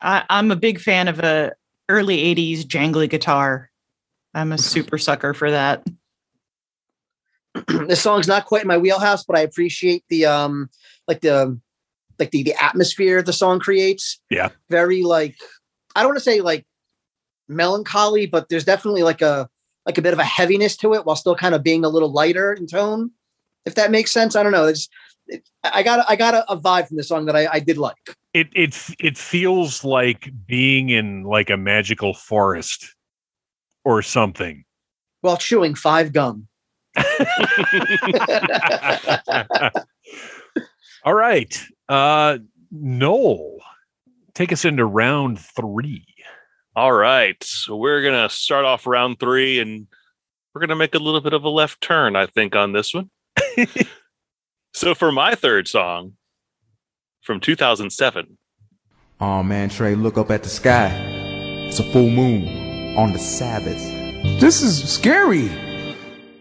I, 0.00 0.24
I'm 0.28 0.50
a 0.50 0.56
big 0.56 0.80
fan 0.80 1.08
of 1.08 1.20
a 1.20 1.52
early 1.88 2.34
'80s 2.34 2.64
jangly 2.64 3.08
guitar. 3.08 3.70
I'm 4.34 4.52
a 4.52 4.58
super 4.58 4.98
sucker 4.98 5.32
for 5.34 5.50
that. 5.50 5.86
this 7.68 8.02
song's 8.02 8.26
not 8.26 8.46
quite 8.46 8.62
in 8.62 8.68
my 8.68 8.78
wheelhouse, 8.78 9.24
but 9.24 9.36
I 9.36 9.40
appreciate 9.40 10.04
the 10.08 10.26
um 10.26 10.68
like 11.06 11.20
the 11.20 11.58
like 12.18 12.30
the 12.30 12.42
the 12.42 12.54
atmosphere 12.62 13.22
the 13.22 13.32
song 13.32 13.60
creates. 13.60 14.20
Yeah. 14.30 14.50
Very 14.70 15.02
like 15.02 15.36
I 15.94 16.02
don't 16.02 16.10
want 16.10 16.18
to 16.18 16.24
say 16.24 16.40
like 16.40 16.66
melancholy, 17.48 18.26
but 18.26 18.48
there's 18.48 18.64
definitely 18.64 19.02
like 19.02 19.22
a 19.22 19.48
like 19.86 19.98
a 19.98 20.02
bit 20.02 20.12
of 20.12 20.18
a 20.18 20.24
heaviness 20.24 20.76
to 20.78 20.94
it 20.94 21.04
while 21.04 21.16
still 21.16 21.36
kind 21.36 21.54
of 21.54 21.62
being 21.62 21.84
a 21.84 21.88
little 21.88 22.10
lighter 22.10 22.52
in 22.52 22.66
tone. 22.66 23.10
If 23.64 23.76
that 23.76 23.90
makes 23.90 24.10
sense. 24.10 24.36
I 24.36 24.42
don't 24.42 24.52
know. 24.52 24.66
It's 24.66 24.88
it, 25.26 25.48
I 25.62 25.82
got 25.82 26.04
I 26.08 26.16
got 26.16 26.34
a, 26.34 26.50
a 26.50 26.58
vibe 26.58 26.88
from 26.88 26.96
the 26.96 27.04
song 27.04 27.26
that 27.26 27.36
I, 27.36 27.46
I 27.52 27.60
did 27.60 27.78
like. 27.78 28.16
It 28.32 28.48
it 28.52 28.76
it 28.98 29.16
feels 29.16 29.84
like 29.84 30.32
being 30.46 30.90
in 30.90 31.22
like 31.22 31.50
a 31.50 31.56
magical 31.56 32.14
forest 32.14 32.93
or 33.84 34.02
something. 34.02 34.64
While 35.20 35.36
chewing 35.36 35.74
five 35.74 36.12
gum. 36.12 36.48
All 41.04 41.14
right. 41.14 41.62
Uh 41.88 42.38
Noel, 42.70 43.58
take 44.34 44.52
us 44.52 44.64
into 44.64 44.84
round 44.84 45.38
three. 45.38 46.04
All 46.76 46.92
right. 46.92 47.36
So 47.42 47.76
we're 47.76 48.02
going 48.02 48.20
to 48.20 48.28
start 48.34 48.64
off 48.64 48.84
round 48.86 49.20
three. 49.20 49.60
And 49.60 49.86
we're 50.52 50.60
going 50.60 50.70
to 50.70 50.76
make 50.76 50.94
a 50.96 50.98
little 50.98 51.20
bit 51.20 51.32
of 51.32 51.44
a 51.44 51.48
left 51.48 51.80
turn, 51.80 52.16
I 52.16 52.26
think, 52.26 52.56
on 52.56 52.72
this 52.72 52.92
one. 52.92 53.10
so 54.74 54.94
for 54.94 55.12
my 55.12 55.36
third 55.36 55.68
song 55.68 56.14
from 57.22 57.38
2007, 57.40 58.38
Oh 59.20 59.44
man, 59.44 59.68
Trey, 59.68 59.94
look 59.94 60.18
up 60.18 60.32
at 60.32 60.42
the 60.42 60.48
sky. 60.48 60.88
It's 61.68 61.78
a 61.78 61.92
full 61.92 62.10
moon 62.10 62.63
on 62.96 63.12
the 63.12 63.18
Sabbath. 63.18 63.82
This 64.40 64.62
is 64.62 64.88
scary. 64.88 65.50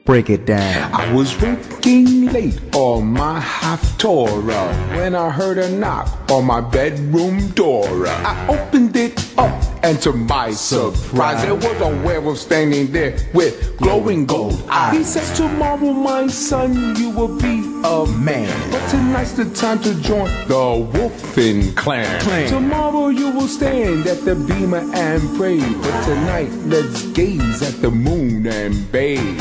Break 0.05 0.29
it 0.29 0.45
down. 0.45 0.93
I 0.93 1.13
was 1.13 1.41
working 1.41 2.25
late 2.25 2.59
on 2.75 3.07
my 3.07 3.39
Haftorah 3.39 4.97
when 4.97 5.15
I 5.15 5.29
heard 5.29 5.57
a 5.57 5.69
knock 5.69 6.29
on 6.29 6.43
my 6.43 6.59
bedroom 6.59 7.47
door. 7.51 7.87
I 8.07 8.47
opened 8.49 8.97
it 8.97 9.17
up, 9.37 9.63
and 9.81 10.01
to 10.01 10.11
my 10.11 10.51
surprise, 10.51 11.41
there 11.43 11.55
was 11.55 11.79
a 11.79 12.05
werewolf 12.05 12.37
standing 12.37 12.91
there 12.91 13.17
with 13.33 13.77
glowing 13.77 14.25
gold 14.25 14.61
eyes. 14.69 14.97
He 14.97 15.03
says, 15.05 15.37
Tomorrow, 15.37 15.93
my 15.93 16.27
son, 16.27 16.97
you 16.97 17.09
will 17.09 17.39
be 17.39 17.59
a 17.85 18.05
man. 18.05 18.71
But 18.71 18.85
tonight's 18.89 19.31
the 19.31 19.45
time 19.55 19.79
to 19.83 19.95
join 20.01 20.25
the 20.49 20.89
Wolfen 20.91 21.77
clan. 21.77 22.19
Clan. 22.19 22.49
Tomorrow, 22.49 23.07
you 23.07 23.31
will 23.31 23.47
stand 23.47 24.05
at 24.07 24.25
the 24.25 24.35
bimah 24.35 24.93
and 24.95 25.37
pray. 25.37 25.59
But 25.59 26.03
tonight, 26.03 26.51
let's 26.65 27.05
gaze 27.13 27.61
at 27.61 27.81
the 27.81 27.89
moon 27.89 28.45
and 28.47 28.91
bathe. 28.91 29.39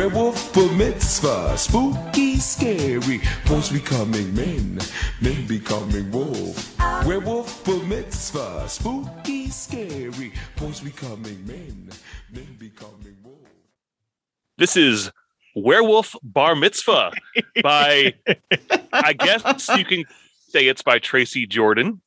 Werewolf 0.00 0.54
bar 0.54 0.72
mitzvah, 0.72 1.58
spooky, 1.58 2.36
scary. 2.36 3.20
Boys 3.46 3.68
becoming 3.68 4.34
men, 4.34 4.78
men 5.20 5.46
becoming 5.46 6.10
wolf. 6.10 6.78
Werewolf 7.06 7.62
bar 7.66 7.82
mitzvah, 7.84 8.66
spooky, 8.66 9.50
scary. 9.50 10.32
Boys 10.56 10.80
becoming 10.80 11.46
men, 11.46 11.90
men 12.32 12.56
becoming 12.58 13.14
wolves. 13.22 13.50
this 14.56 14.74
is 14.74 15.12
Werewolf 15.54 16.16
Bar 16.22 16.56
Mitzvah 16.56 17.12
by, 17.62 18.14
I 18.94 19.12
guess 19.12 19.68
you 19.76 19.84
can 19.84 20.04
say 20.48 20.66
it's 20.66 20.80
by 20.80 20.98
Tracy 20.98 21.46
Jordan. 21.46 22.00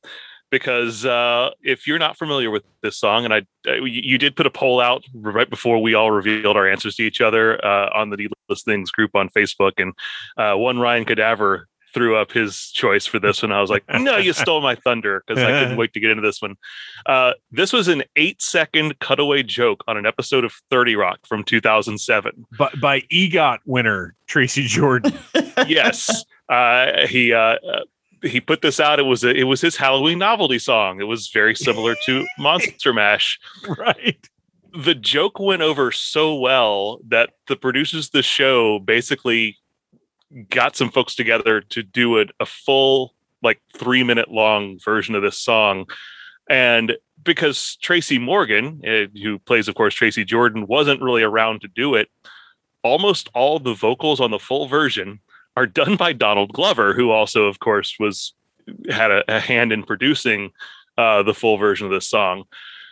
Because 0.54 1.04
uh, 1.04 1.50
if 1.62 1.86
you're 1.86 1.98
not 1.98 2.16
familiar 2.16 2.50
with 2.50 2.62
this 2.80 2.96
song, 2.96 3.24
and 3.24 3.34
I, 3.34 3.42
you 3.66 3.86
you 3.86 4.18
did 4.18 4.36
put 4.36 4.46
a 4.46 4.50
poll 4.50 4.80
out 4.80 5.04
right 5.12 5.50
before 5.50 5.82
we 5.82 5.94
all 5.94 6.12
revealed 6.12 6.56
our 6.56 6.68
answers 6.68 6.94
to 6.96 7.02
each 7.02 7.20
other 7.20 7.64
uh, 7.64 7.90
on 7.92 8.10
the 8.10 8.16
Needless 8.16 8.62
Things 8.64 8.92
group 8.92 9.16
on 9.16 9.28
Facebook, 9.30 9.72
and 9.78 9.94
uh, 10.36 10.56
one 10.56 10.78
Ryan 10.78 11.04
Cadaver 11.04 11.66
threw 11.92 12.16
up 12.16 12.32
his 12.32 12.70
choice 12.72 13.06
for 13.06 13.18
this 13.18 13.42
one. 13.42 13.52
I 13.52 13.60
was 13.60 13.70
like, 13.70 13.84
no, 13.88 14.16
you 14.16 14.32
stole 14.44 14.60
my 14.60 14.74
thunder 14.74 15.24
because 15.26 15.42
I 15.42 15.60
couldn't 15.60 15.76
wait 15.78 15.92
to 15.94 16.00
get 16.00 16.10
into 16.10 16.22
this 16.22 16.42
one. 16.42 16.56
Uh, 17.06 17.32
this 17.52 17.72
was 17.72 17.88
an 17.88 18.02
eight 18.16 18.42
second 18.42 18.98
cutaway 18.98 19.42
joke 19.44 19.82
on 19.86 19.96
an 19.96 20.04
episode 20.04 20.44
of 20.44 20.52
30 20.70 20.96
Rock 20.96 21.20
from 21.26 21.44
2007. 21.44 22.46
by, 22.58 22.70
by 22.80 23.00
EGOT 23.12 23.58
winner 23.64 24.14
Tracy 24.26 24.66
Jordan. 24.66 25.12
yes, 25.66 26.24
uh, 26.48 27.06
he 27.06 27.32
uh, 27.32 27.38
uh, 27.38 27.80
he 28.24 28.40
put 28.40 28.62
this 28.62 28.80
out. 28.80 28.98
It 28.98 29.04
was 29.04 29.24
a, 29.24 29.30
it 29.30 29.44
was 29.44 29.60
his 29.60 29.76
Halloween 29.76 30.18
novelty 30.18 30.58
song. 30.58 31.00
It 31.00 31.04
was 31.04 31.28
very 31.28 31.54
similar 31.54 31.94
to 32.06 32.26
Monster 32.38 32.92
Mash. 32.92 33.38
right. 33.78 34.28
The 34.72 34.94
joke 34.94 35.38
went 35.38 35.62
over 35.62 35.92
so 35.92 36.34
well 36.34 36.98
that 37.08 37.30
the 37.46 37.56
producers 37.56 38.06
of 38.06 38.12
the 38.12 38.22
show 38.22 38.80
basically 38.80 39.56
got 40.48 40.76
some 40.76 40.90
folks 40.90 41.14
together 41.14 41.60
to 41.60 41.82
do 41.82 42.20
a, 42.20 42.26
a 42.40 42.46
full 42.46 43.14
like 43.42 43.60
three 43.72 44.02
minute 44.02 44.30
long 44.30 44.78
version 44.84 45.14
of 45.14 45.22
this 45.22 45.38
song 45.38 45.86
and 46.48 46.96
because 47.22 47.76
tracy 47.80 48.18
morgan 48.18 48.80
uh, 48.86 49.06
who 49.22 49.38
plays 49.38 49.68
of 49.68 49.74
course 49.74 49.94
tracy 49.94 50.24
jordan 50.24 50.66
wasn't 50.66 51.00
really 51.00 51.22
around 51.22 51.60
to 51.60 51.68
do 51.68 51.94
it 51.94 52.08
almost 52.82 53.28
all 53.34 53.58
the 53.58 53.74
vocals 53.74 54.20
on 54.20 54.30
the 54.30 54.38
full 54.38 54.66
version 54.66 55.20
are 55.56 55.66
done 55.66 55.96
by 55.96 56.12
donald 56.12 56.52
glover 56.52 56.92
who 56.94 57.10
also 57.10 57.44
of 57.44 57.58
course 57.58 57.96
was 57.98 58.34
had 58.90 59.10
a, 59.10 59.24
a 59.28 59.40
hand 59.40 59.72
in 59.72 59.82
producing 59.82 60.50
uh, 60.96 61.22
the 61.22 61.34
full 61.34 61.58
version 61.58 61.86
of 61.86 61.92
this 61.92 62.08
song. 62.08 62.44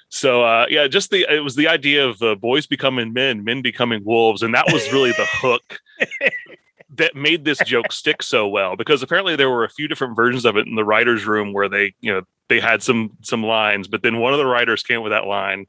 So 0.08 0.42
uh, 0.42 0.66
yeah 0.68 0.88
just 0.88 1.10
the 1.10 1.26
it 1.32 1.40
was 1.40 1.56
the 1.56 1.68
idea 1.68 2.06
of 2.06 2.20
uh, 2.20 2.34
boys 2.34 2.66
becoming 2.66 3.12
men 3.12 3.44
men 3.44 3.62
becoming 3.62 4.04
wolves 4.04 4.42
and 4.42 4.54
that 4.54 4.66
was 4.70 4.92
really 4.92 5.12
the 5.12 5.26
hook 5.30 5.80
that 6.94 7.16
made 7.16 7.46
this 7.46 7.58
joke 7.64 7.90
stick 7.90 8.22
so 8.22 8.46
well 8.46 8.76
because 8.76 9.02
apparently 9.02 9.36
there 9.36 9.48
were 9.48 9.64
a 9.64 9.70
few 9.70 9.88
different 9.88 10.14
versions 10.14 10.44
of 10.44 10.58
it 10.58 10.66
in 10.66 10.74
the 10.74 10.84
writers 10.84 11.24
room 11.24 11.54
where 11.54 11.68
they 11.68 11.94
you 12.02 12.12
know 12.12 12.20
they 12.50 12.60
had 12.60 12.82
some 12.82 13.12
some 13.22 13.42
lines 13.42 13.88
but 13.88 14.02
then 14.02 14.18
one 14.18 14.34
of 14.34 14.38
the 14.38 14.44
writers 14.44 14.82
came 14.82 15.00
with 15.00 15.12
that 15.12 15.26
line 15.26 15.66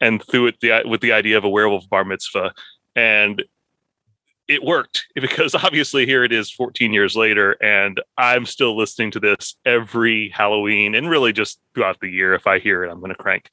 and 0.00 0.22
threw 0.24 0.46
it 0.46 0.60
the, 0.60 0.82
with 0.86 1.00
the 1.00 1.12
idea 1.12 1.36
of 1.36 1.44
a 1.44 1.48
werewolf 1.48 1.88
bar 1.88 2.04
mitzvah. 2.04 2.52
And 2.96 3.44
it 4.50 4.64
worked 4.64 5.06
because 5.14 5.54
obviously 5.64 6.04
here 6.04 6.24
it 6.24 6.32
is 6.32 6.50
14 6.50 6.92
years 6.92 7.16
later 7.16 7.52
and 7.62 8.00
i'm 8.18 8.44
still 8.44 8.76
listening 8.76 9.10
to 9.10 9.20
this 9.20 9.56
every 9.64 10.28
halloween 10.30 10.94
and 10.94 11.08
really 11.08 11.32
just 11.32 11.60
throughout 11.74 11.98
the 12.00 12.08
year 12.08 12.34
if 12.34 12.46
i 12.46 12.58
hear 12.58 12.84
it 12.84 12.90
i'm 12.90 12.98
going 12.98 13.10
to 13.10 13.14
crank 13.14 13.50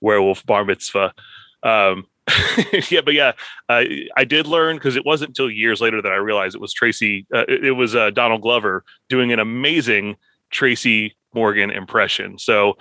werewolf 0.00 0.44
bar 0.44 0.64
mitzvah 0.64 1.14
um, 1.62 2.06
yeah, 2.90 3.00
but 3.04 3.14
yeah, 3.14 3.32
uh, 3.68 3.84
I 4.16 4.24
did 4.24 4.46
learn 4.46 4.76
because 4.76 4.96
it 4.96 5.04
wasn't 5.04 5.30
until 5.30 5.50
years 5.50 5.80
later 5.80 6.00
that 6.00 6.12
I 6.12 6.16
realized 6.16 6.54
it 6.54 6.60
was 6.60 6.72
Tracy. 6.72 7.26
Uh, 7.34 7.44
it, 7.48 7.76
was 7.76 7.94
uh, 7.94 8.10
Donald 8.10 8.42
Glover 8.42 8.84
doing 9.08 9.32
an 9.32 9.38
amazing 9.38 10.16
Tracy 10.50 11.16
Morgan 11.34 11.70
impression. 11.70 12.38
So 12.38 12.78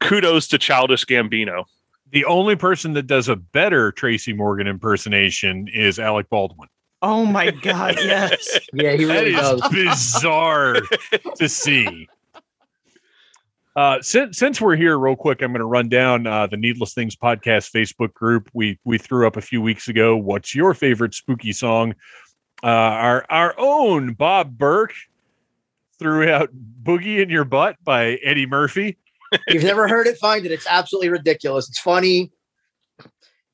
kudos 0.00 0.48
to 0.48 0.58
Childish 0.58 1.04
Gambino. 1.04 1.64
The 2.12 2.24
only 2.24 2.56
person 2.56 2.92
that 2.94 3.06
does 3.06 3.28
a 3.28 3.36
better 3.36 3.92
Tracy 3.92 4.32
Morgan 4.32 4.66
impersonation 4.66 5.68
is 5.72 5.98
Alec 5.98 6.28
Baldwin. 6.30 6.68
Oh 7.02 7.26
my 7.26 7.50
God, 7.50 7.96
yes. 8.02 8.58
Yeah, 8.72 8.92
he 8.92 9.04
That 9.04 9.14
really 9.14 9.34
is 9.34 9.62
bizarre 9.70 10.80
to 11.36 11.48
see. 11.48 12.08
Uh, 13.76 14.00
since 14.00 14.38
since 14.38 14.58
we're 14.58 14.74
here, 14.74 14.98
real 14.98 15.16
quick, 15.16 15.42
I'm 15.42 15.52
going 15.52 15.60
to 15.60 15.66
run 15.66 15.90
down 15.90 16.26
uh, 16.26 16.46
the 16.46 16.56
Needless 16.56 16.94
Things 16.94 17.14
podcast 17.14 17.70
Facebook 17.72 18.14
group. 18.14 18.48
We 18.54 18.78
we 18.84 18.96
threw 18.96 19.26
up 19.26 19.36
a 19.36 19.42
few 19.42 19.60
weeks 19.60 19.88
ago. 19.88 20.16
What's 20.16 20.54
your 20.54 20.72
favorite 20.72 21.12
spooky 21.12 21.52
song? 21.52 21.94
Uh, 22.62 22.68
our 22.68 23.26
our 23.28 23.54
own 23.58 24.14
Bob 24.14 24.56
Burke 24.56 24.94
threw 25.98 26.30
out 26.30 26.48
"Boogie 26.82 27.22
in 27.22 27.28
Your 27.28 27.44
Butt" 27.44 27.76
by 27.84 28.14
Eddie 28.24 28.46
Murphy. 28.46 28.96
You've 29.48 29.64
never 29.64 29.86
heard 29.86 30.06
it, 30.06 30.16
find 30.16 30.46
it. 30.46 30.52
It's 30.52 30.66
absolutely 30.66 31.10
ridiculous. 31.10 31.68
It's 31.68 31.80
funny. 31.80 32.30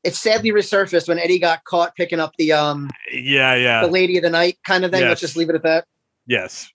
It's 0.05 0.19
sadly 0.19 0.51
resurfaced 0.51 1.07
when 1.09 1.19
Eddie 1.19 1.39
got 1.39 1.65
caught 1.65 1.95
picking 1.95 2.19
up 2.21 2.35
the 2.39 2.53
um 2.53 2.91
Yeah, 3.13 3.55
yeah. 3.55 3.83
the 3.83 3.91
lady 3.91 4.17
of 4.17 4.23
the 4.23 4.31
night 4.31 4.59
kind 4.67 4.85
of 4.85 4.91
thing. 4.91 5.01
Yes. 5.03 5.09
Let's 5.11 5.21
just 5.21 5.37
leave 5.37 5.49
it 5.49 5.55
at 5.55 5.63
that. 5.63 5.85
Yes. 6.27 6.69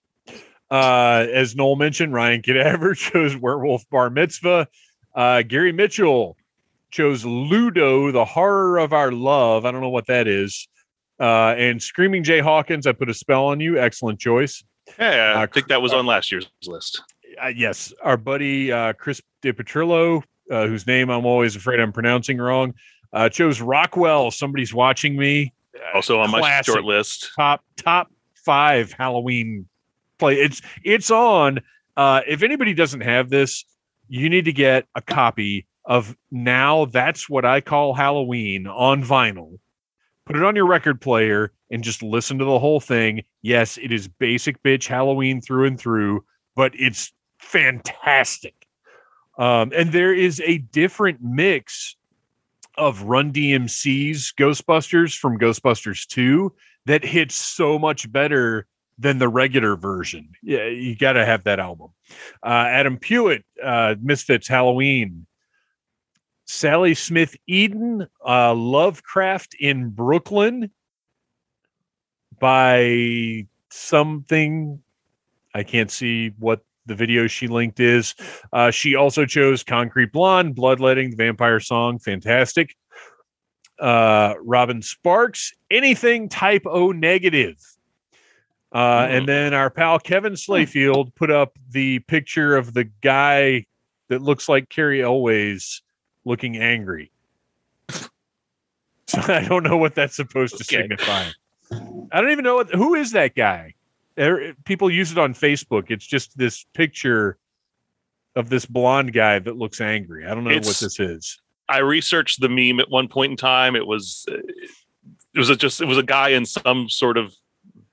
Uh, 0.70 1.26
as 1.32 1.56
Noel 1.56 1.76
mentioned, 1.76 2.12
Ryan 2.12 2.42
Cadaver 2.42 2.94
chose 2.94 3.36
Werewolf 3.36 3.88
Bar 3.90 4.10
Mitzvah. 4.10 4.68
Uh, 5.14 5.42
Gary 5.42 5.72
Mitchell 5.72 6.36
chose 6.90 7.24
Ludo, 7.24 8.10
The 8.12 8.24
Horror 8.24 8.78
of 8.78 8.92
Our 8.92 9.10
Love. 9.12 9.64
I 9.64 9.70
don't 9.70 9.80
know 9.80 9.88
what 9.88 10.06
that 10.06 10.26
is. 10.28 10.68
Uh, 11.20 11.54
and 11.56 11.82
Screaming 11.82 12.22
Jay 12.22 12.40
Hawkins, 12.40 12.86
I 12.86 12.92
put 12.92 13.08
a 13.08 13.14
spell 13.14 13.46
on 13.46 13.60
you. 13.60 13.78
Excellent 13.78 14.20
choice. 14.20 14.62
Yeah, 14.98 15.34
I 15.36 15.44
Uh, 15.44 15.46
think 15.46 15.68
that 15.68 15.82
was 15.82 15.92
on 15.92 16.06
last 16.06 16.30
year's 16.30 16.48
list. 16.66 17.02
Uh, 17.42 17.48
yes, 17.48 17.92
our 18.02 18.16
buddy 18.16 18.70
uh, 18.72 18.92
Chris 18.94 19.20
DiPetrillo, 19.42 20.22
uh, 20.50 20.66
whose 20.66 20.86
name 20.86 21.10
I'm 21.10 21.26
always 21.26 21.56
afraid 21.56 21.80
I'm 21.80 21.92
pronouncing 21.92 22.38
wrong, 22.38 22.74
uh, 23.12 23.28
chose 23.28 23.60
Rockwell. 23.60 24.30
Somebody's 24.30 24.74
watching 24.74 25.16
me. 25.16 25.52
Also 25.94 26.20
on 26.20 26.30
my 26.30 26.60
short 26.62 26.84
list. 26.84 27.30
top 27.36 27.64
top 27.76 28.10
five 28.34 28.92
Halloween 28.92 29.66
play. 30.18 30.34
It's 30.34 30.60
it's 30.84 31.10
on. 31.10 31.60
Uh, 31.96 32.20
if 32.26 32.42
anybody 32.42 32.74
doesn't 32.74 33.00
have 33.00 33.28
this, 33.30 33.64
you 34.08 34.28
need 34.28 34.44
to 34.44 34.52
get 34.52 34.86
a 34.94 35.02
copy 35.02 35.66
of 35.84 36.16
now. 36.30 36.84
That's 36.86 37.28
what 37.28 37.44
I 37.44 37.60
call 37.60 37.94
Halloween 37.94 38.66
on 38.66 39.02
vinyl. 39.02 39.58
Put 40.24 40.36
it 40.36 40.44
on 40.44 40.56
your 40.56 40.66
record 40.66 41.00
player 41.00 41.52
and 41.70 41.82
just 41.82 42.02
listen 42.02 42.38
to 42.38 42.44
the 42.44 42.58
whole 42.58 42.80
thing. 42.80 43.24
Yes, 43.42 43.78
it 43.78 43.92
is 43.92 44.08
basic 44.08 44.62
bitch 44.62 44.86
Halloween 44.86 45.40
through 45.40 45.66
and 45.66 45.80
through, 45.80 46.24
but 46.54 46.72
it's 46.74 47.12
fantastic. 47.38 48.66
Um, 49.38 49.72
and 49.74 49.92
there 49.92 50.12
is 50.12 50.42
a 50.44 50.58
different 50.58 51.22
mix 51.22 51.96
of 52.78 53.02
Run 53.02 53.32
DMC's 53.32 54.32
Ghostbusters 54.38 55.16
from 55.18 55.38
Ghostbusters 55.38 56.06
2 56.06 56.54
that 56.86 57.04
hits 57.04 57.34
so 57.34 57.78
much 57.78 58.10
better 58.10 58.66
than 58.98 59.18
the 59.18 59.28
regular 59.28 59.76
version. 59.76 60.30
Yeah, 60.42 60.66
you 60.66 60.96
got 60.96 61.12
to 61.12 61.24
have 61.24 61.44
that 61.44 61.60
album. 61.60 61.90
Uh, 62.42 62.66
Adam 62.68 62.96
Pewitt, 62.96 63.44
uh, 63.62 63.96
Misfits 64.00 64.48
Halloween. 64.48 65.26
Sally 66.46 66.94
Smith 66.94 67.36
Eden, 67.46 68.08
uh, 68.26 68.54
Lovecraft 68.54 69.54
in 69.60 69.90
Brooklyn 69.90 70.70
by 72.40 73.46
something. 73.70 74.82
I 75.54 75.62
can't 75.62 75.90
see 75.90 76.32
what 76.38 76.62
the 76.88 76.94
video 76.96 77.26
she 77.28 77.46
linked 77.46 77.78
is. 77.78 78.14
Uh, 78.52 78.70
she 78.72 78.94
also 78.96 79.24
chose 79.24 79.62
Concrete 79.62 80.10
Blonde, 80.12 80.54
Bloodletting, 80.56 81.10
the 81.10 81.16
Vampire 81.16 81.60
Song. 81.60 81.98
Fantastic. 82.00 82.74
uh, 83.78 84.34
Robin 84.42 84.82
Sparks, 84.82 85.54
anything 85.70 86.28
type 86.28 86.62
O 86.66 86.90
negative. 86.90 87.56
Uh, 88.72 89.06
Hmm. 89.06 89.12
And 89.14 89.28
then 89.28 89.54
our 89.54 89.70
pal 89.70 89.98
Kevin 90.00 90.32
Slayfield 90.32 91.14
put 91.14 91.30
up 91.30 91.56
the 91.70 92.00
picture 92.00 92.56
of 92.56 92.74
the 92.74 92.84
guy 93.02 93.66
that 94.08 94.20
looks 94.20 94.48
like 94.48 94.68
Cary 94.68 95.00
Elwes 95.02 95.80
looking 96.24 96.56
angry. 96.56 97.12
So 99.06 99.20
I 99.32 99.44
don't 99.46 99.62
know 99.62 99.76
what 99.76 99.94
that's 99.94 100.16
supposed 100.16 100.56
to 100.58 100.64
Okay. 100.64 100.82
signify. 100.82 101.28
I 102.12 102.20
don't 102.20 102.30
even 102.30 102.44
know 102.44 102.56
what, 102.56 102.70
who 102.74 102.94
is 102.94 103.12
that 103.12 103.34
guy. 103.34 103.74
There, 104.18 104.54
people 104.64 104.90
use 104.90 105.12
it 105.12 105.18
on 105.18 105.32
Facebook. 105.32 105.90
It's 105.90 106.06
just 106.06 106.36
this 106.36 106.64
picture 106.74 107.38
of 108.36 108.50
this 108.50 108.66
blonde 108.66 109.12
guy 109.12 109.38
that 109.38 109.56
looks 109.56 109.80
angry. 109.80 110.26
I 110.26 110.34
don't 110.34 110.44
know 110.44 110.54
what 110.54 110.64
this 110.64 111.00
is. 111.00 111.40
I 111.68 111.78
researched 111.78 112.40
the 112.40 112.48
meme 112.48 112.80
at 112.80 112.90
one 112.90 113.08
point 113.08 113.30
in 113.30 113.36
time. 113.36 113.76
It 113.76 113.86
was 113.86 114.26
uh, 114.30 114.34
it 114.34 115.38
was 115.38 115.50
a, 115.50 115.56
just 115.56 115.80
it 115.80 115.86
was 115.86 115.98
a 115.98 116.02
guy 116.02 116.30
in 116.30 116.44
some 116.44 116.88
sort 116.88 117.16
of 117.16 117.34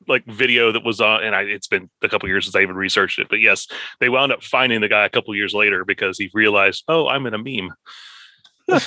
like 0.08 0.26
video 0.26 0.72
that 0.72 0.84
was 0.84 1.02
on, 1.02 1.24
and 1.24 1.36
I, 1.36 1.44
it's 1.44 1.68
been 1.68 1.90
a 2.02 2.10
couple 2.10 2.30
years 2.30 2.46
since 2.46 2.56
I 2.56 2.62
even 2.62 2.76
researched 2.76 3.20
it. 3.20 3.28
But 3.30 3.40
yes, 3.40 3.68
they 4.00 4.10
wound 4.10 4.32
up 4.32 4.44
finding 4.44 4.82
the 4.82 4.88
guy 4.88 5.06
a 5.06 5.10
couple 5.10 5.36
years 5.36 5.54
later 5.54 5.86
because 5.86 6.18
he 6.18 6.30
realized, 6.34 6.84
oh, 6.88 7.08
I'm 7.08 7.26
in 7.26 7.34
a 7.34 7.38
meme. 7.38 7.74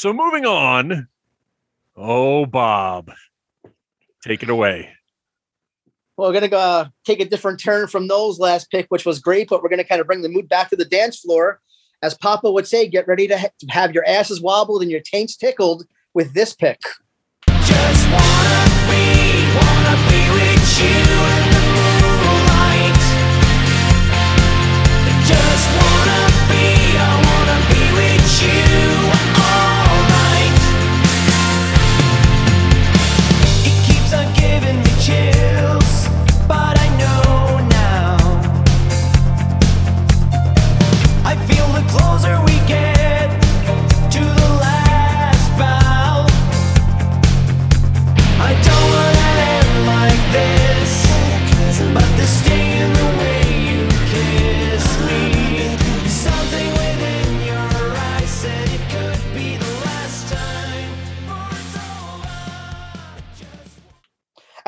So 0.00 0.14
moving 0.14 0.46
on. 0.46 1.08
Oh, 1.94 2.46
Bob, 2.46 3.12
take 4.22 4.42
it 4.42 4.48
away. 4.48 4.94
Well, 6.20 6.28
we're 6.28 6.34
gonna 6.34 6.48
go 6.48 6.58
uh, 6.58 6.88
take 7.06 7.20
a 7.20 7.24
different 7.24 7.60
turn 7.60 7.86
from 7.86 8.06
Noel's 8.06 8.38
last 8.38 8.70
pick, 8.70 8.84
which 8.90 9.06
was 9.06 9.20
great, 9.20 9.48
but 9.48 9.62
we're 9.62 9.70
gonna 9.70 9.84
kind 9.84 10.02
of 10.02 10.06
bring 10.06 10.20
the 10.20 10.28
mood 10.28 10.50
back 10.50 10.68
to 10.68 10.76
the 10.76 10.84
dance 10.84 11.18
floor. 11.18 11.62
As 12.02 12.12
Papa 12.12 12.52
would 12.52 12.66
say, 12.66 12.86
get 12.86 13.08
ready 13.08 13.26
to 13.26 13.38
ha- 13.38 13.48
to 13.58 13.66
have 13.68 13.94
your 13.94 14.06
asses 14.06 14.38
wobbled 14.38 14.82
and 14.82 14.90
your 14.90 15.00
taints 15.00 15.34
tickled 15.34 15.86
with 16.12 16.34
this 16.34 16.54
pick. 16.54 16.78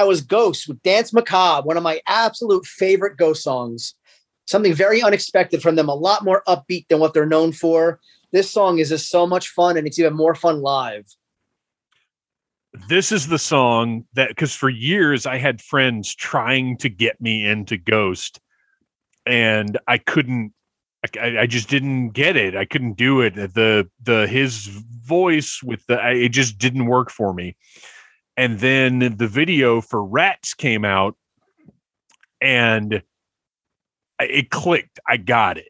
That 0.03 0.09
was 0.09 0.21
Ghost 0.21 0.67
with 0.67 0.83
Dance 0.83 1.13
Macabre, 1.13 1.65
one 1.65 1.77
of 1.77 1.85
my 1.85 2.01
absolute 2.09 2.67
favorite 2.67 3.17
Ghost 3.17 3.45
songs. 3.45 3.95
Something 4.49 4.75
very 4.75 5.01
unexpected 5.01 5.63
from 5.63 5.77
them, 5.77 5.89
a 5.89 5.95
lot 5.95 6.25
more 6.25 6.43
upbeat 6.49 6.89
than 6.89 6.99
what 6.99 7.15
they're 7.15 7.25
known 7.25 7.53
for. 7.53 8.01
This 8.33 8.51
song 8.51 8.81
is 8.81 8.89
just 8.89 9.11
so 9.11 9.29
much 9.29 9.51
fun, 9.51 9.77
and 9.77 9.87
it's 9.87 10.01
even 10.01 10.15
more 10.15 10.35
fun 10.35 10.61
live. 10.61 11.07
This 12.89 13.13
is 13.13 13.29
the 13.29 13.39
song 13.39 14.05
that, 14.15 14.31
because 14.31 14.57
for 14.57 14.69
years 14.69 15.25
I 15.25 15.39
had 15.39 15.63
friends 15.63 16.13
trying 16.13 16.79
to 16.79 16.89
get 16.89 17.21
me 17.21 17.47
into 17.47 17.77
Ghost, 17.77 18.41
and 19.25 19.79
I 19.87 19.99
couldn't. 19.99 20.53
I, 21.17 21.43
I 21.43 21.47
just 21.47 21.69
didn't 21.69 22.09
get 22.09 22.35
it. 22.35 22.57
I 22.57 22.65
couldn't 22.65 22.95
do 22.95 23.21
it. 23.21 23.37
The 23.37 23.89
the 24.03 24.27
his 24.27 24.67
voice 24.67 25.61
with 25.63 25.87
the 25.87 26.01
I- 26.01 26.15
it 26.15 26.31
just 26.31 26.59
didn't 26.59 26.87
work 26.87 27.09
for 27.09 27.33
me. 27.33 27.55
And 28.37 28.61
then 28.61 29.17
the 29.17 29.29
video 29.29 29.81
for 29.81 30.03
Rats 30.03 30.55
came 30.55 30.85
out, 30.85 31.17
and 32.41 33.03
it 34.19 34.51
clicked. 34.51 34.99
I 35.07 35.19
got 35.19 35.59
it. 35.59 35.69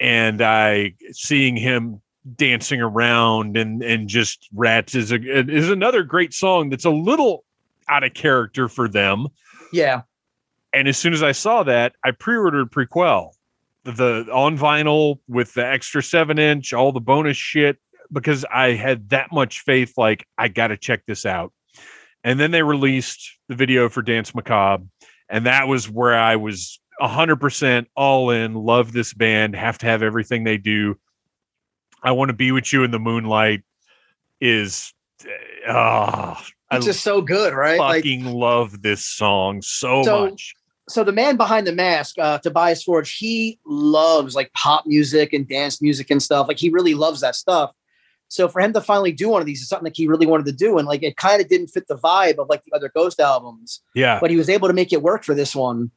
And 0.00 0.42
I 0.42 0.94
seeing 1.12 1.56
him 1.56 2.02
dancing 2.36 2.80
around 2.80 3.56
and 3.56 3.82
and 3.82 4.08
just 4.08 4.48
Rats 4.52 4.94
is 4.94 5.12
a 5.12 5.20
is 5.20 5.68
another 5.68 6.02
great 6.02 6.32
song 6.32 6.70
that's 6.70 6.84
a 6.84 6.90
little 6.90 7.44
out 7.88 8.04
of 8.04 8.14
character 8.14 8.68
for 8.68 8.88
them. 8.88 9.28
Yeah. 9.72 10.02
And 10.72 10.88
as 10.88 10.96
soon 10.96 11.12
as 11.12 11.22
I 11.22 11.32
saw 11.32 11.62
that, 11.64 11.94
I 12.04 12.12
pre-ordered 12.12 12.70
Prequelle, 12.70 13.32
the 13.84 14.26
on 14.32 14.56
vinyl 14.56 15.18
with 15.28 15.54
the 15.54 15.66
extra 15.66 16.02
seven 16.02 16.38
inch, 16.38 16.72
all 16.72 16.92
the 16.92 17.00
bonus 17.00 17.36
shit, 17.36 17.78
because 18.12 18.44
I 18.44 18.72
had 18.72 19.08
that 19.10 19.32
much 19.32 19.60
faith. 19.60 19.94
Like 19.96 20.26
I 20.36 20.48
got 20.48 20.68
to 20.68 20.76
check 20.76 21.04
this 21.06 21.24
out. 21.26 21.52
And 22.24 22.38
then 22.38 22.50
they 22.52 22.62
released 22.62 23.38
the 23.48 23.56
video 23.56 23.88
for 23.88 24.02
Dance 24.02 24.34
Macabre, 24.34 24.84
and 25.28 25.46
that 25.46 25.66
was 25.66 25.90
where 25.90 26.14
I 26.14 26.36
was 26.36 26.80
hundred 27.00 27.36
percent 27.36 27.88
all 27.96 28.30
in. 28.30 28.54
Love 28.54 28.92
this 28.92 29.12
band. 29.12 29.56
Have 29.56 29.78
to 29.78 29.86
have 29.86 30.02
everything 30.02 30.44
they 30.44 30.58
do. 30.58 30.96
I 32.02 32.12
want 32.12 32.28
to 32.28 32.36
be 32.36 32.52
with 32.52 32.72
you 32.72 32.84
in 32.84 32.90
the 32.90 32.98
moonlight. 33.00 33.62
Is 34.40 34.92
ah, 35.68 36.44
I 36.70 36.76
It's 36.76 36.86
just 36.86 37.02
so 37.02 37.20
good, 37.20 37.54
right? 37.54 37.78
Like 37.78 38.02
fucking 38.04 38.24
love 38.24 38.82
this 38.82 39.04
song 39.04 39.62
so, 39.62 40.02
So- 40.02 40.30
much. 40.30 40.54
so 40.88 41.04
the 41.04 41.12
man 41.12 41.36
behind 41.36 41.66
the 41.66 41.72
mask, 41.72 42.18
uh, 42.18 42.38
Tobias 42.38 42.82
Forge, 42.82 43.16
he 43.16 43.58
loves 43.66 44.34
like 44.34 44.52
pop 44.52 44.84
music 44.86 45.32
and 45.32 45.46
dance 45.46 45.82
music 45.82 46.10
and 46.10 46.22
stuff. 46.22 46.48
Like 46.48 46.58
he 46.58 46.70
really 46.70 46.94
loves 46.94 47.20
that 47.20 47.36
stuff. 47.36 47.72
So 48.32 48.48
for 48.48 48.60
him 48.62 48.72
to 48.72 48.80
finally 48.80 49.12
do 49.12 49.28
one 49.28 49.42
of 49.42 49.46
these 49.46 49.60
is 49.60 49.68
something 49.68 49.84
that 49.84 49.96
he 49.96 50.08
really 50.08 50.24
wanted 50.26 50.46
to 50.46 50.52
do, 50.52 50.78
and 50.78 50.88
like 50.88 51.02
it 51.02 51.16
kind 51.16 51.42
of 51.42 51.48
didn't 51.48 51.66
fit 51.68 51.86
the 51.86 51.98
vibe 51.98 52.38
of 52.38 52.48
like 52.48 52.64
the 52.64 52.72
other 52.72 52.88
Ghost 52.94 53.20
albums, 53.20 53.80
Yeah. 53.94 54.18
but 54.20 54.30
he 54.30 54.36
was 54.36 54.48
able 54.48 54.68
to 54.68 54.74
make 54.74 54.92
it 54.92 55.02
work 55.02 55.22
for 55.22 55.34
this 55.34 55.54
one. 55.54 55.90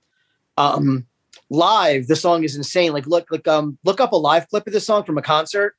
Um, 0.57 1.05
live, 1.49 2.07
the 2.07 2.15
song 2.15 2.43
is 2.43 2.55
insane. 2.55 2.91
Like 2.91 3.07
look, 3.07 3.27
like 3.31 3.47
um, 3.47 3.77
look 3.85 3.99
up 4.01 4.11
a 4.11 4.17
live 4.17 4.47
clip 4.49 4.67
of 4.67 4.73
this 4.73 4.85
song 4.85 5.03
from 5.03 5.17
a 5.17 5.21
concert. 5.21 5.75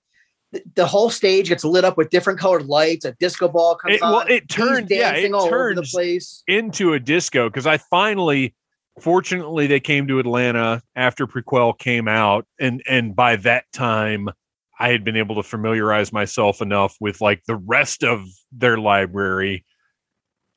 The, 0.53 0.63
the 0.77 0.87
whole 0.87 1.11
stage 1.11 1.49
gets 1.49 1.65
lit 1.65 1.85
up 1.85 1.97
with 1.99 2.09
different 2.11 2.39
colored 2.39 2.67
lights. 2.67 3.05
A 3.05 3.13
disco 3.21 3.49
ball 3.49 3.75
comes 3.75 3.97
It, 3.97 4.01
well, 4.01 4.17
on. 4.21 4.31
it 4.31 4.45
He's 4.49 4.57
turned, 4.57 4.89
yeah, 4.91 5.13
it 5.15 5.33
over 5.33 5.75
the 5.75 5.83
place. 5.83 6.43
into 6.47 6.95
a 6.95 7.01
disco 7.01 7.49
because 7.51 7.67
I 7.67 7.79
finally, 7.79 8.55
fortunately, 9.01 9.67
they 9.67 9.81
came 9.81 10.07
to 10.09 10.19
Atlanta 10.21 10.83
after 10.95 11.27
Prequelle 11.27 11.79
came 11.79 12.09
out, 12.09 12.47
and 12.59 12.83
and 12.89 13.15
by 13.15 13.37
that 13.37 13.65
time, 13.73 14.31
I 14.79 14.91
had 14.91 15.05
been 15.05 15.17
able 15.17 15.37
to 15.37 15.43
familiarize 15.43 16.13
myself 16.13 16.61
enough 16.61 16.97
with 17.01 17.21
like 17.21 17.45
the 17.47 17.57
rest 17.57 18.05
of 18.05 18.27
their 18.53 18.77
library, 18.79 19.65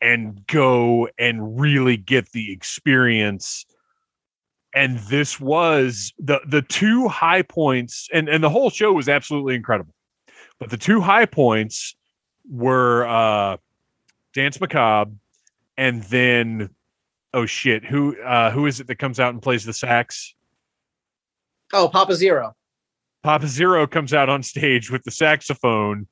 and 0.02 0.46
go 0.48 1.10
and 1.18 1.60
really 1.60 1.98
get 1.98 2.32
the 2.32 2.52
experience. 2.52 3.66
And 4.74 5.00
this 5.00 5.40
was 5.40 6.14
the 6.20 6.42
the 6.46 6.62
two 6.62 7.08
high 7.08 7.42
points, 7.42 8.08
and 8.14 8.30
and 8.30 8.44
the 8.44 8.50
whole 8.50 8.70
show 8.70 8.94
was 8.94 9.10
absolutely 9.10 9.56
incredible. 9.56 9.94
But 10.60 10.70
the 10.70 10.78
two 10.78 11.02
high 11.02 11.26
points 11.26 11.96
were 12.50 13.08
uh 13.08 13.58
Dance 14.34 14.60
Macabre 14.60 15.12
and 15.80 16.04
then 16.04 16.70
oh 17.34 17.46
shit, 17.46 17.86
who 17.86 18.22
uh 18.22 18.52
who 18.52 18.66
is 18.66 18.80
it 18.80 18.88
that 18.88 18.98
comes 18.98 19.20
out 19.20 19.34
and 19.34 19.42
plays 19.42 19.64
the 19.66 19.74
sax? 19.74 20.36
Oh, 21.72 21.88
Papa 21.88 22.16
Zero. 22.16 22.56
Papa 23.30 23.48
Zero 23.48 23.86
comes 23.86 24.12
out 24.12 24.28
on 24.28 24.42
stage 24.42 24.90
with 24.90 25.04
the 25.04 25.12
saxophone 25.12 26.08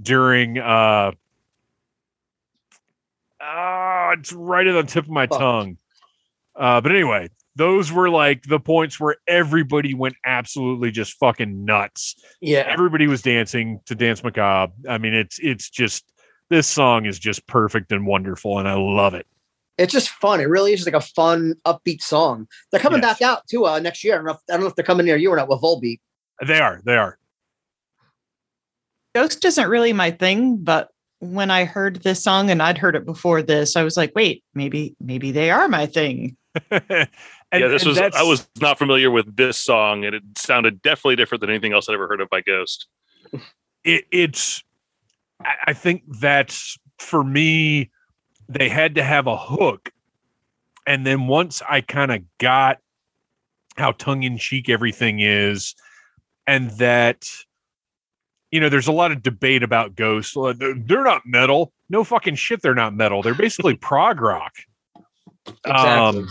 during 0.00 0.56
uh 0.56 1.12
ah, 3.38 4.12
it's 4.12 4.32
right 4.32 4.66
at 4.66 4.72
the 4.72 4.82
tip 4.84 5.04
of 5.04 5.10
my 5.10 5.26
Fuck. 5.26 5.38
tongue. 5.38 5.76
Uh 6.54 6.80
but 6.80 6.92
anyway, 6.92 7.28
those 7.56 7.92
were 7.92 8.08
like 8.08 8.44
the 8.44 8.58
points 8.58 8.98
where 8.98 9.16
everybody 9.26 9.92
went 9.92 10.14
absolutely 10.24 10.90
just 10.90 11.18
fucking 11.18 11.66
nuts. 11.66 12.16
Yeah. 12.40 12.64
Everybody 12.66 13.06
was 13.06 13.20
dancing 13.20 13.80
to 13.84 13.94
Dance 13.94 14.24
Macabre. 14.24 14.72
I 14.88 14.96
mean, 14.96 15.12
it's 15.12 15.38
it's 15.38 15.68
just 15.68 16.10
this 16.48 16.66
song 16.66 17.04
is 17.04 17.18
just 17.18 17.46
perfect 17.46 17.92
and 17.92 18.06
wonderful, 18.06 18.58
and 18.58 18.66
I 18.66 18.72
love 18.76 19.12
it. 19.12 19.26
it's 19.76 19.92
just 19.92 20.08
fun. 20.08 20.40
It 20.40 20.44
really 20.48 20.72
is 20.72 20.80
just 20.82 20.90
like 20.90 21.02
a 21.02 21.06
fun, 21.06 21.52
upbeat 21.66 22.00
song. 22.00 22.48
They're 22.70 22.80
coming 22.80 23.02
Yes. 23.02 23.18
back 23.18 23.28
out 23.28 23.46
too 23.46 23.66
uh, 23.66 23.78
next 23.78 24.02
year. 24.04 24.14
I 24.14 24.16
don't, 24.16 24.24
know 24.24 24.32
if, 24.32 24.38
I 24.48 24.52
don't 24.54 24.60
know 24.62 24.68
if 24.68 24.74
they're 24.74 24.86
coming 24.86 25.04
near 25.04 25.16
you 25.18 25.30
or 25.30 25.36
not 25.36 25.48
with 25.50 25.60
Volbeat. 25.60 26.00
They 26.44 26.58
are, 26.60 26.80
they 26.84 26.96
are. 26.96 27.18
Ghost 29.14 29.44
isn't 29.44 29.68
really 29.68 29.92
my 29.92 30.10
thing, 30.10 30.58
but 30.58 30.90
when 31.20 31.50
I 31.50 31.64
heard 31.64 32.02
this 32.02 32.22
song 32.22 32.50
and 32.50 32.62
I'd 32.62 32.76
heard 32.76 32.94
it 32.94 33.06
before 33.06 33.40
this, 33.40 33.76
I 33.76 33.82
was 33.82 33.96
like, 33.96 34.12
wait, 34.14 34.44
maybe, 34.54 34.94
maybe 35.00 35.32
they 35.32 35.50
are 35.50 35.68
my 35.68 35.86
thing. 35.86 36.36
And- 37.52 37.60
yeah, 37.62 37.68
this 37.68 37.82
and 37.82 37.90
was 37.90 37.98
I 38.00 38.24
was 38.24 38.48
not 38.60 38.76
familiar 38.76 39.08
with 39.08 39.36
this 39.36 39.56
song, 39.56 40.04
and 40.04 40.16
it 40.16 40.22
sounded 40.36 40.82
definitely 40.82 41.14
different 41.14 41.42
than 41.42 41.48
anything 41.48 41.72
else 41.72 41.88
I'd 41.88 41.94
ever 41.94 42.08
heard 42.08 42.20
of 42.20 42.28
by 42.28 42.40
Ghost. 42.40 42.88
it, 43.84 44.04
it's 44.10 44.64
I, 45.40 45.54
I 45.68 45.72
think 45.72 46.02
that's 46.20 46.76
for 46.98 47.22
me 47.22 47.92
they 48.48 48.68
had 48.68 48.96
to 48.96 49.02
have 49.04 49.26
a 49.26 49.36
hook 49.36 49.92
and 50.86 51.06
then 51.06 51.26
once 51.26 51.62
i 51.68 51.80
kind 51.80 52.10
of 52.10 52.22
got 52.38 52.78
how 53.76 53.92
tongue-in-cheek 53.92 54.68
everything 54.68 55.20
is 55.20 55.74
and 56.46 56.70
that 56.72 57.28
you 58.50 58.60
know 58.60 58.68
there's 58.68 58.88
a 58.88 58.92
lot 58.92 59.12
of 59.12 59.22
debate 59.22 59.62
about 59.62 59.94
ghosts 59.94 60.34
they're 60.58 61.04
not 61.04 61.22
metal 61.26 61.72
no 61.88 62.04
fucking 62.04 62.34
shit 62.34 62.62
they're 62.62 62.74
not 62.74 62.94
metal 62.94 63.22
they're 63.22 63.34
basically 63.34 63.74
prog 63.80 64.20
rock 64.20 64.52
Exactly. 65.64 66.22
um, 66.22 66.28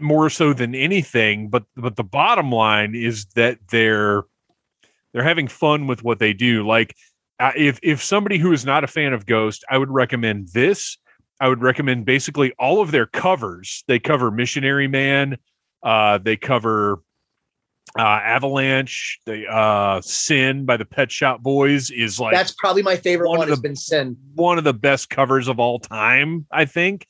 more 0.00 0.30
so 0.30 0.52
than 0.52 0.74
anything. 0.74 1.48
But 1.48 1.64
but 1.76 1.96
the 1.96 2.04
bottom 2.04 2.50
line 2.50 2.94
is 2.94 3.26
that 3.34 3.58
they're 3.70 4.22
they're 5.12 5.24
having 5.24 5.48
fun 5.48 5.86
with 5.86 6.02
what 6.02 6.18
they 6.18 6.32
do. 6.32 6.66
Like 6.66 6.94
uh, 7.40 7.52
if 7.56 7.78
if 7.82 8.02
somebody 8.02 8.38
who 8.38 8.52
is 8.52 8.64
not 8.64 8.84
a 8.84 8.88
fan 8.88 9.12
of 9.12 9.26
Ghost, 9.26 9.64
I 9.70 9.78
would 9.78 9.90
recommend 9.90 10.48
this. 10.48 10.96
I 11.40 11.48
would 11.48 11.62
recommend 11.62 12.04
basically 12.04 12.52
all 12.58 12.80
of 12.80 12.92
their 12.92 13.06
covers. 13.06 13.82
They 13.88 13.98
cover 13.98 14.30
Missionary 14.30 14.86
Man. 14.86 15.38
Uh, 15.82 16.18
they 16.18 16.36
cover 16.36 17.02
uh, 17.98 18.02
Avalanche. 18.02 19.20
the 19.26 19.46
uh, 19.46 20.00
Sin 20.00 20.64
by 20.64 20.76
the 20.76 20.84
Pet 20.84 21.10
Shop 21.12 21.42
Boys 21.42 21.90
is 21.90 22.18
like 22.18 22.34
That's 22.34 22.52
probably 22.52 22.82
my 22.82 22.96
favorite 22.96 23.28
one 23.28 23.38
one. 23.38 23.48
Has 23.48 23.60
been 23.60 23.76
Sin. 23.76 24.16
one 24.34 24.58
of 24.58 24.64
the 24.64 24.74
best 24.74 25.10
covers 25.10 25.48
of 25.48 25.58
all 25.58 25.78
time, 25.78 26.46
I 26.50 26.64
think. 26.64 27.06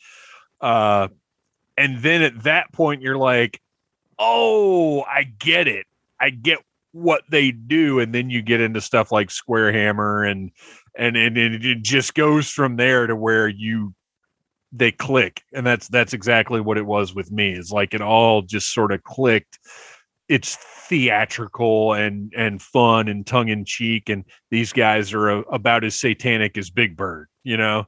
Uh, 0.61 1.09
and 1.77 1.99
then 2.03 2.23
at 2.23 2.43
that 2.45 2.73
point, 2.73 3.03
you're 3.03 3.17
like, 3.17 3.61
oh, 4.19 5.03
I 5.03 5.25
get 5.25 5.69
it. 5.69 5.87
I 6.21 6.31
get 6.31 6.59
what 6.93 7.23
they 7.31 7.51
do. 7.51 7.99
And 8.01 8.15
then 8.15 8.31
you 8.31 8.43
get 8.43 8.61
into 8.61 8.81
stuff 8.81 9.11
like 9.11 9.31
Square 9.31 9.73
Hammer 9.73 10.25
and 10.25 10.51
and 10.97 11.17
and, 11.17 11.37
and 11.39 11.65
it 11.65 11.83
just 11.83 12.15
goes 12.15 12.49
from 12.51 12.77
there 12.77 13.07
to 13.07 13.17
where 13.17 13.49
you 13.49 13.95
they 14.73 14.93
click. 14.93 15.43
And 15.53 15.67
that's 15.67 15.89
that's 15.89 16.13
exactly 16.13 16.61
what 16.61 16.79
it 16.79 16.87
was 16.87 17.15
with 17.15 17.31
me. 17.31 17.53
It's 17.53 17.71
like 17.71 17.95
it 17.95 18.03
all 18.03 18.43
just 18.43 18.73
sort 18.73 18.93
of 18.93 19.03
clicked. 19.03 19.59
It's 20.29 20.57
theatrical 20.89 21.95
and 21.95 22.33
and 22.37 22.61
fun 22.61 23.09
and 23.09 23.27
tongue 23.27 23.49
in 23.49 23.65
cheek 23.65 24.09
and 24.09 24.25
these 24.51 24.73
guys 24.73 25.13
are 25.13 25.29
a, 25.31 25.39
about 25.43 25.85
as 25.85 25.95
satanic 25.95 26.57
as 26.59 26.71
Big 26.71 26.97
Bird, 26.97 27.29
you 27.45 27.57
know? 27.57 27.87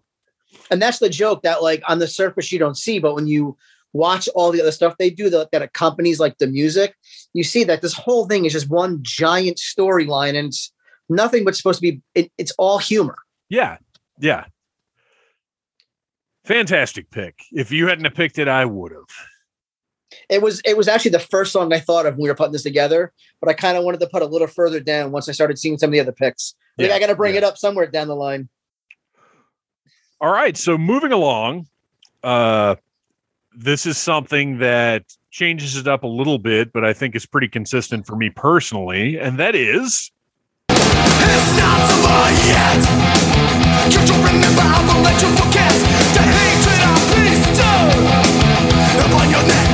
and 0.70 0.80
that's 0.80 0.98
the 0.98 1.08
joke 1.08 1.42
that 1.42 1.62
like 1.62 1.82
on 1.88 1.98
the 1.98 2.06
surface 2.06 2.52
you 2.52 2.58
don't 2.58 2.76
see 2.76 2.98
but 2.98 3.14
when 3.14 3.26
you 3.26 3.56
watch 3.92 4.28
all 4.34 4.50
the 4.50 4.60
other 4.60 4.72
stuff 4.72 4.96
they 4.98 5.10
do 5.10 5.30
that, 5.30 5.50
that 5.52 5.62
accompanies 5.62 6.18
like 6.20 6.38
the 6.38 6.46
music 6.46 6.94
you 7.32 7.44
see 7.44 7.64
that 7.64 7.82
this 7.82 7.94
whole 7.94 8.26
thing 8.26 8.44
is 8.44 8.52
just 8.52 8.70
one 8.70 8.98
giant 9.02 9.56
storyline 9.56 10.36
and 10.36 10.48
it's 10.48 10.72
nothing 11.08 11.44
but 11.44 11.56
supposed 11.56 11.78
to 11.78 11.82
be 11.82 12.00
it, 12.14 12.30
it's 12.38 12.52
all 12.58 12.78
humor 12.78 13.16
Yeah. 13.48 13.76
Yeah. 14.18 14.44
Fantastic 16.44 17.10
pick. 17.10 17.42
If 17.52 17.72
you 17.72 17.86
hadn't 17.86 18.14
picked 18.14 18.38
it, 18.38 18.48
I 18.48 18.66
would 18.66 18.92
have. 18.92 19.28
It 20.28 20.42
was 20.42 20.60
it 20.64 20.76
was 20.76 20.88
actually 20.88 21.10
the 21.10 21.18
first 21.18 21.52
song 21.52 21.72
i 21.72 21.78
thought 21.80 22.06
of 22.06 22.14
when 22.14 22.22
we 22.24 22.28
were 22.28 22.34
putting 22.34 22.52
this 22.52 22.62
together 22.62 23.12
but 23.40 23.48
i 23.48 23.52
kind 23.52 23.76
of 23.76 23.84
wanted 23.84 24.00
to 24.00 24.06
put 24.08 24.22
a 24.22 24.26
little 24.26 24.46
further 24.46 24.80
down 24.80 25.10
once 25.12 25.28
i 25.28 25.32
started 25.32 25.58
seeing 25.58 25.76
some 25.78 25.88
of 25.88 25.92
the 25.92 26.00
other 26.00 26.12
picks 26.12 26.54
I 26.78 26.82
think 26.82 26.90
Yeah, 26.90 26.96
i 26.96 26.98
gotta 27.00 27.14
bring 27.14 27.34
yeah. 27.34 27.38
it 27.38 27.44
up 27.44 27.56
somewhere 27.58 27.86
down 27.86 28.08
the 28.08 28.16
line 28.16 28.48
All 30.20 30.32
right. 30.32 30.56
So 30.56 30.78
moving 30.78 31.12
along, 31.12 31.66
uh, 32.22 32.76
this 33.54 33.84
is 33.84 33.98
something 33.98 34.58
that 34.58 35.02
changes 35.30 35.76
it 35.76 35.86
up 35.86 36.02
a 36.02 36.06
little 36.06 36.38
bit, 36.38 36.72
but 36.72 36.84
I 36.84 36.92
think 36.94 37.14
is 37.14 37.26
pretty 37.26 37.48
consistent 37.48 38.06
for 38.06 38.16
me 38.16 38.30
personally, 38.30 39.18
and 39.18 39.38
that 39.38 39.54
is 39.54 40.10
It's 40.70 41.50
not 41.58 41.80
over 41.92 42.30
yet. 42.48 42.80
Can't 43.92 44.08
you 44.08 44.16
remember? 44.16 44.62
I 44.64 44.80
will 44.86 45.02
let 45.02 45.20
you 45.20 45.28
forget 45.36 45.74
the 46.16 46.22
hatred 46.24 46.80
I 46.88 46.94
bestowed 47.12 49.04
upon 49.04 49.28
your 49.30 49.44
neck 49.44 49.73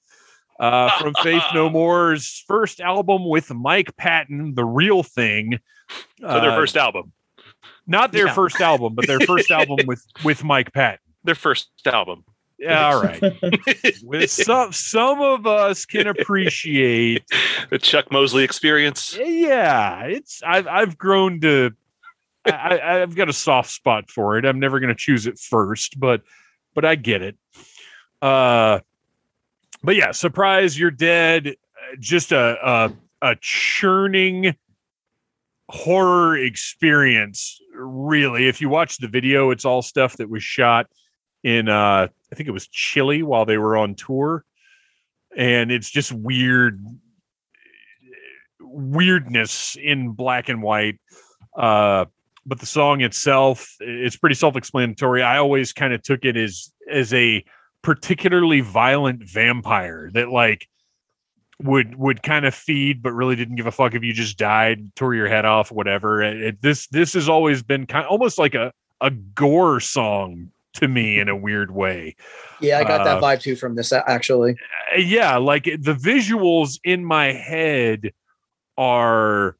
Uh, 0.61 0.89
from 0.99 1.13
Faith 1.23 1.43
No 1.53 1.69
More's 1.69 2.43
first 2.47 2.79
album 2.79 3.27
with 3.27 3.51
Mike 3.53 3.97
Patton, 3.97 4.53
The 4.55 4.63
Real 4.63 5.01
Thing. 5.03 5.59
So 6.21 6.39
their 6.39 6.51
Uh, 6.51 6.55
first 6.55 6.77
album. 6.77 7.11
not 7.87 8.11
their 8.11 8.27
Yeah. 8.27 8.33
first 8.33 8.61
album, 8.61 8.93
but 8.93 9.07
their 9.07 9.19
first 9.21 9.49
album 9.59 9.79
with 9.87 10.05
with 10.23 10.43
Mike 10.43 10.71
Patton. 10.71 10.99
Their 11.23 11.35
first 11.35 11.69
album. 11.85 12.23
Yeah, 12.59 12.93
all 12.93 13.01
right. 13.01 13.19
with 14.03 14.29
some 14.29 14.71
some 14.71 15.19
of 15.19 15.47
us 15.47 15.83
can 15.85 16.05
appreciate. 16.05 17.23
The 17.71 17.79
Chuck 17.79 18.11
Mosley 18.11 18.43
experience. 18.43 19.17
Yeah, 19.19 20.03
it's 20.03 20.43
I've 20.45 20.67
I've 20.67 20.95
grown 20.97 21.41
to. 21.41 21.71
I, 22.45 22.51
I- 22.77 23.01
I've 23.01 23.15
got 23.15 23.29
a 23.29 23.33
soft 23.33 23.71
spot 23.71 24.11
for 24.11 24.37
it. 24.37 24.45
I'm 24.45 24.59
never 24.59 24.79
going 24.79 24.89
to 24.89 24.95
choose 24.95 25.25
it 25.25 25.39
first, 25.39 25.99
but 25.99 26.21
but 26.75 26.85
I 26.85 26.93
get 26.95 27.23
it. 27.23 27.35
Uh, 28.21 28.79
but 29.83 29.95
yeah, 29.95 30.11
surprise, 30.11 30.77
you're 30.77 30.91
dead. 30.91 31.47
Uh, 31.47 31.95
Just 31.99 32.31
a 32.31 32.57
a, 32.63 32.93
a 33.21 33.35
churning 33.39 34.55
horror 35.69 36.37
experience. 36.37 37.59
Really, 37.73 38.47
if 38.47 38.59
you 38.61 38.69
watch 38.69 38.97
the 38.97 39.07
video, 39.07 39.51
it's 39.51 39.65
all 39.65 39.81
stuff 39.81 40.17
that 40.17 40.29
was 40.29 40.43
shot 40.43 40.87
in 41.43 41.69
uh 41.69 42.07
I 42.31 42.35
think 42.35 42.47
it 42.47 42.51
was 42.51 42.67
Chile 42.67 43.23
while 43.23 43.45
they 43.45 43.57
were 43.57 43.75
on 43.77 43.95
tour. 43.95 44.43
And 45.35 45.71
it's 45.71 45.89
just 45.89 46.11
weird 46.11 46.85
weirdness 48.59 49.77
in 49.81 50.11
black 50.11 50.49
and 50.49 50.61
white. 50.61 50.99
Uh 51.57 52.05
but 52.45 52.59
the 52.59 52.65
song 52.65 53.01
itself 53.01 53.75
it's 53.79 54.17
pretty 54.17 54.35
self-explanatory. 54.35 55.23
I 55.23 55.37
always 55.37 55.73
kind 55.73 55.93
of 55.93 56.03
took 56.03 56.25
it 56.25 56.37
as 56.37 56.71
as 56.89 57.13
a 57.13 57.43
particularly 57.81 58.61
violent 58.61 59.23
vampire 59.23 60.09
that 60.13 60.29
like 60.29 60.67
would 61.61 61.95
would 61.95 62.23
kind 62.23 62.45
of 62.45 62.53
feed 62.55 63.01
but 63.03 63.13
really 63.13 63.35
didn't 63.35 63.55
give 63.55 63.67
a 63.67 63.71
fuck 63.71 63.93
if 63.93 64.03
you 64.03 64.13
just 64.13 64.37
died 64.37 64.95
tore 64.95 65.13
your 65.15 65.27
head 65.27 65.45
off 65.45 65.71
whatever. 65.71 66.21
It, 66.21 66.41
it- 66.41 66.61
this 66.61 66.87
this 66.87 67.13
has 67.13 67.29
always 67.29 67.61
been 67.63 67.85
kind 67.85 68.05
almost 68.07 68.37
like 68.37 68.55
a 68.55 68.71
a 68.99 69.09
gore 69.11 69.79
song 69.79 70.49
to 70.73 70.87
me 70.87 71.19
in 71.19 71.27
a 71.27 71.35
weird 71.35 71.69
way. 71.71 72.15
Yeah 72.61 72.79
i 72.79 72.83
got 72.83 73.03
that 73.03 73.17
Uh, 73.17 73.21
vibe 73.21 73.41
too 73.41 73.55
from 73.55 73.75
this 73.75 73.91
actually. 73.91 74.55
Uh, 74.93 74.97
yeah 74.97 75.37
like 75.37 75.65
the 75.65 75.93
visuals 75.93 76.79
in 76.83 77.03
my 77.03 77.33
head 77.33 78.11
are 78.77 79.57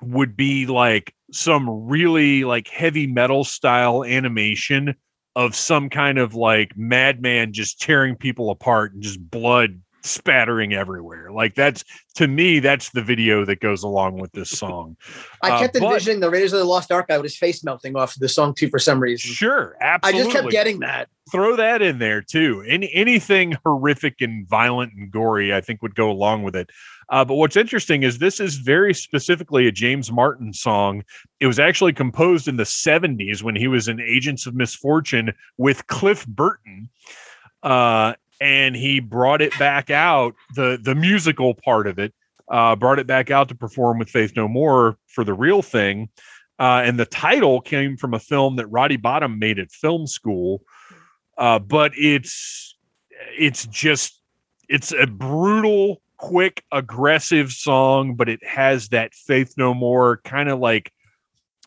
would 0.00 0.36
be 0.36 0.66
like 0.66 1.14
some 1.32 1.68
really 1.88 2.44
like 2.44 2.68
heavy 2.68 3.06
metal 3.06 3.44
style 3.44 4.02
animation 4.04 4.94
of 5.36 5.54
some 5.54 5.88
kind 5.88 6.18
of 6.18 6.34
like 6.34 6.76
madman 6.76 7.52
just 7.52 7.80
tearing 7.80 8.16
people 8.16 8.50
apart 8.50 8.92
and 8.92 9.02
just 9.02 9.30
blood 9.30 9.80
spattering 10.08 10.72
everywhere 10.74 11.30
like 11.30 11.54
that's 11.54 11.84
to 12.14 12.26
me 12.26 12.58
that's 12.58 12.90
the 12.90 13.02
video 13.02 13.44
that 13.44 13.60
goes 13.60 13.82
along 13.82 14.18
with 14.18 14.32
this 14.32 14.50
song 14.58 14.96
i 15.42 15.50
Uh, 15.50 15.58
kept 15.60 15.74
but- 15.74 15.82
envisioning 15.82 16.20
the 16.20 16.30
raiders 16.30 16.52
of 16.52 16.58
the 16.58 16.64
lost 16.64 16.90
ark 16.90 17.08
guy 17.08 17.16
with 17.16 17.24
his 17.24 17.36
face 17.36 17.62
melting 17.64 17.96
off 17.96 18.14
the 18.18 18.28
song 18.28 18.54
too 18.54 18.68
for 18.68 18.78
some 18.78 19.00
reason 19.00 19.30
sure 19.30 19.76
absolutely. 19.80 20.20
i 20.20 20.24
just 20.24 20.36
kept 20.36 20.50
getting 20.50 20.80
that 20.80 21.08
throw 21.30 21.56
that 21.56 21.82
in 21.82 21.98
there 21.98 22.22
too. 22.22 22.64
Any 22.66 22.92
anything 22.92 23.56
horrific 23.64 24.20
and 24.20 24.48
violent 24.48 24.92
and 24.94 25.10
gory, 25.10 25.54
I 25.54 25.60
think 25.60 25.82
would 25.82 25.94
go 25.94 26.10
along 26.10 26.42
with 26.42 26.56
it. 26.56 26.70
Uh, 27.10 27.24
but 27.24 27.34
what's 27.34 27.56
interesting 27.56 28.02
is 28.02 28.18
this 28.18 28.38
is 28.40 28.56
very 28.56 28.92
specifically 28.92 29.66
a 29.66 29.72
James 29.72 30.12
Martin 30.12 30.52
song. 30.52 31.04
It 31.40 31.46
was 31.46 31.58
actually 31.58 31.94
composed 31.94 32.48
in 32.48 32.56
the 32.56 32.64
70s 32.64 33.42
when 33.42 33.56
he 33.56 33.66
was 33.66 33.88
in 33.88 34.00
Agents 34.00 34.46
of 34.46 34.54
Misfortune 34.54 35.32
with 35.56 35.86
Cliff 35.86 36.26
Burton. 36.26 36.90
Uh, 37.62 38.14
and 38.40 38.76
he 38.76 39.00
brought 39.00 39.42
it 39.42 39.56
back 39.58 39.90
out, 39.90 40.34
the 40.54 40.78
the 40.80 40.94
musical 40.94 41.54
part 41.54 41.86
of 41.86 41.98
it, 41.98 42.14
uh, 42.48 42.76
brought 42.76 42.98
it 42.98 43.06
back 43.06 43.30
out 43.30 43.48
to 43.48 43.54
perform 43.54 43.98
with 43.98 44.08
Faith 44.08 44.32
No 44.36 44.48
More 44.48 44.98
for 45.06 45.24
the 45.24 45.34
real 45.34 45.62
thing. 45.62 46.08
Uh, 46.60 46.82
and 46.84 46.98
the 46.98 47.06
title 47.06 47.60
came 47.60 47.96
from 47.96 48.14
a 48.14 48.18
film 48.18 48.56
that 48.56 48.66
Roddy 48.66 48.98
Bottum 48.98 49.38
made 49.38 49.60
at 49.60 49.70
film 49.70 50.08
school 50.08 50.62
uh, 51.38 51.58
but 51.58 51.92
it's 51.96 52.76
it's 53.38 53.66
just 53.66 54.20
it's 54.68 54.92
a 54.92 55.06
brutal 55.06 56.02
quick 56.16 56.64
aggressive 56.72 57.52
song 57.52 58.16
but 58.16 58.28
it 58.28 58.44
has 58.44 58.88
that 58.88 59.14
faith 59.14 59.54
no 59.56 59.72
more 59.72 60.20
kind 60.24 60.48
of 60.48 60.58
like 60.58 60.92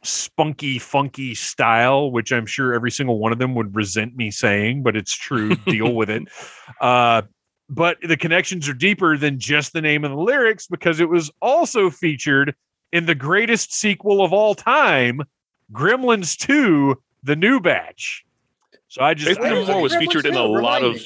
spunky, 0.03 0.79
funky 0.79 1.35
style, 1.35 2.11
which 2.11 2.31
I'm 2.31 2.45
sure 2.45 2.73
every 2.73 2.91
single 2.91 3.19
one 3.19 3.31
of 3.31 3.37
them 3.39 3.53
would 3.55 3.75
resent 3.75 4.15
me 4.15 4.31
saying, 4.31 4.83
but 4.83 4.95
it's 4.95 5.13
true. 5.15 5.55
deal 5.67 5.93
with 5.93 6.09
it. 6.09 6.23
Uh, 6.79 7.21
but 7.69 7.97
the 8.01 8.17
connections 8.17 8.67
are 8.67 8.73
deeper 8.73 9.15
than 9.17 9.37
just 9.39 9.71
the 9.73 9.81
name 9.81 10.03
and 10.03 10.13
the 10.13 10.19
lyrics 10.19 10.67
because 10.67 10.99
it 10.99 11.07
was 11.09 11.29
also 11.41 11.89
featured 11.89 12.55
in 12.91 13.05
the 13.05 13.13
greatest 13.15 13.73
sequel 13.73 14.23
of 14.23 14.33
all 14.33 14.55
time, 14.55 15.21
Gremlins 15.71 16.35
2, 16.37 16.95
The 17.23 17.35
New 17.35 17.59
Batch. 17.59 18.25
So 18.87 19.01
I 19.03 19.13
just 19.13 19.39
Faith 19.39 19.45
I 19.45 19.53
was 19.53 19.67
More 19.67 19.75
like, 19.75 19.83
was 19.83 19.95
featured 19.95 20.25
in 20.25 20.33
a 20.33 20.37
Gremlins 20.39 20.61
lot 20.61 20.83
of. 20.83 20.93
me. 20.95 21.01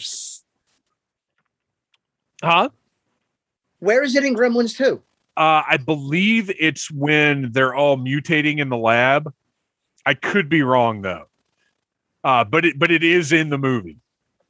huh? 2.44 2.70
Where 3.80 4.04
is 4.04 4.16
it 4.16 4.24
in 4.24 4.36
Gremlins 4.36 4.76
2? 4.78 5.02
Uh, 5.38 5.64
I 5.68 5.78
believe 5.78 6.50
it's 6.58 6.90
when 6.90 7.52
they're 7.52 7.76
all 7.76 7.98
mutating 7.98 8.60
in 8.60 8.70
the 8.70 8.78
lab. 8.78 9.34
I 10.06 10.14
could 10.14 10.50
be 10.50 10.62
wrong 10.62 11.02
though. 11.02 11.26
Uh, 12.24 12.44
but 12.44 12.66
it 12.66 12.80
but 12.80 12.92
it 12.92 13.04
is 13.04 13.32
in 13.32 13.50
the 13.50 13.58
movie. 13.58 13.98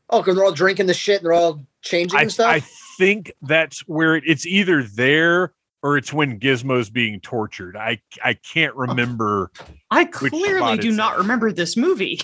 Oh, 0.09 0.19
because 0.19 0.35
they're 0.35 0.45
all 0.45 0.51
drinking 0.51 0.85
the 0.85 0.93
shit 0.93 1.17
and 1.17 1.25
they're 1.25 1.33
all 1.33 1.65
changing 1.81 2.19
I, 2.19 2.21
and 2.23 2.31
stuff. 2.31 2.51
I 2.51 2.59
think 2.97 3.33
that's 3.41 3.79
where 3.87 4.15
it, 4.15 4.23
it's 4.27 4.45
either 4.45 4.83
there 4.83 5.53
or 5.81 5.97
it's 5.97 6.13
when 6.13 6.39
Gizmo's 6.39 6.89
being 6.89 7.19
tortured. 7.19 7.75
I 7.75 8.01
I 8.23 8.35
can't 8.35 8.75
remember. 8.75 9.51
I 9.91 10.05
clearly 10.05 10.77
do 10.77 10.91
not 10.91 11.13
at. 11.13 11.19
remember 11.19 11.51
this 11.51 11.75
movie. 11.75 12.21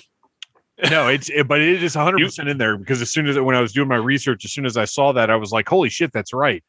no, 0.89 1.07
it's 1.07 1.29
it, 1.29 1.47
but 1.47 1.61
it 1.61 1.83
is 1.83 1.95
100 1.95 2.19
percent 2.19 2.49
in 2.49 2.57
there 2.57 2.77
because 2.77 3.01
as 3.01 3.11
soon 3.11 3.27
as 3.27 3.39
when 3.39 3.55
I 3.55 3.61
was 3.61 3.73
doing 3.73 3.87
my 3.87 3.97
research, 3.97 4.45
as 4.45 4.51
soon 4.51 4.65
as 4.65 4.77
I 4.77 4.85
saw 4.85 5.11
that, 5.13 5.29
I 5.29 5.35
was 5.35 5.51
like, 5.51 5.67
"Holy 5.67 5.89
shit, 5.89 6.13
that's 6.13 6.33
right." 6.33 6.63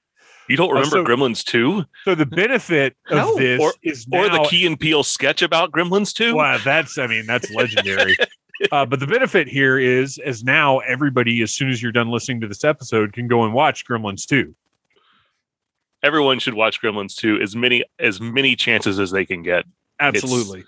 You 0.49 0.57
don't 0.57 0.71
remember 0.71 0.89
so- 0.97 1.05
Gremlins 1.05 1.45
2? 1.45 1.85
So 2.05 2.15
the 2.15 2.27
benefit 2.27 2.97
of 3.11 3.17
No. 3.17 3.37
this 3.39 3.61
Or- 3.61 3.75
is 3.83 4.07
Or 4.13 4.29
the 4.29 4.47
Key 4.51 4.67
and 4.67 4.79
Peele 4.79 5.03
sketch 5.05 5.41
about 5.43 5.71
Gremlins 5.73 6.13
2? 6.15 6.35
Wow, 6.35 6.59
that's 6.59 6.99
I 6.99 7.07
mean 7.07 7.27
that's 7.27 7.51
legendary. 7.55 8.17
uh, 8.73 8.85
but 8.85 9.01
the 9.01 9.07
benefit 9.07 9.49
here 9.49 9.79
is, 9.79 10.19
as 10.19 10.43
now 10.45 10.79
everybody, 10.81 11.43
as 11.43 11.53
soon 11.53 11.71
as 11.71 11.83
you're 11.83 11.93
done 11.93 12.11
listening 12.11 12.41
to 12.41 12.49
this 12.49 12.65
episode, 12.65 13.13
can 13.13 13.29
go 13.29 13.45
and 13.45 13.53
watch 13.55 13.87
Gremlins 13.87 14.27
2. 14.27 14.55
Everyone 16.03 16.39
should 16.41 16.55
watch 16.55 16.83
Gremlins 16.83 17.15
2 17.15 17.41
as 17.41 17.55
many 17.55 17.85
as 18.01 18.21
many 18.21 18.57
chances 18.57 18.99
as 18.99 19.11
they 19.13 19.25
can 19.25 19.43
get. 19.43 19.65
Absolutely, 20.01 20.65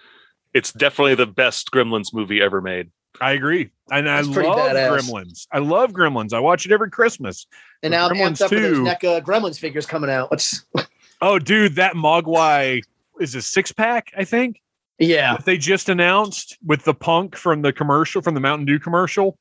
It's 0.53 0.73
definitely 0.73 1.17
the 1.17 1.27
best 1.27 1.73
Gremlins 1.73 2.15
movie 2.15 2.41
ever 2.41 2.61
made. 2.61 2.91
I 3.21 3.33
agree, 3.33 3.71
and 3.91 4.09
I 4.09 4.17
That's 4.23 4.29
pretty 4.35 4.49
love 4.49 4.59
badass. 4.73 4.99
Gremlins. 4.99 5.47
I 5.53 5.59
love 5.59 5.93
Gremlins. 5.93 6.33
I 6.33 6.41
watch 6.41 6.67
it 6.67 6.73
every 6.73 6.91
Christmas. 6.91 7.47
and 7.83 7.93
now 7.93 8.07
I'm 8.09 8.13
Gremlins 8.17 8.39
amped 8.39 8.43
up 8.43 8.49
for 8.49 8.55
those 8.61 8.79
NECA 8.79 9.23
Gremlins 9.23 9.59
figures 9.59 9.87
coming 9.87 10.11
out. 10.11 10.31
Let's, 10.31 10.65
Oh, 11.21 11.39
dude, 11.39 11.77
that 11.77 11.95
Mogwai 11.95 12.83
is 13.21 13.35
a 13.35 13.41
six 13.43 13.73
pack. 13.73 14.13
I 14.17 14.25
think 14.25 14.61
yeah. 14.99 15.37
that 15.37 15.45
they 15.45 15.57
just 15.57 15.89
announced 15.89 16.59
with 16.67 16.85
the 16.85 16.93
punk 16.95 17.37
from 17.37 17.63
the 17.63 17.73
commercial 17.73 18.21
from 18.21 18.35
the 18.35 18.41
Mountain 18.41 18.67
Dew 18.67 18.79
commercial. 18.79 19.39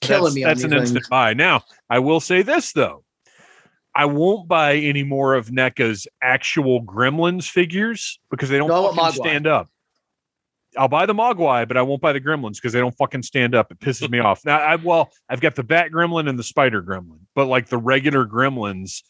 Killing 0.00 0.24
that's, 0.24 0.34
me 0.34 0.44
That's 0.44 0.62
an 0.64 0.70
things. 0.70 0.82
instant 0.82 1.08
buy. 1.08 1.34
Now, 1.34 1.62
I 1.88 1.98
will 2.00 2.20
say 2.20 2.42
this 2.42 2.72
though. 2.72 3.04
I 3.96 4.04
won't 4.06 4.48
buy 4.48 4.74
any 4.76 5.02
more 5.02 5.34
of 5.34 5.48
NECA's 5.48 6.06
actual 6.20 6.82
Gremlins 6.82 7.48
figures 7.48 8.18
because 8.30 8.48
they 8.48 8.58
don't 8.58 8.68
No, 8.68 8.74
I 8.74 8.80
want 8.80 8.96
fucking 8.96 9.22
Mogwai. 9.22 9.24
stand 9.26 9.46
up. 9.46 9.68
I'll 10.76 10.88
buy 10.88 11.06
the 11.06 11.14
Mogwai, 11.14 11.66
but 11.68 11.76
I 11.76 11.82
won't 11.82 12.00
buy 12.00 12.12
the 12.12 12.20
Gremlins 12.20 12.54
because 12.56 12.72
they 12.72 12.80
don't 12.80 12.96
fucking 12.96 13.22
stand 13.22 13.54
up. 13.54 13.70
It 13.70 13.78
pisses 13.80 14.10
me 14.10 14.18
off. 14.18 14.44
Now, 14.44 14.58
I 14.58 14.76
well, 14.76 15.10
I've 15.28 15.40
got 15.40 15.54
the 15.54 15.62
Bat 15.62 15.90
Gremlin 15.92 16.28
and 16.28 16.38
the 16.38 16.42
Spider 16.44 16.82
Gremlin, 16.82 17.20
but 17.34 17.46
like 17.46 17.68
the 17.68 17.78
regular 17.78 18.26
Gremlins, 18.26 19.02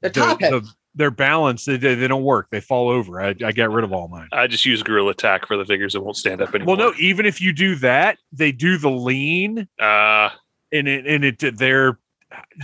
The 0.00 0.10
top 0.10 0.40
heavy. 0.40 0.60
the, 0.60 0.68
their 0.94 1.10
balance 1.10 1.64
they, 1.64 1.76
they 1.78 1.94
they 1.94 2.06
don't 2.08 2.22
work. 2.24 2.48
They 2.50 2.60
fall 2.60 2.90
over. 2.90 3.20
I, 3.22 3.28
I 3.44 3.52
get 3.52 3.70
rid 3.70 3.82
of 3.84 3.92
all 3.92 4.08
mine. 4.08 4.28
I 4.32 4.46
just 4.46 4.66
use 4.66 4.82
Gorilla 4.82 5.12
Attack 5.12 5.46
for 5.46 5.56
the 5.56 5.64
figures 5.64 5.94
that 5.94 6.02
won't 6.02 6.16
stand 6.18 6.42
up 6.42 6.54
anymore. 6.54 6.76
Well, 6.76 6.88
no, 6.90 6.94
even 6.98 7.24
if 7.24 7.40
you 7.40 7.52
do 7.54 7.76
that, 7.76 8.18
they 8.32 8.52
do 8.52 8.76
the 8.76 8.90
lean 8.90 9.68
Uh, 9.80 10.28
and 10.70 10.88
it 10.88 11.06
and 11.06 11.24
it 11.24 11.56
they're 11.58 11.98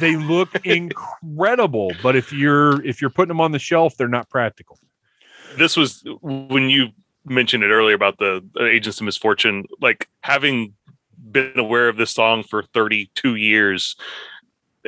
they 0.01 0.17
look 0.17 0.51
incredible. 0.67 1.93
But 2.03 2.17
if 2.17 2.33
you're 2.33 2.85
if 2.85 3.01
you're 3.01 3.11
putting 3.11 3.29
them 3.29 3.41
on 3.41 3.53
the 3.53 3.59
shelf, 3.59 3.97
they're 3.97 4.09
not 4.09 4.29
practical. 4.29 4.79
this 5.57 5.77
was 5.77 6.05
when 6.21 6.69
you 6.69 6.89
mentioned 7.31 7.65
it 7.65 7.69
earlier 7.69 7.95
about 7.95 8.19
the 8.19 8.43
Agents 8.61 9.01
of 9.01 9.05
Misfortune, 9.05 9.65
like 9.81 10.09
having 10.23 10.75
been 11.31 11.59
aware 11.59 11.89
of 11.89 11.97
this 11.97 12.11
song 12.11 12.43
for 12.43 12.63
32 12.63 13.35
years 13.35 13.97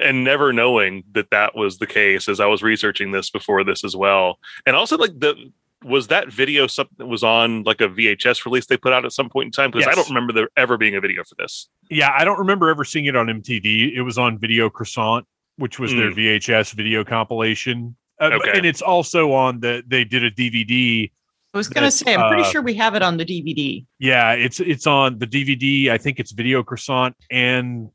and 0.00 0.24
never 0.24 0.52
knowing 0.52 1.04
that 1.12 1.30
that 1.30 1.54
was 1.54 1.78
the 1.78 1.86
case 1.86 2.28
as 2.28 2.40
I 2.40 2.46
was 2.46 2.62
researching 2.62 3.12
this 3.12 3.30
before 3.30 3.64
this 3.64 3.84
as 3.84 3.96
well. 3.96 4.38
And 4.66 4.76
also 4.76 4.96
like 4.96 5.18
the 5.18 5.52
was 5.82 6.08
that 6.08 6.30
video 6.30 6.66
something 6.66 6.96
that 6.98 7.06
was 7.06 7.24
on 7.24 7.62
like 7.62 7.80
a 7.80 7.88
VHS 7.88 8.44
release 8.44 8.66
they 8.66 8.76
put 8.76 8.92
out 8.92 9.06
at 9.06 9.12
some 9.12 9.30
point 9.30 9.46
in 9.46 9.50
time 9.50 9.70
because 9.70 9.86
I 9.86 9.94
don't 9.94 10.08
remember 10.08 10.32
there 10.32 10.50
ever 10.56 10.76
being 10.76 10.94
a 10.94 11.00
video 11.00 11.24
for 11.24 11.34
this. 11.36 11.68
Yeah, 11.88 12.12
I 12.14 12.24
don't 12.24 12.38
remember 12.38 12.68
ever 12.68 12.84
seeing 12.84 13.06
it 13.06 13.16
on 13.16 13.28
MTV. 13.28 13.94
It 13.94 14.02
was 14.02 14.18
on 14.18 14.38
Video 14.38 14.68
Croissant, 14.68 15.26
which 15.56 15.78
was 15.78 15.92
their 15.92 16.10
VHS 16.10 16.74
video 16.74 17.04
compilation. 17.04 17.96
Uh, 18.20 18.30
Okay. 18.34 18.52
And 18.54 18.66
it's 18.66 18.82
also 18.82 19.32
on 19.32 19.60
the 19.60 19.82
they 19.86 20.04
did 20.04 20.22
a 20.22 20.30
DVD. 20.30 21.10
I 21.52 21.58
was 21.58 21.68
gonna 21.68 21.90
say, 21.90 22.14
I'm 22.14 22.28
pretty 22.28 22.44
uh, 22.44 22.50
sure 22.50 22.62
we 22.62 22.74
have 22.74 22.94
it 22.94 23.02
on 23.02 23.16
the 23.16 23.24
DVD. 23.24 23.84
Yeah, 23.98 24.32
it's 24.32 24.60
it's 24.60 24.86
on 24.86 25.18
the 25.18 25.26
DVD. 25.26 25.88
I 25.88 25.98
think 25.98 26.20
it's 26.20 26.30
Video 26.32 26.62
Croissant 26.62 27.16
and 27.30 27.90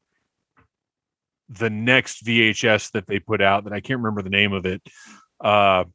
the 1.48 1.69
next 1.69 2.26
VHS 2.26 2.91
that 2.91 3.07
they 3.07 3.19
put 3.19 3.41
out 3.41 3.64
that 3.65 3.73
I 3.73 3.80
can't 3.80 3.99
remember 3.99 4.22
the 4.22 4.30
name 4.30 4.52
of 4.52 4.65
it. 4.65 4.82
Uh 5.40 5.86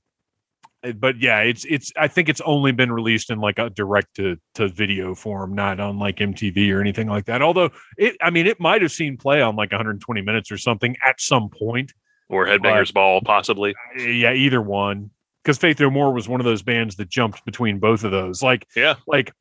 but 0.96 1.20
yeah, 1.20 1.40
it's 1.40 1.66
it's 1.68 1.92
I 1.96 2.08
think 2.08 2.30
it's 2.30 2.40
only 2.42 2.72
been 2.72 2.90
released 2.90 3.30
in 3.30 3.38
like 3.38 3.58
a 3.58 3.68
direct 3.68 4.16
to 4.16 4.38
to 4.54 4.68
video 4.68 5.14
form, 5.14 5.54
not 5.54 5.78
on 5.80 5.98
like 5.98 6.16
MTV 6.16 6.72
or 6.72 6.80
anything 6.80 7.08
like 7.08 7.26
that. 7.26 7.42
Although 7.42 7.70
it 7.98 8.16
I 8.22 8.30
mean 8.30 8.46
it 8.46 8.58
might 8.58 8.80
have 8.80 8.92
seen 8.92 9.18
play 9.18 9.42
on 9.42 9.56
like 9.56 9.72
120 9.72 10.22
minutes 10.22 10.50
or 10.50 10.56
something 10.56 10.96
at 11.04 11.20
some 11.20 11.50
point. 11.50 11.92
Or 12.30 12.46
Headbangers 12.46 12.94
Ball, 12.94 13.20
possibly. 13.22 13.74
Yeah, 13.98 14.32
either 14.32 14.62
one. 14.62 15.10
Because 15.42 15.58
Faith 15.58 15.80
No 15.80 15.90
More 15.90 16.12
was 16.12 16.28
one 16.28 16.40
of 16.40 16.44
those 16.44 16.62
bands 16.62 16.96
that 16.96 17.08
jumped 17.08 17.44
between 17.44 17.78
both 17.78 18.04
of 18.04 18.10
those. 18.10 18.42
Like 18.42 18.66
Yeah. 18.76 18.94
like 19.06 19.32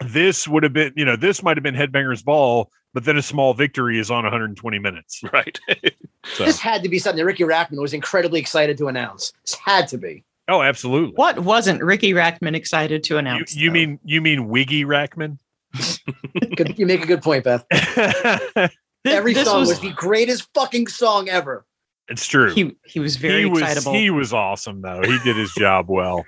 this 0.00 0.46
would 0.48 0.62
have 0.62 0.72
been, 0.72 0.92
you 0.96 1.04
know, 1.04 1.16
this 1.16 1.42
might 1.42 1.56
have 1.56 1.62
been 1.64 1.74
Headbangers 1.74 2.24
Ball, 2.24 2.70
but 2.92 3.04
then 3.04 3.16
a 3.16 3.22
small 3.22 3.54
victory 3.54 3.98
is 3.98 4.10
on 4.10 4.24
120 4.24 4.78
minutes. 4.78 5.20
Right. 5.32 5.58
So, 6.36 6.44
This 6.44 6.60
had 6.60 6.84
to 6.84 6.88
be 6.88 7.00
something 7.00 7.18
that 7.18 7.24
Riki 7.24 7.42
Rachtman 7.42 7.80
was 7.80 7.92
incredibly 7.92 8.38
excited 8.38 8.78
to 8.78 8.86
announce. 8.86 9.32
This 9.44 9.54
had 9.54 9.88
to 9.88 9.98
be. 9.98 10.22
oh, 10.46 10.62
absolutely. 10.62 11.14
What 11.16 11.40
wasn't 11.40 11.82
Riki 11.82 12.12
Rachtman 12.12 12.54
excited 12.54 13.02
to 13.04 13.18
announce? 13.18 13.56
you 13.56 13.70
though? 13.70 13.72
mean 13.74 13.98
you 14.04 14.20
mean 14.20 14.46
Wiggy 14.48 14.84
Rachtman? 14.84 15.38
Good, 16.56 16.78
you 16.78 16.86
make 16.86 17.02
a 17.02 17.06
good 17.08 17.22
point, 17.22 17.42
Beth. 17.44 17.64
This- 19.04 19.14
Every 19.14 19.34
this 19.34 19.48
song 19.48 19.58
was, 19.60 19.70
was, 19.70 19.80
the 19.80 19.90
greatest 19.90 20.48
fucking 20.54 20.86
song 20.86 21.28
ever. 21.28 21.64
It's 22.08 22.26
true. 22.26 22.52
he 22.52 22.76
he 22.84 23.00
was 23.00 23.16
very 23.16 23.40
he 23.40 23.46
was 23.46 23.62
excitable. 23.62 23.92
he 23.94 24.10
was 24.10 24.32
awesome 24.32 24.82
though. 24.82 25.00
He 25.02 25.18
did 25.20 25.36
his 25.36 25.52
job 25.52 25.86
well. 25.88 26.24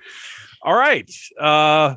All 0.63 0.75
right. 0.75 1.09
Uh 1.39 1.95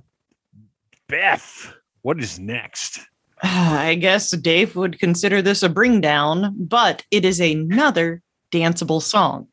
Beth, 1.08 1.72
what 2.02 2.18
is 2.20 2.38
next? 2.38 3.00
I 3.42 3.94
guess 3.94 4.30
Dave 4.32 4.76
would 4.76 4.98
consider 4.98 5.40
this 5.40 5.62
a 5.62 5.68
bring 5.68 6.00
down, 6.00 6.54
but 6.58 7.04
it 7.10 7.24
is 7.24 7.40
another 7.40 8.22
danceable 8.52 9.00
song. 9.00 9.48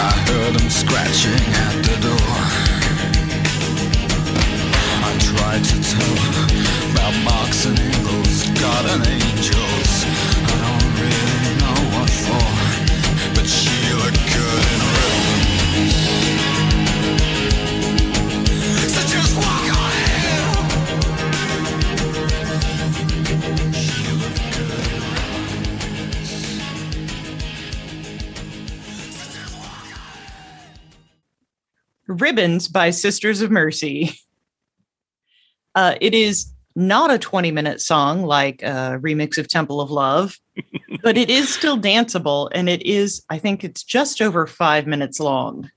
I 0.00 0.12
heard 0.26 0.60
him 0.60 0.70
scratching 0.70 1.32
at 1.54 1.82
the 1.84 1.96
door. 2.06 2.17
Ribbons 32.08 32.68
by 32.68 32.90
Sisters 32.90 33.42
of 33.42 33.50
Mercy. 33.50 34.18
Uh, 35.74 35.94
it 36.00 36.14
is 36.14 36.52
not 36.74 37.10
a 37.10 37.18
20 37.18 37.50
minute 37.50 37.80
song 37.80 38.22
like 38.22 38.62
a 38.62 38.98
remix 39.00 39.36
of 39.36 39.48
Temple 39.48 39.80
of 39.80 39.90
Love, 39.90 40.38
but 41.02 41.18
it 41.18 41.28
is 41.30 41.52
still 41.52 41.78
danceable. 41.78 42.48
And 42.52 42.68
it 42.68 42.82
is, 42.82 43.22
I 43.28 43.38
think 43.38 43.62
it's 43.62 43.84
just 43.84 44.22
over 44.22 44.46
five 44.46 44.86
minutes 44.86 45.20
long. 45.20 45.70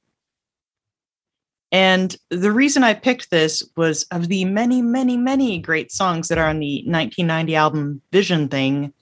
And 1.72 2.16
the 2.30 2.52
reason 2.52 2.84
I 2.84 2.94
picked 2.94 3.30
this 3.30 3.64
was 3.78 4.04
of 4.12 4.28
the 4.28 4.46
many, 4.46 4.82
many, 4.82 5.18
many 5.18 5.60
great 5.60 5.92
songs 5.92 6.28
that 6.28 6.38
are 6.38 6.48
on 6.48 6.60
the 6.60 6.84
1990 6.86 7.56
album 7.56 8.02
Vision 8.12 8.48
Thing. 8.48 8.94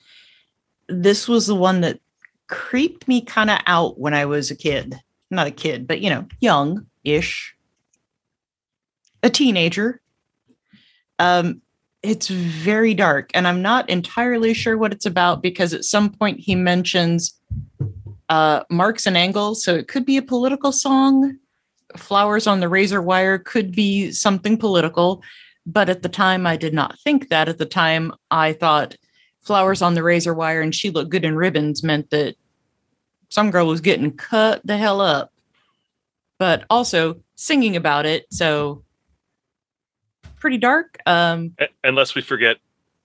This 0.88 1.28
was 1.28 1.48
the 1.48 1.56
one 1.56 1.82
that 1.82 2.00
creeped 2.48 3.08
me 3.08 3.22
kind 3.22 3.50
of 3.50 3.60
out 3.66 4.00
when 4.00 4.14
I 4.14 4.26
was 4.26 4.52
a 4.52 4.56
kid. 4.56 5.00
Not 5.32 5.48
a 5.48 5.52
kid, 5.52 5.88
but 5.88 6.02
you 6.02 6.10
know, 6.10 6.28
young 6.42 6.86
ish, 7.04 7.56
a 9.24 9.30
teenager. 9.30 10.02
Um, 11.18 11.62
it's 12.02 12.28
very 12.28 12.94
dark, 12.94 13.30
and 13.34 13.48
I'm 13.48 13.62
not 13.62 13.90
entirely 13.90 14.54
sure 14.54 14.78
what 14.78 14.94
it's 14.94 15.06
about 15.06 15.42
because 15.42 15.74
at 15.74 15.84
some 15.84 16.10
point 16.10 16.40
he 16.40 16.56
mentions 16.56 17.38
uh, 18.30 18.64
Marx 18.70 19.06
and 19.06 19.18
Engels, 19.18 19.64
so 19.64 19.76
it 19.76 19.88
could 19.88 20.06
be 20.06 20.18
a 20.18 20.22
political 20.22 20.72
song. 20.72 21.38
Flowers 21.98 22.48
on 22.48 22.60
the 22.60 22.70
Razor 22.70 23.02
Wire 23.02 23.40
could 23.40 23.76
be 23.76 24.12
something 24.12 24.58
political, 24.58 25.22
but 25.66 25.90
at 25.90 26.04
the 26.04 26.10
time 26.10 26.48
I 26.48 26.56
did 26.56 26.74
not 26.74 26.98
think 27.00 27.30
that. 27.30 27.50
At 27.50 27.58
the 27.58 27.66
time, 27.66 28.14
I 28.32 28.54
thought 28.54 28.96
flowers 29.42 29.82
on 29.82 29.94
the 29.94 30.04
razor 30.04 30.34
wire 30.34 30.62
and 30.62 30.76
she 30.76 30.90
looked 30.90 31.10
good 31.10 31.26
in 31.26 31.36
ribbons 31.36 31.84
meant 31.84 32.10
that 32.12 32.36
some 33.30 33.52
girl 33.52 33.68
was 33.68 33.82
getting 33.82 34.12
cut 34.12 34.62
the 34.66 34.78
hell 34.78 35.02
up, 35.02 35.32
but 36.40 36.66
also 36.70 37.22
singing 37.36 37.76
about 37.76 38.06
it. 38.06 38.26
So 38.32 38.84
pretty 40.38 40.58
dark. 40.58 40.98
Um, 41.06 41.56
Unless 41.84 42.16
we 42.16 42.22
forget 42.22 42.58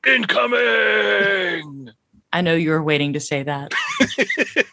incoming. 0.06 1.90
I 2.32 2.40
know 2.40 2.54
you 2.54 2.70
were 2.70 2.82
waiting 2.82 3.12
to 3.12 3.20
say 3.20 3.42
that. 3.42 3.72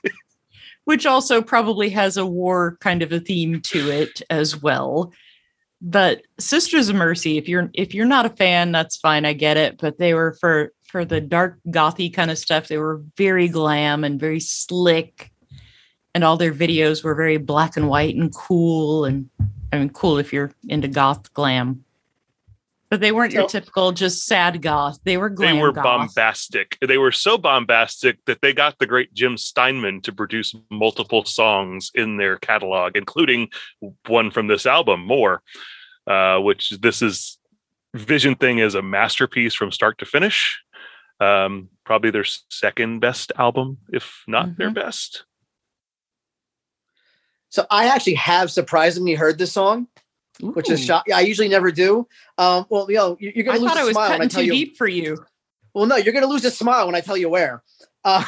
Which 0.86 1.06
also 1.06 1.42
probably 1.42 1.90
has 1.90 2.18
a 2.18 2.26
war 2.26 2.78
kind 2.80 3.04
of 3.04 3.12
a 3.12 3.20
theme 3.20 3.62
to 3.62 3.90
it 3.90 4.22
as 4.30 4.62
well. 4.62 5.12
But 5.80 6.24
Sisters 6.40 6.90
of 6.90 6.96
Mercy, 6.96 7.38
if 7.38 7.48
you're 7.48 7.70
if 7.74 7.94
you're 7.94 8.06
not 8.06 8.26
a 8.26 8.30
fan, 8.30 8.72
that's 8.72 8.98
fine. 8.98 9.26
I 9.26 9.34
get 9.34 9.58
it. 9.58 9.78
But 9.80 9.98
they 9.98 10.14
were 10.14 10.34
for 10.40 10.72
for 10.92 11.06
the 11.06 11.22
dark 11.22 11.60
gothy 11.70 12.14
kind 12.14 12.30
of 12.30 12.38
stuff, 12.38 12.68
they 12.68 12.78
were 12.78 13.02
very 13.16 13.48
glam 13.48 14.04
and 14.04 14.20
very 14.20 14.40
slick. 14.40 15.32
And 16.14 16.24
all 16.24 16.38
their 16.38 16.54
videos 16.54 17.04
were 17.04 17.16
very 17.16 17.38
black 17.38 17.78
and 17.78 17.88
white 17.88 18.16
and 18.16 18.34
cool. 18.34 19.06
And 19.06 19.30
I 19.72 19.80
mean 19.80 19.90
cool 19.90 20.18
if 20.18 20.34
you're 20.34 20.52
into 20.68 20.88
goth 20.88 21.34
glam. 21.34 21.86
But 22.90 23.00
they 23.00 23.14
weren't 23.14 23.32
your 23.32 23.48
typical 23.48 23.94
just 23.94 24.26
sad 24.26 24.62
goth. 24.62 25.00
They 25.06 25.16
were 25.16 25.30
glam 25.30 25.56
they 25.56 25.62
were 25.62 25.72
goth. 25.72 25.86
bombastic. 25.86 26.78
They 26.86 26.98
were 26.98 27.14
so 27.14 27.38
bombastic 27.38 28.18
that 28.26 28.42
they 28.42 28.52
got 28.52 28.80
the 28.80 28.86
great 28.86 29.14
Jim 29.14 29.38
Steinman 29.38 30.02
to 30.02 30.12
produce 30.12 30.54
multiple 30.70 31.24
songs 31.24 31.90
in 31.96 32.18
their 32.18 32.36
catalog, 32.36 32.98
including 32.98 33.48
one 34.08 34.30
from 34.30 34.48
this 34.48 34.66
album, 34.66 35.06
More, 35.06 35.42
uh, 36.06 36.40
which 36.40 36.72
this 36.82 37.02
is 37.02 37.38
Vision 37.94 38.36
Thing 38.36 38.60
is 38.60 38.76
a 38.76 38.82
masterpiece 38.82 39.54
from 39.54 39.72
start 39.72 39.98
to 40.00 40.06
finish. 40.06 40.62
Um, 41.22 41.70
probably 41.86 42.12
their 42.12 42.26
second 42.26 43.00
best 43.00 43.32
album, 43.38 43.78
if 43.90 44.24
not 44.28 44.58
their 44.58 44.72
best. 44.72 45.24
So 47.52 47.66
I 47.70 47.88
actually 47.90 48.16
have 48.16 48.50
surprisingly 48.50 49.14
heard 49.14 49.38
this 49.38 49.52
song, 49.52 49.88
which 50.40 50.70
is 50.72 50.82
Ooh. 50.82 50.86
shock. 50.86 51.06
I 51.14 51.22
usually 51.22 51.50
never 51.50 51.70
do. 51.72 52.08
Um, 52.38 52.66
well, 52.70 52.90
you 52.90 52.96
know, 52.98 53.18
you- 53.20 53.32
you're 53.36 53.44
I 53.46 53.58
gonna 53.58 53.60
lose 53.60 53.70
thought 53.70 53.78
I 53.78 53.82
a 53.82 53.86
was 53.86 53.94
smile 53.94 54.10
when 54.10 54.14
I 54.16 54.18
cutting 54.26 54.30
tell 54.30 54.42
too 54.42 54.46
you. 54.48 54.52
deep 54.54 54.78
for 54.78 54.88
you. 54.88 55.26
Well, 55.76 55.86
no, 55.86 55.98
you're 55.98 56.14
gonna 56.14 56.26
lose 56.28 56.44
a 56.46 56.52
smile 56.52 56.86
when 56.88 56.96
I 56.96 57.02
tell 57.02 57.16
you 57.18 57.30
where. 57.30 57.62
Uh, 58.04 58.26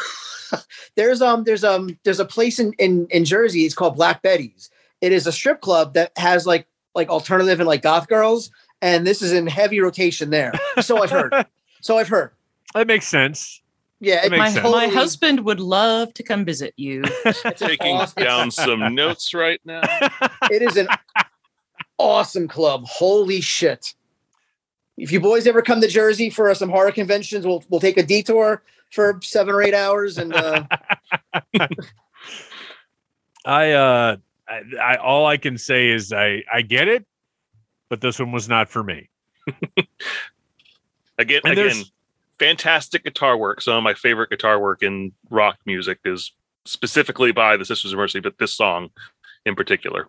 there's 0.96 1.22
um 1.22 1.46
there's 1.46 1.64
um 1.64 1.98
there's 2.04 2.20
a 2.20 2.26
place 2.26 2.60
in, 2.60 2.74
in 2.74 3.08
in 3.10 3.26
Jersey. 3.26 3.66
It's 3.66 3.74
called 3.74 3.96
Black 3.96 4.22
Betty's. 4.22 4.70
It 5.02 5.12
is 5.14 5.26
a 5.26 5.32
strip 5.32 5.62
club 5.62 5.94
that 5.96 6.12
has 6.18 6.46
like 6.46 6.68
like 6.94 7.10
alternative 7.10 7.60
and 7.60 7.68
like 7.68 7.82
goth 7.82 8.08
girls, 8.08 8.52
and 8.82 9.08
this 9.08 9.22
is 9.22 9.32
in 9.34 9.48
heavy 9.48 9.80
rotation 9.80 10.30
there. 10.30 10.52
So 10.82 11.02
I've 11.02 11.10
heard. 11.12 11.34
so 11.82 11.98
I've 11.98 12.10
heard. 12.10 12.32
That 12.76 12.88
makes 12.88 13.08
sense. 13.08 13.62
Yeah, 14.04 14.16
That 14.16 14.26
it, 14.26 14.30
makes 14.32 14.40
My, 14.40 14.50
sense. 14.52 14.70
my 14.72 14.88
husband 14.88 15.40
would 15.46 15.60
love 15.62 16.14
to 16.16 16.24
come 16.24 16.44
visit 16.44 16.74
you. 16.76 17.04
Taking 17.56 17.96
awesome- 17.96 18.24
down 18.24 18.52
some 18.52 18.94
notes 18.94 19.34
right 19.34 19.62
now. 19.66 19.82
It 20.52 20.62
is 20.62 20.76
an 20.78 20.88
awesome 21.98 22.48
club. 22.50 22.84
Holy 22.86 23.40
shit. 23.40 23.94
If 24.98 25.12
you 25.12 25.20
boys 25.22 25.48
ever 25.48 25.62
come 25.62 25.80
to 25.82 25.88
Jersey 25.88 26.30
for 26.30 26.54
some 26.54 26.70
horror 26.70 26.92
conventions, 26.92 27.48
we'll 27.48 27.64
we'll 27.70 27.80
take 27.80 27.98
a 27.98 28.04
detour 28.04 28.62
for 28.92 29.20
seven 29.24 29.56
or 29.56 29.64
eight 29.64 29.74
hours 29.74 30.18
and 30.20 30.34
uh 30.36 30.66
I 33.46 33.72
uh 33.72 34.18
I, 34.48 34.62
I 34.82 34.96
all 34.98 35.26
I 35.26 35.38
can 35.38 35.58
say 35.58 35.90
is 35.90 36.14
I 36.14 36.44
I 36.54 36.62
get 36.62 36.88
it, 36.88 37.06
but 37.90 38.02
this 38.02 38.20
one 38.20 38.32
was 38.32 38.48
not 38.48 38.70
for 38.70 38.84
me. 38.84 39.10
Again, 41.18 41.42
And 41.44 41.54
again, 41.54 41.56
there's- 41.56 41.92
fantastic 42.40 43.04
guitar 43.04 43.38
work. 43.38 43.62
Some 43.62 43.78
of 43.78 43.84
my 43.84 43.94
favorite 43.94 44.30
guitar 44.30 44.60
work 44.60 44.84
in 44.84 45.12
rock 45.30 45.58
music 45.66 46.00
is 46.06 46.34
specifically 46.66 47.32
by 47.32 47.58
the 47.58 47.66
Sisters 47.66 47.94
of 47.94 47.98
Mercy, 47.98 48.20
but 48.20 48.38
this 48.38 48.54
song 48.54 48.90
in 49.46 49.56
particular. 49.56 50.08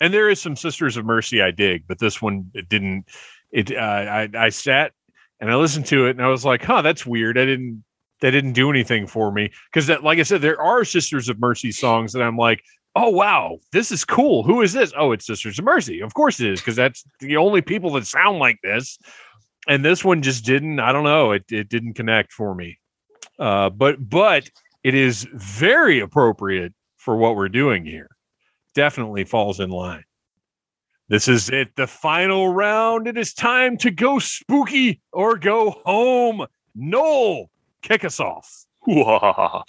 And 0.00 0.14
there 0.14 0.28
is 0.30 0.40
some 0.40 0.56
Sisters 0.56 0.96
of 0.96 1.04
Mercy 1.04 1.42
I 1.42 1.50
dig, 1.50 1.84
but 1.86 1.98
this 1.98 2.22
one 2.22 2.50
it 2.54 2.68
didn't. 2.68 3.06
It 3.52 3.74
uh, 3.74 3.80
I 3.80 4.28
I 4.34 4.48
sat 4.48 4.92
and 5.40 5.50
I 5.50 5.56
listened 5.56 5.86
to 5.86 6.06
it 6.06 6.10
and 6.10 6.22
I 6.22 6.28
was 6.28 6.44
like, 6.44 6.62
huh, 6.62 6.82
that's 6.82 7.06
weird. 7.06 7.38
I 7.38 7.44
didn't 7.44 7.84
that 8.20 8.30
didn't 8.30 8.52
do 8.52 8.70
anything 8.70 9.06
for 9.06 9.32
me 9.32 9.50
because 9.70 9.86
that 9.88 10.04
like 10.04 10.18
I 10.18 10.22
said, 10.22 10.40
there 10.40 10.60
are 10.60 10.84
Sisters 10.84 11.28
of 11.28 11.40
Mercy 11.40 11.72
songs 11.72 12.12
that 12.12 12.22
I'm 12.22 12.36
like. 12.36 12.62
Oh 12.96 13.08
wow, 13.08 13.60
this 13.70 13.92
is 13.92 14.04
cool. 14.04 14.42
Who 14.42 14.62
is 14.62 14.72
this? 14.72 14.92
Oh, 14.98 15.12
it's 15.12 15.24
Sisters 15.24 15.60
of 15.60 15.64
Mercy. 15.64 16.00
Of 16.00 16.12
course 16.14 16.40
it 16.40 16.50
is, 16.50 16.60
because 16.60 16.74
that's 16.74 17.04
the 17.20 17.36
only 17.36 17.62
people 17.62 17.92
that 17.92 18.04
sound 18.04 18.40
like 18.40 18.58
this. 18.64 18.98
And 19.70 19.84
this 19.84 20.04
one 20.04 20.20
just 20.20 20.44
didn't. 20.44 20.80
I 20.80 20.90
don't 20.90 21.04
know. 21.04 21.30
It 21.30 21.44
it 21.48 21.68
didn't 21.68 21.94
connect 21.94 22.32
for 22.32 22.56
me. 22.56 22.80
Uh, 23.38 23.70
but 23.70 24.10
but 24.10 24.50
it 24.82 24.96
is 24.96 25.28
very 25.32 26.00
appropriate 26.00 26.74
for 26.96 27.16
what 27.16 27.36
we're 27.36 27.48
doing 27.48 27.86
here. 27.86 28.10
Definitely 28.74 29.22
falls 29.22 29.60
in 29.60 29.70
line. 29.70 30.02
This 31.08 31.28
is 31.28 31.50
it, 31.50 31.76
the 31.76 31.86
final 31.86 32.52
round. 32.52 33.06
It 33.06 33.16
is 33.16 33.32
time 33.32 33.76
to 33.78 33.92
go 33.92 34.18
spooky 34.18 35.00
or 35.12 35.38
go 35.38 35.80
home. 35.84 36.46
Noel, 36.74 37.48
kick 37.80 38.04
us 38.04 38.18
off. 38.18 38.64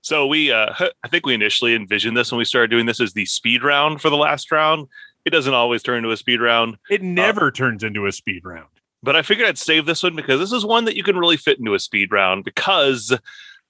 so 0.00 0.26
we, 0.26 0.50
uh, 0.50 0.74
I 1.02 1.08
think 1.08 1.26
we 1.26 1.34
initially 1.34 1.74
envisioned 1.74 2.16
this 2.16 2.32
when 2.32 2.38
we 2.38 2.44
started 2.46 2.70
doing 2.70 2.86
this 2.86 3.00
as 3.00 3.12
the 3.12 3.26
speed 3.26 3.62
round 3.62 4.00
for 4.00 4.08
the 4.08 4.16
last 4.16 4.50
round. 4.50 4.86
It 5.26 5.30
doesn't 5.30 5.54
always 5.54 5.82
turn 5.82 5.98
into 5.98 6.10
a 6.10 6.16
speed 6.16 6.40
round, 6.40 6.78
It 6.90 7.02
never 7.02 7.50
turns 7.50 7.84
into 7.84 8.06
a 8.06 8.12
speed 8.12 8.44
round. 8.44 8.68
But 9.02 9.16
I 9.16 9.22
figured 9.22 9.48
I'd 9.48 9.58
save 9.58 9.86
this 9.86 10.02
one 10.02 10.14
because 10.16 10.38
this 10.38 10.52
is 10.52 10.64
one 10.64 10.84
that 10.84 10.96
you 10.96 11.02
can 11.02 11.16
really 11.16 11.36
fit 11.36 11.58
into 11.58 11.74
a 11.74 11.80
speed 11.80 12.12
round 12.12 12.44
because 12.44 13.12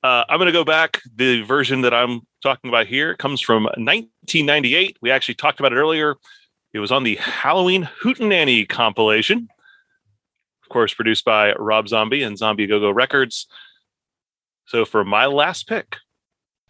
uh, 0.02 0.24
I'm 0.28 0.38
going 0.38 0.46
to 0.46 0.52
go 0.52 0.64
back. 0.64 1.00
The 1.14 1.42
version 1.42 1.82
that 1.82 1.94
I'm 1.94 2.22
talking 2.42 2.68
about 2.68 2.86
here 2.86 3.14
comes 3.14 3.40
from 3.40 3.64
1998. 3.64 4.98
We 5.00 5.10
actually 5.10 5.36
talked 5.36 5.60
about 5.60 5.72
it 5.72 5.76
earlier. 5.76 6.16
It 6.72 6.80
was 6.80 6.92
on 6.92 7.04
the 7.04 7.16
Halloween 7.16 7.88
Hootenanny 8.02 8.68
compilation, 8.68 9.48
of 10.62 10.68
course, 10.68 10.92
produced 10.94 11.24
by 11.24 11.52
Rob 11.54 11.88
Zombie 11.88 12.22
and 12.22 12.36
Zombie 12.36 12.66
Go 12.66 12.80
Go 12.80 12.90
Records. 12.90 13.46
So 14.66 14.84
for 14.84 15.04
my 15.04 15.26
last 15.26 15.68
pick, 15.68 15.96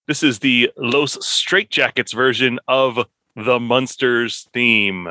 This 0.09 0.23
is 0.23 0.39
the 0.39 0.71
Los 0.75 1.17
Straitjackets 1.17 2.15
version 2.15 2.59
of 2.67 3.05
the 3.35 3.59
Munsters 3.59 4.49
theme. 4.55 5.07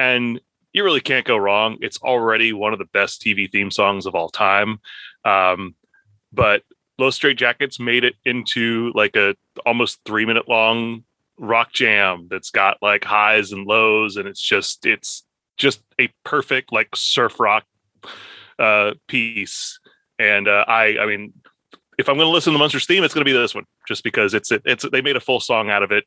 And 0.00 0.40
you 0.72 0.82
really 0.82 1.00
can't 1.00 1.24
go 1.24 1.36
wrong. 1.36 1.78
It's 1.80 1.98
already 1.98 2.52
one 2.52 2.72
of 2.72 2.80
the 2.80 2.86
best 2.86 3.22
TV 3.22 3.48
theme 3.48 3.70
songs 3.70 4.06
of 4.06 4.16
all 4.16 4.28
time. 4.28 4.80
Um, 5.24 5.76
but 6.32 6.64
Los 6.98 7.20
Straitjackets 7.20 7.78
made 7.78 8.02
it 8.02 8.16
into 8.24 8.90
like 8.96 9.14
a 9.14 9.36
almost 9.64 10.00
three 10.04 10.26
minute 10.26 10.48
long 10.48 11.04
rock 11.38 11.72
jam 11.72 12.26
that's 12.28 12.50
got 12.50 12.78
like 12.82 13.04
highs 13.04 13.52
and 13.52 13.64
lows, 13.64 14.16
and 14.16 14.26
it's 14.26 14.42
just 14.42 14.86
it's 14.86 15.24
just 15.56 15.82
a 16.00 16.12
perfect 16.24 16.72
like 16.72 16.88
surf 16.96 17.38
rock 17.38 17.64
uh 18.58 18.94
piece. 19.06 19.78
And 20.18 20.48
uh, 20.48 20.64
I 20.66 20.98
I 20.98 21.06
mean 21.06 21.32
if 22.00 22.08
I'm 22.08 22.16
going 22.16 22.26
to 22.26 22.32
listen 22.32 22.52
to 22.52 22.54
the 22.56 22.58
Munsters 22.58 22.86
theme, 22.86 23.04
it's 23.04 23.14
going 23.14 23.24
to 23.24 23.30
be 23.30 23.36
this 23.36 23.54
one, 23.54 23.66
just 23.86 24.02
because 24.02 24.34
it's 24.34 24.50
it's 24.50 24.88
they 24.90 25.02
made 25.02 25.16
a 25.16 25.20
full 25.20 25.40
song 25.40 25.70
out 25.70 25.82
of 25.82 25.92
it, 25.92 26.04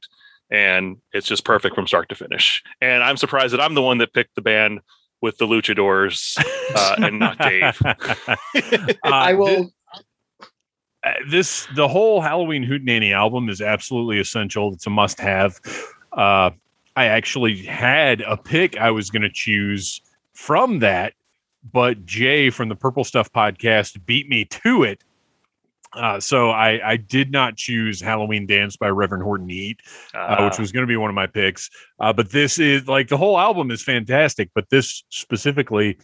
and 0.50 0.98
it's 1.14 1.28
just 1.28 1.46
perfect 1.46 1.76
from 1.76 1.88
start 1.88 2.10
to 2.10 2.16
finish. 2.16 2.64
And 2.82 3.04
I'm 3.04 3.18
surprised 3.18 3.54
that 3.54 3.62
I'm 3.62 3.76
the 3.76 3.82
one 3.82 4.00
that 4.00 4.14
picked 4.14 4.36
the 4.36 4.42
band 4.42 4.82
with 5.22 5.38
the 5.38 5.46
Luchadors 5.46 6.38
uh, 6.76 6.96
and 6.98 7.20
not 7.20 7.38
Dave. 7.38 7.80
Uh, 9.06 9.10
I 9.10 9.34
will 9.34 9.72
uh, 11.04 11.12
this 11.30 11.68
the 11.76 11.88
whole 11.88 12.22
Halloween 12.22 12.64
Hootenanny 12.64 13.14
album 13.14 13.50
is 13.50 13.62
absolutely 13.62 14.20
essential. 14.20 14.74
It's 14.74 14.88
a 14.88 14.90
must 14.90 15.20
have. 15.20 15.60
Uh, 16.12 16.52
I 16.96 17.06
actually 17.06 17.58
had 17.58 18.22
a 18.22 18.38
pick 18.38 18.78
I 18.78 18.92
was 18.92 19.10
going 19.10 19.24
to 19.24 19.32
choose 19.32 20.02
from 20.34 20.80
that, 20.80 21.14
but 21.72 22.06
Jay 22.06 22.50
from 22.50 22.70
the 22.70 22.76
Purple 22.76 23.04
Stuff 23.04 23.32
podcast 23.32 24.06
beat 24.06 24.30
me 24.30 24.46
to 24.46 24.84
it. 24.84 25.04
Uh, 25.96 26.20
so 26.20 26.50
I, 26.50 26.92
I 26.92 26.98
did 26.98 27.32
not 27.32 27.56
choose 27.56 28.02
Halloween 28.02 28.46
Dance 28.48 28.76
by 28.78 28.90
Reverend 28.90 29.24
Horton 29.24 29.50
Heat, 29.50 29.80
uh, 30.14 30.44
which 30.44 30.54
Ah. 30.58 30.62
was 30.62 30.72
going 30.72 30.84
to 30.84 30.88
be 30.88 30.98
one 30.98 31.10
of 31.10 31.16
my 31.16 31.28
picks. 31.28 31.70
Uh, 32.00 32.12
but 32.14 32.32
this 32.32 32.58
is 32.60 32.88
like 32.88 33.08
the 33.10 33.18
whole 33.18 33.38
album 33.38 33.70
is 33.72 33.84
fantastic, 33.84 34.50
but 34.56 34.70
this 34.70 35.04
specifically, 35.10 35.98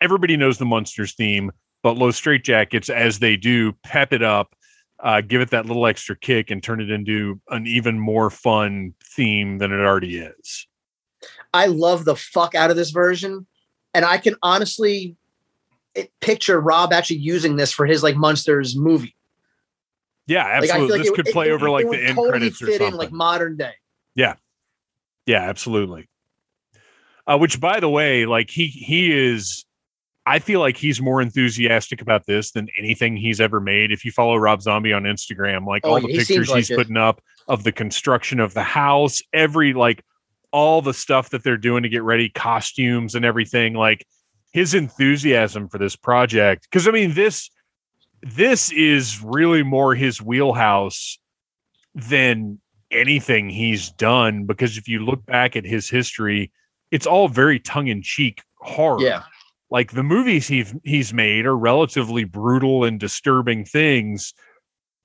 everybody 0.00 0.36
knows 0.36 0.58
the 0.58 0.64
Munsters 0.64 1.14
theme, 1.14 1.50
but 1.82 1.96
Los 1.96 2.20
Straitjackets, 2.20 2.88
as 2.88 3.18
they 3.18 3.36
do, 3.36 3.72
pep 3.82 4.12
it 4.12 4.22
up, 4.22 4.54
uh, 5.02 5.20
give 5.20 5.40
it 5.40 5.50
that 5.50 5.66
little 5.66 5.86
extra 5.86 6.16
kick, 6.16 6.50
and 6.50 6.62
turn 6.62 6.80
it 6.80 6.90
into 6.90 7.40
an 7.50 7.66
even 7.66 7.98
more 7.98 8.30
fun 8.30 8.94
theme 9.04 9.58
than 9.58 9.72
it 9.72 9.80
already 9.80 10.18
is. 10.18 10.66
I 11.52 11.66
love 11.66 12.04
the 12.04 12.16
fuck 12.16 12.54
out 12.54 12.70
of 12.70 12.76
this 12.76 12.90
version, 12.90 13.46
and 13.92 14.04
I 14.04 14.18
can 14.18 14.36
honestly 14.42 15.16
it, 15.96 16.12
picture 16.20 16.60
Rob 16.60 16.92
actually 16.92 17.18
using 17.18 17.56
this 17.56 17.72
for 17.72 17.86
his 17.86 18.02
like 18.02 18.14
Munsters 18.16 18.76
movie. 18.76 19.16
Yeah, 20.26 20.44
absolutely. 20.46 20.86
feel 20.88 20.96
like 20.96 21.02
this 21.02 21.10
it- 21.10 21.14
could 21.24 21.32
play 21.32 21.50
over 21.50 21.70
like 21.70 21.88
the 21.90 21.98
end 21.98 22.16
totally 22.16 22.30
credits 22.30 22.62
or 22.62 22.66
something. 22.66 22.86
in 22.88 22.94
like 22.94 23.12
modern 23.12 23.56
day. 23.56 23.72
Yeah. 24.14 24.34
Yeah, 25.26 25.42
absolutely. 25.42 26.08
Uh, 27.26 27.38
which 27.38 27.60
by 27.60 27.80
the 27.80 27.88
way, 27.88 28.26
like 28.26 28.50
he 28.50 28.66
he 28.66 29.12
is 29.12 29.64
I 30.28 30.38
feel 30.40 30.58
like 30.60 30.76
he's 30.76 31.00
more 31.00 31.20
enthusiastic 31.22 32.00
about 32.02 32.26
this 32.26 32.50
than 32.50 32.68
anything 32.78 33.16
he's 33.16 33.40
ever 33.40 33.60
made. 33.60 33.92
If 33.92 34.04
you 34.04 34.10
follow 34.12 34.36
Rob 34.36 34.60
Zombie 34.62 34.92
on 34.92 35.04
Instagram, 35.04 35.66
like 35.66 35.82
Oh, 35.84 35.90
all 35.94 36.00
the 36.00 36.08
he 36.08 36.18
pictures 36.18 36.48
like 36.48 36.58
he's 36.58 36.70
it. 36.70 36.76
putting 36.76 36.96
up 36.96 37.20
of 37.48 37.62
the 37.64 37.72
construction 37.72 38.40
of 38.40 38.52
the 38.54 38.62
house, 38.62 39.22
every 39.32 39.72
like 39.72 40.04
all 40.52 40.82
the 40.82 40.94
stuff 40.94 41.30
that 41.30 41.44
they're 41.44 41.56
doing 41.56 41.82
to 41.84 41.88
get 41.88 42.02
ready, 42.02 42.28
costumes 42.28 43.14
and 43.14 43.24
everything, 43.24 43.74
like 43.74 44.04
his 44.56 44.72
enthusiasm 44.72 45.68
for 45.68 45.76
this 45.76 45.96
project. 45.96 46.66
Cause 46.72 46.88
I 46.88 46.90
mean, 46.90 47.12
this 47.12 47.50
this 48.22 48.72
is 48.72 49.22
really 49.22 49.62
more 49.62 49.94
his 49.94 50.22
wheelhouse 50.22 51.18
than 51.94 52.58
anything 52.90 53.50
he's 53.50 53.90
done 53.90 54.46
because 54.46 54.78
if 54.78 54.88
you 54.88 55.04
look 55.04 55.26
back 55.26 55.56
at 55.56 55.64
his 55.66 55.90
history 55.90 56.50
it's 56.90 57.06
all 57.06 57.28
very 57.28 57.58
tongue-in-cheek 57.58 58.42
horror 58.60 59.00
Yeah. 59.02 59.24
like 59.70 59.90
the 59.92 60.02
movies 60.04 60.46
he's 60.46 60.72
he's 60.84 61.12
made 61.12 61.44
are 61.46 61.56
relatively 61.56 62.24
brutal 62.24 62.84
and 62.84 62.98
disturbing 63.00 63.64
things 63.64 64.32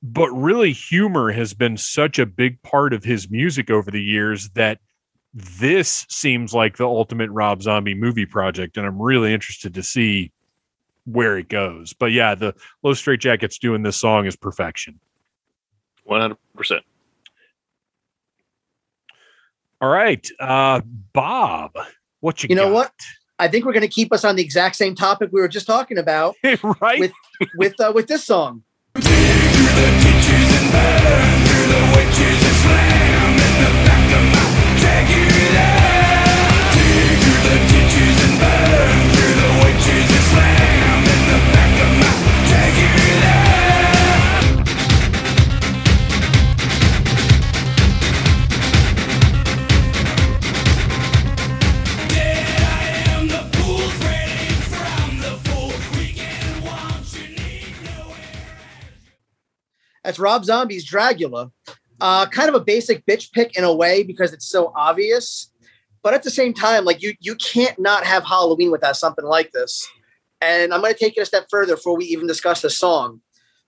but 0.03 0.30
really 0.32 0.72
humor 0.73 1.32
has 1.32 1.53
been 1.56 1.76
such 1.76 2.19
a 2.19 2.26
big 2.26 2.61
part 2.61 2.94
of 2.94 3.03
his 3.03 3.30
music 3.32 3.69
over 3.72 3.90
the 3.91 4.03
years 4.03 4.49
that 4.52 4.80
this 5.33 6.05
seems 6.09 6.53
like 6.53 6.77
the 6.77 6.85
ultimate 6.85 7.29
Rob 7.31 7.61
Zombie 7.61 7.95
movie 7.95 8.25
project 8.25 8.77
and 8.77 8.85
I'm 8.85 9.01
really 9.01 9.33
interested 9.33 9.73
to 9.75 9.83
see 9.83 10.31
where 11.05 11.37
it 11.37 11.49
goes 11.49 11.93
but 11.93 12.11
yeah 12.11 12.35
the 12.35 12.53
Los 12.83 13.01
Straitjackets 13.01 13.59
doing 13.59 13.81
this 13.83 13.97
song 13.97 14.25
is 14.25 14.35
perfection 14.35 14.99
100%. 16.09 16.35
all 19.79 19.89
right 19.89 20.27
uh 20.39 20.81
bob 21.13 21.71
what 22.21 22.43
you, 22.43 22.47
You 22.49 22.55
know 22.55 22.71
what? 22.71 22.93
I 23.39 23.47
think 23.47 23.65
we're 23.65 23.73
going 23.73 23.81
to 23.81 23.87
keep 23.87 24.13
us 24.13 24.23
on 24.23 24.35
the 24.35 24.43
exact 24.43 24.75
same 24.75 24.93
topic 24.95 25.31
we 25.33 25.41
were 25.41 25.47
just 25.47 25.65
talking 25.65 25.97
about 25.97 26.35
right 26.81 26.99
with 26.99 27.11
with 27.57 27.79
uh, 27.81 27.91
with 27.93 28.07
this 28.07 28.23
song. 28.23 28.63
That's 60.03 60.19
Rob 60.19 60.45
Zombie's 60.45 60.90
Dragula. 60.90 61.52
Uh, 61.99 62.26
kind 62.26 62.49
of 62.49 62.56
a 62.56 62.60
basic 62.60 63.06
bitch 63.06 63.32
pick 63.32 63.56
in 63.56 63.64
a 63.64 63.73
way 63.73 64.02
because 64.02 64.34
it's 64.34 64.48
so 64.48 64.72
obvious, 64.76 65.52
but 66.02 66.15
at 66.15 66.23
the 66.23 66.32
same 66.32 66.53
time, 66.53 66.84
like 66.84 67.02
you 67.02 67.14
you 67.19 67.36
can't 67.36 67.78
not 67.80 68.03
have 68.06 68.23
Halloween 68.23 68.72
without 68.72 68.98
something 68.98 69.26
like 69.26 69.52
this. 69.52 69.88
And 70.41 70.73
I'm 70.73 70.82
going 70.82 70.94
to 70.94 70.99
take 70.99 71.15
it 71.15 71.22
a 71.22 71.26
step 71.26 71.45
further 71.52 71.76
before 71.76 71.95
we 71.95 72.06
even 72.06 72.26
discuss 72.26 72.64
the 72.64 72.72
song. 72.72 73.22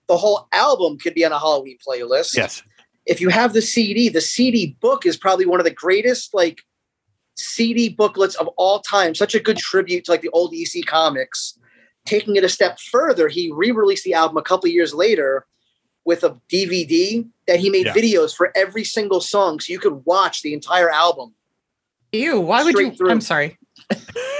The 0.08 0.16
whole 0.16 0.48
album 0.52 0.98
could 0.98 1.14
be 1.14 1.24
on 1.24 1.30
a 1.30 1.38
Halloween 1.38 1.78
playlist. 1.86 2.36
yes 2.36 2.62
If 3.06 3.20
you 3.20 3.28
have 3.28 3.52
the 3.52 3.62
CD, 3.62 4.08
the 4.08 4.20
CD 4.20 4.76
book 4.80 5.06
is 5.06 5.16
probably 5.16 5.46
one 5.46 5.60
of 5.60 5.64
the 5.64 5.70
greatest 5.70 6.34
like 6.34 6.62
CD 7.36 7.88
booklets 7.88 8.34
of 8.34 8.48
all 8.56 8.80
time. 8.80 9.14
Such 9.14 9.36
a 9.36 9.40
good 9.40 9.58
tribute 9.58 10.06
to 10.06 10.10
like 10.10 10.22
the 10.22 10.30
old 10.30 10.52
EC 10.52 10.84
comics. 10.84 11.56
Taking 12.04 12.34
it 12.34 12.44
a 12.44 12.48
step 12.48 12.80
further, 12.80 13.28
he 13.28 13.52
re-released 13.52 14.04
the 14.04 14.14
album 14.14 14.36
a 14.36 14.42
couple 14.42 14.68
years 14.68 14.92
later 14.92 15.46
with 16.04 16.22
a 16.24 16.38
DVD 16.50 17.26
that 17.46 17.60
he 17.60 17.70
made 17.70 17.86
Yeah. 17.86 17.94
videos 17.94 18.34
for 18.34 18.52
every 18.56 18.84
single 18.84 19.20
song, 19.20 19.60
so 19.60 19.72
you 19.72 19.78
could 19.78 20.04
watch 20.04 20.42
the 20.42 20.52
entire 20.54 20.90
album. 20.90 21.34
Ew, 22.12 22.40
why 22.40 22.62
would 22.62 22.76
you? 22.78 22.90
Through. 22.92 23.10
I'm 23.10 23.20
sorry. 23.20 23.58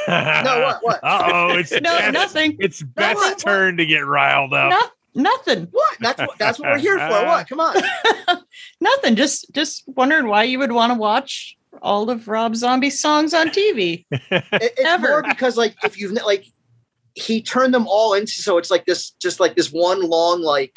No, 0.09 0.61
what? 0.65 0.79
What? 0.83 1.01
oh 1.03 1.57
it's 1.59 1.73
No, 1.73 1.81
Beth's- 1.81 2.13
nothing. 2.13 2.57
it's 2.61 2.83
Beth's 2.83 3.17
what? 3.21 3.39
turn 3.39 3.77
to 3.79 3.87
get 3.87 4.07
riled 4.07 4.53
up 4.55 4.71
No, 5.15 5.23
nothing. 5.23 5.69
What? 5.71 5.97
That's 6.01 6.21
what. 6.21 6.39
That's 6.39 6.59
what 6.59 6.71
we're 6.73 6.79
here 6.79 6.99
for. 6.99 7.25
What? 7.27 7.49
Come 7.49 7.61
on. 7.61 7.75
Nothing. 8.81 9.17
Just 9.17 9.53
just 9.53 9.83
wondering 9.89 10.29
why 10.29 10.45
you 10.45 10.59
would 10.59 10.73
want 10.73 10.93
to 10.93 10.99
watch 10.99 11.57
all 11.83 12.09
of 12.11 12.29
Rob 12.29 12.55
Zombie's 12.55 13.01
songs 13.01 13.35
on 13.35 13.49
TV. 13.49 14.05
It- 14.13 14.45
it's 14.53 14.81
Ever. 14.85 15.09
more 15.09 15.23
because 15.23 15.57
like 15.57 15.75
if 15.83 15.99
you've 15.99 16.13
like 16.13 16.47
he 17.15 17.43
turned 17.43 17.73
them 17.75 17.87
all 17.89 18.15
into 18.15 18.33
so 18.33 18.59
it's 18.59 18.71
like 18.71 18.87
this 18.87 19.11
just 19.21 19.41
like 19.41 19.55
this 19.57 19.71
one 19.73 20.03
long 20.03 20.43
like 20.43 20.77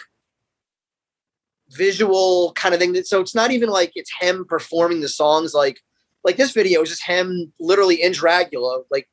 visual 1.71 2.53
kind 2.53 2.73
of 2.73 2.79
thing. 2.79 2.93
That 2.93 3.07
so 3.07 3.21
it's 3.21 3.35
not 3.35 3.51
even 3.51 3.69
like 3.69 3.91
it's 3.95 4.11
him 4.19 4.45
performing 4.47 5.01
the 5.01 5.09
songs. 5.09 5.53
Like 5.53 5.79
like 6.23 6.37
this 6.37 6.51
video 6.51 6.81
is 6.81 6.89
just 6.89 7.03
him 7.03 7.53
literally 7.59 8.01
in 8.01 8.11
Dragula 8.11 8.83
like 8.91 9.07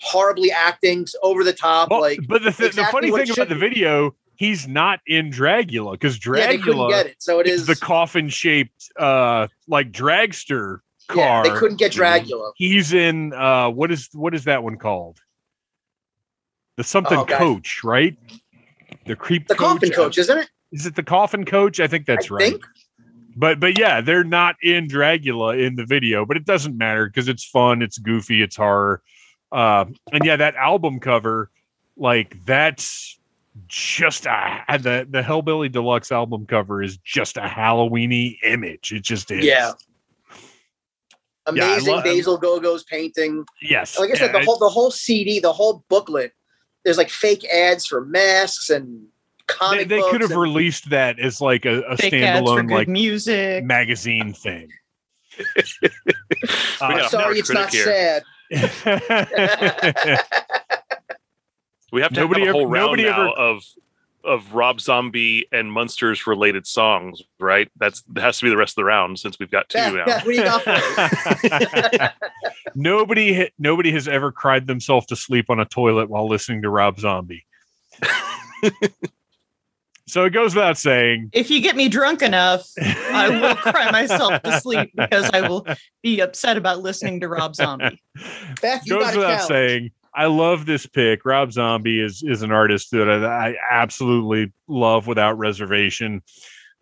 horribly 0.00 0.50
acting 0.50 1.06
over 1.22 1.42
the 1.42 1.52
top 1.52 1.90
Well, 1.90 2.00
like 2.00 2.20
but 2.28 2.42
the, 2.42 2.50
th- 2.50 2.68
exactly 2.68 3.10
the 3.10 3.16
funny 3.16 3.24
thing 3.26 3.34
about 3.34 3.48
the 3.48 3.58
video 3.58 4.14
he's 4.36 4.68
not 4.68 5.00
in 5.06 5.30
dragula 5.30 5.92
because 5.92 6.18
yeah 6.18 6.52
dragula 6.52 6.90
get 6.90 7.06
it. 7.06 7.16
So 7.18 7.40
it 7.40 7.46
is 7.46 7.66
the 7.66 7.76
coffin 7.76 8.28
shaped 8.28 8.90
uh 8.98 9.48
like 9.66 9.92
dragster 9.92 10.80
yeah 11.14 11.14
car 11.14 11.42
they 11.44 11.58
couldn't 11.58 11.78
get 11.78 11.92
Dragula. 11.92 12.52
He's 12.56 12.92
in 12.92 13.32
uh 13.32 13.70
what 13.70 13.90
is 13.90 14.08
what 14.12 14.34
is 14.34 14.44
that 14.44 14.62
one 14.62 14.76
called? 14.76 15.18
The 16.76 16.84
something 16.84 17.18
Oh, 17.18 17.24
coach 17.24 17.82
right? 17.82 18.16
The 19.06 19.16
creep 19.16 19.48
the 19.48 19.54
coffin 19.54 19.92
uh, 19.92 19.96
coach 19.96 20.18
isn't 20.18 20.36
it 20.36 20.48
is 20.76 20.86
it 20.86 20.94
the 20.94 21.02
coffin 21.02 21.44
coach? 21.44 21.80
I 21.80 21.86
think 21.86 22.06
that's 22.06 22.30
I 22.30 22.34
right. 22.34 22.50
think. 22.52 22.64
but 23.36 23.60
but 23.60 23.78
yeah 23.78 24.00
they're 24.00 24.24
not 24.24 24.56
in 24.62 24.88
dragula 24.88 25.58
in 25.62 25.76
the 25.76 25.84
video 25.84 26.24
but 26.24 26.36
it 26.36 26.44
doesn't 26.46 26.76
matter 26.78 27.06
because 27.06 27.28
it's 27.28 27.44
fun 27.44 27.82
it's 27.82 27.98
goofy 27.98 28.42
it's 28.42 28.56
horror. 28.56 29.02
Uh 29.52 29.84
and 30.12 30.24
yeah 30.24 30.36
that 30.36 30.54
album 30.56 30.98
cover 31.00 31.50
like 31.96 32.36
that's 32.44 33.18
just 33.68 34.26
a 34.26 34.64
the 34.80 35.06
the 35.08 35.22
hellbilly 35.22 35.70
deluxe 35.72 36.12
album 36.12 36.44
cover 36.46 36.82
is 36.82 36.98
just 36.98 37.36
a 37.38 37.40
halloweeny 37.42 38.36
image. 38.42 38.92
It 38.92 39.02
just 39.02 39.30
is. 39.30 39.44
Yeah. 39.44 39.72
amazing 41.46 41.94
love- 41.94 42.04
Basil 42.04 42.38
Gogos' 42.38 42.84
painting. 42.86 43.44
Yes. 43.62 43.98
Like 43.98 44.10
I 44.10 44.14
said, 44.14 44.32
Yeah, 44.34 44.40
the 44.40 44.44
whole 44.44 44.58
the 44.58 44.68
whole 44.68 44.90
CD, 44.90 45.40
the 45.40 45.52
whole 45.52 45.84
booklet, 45.88 46.32
there's 46.84 46.98
like 46.98 47.10
fake 47.10 47.44
ads 47.46 47.86
for 47.86 48.04
masks 48.04 48.68
and 48.70 49.06
comic 49.46 49.88
they 49.88 49.98
books. 49.98 50.10
could 50.12 50.20
have 50.20 50.30
and- 50.32 50.40
released 50.40 50.90
that 50.90 51.18
as 51.18 51.40
like 51.40 51.64
a, 51.64 51.80
a 51.82 51.96
Fake 51.96 52.12
ads 52.14 52.40
for 52.48 52.56
standalone 52.56 52.70
like 52.70 52.88
music. 52.88 53.64
magazine 53.64 54.32
thing 54.32 54.68
We 55.82 55.88
Uh, 56.80 56.98
have 56.98 57.10
sorry, 57.10 57.38
it's 57.38 57.50
not 57.50 57.70
here. 57.72 57.84
sad. 57.84 58.22
We 61.92 62.02
have 62.02 62.12
to 62.14 62.20
Nobody 62.20 62.40
have 62.40 62.48
a 62.48 62.50
ever- 62.50 62.58
whole 62.58 62.66
round 62.66 62.86
nobody 62.86 63.04
now 63.04 63.30
ever- 63.32 63.38
of 63.38 63.62
of 64.24 64.54
Rob 64.54 64.80
Zombie 64.80 65.46
and 65.52 65.70
Munsters 65.72 66.26
related 66.26 66.66
songs, 66.66 67.22
right? 67.38 67.70
That's 67.76 68.02
that 68.12 68.22
has 68.22 68.38
to 68.38 68.44
be 68.46 68.50
the 68.50 68.56
rest 68.56 68.72
of 68.72 68.76
the 68.76 68.84
round 68.84 69.20
since 69.20 69.38
we've 69.38 69.50
got 69.52 69.68
two 69.68 69.78
Beth, 69.78 69.94
now. 69.94 70.04
Beth, 70.04 70.26
what 70.26 70.32
do 70.32 70.38
you 70.38 72.00
got 72.00 72.14
nobody 72.74 73.34
ha- 73.34 73.50
nobody 73.56 73.92
has 73.92 74.08
ever 74.08 74.32
cried 74.32 74.66
themselves 74.66 75.06
to 75.06 75.16
sleep 75.16 75.48
on 75.48 75.60
a 75.60 75.64
toilet 75.64 76.10
while 76.10 76.26
listening 76.28 76.62
to 76.62 76.70
Rob 76.70 76.98
Zombie. 76.98 77.46
So 80.08 80.24
it 80.24 80.30
goes 80.30 80.54
without 80.54 80.78
saying. 80.78 81.30
If 81.32 81.50
you 81.50 81.60
get 81.60 81.74
me 81.74 81.88
drunk 81.88 82.22
enough, 82.22 82.68
I 82.78 83.28
will 83.28 83.56
cry 83.72 83.90
myself 83.90 84.40
to 84.42 84.60
sleep 84.60 84.92
because 84.96 85.28
I 85.32 85.48
will 85.48 85.66
be 86.02 86.20
upset 86.20 86.56
about 86.56 86.80
listening 86.80 87.20
to 87.20 87.28
Rob 87.28 87.56
Zombie. 87.56 88.00
Beth, 88.62 88.82
you 88.86 88.98
goes 88.98 89.16
without 89.16 89.38
count. 89.38 89.48
saying. 89.48 89.90
I 90.14 90.26
love 90.26 90.64
this 90.64 90.86
pick. 90.86 91.24
Rob 91.24 91.52
Zombie 91.52 92.00
is 92.00 92.22
is 92.22 92.42
an 92.42 92.52
artist 92.52 92.90
that 92.92 93.10
I, 93.10 93.48
I 93.48 93.56
absolutely 93.70 94.52
love 94.68 95.06
without 95.06 95.36
reservation. 95.38 96.22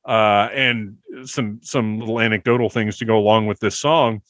Uh, 0.07 0.49
and 0.53 0.99
some 1.25 1.61
some 1.63 1.99
little 1.99 2.21
anecdotal 2.21 2.69
things 2.69 2.99
to 2.99 3.07
go 3.07 3.17
along 3.17 3.47
with 3.47 3.59
this 3.61 3.79
song. 3.79 4.21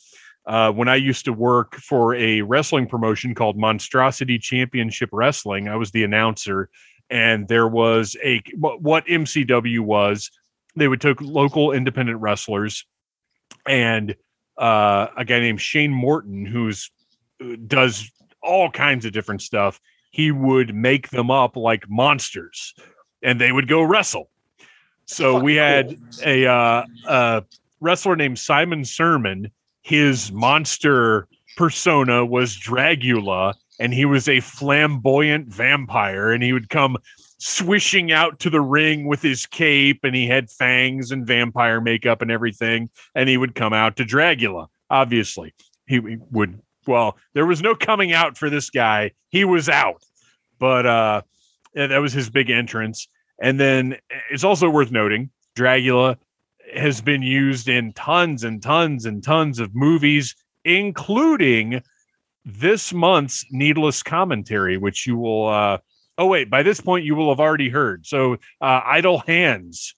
Uh, 0.46 0.70
when 0.70 0.88
I 0.88 0.96
used 0.96 1.24
to 1.24 1.32
work 1.32 1.74
for 1.76 2.14
a 2.14 2.42
wrestling 2.42 2.86
promotion 2.86 3.34
called 3.34 3.56
Monstrosity 3.56 4.38
Championship 4.38 5.08
Wrestling, 5.10 5.68
I 5.68 5.76
was 5.76 5.90
the 5.90 6.04
announcer, 6.04 6.68
and 7.10 7.48
there 7.48 7.68
was 7.68 8.16
a 8.22 8.42
what 8.56 9.06
MCW 9.06 9.80
was. 9.80 10.30
They 10.76 10.88
would 10.88 11.00
take 11.00 11.20
local 11.20 11.72
independent 11.72 12.20
wrestlers, 12.20 12.84
and 13.66 14.16
uh, 14.58 15.08
a 15.16 15.24
guy 15.24 15.40
named 15.40 15.60
Shane 15.60 15.92
Morton, 15.92 16.46
who's 16.46 16.90
uh, 17.40 17.56
does 17.66 18.10
all 18.42 18.70
kinds 18.70 19.04
of 19.04 19.12
different 19.12 19.42
stuff. 19.42 19.80
He 20.10 20.30
would 20.30 20.74
make 20.74 21.10
them 21.10 21.30
up 21.30 21.56
like 21.56 21.88
monsters, 21.88 22.74
and 23.22 23.40
they 23.40 23.52
would 23.52 23.68
go 23.68 23.82
wrestle. 23.82 24.30
So 25.06 25.38
we 25.38 25.56
had 25.56 25.96
a 26.24 26.46
uh, 26.46 26.84
a 27.06 27.44
wrestler 27.80 28.16
named 28.16 28.38
Simon 28.38 28.84
Sermon. 28.84 29.50
His 29.82 30.32
monster 30.32 31.28
persona 31.56 32.24
was 32.24 32.56
Dragula, 32.56 33.54
and 33.78 33.92
he 33.92 34.04
was 34.04 34.28
a 34.28 34.40
flamboyant 34.40 35.48
vampire, 35.48 36.32
and 36.32 36.42
he 36.42 36.52
would 36.52 36.68
come 36.68 36.96
swishing 37.38 38.12
out 38.12 38.38
to 38.40 38.50
the 38.50 38.60
ring 38.60 39.06
with 39.06 39.20
his 39.20 39.46
cape, 39.46 40.00
and 40.02 40.14
he 40.14 40.26
had 40.26 40.50
fangs 40.50 41.10
and 41.10 41.26
vampire 41.26 41.80
makeup 41.80 42.22
and 42.22 42.30
everything, 42.30 42.88
and 43.14 43.28
he 43.28 43.36
would 43.36 43.54
come 43.54 43.72
out 43.72 43.96
to 43.96 44.04
Dragula. 44.04 44.68
Obviously, 44.90 45.54
he 45.86 45.98
would. 46.30 46.60
Well, 46.86 47.16
there 47.32 47.46
was 47.46 47.62
no 47.62 47.74
coming 47.74 48.12
out 48.12 48.36
for 48.36 48.50
this 48.50 48.70
guy. 48.70 49.12
He 49.30 49.44
was 49.44 49.68
out, 49.68 50.02
but 50.58 50.86
uh, 50.86 51.22
that 51.74 51.98
was 51.98 52.12
his 52.12 52.30
big 52.30 52.50
entrance. 52.50 53.08
And 53.40 53.58
then 53.58 53.96
it's 54.30 54.44
also 54.44 54.70
worth 54.70 54.92
noting 54.92 55.30
Dragula 55.56 56.16
has 56.74 57.00
been 57.00 57.22
used 57.22 57.68
in 57.68 57.92
tons 57.92 58.44
and 58.44 58.62
tons 58.62 59.06
and 59.06 59.22
tons 59.22 59.58
of 59.58 59.74
movies, 59.74 60.34
including 60.64 61.82
this 62.44 62.92
month's 62.92 63.44
Needless 63.50 64.02
Commentary, 64.02 64.76
which 64.76 65.06
you 65.06 65.16
will. 65.16 65.48
Uh, 65.48 65.78
oh, 66.18 66.26
wait, 66.26 66.50
by 66.50 66.62
this 66.62 66.80
point, 66.80 67.04
you 67.04 67.14
will 67.14 67.30
have 67.30 67.40
already 67.40 67.68
heard. 67.68 68.06
So, 68.06 68.34
uh, 68.60 68.80
Idle 68.84 69.18
Hands, 69.26 69.94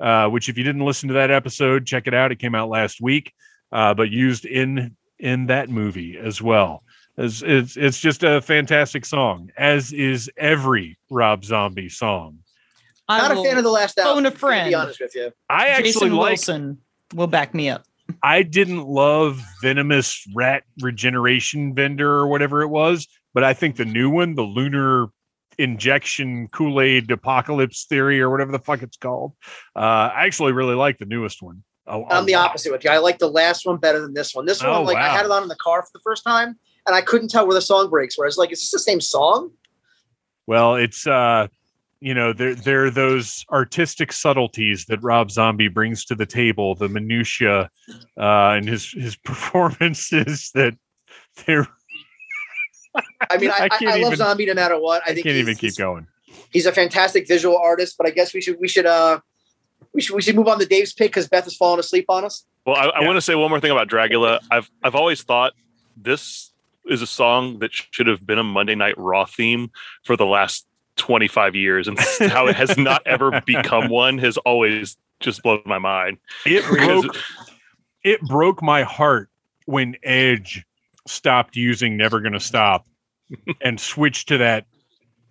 uh, 0.00 0.28
which, 0.28 0.48
if 0.48 0.56
you 0.58 0.64
didn't 0.64 0.84
listen 0.84 1.08
to 1.08 1.14
that 1.14 1.30
episode, 1.30 1.86
check 1.86 2.06
it 2.06 2.14
out. 2.14 2.32
It 2.32 2.36
came 2.38 2.54
out 2.54 2.68
last 2.68 3.00
week, 3.00 3.32
uh, 3.72 3.94
but 3.94 4.10
used 4.10 4.44
in 4.44 4.96
in 5.18 5.46
that 5.46 5.68
movie 5.68 6.16
as 6.16 6.40
well. 6.40 6.82
It's, 7.18 7.42
it's, 7.42 7.76
it's 7.76 8.00
just 8.00 8.22
a 8.22 8.40
fantastic 8.40 9.04
song, 9.04 9.50
as 9.58 9.92
is 9.92 10.30
every 10.38 10.96
Rob 11.10 11.44
Zombie 11.44 11.90
song. 11.90 12.38
I 13.06 13.18
Not 13.18 13.32
a 13.32 13.42
fan 13.42 13.58
of 13.58 13.64
the 13.64 13.70
last 13.70 13.98
album. 13.98 14.14
phone 14.24 14.26
a 14.26 14.30
To 14.30 14.38
friend. 14.38 14.70
be 14.70 14.74
honest 14.74 15.00
with 15.00 15.14
you. 15.14 15.30
I 15.50 15.68
actually 15.68 15.92
Jason 15.92 16.12
like 16.14 16.28
Wilson 16.30 16.78
will 17.14 17.26
back 17.26 17.52
me 17.52 17.68
up. 17.68 17.84
I 18.22 18.42
didn't 18.42 18.86
love 18.86 19.40
Venomous 19.62 20.26
Rat 20.34 20.64
Regeneration 20.80 21.74
Vendor 21.74 22.10
or 22.10 22.28
whatever 22.28 22.62
it 22.62 22.68
was, 22.68 23.06
but 23.34 23.44
I 23.44 23.54
think 23.54 23.76
the 23.76 23.84
new 23.84 24.10
one, 24.10 24.34
the 24.34 24.42
Lunar 24.42 25.08
Injection 25.58 26.48
Kool 26.48 26.80
Aid 26.80 27.10
Apocalypse 27.10 27.84
Theory 27.84 28.20
or 28.20 28.30
whatever 28.30 28.52
the 28.52 28.58
fuck 28.58 28.82
it's 28.82 28.96
called, 28.96 29.32
uh, 29.76 30.10
I 30.14 30.26
actually 30.26 30.52
really 30.52 30.74
like 30.74 30.98
the 30.98 31.04
newest 31.06 31.42
one. 31.42 31.62
A 31.86 32.02
I'm 32.10 32.26
the 32.26 32.34
opposite 32.34 32.72
with 32.72 32.84
you. 32.84 32.90
I 32.90 32.98
like 32.98 33.18
the 33.18 33.28
last 33.30 33.66
one 33.66 33.78
better 33.78 34.00
than 34.00 34.14
this 34.14 34.34
one. 34.34 34.46
This 34.46 34.62
Oh, 34.62 34.82
one, 34.82 34.86
like 34.86 34.96
I 34.96 35.08
had 35.08 35.24
it 35.24 35.30
on 35.30 35.42
in 35.42 35.48
the 35.48 35.56
car 35.56 35.82
for 35.82 35.90
the 35.92 36.00
first 36.04 36.24
time, 36.24 36.56
and 36.86 36.94
I 36.94 37.00
couldn't 37.00 37.28
tell 37.28 37.46
where 37.46 37.54
the 37.54 37.60
song 37.60 37.90
breaks. 37.90 38.16
Whereas, 38.16 38.38
like, 38.38 38.52
is 38.52 38.60
this 38.60 38.70
the 38.70 38.78
same 38.78 39.00
song? 39.00 39.50
Well, 40.46 40.76
it's 40.76 41.06
uh, 41.06 41.48
you 42.00 42.14
know, 42.14 42.32
there 42.32 42.54
there 42.54 42.86
are 42.86 42.90
those 42.90 43.44
artistic 43.50 44.12
subtleties 44.12 44.86
that 44.86 45.02
Rob 45.02 45.30
Zombie 45.30 45.68
brings 45.68 46.04
to 46.06 46.14
the 46.14 46.26
table, 46.26 46.74
the 46.74 46.88
minutia, 46.88 47.70
uh, 48.18 48.50
and 48.56 48.66
his 48.68 48.90
his 48.92 49.16
performances 49.24 50.50
that 50.54 50.76
they're. 51.46 51.66
I 53.30 53.36
mean, 53.38 53.50
I, 53.50 53.54
I 53.54 53.64
I, 53.64 53.68
can't 53.68 53.90
I 53.92 53.96
love 53.96 54.06
even- 54.14 54.16
Zombie 54.16 54.46
no 54.46 54.54
matter 54.54 54.78
what. 54.80 55.02
I, 55.06 55.10
I 55.10 55.14
think 55.14 55.24
can't 55.26 55.36
even 55.36 55.54
keep 55.56 55.76
going. 55.76 56.06
He's 56.50 56.66
a 56.66 56.72
fantastic 56.72 57.28
visual 57.28 57.56
artist, 57.56 57.96
but 57.98 58.06
I 58.06 58.10
guess 58.10 58.34
we 58.34 58.40
should 58.40 58.56
we 58.60 58.66
should 58.68 58.86
uh 58.86 59.20
we 59.94 60.00
should 60.00 60.14
we 60.16 60.22
should 60.22 60.36
move 60.36 60.48
on 60.48 60.58
to 60.58 60.66
Dave's 60.66 60.92
pick 60.92 61.10
because 61.10 61.28
Beth 61.28 61.44
has 61.44 61.54
fallen 61.56 61.78
asleep 61.78 62.06
on 62.08 62.24
us. 62.24 62.44
Well, 62.66 62.76
I, 62.76 62.86
I 62.86 63.00
Yeah. 63.00 63.06
want 63.06 63.16
to 63.16 63.20
say 63.20 63.34
one 63.34 63.50
more 63.50 63.60
thing 63.60 63.70
about 63.70 63.88
Dragula. 63.88 64.40
I've 64.50 64.70
I've 64.82 64.94
always 64.94 65.22
thought 65.22 65.52
this 65.96 66.52
is 66.86 67.02
a 67.02 67.06
song 67.06 67.58
that 67.60 67.70
should 67.72 68.06
have 68.06 68.26
been 68.26 68.38
a 68.38 68.42
Monday 68.42 68.74
Night 68.74 68.94
Raw 68.96 69.24
theme 69.26 69.70
for 70.04 70.16
the 70.16 70.26
last 70.26 70.66
25 70.96 71.54
years, 71.54 71.88
and 71.88 71.98
how 72.30 72.46
it 72.46 72.56
has 72.56 72.76
not 72.76 73.02
ever 73.06 73.40
become 73.46 73.88
one 73.88 74.18
has 74.18 74.36
always 74.38 74.96
just 75.20 75.42
blown 75.42 75.62
my 75.64 75.78
mind. 75.78 76.18
It 76.46 76.64
broke 76.64 77.16
it 78.02 78.20
broke 78.22 78.62
my 78.62 78.82
heart 78.82 79.28
when 79.66 79.96
Edge 80.02 80.64
stopped 81.06 81.56
using 81.56 81.96
Never 81.96 82.20
Gonna 82.20 82.40
Stop 82.40 82.86
and 83.60 83.80
switched 83.80 84.28
to 84.28 84.38
that 84.38 84.66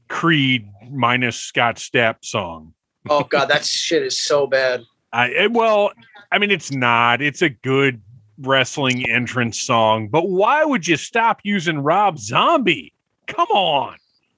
Creed 0.08 0.68
minus 0.90 1.38
Scott 1.38 1.78
Stapp 1.78 2.18
song. 2.24 2.74
Oh 3.10 3.24
god, 3.24 3.46
that 3.50 3.66
shit 3.66 4.04
is 4.04 4.18
so 4.18 4.48
bad. 4.48 4.84
I 5.14 5.32
eh, 5.32 5.48
well, 5.48 5.92
I 6.32 6.38
mean 6.38 6.52
it's 6.52 6.72
not. 6.72 7.22
It's 7.22 7.42
a 7.42 7.50
good 7.50 8.02
wrestling 8.40 9.10
entrance 9.10 9.60
song, 9.60 10.08
but 10.08 10.30
why 10.30 10.64
would 10.64 10.88
you 10.88 10.98
stop 10.98 11.42
using 11.44 11.80
Rob 11.80 12.18
Zombie? 12.18 12.94
Come 13.28 13.48
on. 13.50 13.98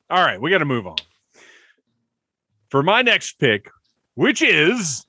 All 0.10 0.24
right, 0.24 0.42
we 0.42 0.50
got 0.50 0.58
to 0.58 0.66
move 0.66 0.86
on. 0.88 0.98
For 2.72 2.82
my 2.82 3.02
next 3.02 3.34
pick, 3.34 3.70
which 4.16 4.42
is 4.42 5.06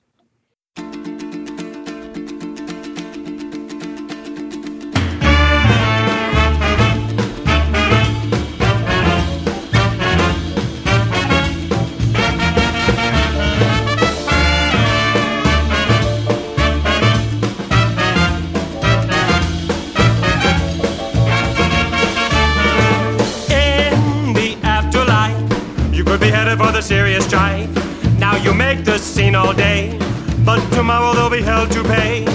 The 28.83 28.97
scene 28.97 29.33
all 29.33 29.53
day, 29.53 29.97
but 30.45 30.59
tomorrow 30.71 31.13
they'll 31.13 31.29
be 31.29 31.41
held 31.41 31.71
to 31.71 31.83
pay. 31.83 32.25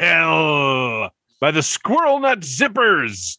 Hell 0.00 1.10
by 1.40 1.50
the 1.50 1.62
Squirrel 1.62 2.20
Nut 2.20 2.40
Zippers. 2.40 3.38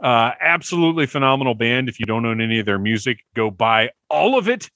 Uh, 0.00 0.32
absolutely 0.40 1.06
phenomenal 1.06 1.54
band. 1.54 1.88
If 1.88 2.00
you 2.00 2.06
don't 2.06 2.26
own 2.26 2.40
any 2.40 2.58
of 2.58 2.66
their 2.66 2.80
music, 2.80 3.24
go 3.34 3.50
buy 3.50 3.90
all 4.10 4.36
of 4.36 4.48
it, 4.48 4.70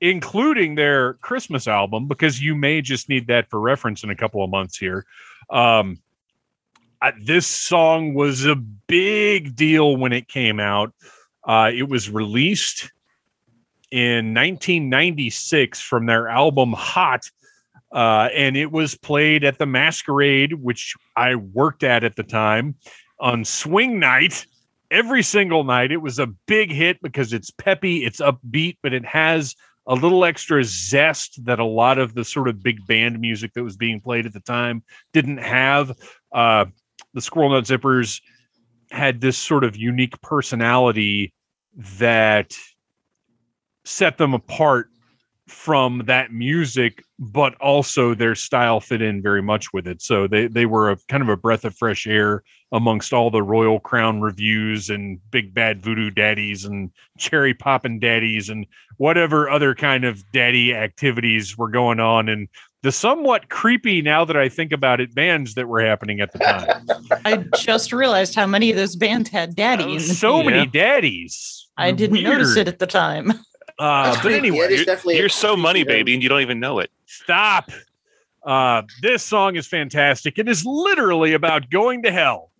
including 0.00 0.76
their 0.76 1.14
Christmas 1.14 1.66
album, 1.66 2.06
because 2.06 2.40
you 2.40 2.54
may 2.54 2.80
just 2.80 3.08
need 3.08 3.26
that 3.26 3.50
for 3.50 3.60
reference 3.60 4.04
in 4.04 4.10
a 4.10 4.16
couple 4.16 4.42
of 4.44 4.50
months 4.50 4.78
here. 4.78 5.04
Um, 5.50 5.98
I, 7.02 7.12
this 7.22 7.46
song 7.46 8.14
was 8.14 8.46
a 8.46 8.54
big 8.54 9.56
deal 9.56 9.96
when 9.96 10.12
it 10.12 10.28
came 10.28 10.60
out. 10.60 10.94
Uh, 11.44 11.70
it 11.74 11.88
was 11.88 12.08
released 12.08 12.92
in 13.90 14.32
1996 14.32 15.80
from 15.80 16.06
their 16.06 16.28
album 16.28 16.72
Hot 16.72 17.28
uh, 17.92 18.28
and 18.34 18.56
it 18.56 18.72
was 18.72 18.96
played 18.96 19.44
at 19.44 19.58
the 19.58 19.66
Masquerade, 19.66 20.54
which 20.54 20.94
I 21.14 21.34
worked 21.34 21.82
at 21.82 22.04
at 22.04 22.16
the 22.16 22.22
time, 22.22 22.76
on 23.20 23.44
swing 23.44 23.98
night 23.98 24.46
every 24.90 25.22
single 25.22 25.64
night. 25.64 25.92
It 25.92 25.98
was 25.98 26.18
a 26.18 26.26
big 26.46 26.72
hit 26.72 27.02
because 27.02 27.32
it's 27.32 27.50
peppy, 27.50 28.04
it's 28.04 28.20
upbeat, 28.20 28.78
but 28.82 28.94
it 28.94 29.04
has 29.04 29.54
a 29.86 29.94
little 29.94 30.24
extra 30.24 30.64
zest 30.64 31.44
that 31.44 31.58
a 31.58 31.64
lot 31.64 31.98
of 31.98 32.14
the 32.14 32.24
sort 32.24 32.48
of 32.48 32.62
big 32.62 32.86
band 32.86 33.20
music 33.20 33.52
that 33.54 33.64
was 33.64 33.76
being 33.76 34.00
played 34.00 34.26
at 34.26 34.32
the 34.32 34.40
time 34.40 34.82
didn't 35.12 35.38
have. 35.38 35.92
Uh, 36.32 36.66
the 37.14 37.20
Squirrel 37.20 37.50
Nut 37.50 37.64
Zippers 37.64 38.20
had 38.90 39.20
this 39.20 39.38
sort 39.38 39.64
of 39.64 39.76
unique 39.76 40.20
personality 40.22 41.32
that 41.98 42.54
set 43.84 44.18
them 44.18 44.34
apart 44.34 44.88
from 45.48 46.02
that 46.06 46.32
music, 46.32 47.02
but 47.18 47.54
also 47.56 48.14
their 48.14 48.34
style 48.34 48.80
fit 48.80 49.02
in 49.02 49.22
very 49.22 49.42
much 49.42 49.72
with 49.72 49.86
it. 49.86 50.00
So 50.00 50.26
they 50.26 50.46
they 50.46 50.66
were 50.66 50.90
a 50.90 50.96
kind 51.08 51.22
of 51.22 51.28
a 51.28 51.36
breath 51.36 51.64
of 51.64 51.76
fresh 51.76 52.06
air 52.06 52.42
amongst 52.72 53.12
all 53.12 53.30
the 53.30 53.42
Royal 53.42 53.80
Crown 53.80 54.20
Revues 54.20 54.88
and 54.88 55.18
Big 55.30 55.52
Bad 55.52 55.82
Voodoo 55.82 56.10
Daddies 56.10 56.64
and 56.64 56.90
Cherry 57.18 57.54
Poppin' 57.54 57.98
Daddies 57.98 58.48
and 58.48 58.66
whatever 58.96 59.50
other 59.50 59.74
kind 59.74 60.04
of 60.04 60.22
daddy 60.32 60.74
activities 60.74 61.58
were 61.58 61.70
going 61.70 62.00
on 62.00 62.28
and 62.28 62.48
the 62.82 62.92
somewhat 62.92 63.48
creepy 63.48 64.02
now 64.02 64.24
that 64.24 64.36
I 64.36 64.48
think 64.48 64.72
about 64.72 65.00
it 65.00 65.14
bands 65.14 65.54
that 65.54 65.68
were 65.68 65.80
happening 65.80 66.20
at 66.20 66.32
the 66.32 66.38
time. 66.40 66.86
I 67.24 67.44
just 67.56 67.92
realized 67.92 68.34
how 68.34 68.46
many 68.46 68.70
of 68.70 68.76
those 68.76 68.96
bands 68.96 69.30
had 69.30 69.54
daddies. 69.54 70.02
in 70.02 70.08
them. 70.08 70.16
so 70.16 70.42
many 70.42 70.66
daddies. 70.66 71.68
I 71.76 71.92
didn't 71.92 72.22
notice 72.22 72.56
it 72.56 72.68
at 72.68 72.78
the 72.78 72.86
time. 72.86 73.32
Uh, 73.78 74.16
but 74.22 74.32
anyway, 74.32 74.68
you're, 74.70 75.12
you're 75.14 75.28
so 75.28 75.56
money 75.56 75.82
baby 75.84 76.12
and 76.14 76.22
you 76.22 76.28
don't 76.28 76.42
even 76.42 76.60
know 76.60 76.78
it. 76.78 76.90
Stop. 77.06 77.70
Uh, 78.44 78.82
this 79.00 79.22
song 79.22 79.56
is 79.56 79.66
fantastic. 79.66 80.38
It 80.38 80.48
is 80.48 80.64
literally 80.66 81.32
about 81.32 81.70
going 81.70 82.02
to 82.02 82.12
hell. 82.12 82.50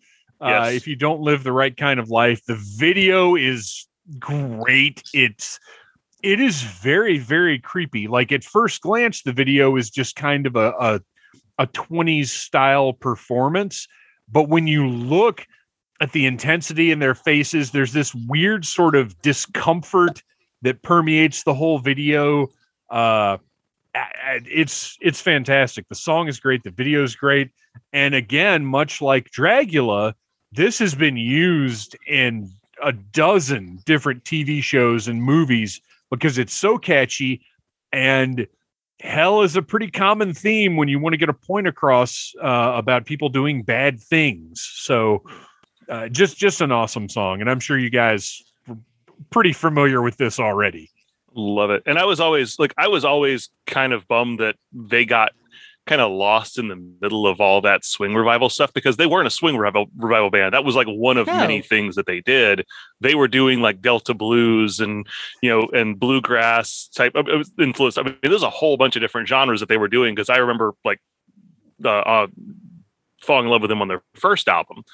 Uh, 0.40 0.48
Yes. 0.48 0.74
if 0.74 0.86
you 0.88 0.96
don't 0.96 1.20
live 1.20 1.44
the 1.44 1.52
right 1.52 1.76
kind 1.76 2.00
of 2.00 2.08
life, 2.08 2.44
the 2.46 2.56
video 2.78 3.36
is 3.36 3.86
great. 4.18 5.02
It's 5.12 5.60
it 6.22 6.40
is 6.40 6.62
very 6.62 7.18
very 7.18 7.58
creepy. 7.58 8.08
Like 8.08 8.32
at 8.32 8.44
first 8.44 8.80
glance, 8.80 9.22
the 9.22 9.32
video 9.32 9.76
is 9.76 9.90
just 9.90 10.16
kind 10.16 10.46
of 10.46 10.56
a 10.56 10.72
a, 10.78 11.00
a 11.58 11.66
20s 11.66 12.28
style 12.28 12.92
performance, 12.92 13.86
but 14.30 14.48
when 14.48 14.66
you 14.66 14.88
look 14.88 15.46
at 16.00 16.12
the 16.12 16.26
intensity 16.26 16.90
in 16.90 16.98
their 16.98 17.14
faces, 17.14 17.70
there's 17.70 17.92
this 17.92 18.14
weird 18.14 18.64
sort 18.64 18.96
of 18.96 19.20
discomfort 19.22 20.22
that 20.62 20.82
permeates 20.82 21.44
the 21.44 21.54
whole 21.54 21.78
video. 21.78 22.48
Uh, 22.90 23.38
it's 23.94 24.96
it's 25.00 25.20
fantastic. 25.20 25.88
The 25.88 25.94
song 25.94 26.28
is 26.28 26.40
great. 26.40 26.62
The 26.64 26.70
video 26.70 27.02
is 27.04 27.14
great. 27.14 27.50
And 27.92 28.14
again, 28.14 28.64
much 28.64 29.00
like 29.00 29.30
Dragula, 29.30 30.14
this 30.50 30.78
has 30.78 30.94
been 30.94 31.16
used 31.16 31.96
in 32.06 32.50
a 32.82 32.92
dozen 32.92 33.80
different 33.84 34.24
TV 34.24 34.62
shows 34.62 35.08
and 35.08 35.22
movies 35.22 35.80
because 36.12 36.38
it's 36.38 36.52
so 36.52 36.78
catchy. 36.78 37.42
And 37.92 38.46
hell 39.00 39.42
is 39.42 39.56
a 39.56 39.62
pretty 39.62 39.90
common 39.90 40.32
theme 40.32 40.76
when 40.76 40.88
you 40.88 41.00
want 41.00 41.14
to 41.14 41.16
get 41.16 41.28
a 41.28 41.34
point 41.34 41.66
across 41.66 42.32
uh, 42.40 42.72
about 42.76 43.06
people 43.06 43.28
doing 43.28 43.62
bad 43.62 44.00
things. 44.00 44.70
So, 44.74 45.22
uh, 45.88 46.08
just 46.08 46.36
just 46.38 46.60
an 46.60 46.70
awesome 46.70 47.08
song, 47.08 47.40
and 47.40 47.50
I'm 47.50 47.60
sure 47.60 47.76
you 47.76 47.90
guys 47.90 48.40
were 48.68 48.78
pretty 49.30 49.52
familiar 49.52 50.00
with 50.00 50.16
this 50.16 50.38
already. 50.38 50.90
Love 51.34 51.70
it. 51.70 51.82
And 51.86 51.98
I 51.98 52.04
was 52.04 52.20
always 52.20 52.58
like, 52.58 52.74
I 52.78 52.88
was 52.88 53.04
always 53.04 53.48
kind 53.66 53.92
of 53.92 54.06
bummed 54.06 54.38
that 54.38 54.56
they 54.72 55.04
got 55.04 55.32
kind 55.86 56.00
of 56.00 56.12
lost 56.12 56.58
in 56.58 56.68
the 56.68 56.76
middle 57.00 57.26
of 57.26 57.40
all 57.40 57.60
that 57.60 57.84
swing 57.84 58.14
revival 58.14 58.48
stuff 58.48 58.72
because 58.72 58.96
they 58.96 59.06
weren't 59.06 59.26
a 59.26 59.30
swing 59.30 59.56
revival, 59.56 59.86
revival 59.96 60.30
band. 60.30 60.54
That 60.54 60.64
was 60.64 60.76
like 60.76 60.86
one 60.86 61.16
of 61.16 61.26
No. 61.26 61.36
many 61.36 61.60
things 61.60 61.96
that 61.96 62.06
they 62.06 62.20
did. 62.20 62.64
They 63.00 63.16
were 63.16 63.26
doing 63.26 63.60
like 63.60 63.80
Delta 63.80 64.14
blues 64.14 64.78
and, 64.78 65.06
you 65.42 65.50
know, 65.50 65.68
and 65.72 65.98
bluegrass 65.98 66.88
type 66.94 67.16
of 67.16 67.26
influence. 67.58 67.98
I 67.98 68.02
mean, 68.02 68.16
there's 68.22 68.44
a 68.44 68.50
whole 68.50 68.76
bunch 68.76 68.94
of 68.94 69.02
different 69.02 69.26
genres 69.28 69.58
that 69.60 69.68
they 69.68 69.76
were 69.76 69.88
doing 69.88 70.14
because 70.14 70.30
I 70.30 70.36
remember 70.36 70.74
like 70.84 71.00
uh, 71.84 71.88
uh, 71.88 72.26
falling 73.20 73.46
in 73.46 73.50
love 73.50 73.62
with 73.62 73.68
them 73.68 73.82
on 73.82 73.88
their 73.88 74.02
first 74.14 74.48
album. 74.48 74.84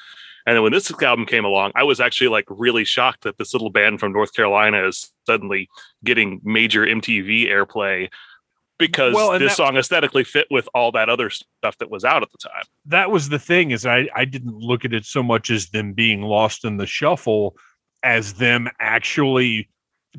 And 0.47 0.57
then 0.57 0.63
when 0.63 0.73
this 0.73 0.91
album 1.03 1.27
came 1.27 1.45
along, 1.45 1.73
I 1.75 1.83
was 1.83 2.01
actually 2.01 2.29
like 2.29 2.47
really 2.49 2.87
shocked 2.87 3.25
that 3.25 3.37
this 3.37 3.53
little 3.53 3.69
band 3.69 4.01
from 4.01 4.13
North 4.15 4.33
Carolina 4.33 4.89
is 4.89 5.13
suddenly 5.27 5.69
getting 6.03 6.41
major 6.43 6.87
MTV 6.87 7.51
airplay 7.51 8.09
because 8.79 9.15
Well, 9.15 9.39
this 9.39 9.51
that- 9.53 9.57
song 9.57 9.77
aesthetically 9.77 10.25
fit 10.25 10.47
with 10.51 10.69
all 10.75 10.93
that 10.93 11.09
other 11.09 11.31
stuff 11.31 11.77
that 11.79 11.91
was 11.91 12.05
out 12.05 12.23
at 12.23 12.31
the 12.31 12.39
time. 12.39 12.63
that 12.87 13.11
was 13.11 13.29
the 13.29 13.39
thing 13.39 13.71
is 13.73 13.85
I, 13.87 14.09
I 14.15 14.25
didn't 14.25 14.57
look 14.57 14.85
at 14.85 14.93
it 14.95 15.05
so 15.05 15.23
much 15.23 15.51
as 15.51 15.69
them 15.71 15.93
being 15.93 16.23
lost 16.23 16.65
in 16.65 16.77
the 16.77 16.87
shuffle 16.87 17.57
as 18.03 18.35
them 18.35 18.69
actually 18.81 19.69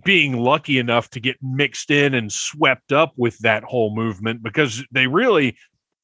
being 0.03 0.37
lucky 0.37 0.77
enough 0.77 1.09
to 1.11 1.19
get 1.19 1.37
mixed 1.41 1.89
in 1.89 2.13
and 2.13 2.31
swept 2.31 2.91
up 2.91 3.13
with 3.17 3.37
that 3.39 3.63
whole 3.63 3.95
movement 3.95 4.43
because 4.43 4.83
they 4.91 5.07
really 5.07 5.57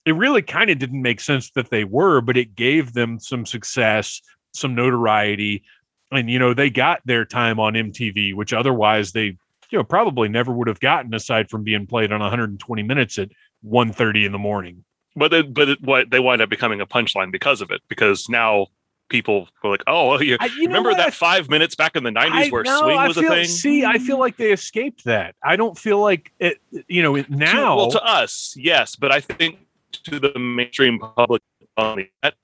it 0.06 0.14
really 0.16 0.42
kind 0.42 0.70
of 0.70 0.78
didn't 0.80 1.02
make 1.02 1.20
sense 1.20 1.52
that 1.52 1.70
they 1.70 1.84
were 1.84 2.22
but 2.22 2.38
it 2.38 2.56
gave 2.56 2.94
them 2.94 3.20
some 3.20 3.46
success 3.46 4.22
some 4.54 4.74
notoriety 4.74 5.64
and 6.12 6.30
you 6.30 6.40
know 6.40 6.54
they 6.54 6.70
got 6.70 7.02
their 7.06 7.26
time 7.26 7.60
on 7.60 7.74
MTV 7.74 8.34
which 8.34 8.54
otherwise 8.54 9.12
they 9.12 9.38
you 9.76 9.80
know 9.80 9.84
probably 9.84 10.30
never 10.30 10.54
would 10.54 10.70
have 10.70 10.80
gotten 10.80 11.14
aside 11.14 11.50
from 11.50 11.62
being 11.62 11.86
played 11.86 12.14
on 12.14 12.22
120 12.22 12.82
minutes 12.82 13.20
at 13.20 13.28
1:30 13.66 14.26
in 14.26 14.32
the 14.32 14.38
morning 14.38 14.86
But 15.18 15.34
it, 15.34 15.54
but 15.54 15.68
it, 15.68 15.82
what 15.82 16.12
they 16.12 16.22
wind 16.22 16.42
up 16.42 16.50
becoming 16.50 16.80
a 16.80 16.86
punchline 16.86 17.30
because 17.30 17.60
of 17.60 17.72
it 17.72 17.82
because 17.90 18.30
now 18.30 18.68
people 19.10 19.50
were 19.62 19.72
like, 19.72 19.84
oh, 19.86 20.18
you, 20.22 20.38
I- 20.40 20.46
you 20.46 20.68
remember 20.68 20.94
that 20.94 21.14
five 21.14 21.50
minutes 21.50 21.76
back 21.76 21.98
in 21.98 22.04
the 22.06 22.10
90s 22.10 22.32
I- 22.32 22.50
where 22.50 22.64
no, 22.64 22.80
swing 22.84 22.98
I 22.98 23.08
was 23.10 23.18
feel- 23.18 23.30
a 23.34 23.36
thing? 23.36 23.46
See, 23.48 23.84
I 23.84 23.98
feel 23.98 24.18
like 24.18 24.38
they 24.38 24.54
escaped 24.54 25.04
that. 25.04 25.36
I 25.44 25.58
don't 25.58 25.78
feel 25.78 26.00
like 26.00 26.32
it. 26.40 26.60
You 26.88 27.04
know, 27.04 27.16
it- 27.18 27.28
To- 27.30 27.36
now. 27.36 27.76
well, 27.76 27.92
to 27.92 28.02
us, 28.02 28.54
yes, 28.58 28.96
but 28.96 29.12
I 29.12 29.20
think 29.20 29.60
to 30.06 30.22
the 30.22 30.40
mainstream 30.40 31.00
public 31.00 31.42
um, 31.76 31.86
on 31.86 31.98
the 31.98 32.10
net, 32.24 32.36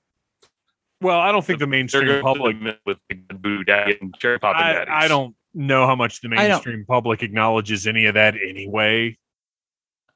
well, 1.00 1.18
I 1.18 1.32
don't 1.32 1.44
think 1.44 1.60
the 1.60 1.66
mainstream 1.66 2.20
public. 2.22 2.60
to 2.60 2.76
with 2.84 3.00
Boo 3.40 3.64
Daddy 3.64 3.96
and 4.02 4.14
Cherry 4.18 4.38
Pop 4.38 4.54
and 4.56 4.64
I, 4.64 4.72
Daddies. 4.74 4.92
I 4.94 5.08
don't 5.08 5.34
know 5.54 5.86
how 5.86 5.94
much 5.94 6.20
the 6.20 6.28
mainstream 6.28 6.84
public 6.86 7.22
acknowledges 7.22 7.86
any 7.86 8.06
of 8.06 8.14
that 8.14 8.34
anyway. 8.34 9.16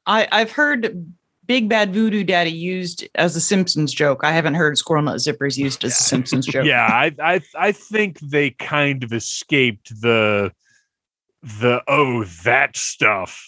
I, 0.07 0.29
I've 0.31 0.53
heard 0.53 1.13
Big 1.47 1.69
Bad 1.69 1.93
Voodoo 1.93 2.25
Daddy 2.25 2.51
used 2.51 3.09
as 3.15 3.37
a 3.37 3.41
Simpsons 3.41 3.93
joke. 3.93 4.21
I 4.23 4.33
haven't 4.33 4.55
heard 4.55 4.79
Squirrel 4.79 5.03
Nut 5.03 5.17
Zippers 5.17 5.57
used 5.57 5.85
as 5.85 5.93
a 5.93 6.03
Simpsons 6.03 6.47
joke. 6.47 6.65
Yeah, 6.65 6.87
I, 6.87 7.15
I 7.23 7.41
I 7.57 7.73
think 7.73 8.19
they 8.21 8.51
kind 8.51 9.05
of 9.05 9.13
escaped 9.13 10.01
the 10.01 10.53
the 11.43 11.83
oh 11.87 12.25
that 12.45 12.77
stuff 12.77 13.43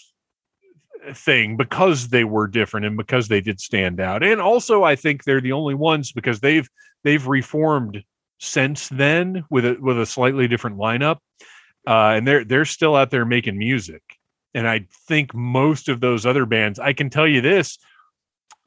thing 1.13 1.57
because 1.57 2.09
they 2.09 2.25
were 2.25 2.47
different 2.47 2.87
and 2.87 2.97
because 2.97 3.29
they 3.29 3.41
did 3.41 3.61
stand 3.61 4.01
out. 4.01 4.23
And 4.23 4.41
also 4.41 4.85
I 4.85 4.97
think 4.97 5.25
they're 5.25 5.41
the 5.41 5.53
only 5.53 5.75
ones 5.75 6.13
because 6.13 6.41
they've 6.41 6.69
they've 7.03 7.27
reformed 7.27 8.03
since 8.39 8.89
then 8.89 9.45
with 9.51 9.65
a 9.65 9.77
with 9.81 9.99
a 9.99 10.07
slightly 10.07 10.49
different 10.49 10.77
lineup. 10.77 11.19
Uh, 11.89 12.13
and 12.17 12.29
they're 12.29 12.45
they're 12.45 12.67
still 12.67 12.95
out 12.95 13.11
there 13.11 13.25
making 13.25 13.57
music. 13.57 14.03
And 14.53 14.69
I 14.69 14.87
think 15.07 15.35
most 15.35 15.89
of 15.89 16.01
those 16.01 16.27
other 16.27 16.45
bands, 16.45 16.79
I 16.79 16.93
can 16.93 17.09
tell 17.09 17.27
you 17.27 17.41
this, 17.41 17.79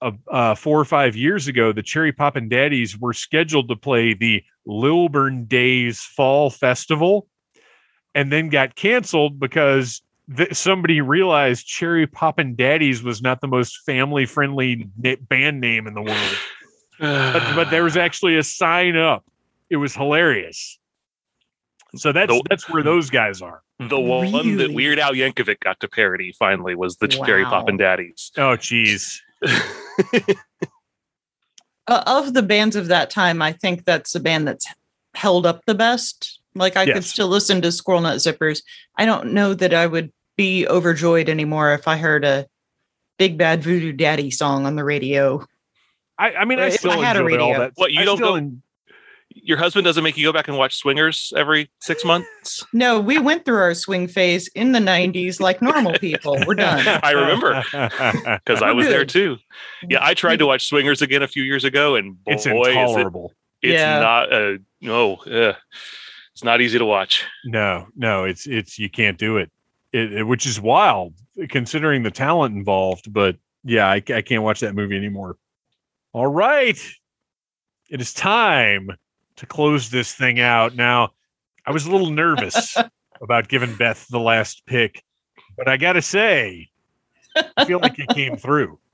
uh, 0.02 0.11
uh, 0.27 0.56
four 0.56 0.80
or 0.80 0.85
five 0.85 1.15
years 1.15 1.48
ago, 1.48 1.72
the 1.72 1.84
Cherry 1.84 2.11
Poppin' 2.11 2.49
Daddies 2.49 2.98
were 2.98 3.14
scheduled 3.14 3.69
to 3.69 3.76
play 3.76 4.15
the 4.15 4.43
Lilburn 4.65 5.45
Daze 5.45 6.02
Fall 6.02 6.49
Festival, 6.49 7.27
and 8.15 8.31
then 8.31 8.49
got 8.49 8.73
canceled 8.73 9.39
because 9.39 10.02
th- 10.35 10.56
somebody 10.56 11.02
realized 11.02 11.68
Cherry 11.68 12.07
Poppin' 12.07 12.56
Daddies 12.56 13.03
was 13.03 13.22
not 13.22 13.39
the 13.39 13.48
most 13.48 13.81
family 13.85 14.26
friendly 14.26 14.89
na- 14.98 15.15
band 15.30 15.61
name 15.61 15.85
in 15.85 15.93
the 15.93 16.02
world. 16.02 16.38
but, 16.99 17.56
but 17.56 17.69
there 17.69 17.84
was 17.84 17.98
actually 18.06 18.38
a 18.38 18.43
sign 18.43 18.95
up. 18.95 19.26
It 19.69 19.77
was 19.77 19.93
hilarious. 19.93 20.80
So 21.95 22.11
that's 22.11 22.31
The- 22.31 22.43
that's 22.49 22.69
where 22.69 22.84
those 22.84 23.09
guys 23.09 23.41
are. 23.41 23.61
The 23.80 23.99
one 23.99 24.57
that 24.57 24.72
Weird 24.73 24.99
Al 24.99 25.13
Yankovic 25.13 25.59
got 25.59 25.80
to 25.80 25.88
parody 25.88 26.34
finally 26.38 26.76
was 26.76 26.97
the 26.97 27.07
Cherry 27.07 27.43
Poppin' 27.45 27.77
Daddies. 27.77 28.31
Oh, 28.38 28.55
geez. 28.55 29.22
Uh, 31.88 32.03
of 32.05 32.34
the 32.34 32.43
bands 32.43 32.76
of 32.76 32.88
that 32.88 33.09
time, 33.09 33.41
I 33.41 33.51
think 33.53 33.84
that's 33.85 34.13
the 34.13 34.19
band 34.19 34.47
that's 34.47 34.65
held 35.15 35.45
up 35.45 35.65
the 35.65 35.76
best. 35.76 36.39
Like 36.53 36.77
I 36.77 36.85
could 36.85 37.03
still 37.03 37.27
listen 37.27 37.61
to 37.63 37.72
Squirrel 37.72 38.01
Nut 38.01 38.18
Zippers. 38.18 38.61
I 38.97 39.05
don't 39.05 39.34
know 39.34 39.53
that 39.55 39.73
I 39.73 39.88
would 39.88 40.11
be 40.38 40.68
overjoyed 40.68 41.27
anymore 41.27 41.73
if 41.73 41.88
I 41.88 41.97
heard 41.97 42.23
a 42.23 42.47
Big 43.18 43.38
Bad 43.38 43.63
Voodoo 43.63 43.91
Daddy 43.91 44.30
song 44.31 44.65
on 44.65 44.76
the 44.76 44.84
radio. 44.84 45.43
I, 46.18 46.34
I 46.35 46.45
mean, 46.45 46.59
I 46.59 46.68
If 46.68 46.73
I 46.73 46.77
still 46.77 47.01
had 47.01 47.18
a 47.18 47.26
enjoy 47.26 47.39
all 47.39 47.59
that. 47.59 47.72
What, 47.76 47.91
you 47.91 48.01
I 48.01 48.05
don't 48.05 48.18
still 48.18 48.30
go- 48.30 48.35
en- 48.35 48.61
Your 49.43 49.57
husband 49.57 49.85
doesn't 49.85 50.03
make 50.03 50.18
you 50.18 50.26
go 50.27 50.31
back 50.34 50.47
and 50.47 50.57
watch 50.57 50.77
Swingers 50.77 51.34
every 51.35 51.72
six 51.80 52.05
months? 52.05 52.65
No, 52.73 52.99
we 52.99 53.18
went 53.18 53.43
through 53.43 53.57
our 53.57 53.73
swing 53.73 54.07
phase 54.07 54.47
in 54.49 54.72
the 54.72 54.80
90s 54.80 55.39
like 55.39 55.61
normal 55.61 55.93
people. 55.93 56.38
We're 56.45 56.55
done. 56.55 56.85
I 57.03 57.11
remember 57.11 57.63
because 57.72 58.61
I 58.61 58.68
We're 58.72 58.76
was 58.76 58.88
there 58.88 59.05
too. 59.05 59.38
Yeah, 59.89 59.99
I 60.01 60.13
tried 60.13 60.38
to 60.39 60.45
watch 60.45 60.68
Swingers 60.68 61.01
again 61.01 61.23
a 61.23 61.27
few 61.27 61.43
years 61.43 61.63
ago, 61.63 61.95
and 61.95 62.23
boy, 62.23 62.34
it's 62.34 62.45
is 62.45 62.51
it, 62.51 62.55
intolerable. 62.55 63.34
it's 63.61 63.73
Yeah. 63.73 63.99
not 63.99 64.31
uh, 64.34 64.57
no, 64.80 65.15
uh, 65.18 65.53
it's 66.34 66.43
not 66.43 66.61
easy 66.61 66.77
to 66.77 66.85
watch. 66.85 67.26
No, 67.45 67.88
no, 67.95 68.26
it's 68.26 68.45
it's 68.47 68.77
you 68.77 68.89
can't 68.89 69.18
do 69.18 69.38
it. 69.38 69.51
It, 69.91 70.13
it- 70.13 70.23
which 70.23 70.45
is 70.45 70.61
wild 70.61 71.15
considering 71.49 72.03
the 72.03 72.11
talent 72.11 72.55
involved. 72.55 73.11
But 73.11 73.38
yeah, 73.63 73.88
I, 73.88 73.95
I 73.95 74.22
can't 74.22 74.43
watch 74.43 74.59
that 74.61 74.76
movie 74.76 74.95
anymore. 74.97 75.38
All 76.13 76.27
right, 76.27 76.77
it 77.89 78.01
is 78.01 78.13
time 78.13 78.89
to 79.41 79.47
close 79.47 79.89
this 79.89 80.13
thing 80.13 80.39
out. 80.39 80.76
Now, 80.76 81.13
I 81.65 81.72
was 81.72 81.88
a 81.88 81.91
little 81.91 82.11
nervous 82.11 82.77
about 83.22 83.47
giving 83.47 83.76
Beth 83.76 84.07
the 84.07 84.19
last 84.19 84.63
pick, 84.68 85.03
but 85.57 85.68
I 85.68 85.77
got 85.77 85.93
to 85.93 86.01
say, 86.01 86.69
I 87.57 87.65
feel 87.65 87.80
like 87.80 87.97
you 87.97 88.05
came 88.07 88.38
through. 88.38 88.80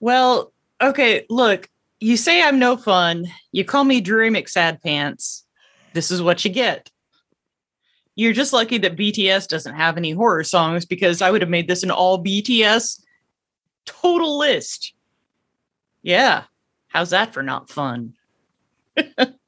Well, 0.00 0.52
okay, 0.82 1.26
look, 1.30 1.68
you 2.00 2.16
say 2.16 2.42
I'm 2.42 2.58
no 2.58 2.76
fun. 2.76 3.28
You 3.52 3.64
call 3.64 3.84
me 3.84 4.00
Dreary 4.00 4.30
McSad 4.30 4.82
Pants. 4.82 5.46
This 5.92 6.10
is 6.10 6.20
what 6.20 6.44
you 6.44 6.50
get. 6.50 6.90
You're 8.16 8.32
just 8.32 8.52
lucky 8.52 8.78
that 8.78 8.96
BTS 8.96 9.46
doesn't 9.46 9.76
have 9.76 9.96
any 9.96 10.10
horror 10.10 10.42
songs 10.42 10.84
because 10.84 11.22
I 11.22 11.30
would 11.30 11.40
have 11.40 11.48
made 11.48 11.68
this 11.68 11.84
an 11.84 11.92
all 11.92 12.20
BTS 12.20 13.00
total 13.84 14.36
list. 14.36 14.92
Yeah. 16.02 16.42
How's 16.88 17.10
that 17.10 17.32
for 17.32 17.44
not 17.44 17.70
fun? 17.70 18.14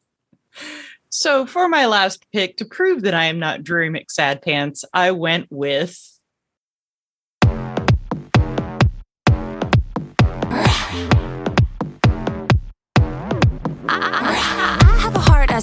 so, 1.17 1.47
for 1.47 1.69
my 1.69 1.87
last 1.87 2.27
pick, 2.33 2.57
to 2.57 2.65
prove 2.65 3.03
that 3.03 3.15
I 3.15 3.27
am 3.27 3.39
not 3.39 3.63
Dreary 3.63 3.89
McSad 3.89 4.43
Pants, 4.43 4.85
I 4.93 5.13
went 5.13 5.47
with 5.49 5.97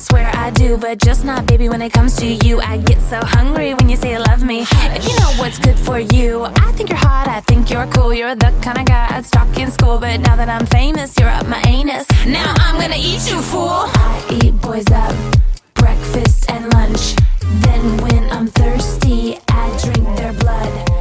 swear 0.01 0.29
I 0.33 0.49
do, 0.49 0.77
but 0.77 0.97
just 0.99 1.23
not, 1.23 1.45
baby, 1.45 1.69
when 1.69 1.81
it 1.81 1.93
comes 1.93 2.15
to 2.17 2.25
you. 2.25 2.59
I 2.59 2.77
get 2.77 3.01
so 3.01 3.19
hungry 3.21 3.73
when 3.73 3.87
you 3.87 3.95
say 3.95 4.11
you 4.13 4.19
love 4.19 4.43
me. 4.43 4.65
If 4.97 5.07
you 5.07 5.15
know 5.19 5.31
what's 5.37 5.59
good 5.59 5.77
for 5.77 5.99
you, 5.99 6.43
I 6.43 6.71
think 6.73 6.89
you're 6.89 6.97
hot, 6.97 7.27
I 7.27 7.41
think 7.41 7.69
you're 7.69 7.87
cool. 7.87 8.13
You're 8.13 8.35
the 8.35 8.51
kind 8.61 8.79
of 8.79 8.85
guy 8.85 9.07
I'd 9.11 9.25
stalk 9.25 9.57
in 9.57 9.71
school, 9.71 9.99
but 9.99 10.19
now 10.21 10.35
that 10.35 10.49
I'm 10.49 10.65
famous, 10.65 11.17
you're 11.19 11.29
up 11.29 11.47
my 11.47 11.61
anus. 11.67 12.07
Now 12.25 12.53
I'm 12.57 12.79
gonna 12.79 12.95
eat 12.97 13.29
you, 13.29 13.41
fool. 13.41 13.83
I 14.07 14.39
eat 14.43 14.59
boys 14.61 14.89
up, 14.91 15.15
breakfast 15.75 16.49
and 16.49 16.73
lunch. 16.73 17.15
Then 17.63 17.97
when 17.97 18.29
I'm 18.31 18.47
thirsty, 18.47 19.37
I 19.49 19.65
drink 19.83 20.17
their 20.17 20.33
blood. 20.33 21.00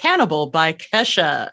Cannibal 0.00 0.46
by 0.46 0.72
Kesha. 0.72 1.50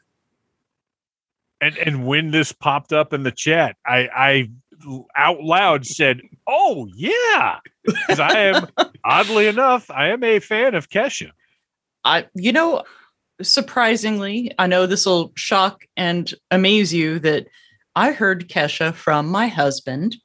And 1.60 1.78
and 1.78 2.06
when 2.06 2.32
this 2.32 2.52
popped 2.52 2.94
up 2.94 3.14
in 3.14 3.24
the 3.24 3.32
chat, 3.32 3.76
I 3.86 4.10
I 4.16 4.50
out 5.16 5.42
loud 5.42 5.86
said, 5.86 6.22
"Oh 6.48 6.88
yeah," 6.96 7.60
because 7.84 8.20
I 8.20 8.40
am 8.40 8.68
oddly 9.04 9.48
enough, 9.48 9.90
I 9.90 10.10
am 10.10 10.24
a 10.24 10.40
fan 10.40 10.76
of 10.76 10.90
Kesha. 10.90 11.32
I, 12.06 12.28
you 12.36 12.52
know, 12.54 12.84
surprisingly, 13.42 14.54
I 14.58 14.68
know 14.68 14.86
this 14.86 15.06
will 15.06 15.34
shock 15.36 15.86
and 15.98 16.32
amaze 16.52 16.94
you 16.94 17.20
that 17.20 17.48
I 17.96 18.12
heard 18.12 18.48
Kesha 18.48 18.94
from 18.94 19.28
my 19.28 19.48
husband. 19.48 20.16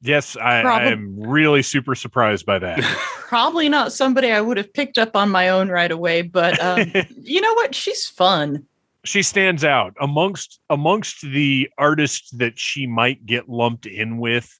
Yes, 0.00 0.36
I, 0.36 0.62
I 0.62 0.84
am 0.86 1.20
really 1.20 1.62
super 1.62 1.94
surprised 1.94 2.46
by 2.46 2.58
that. 2.60 2.82
Probably 3.28 3.68
not 3.68 3.92
somebody 3.92 4.32
I 4.32 4.40
would 4.40 4.56
have 4.56 4.72
picked 4.72 4.96
up 4.96 5.14
on 5.14 5.28
my 5.30 5.50
own 5.50 5.68
right 5.68 5.90
away, 5.90 6.22
but 6.22 6.58
um, 6.64 6.90
you 7.20 7.42
know 7.42 7.52
what? 7.54 7.74
She's 7.74 8.06
fun. 8.08 8.64
she 9.04 9.22
stands 9.22 9.64
out 9.64 9.94
amongst 10.00 10.60
amongst 10.70 11.20
the 11.20 11.68
artists 11.76 12.30
that 12.30 12.58
she 12.58 12.86
might 12.86 13.26
get 13.26 13.46
lumped 13.46 13.84
in 13.84 14.16
with. 14.16 14.58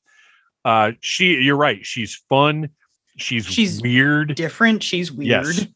Uh, 0.66 0.93
she, 1.01 1.36
you're 1.36 1.57
right. 1.57 1.85
She's 1.86 2.15
fun. 2.28 2.69
She's 3.16 3.47
She's 3.47 3.81
weird. 3.81 4.35
Different. 4.35 4.82
She's 4.82 5.11
weird. 5.11 5.28
Yes. 5.47 5.66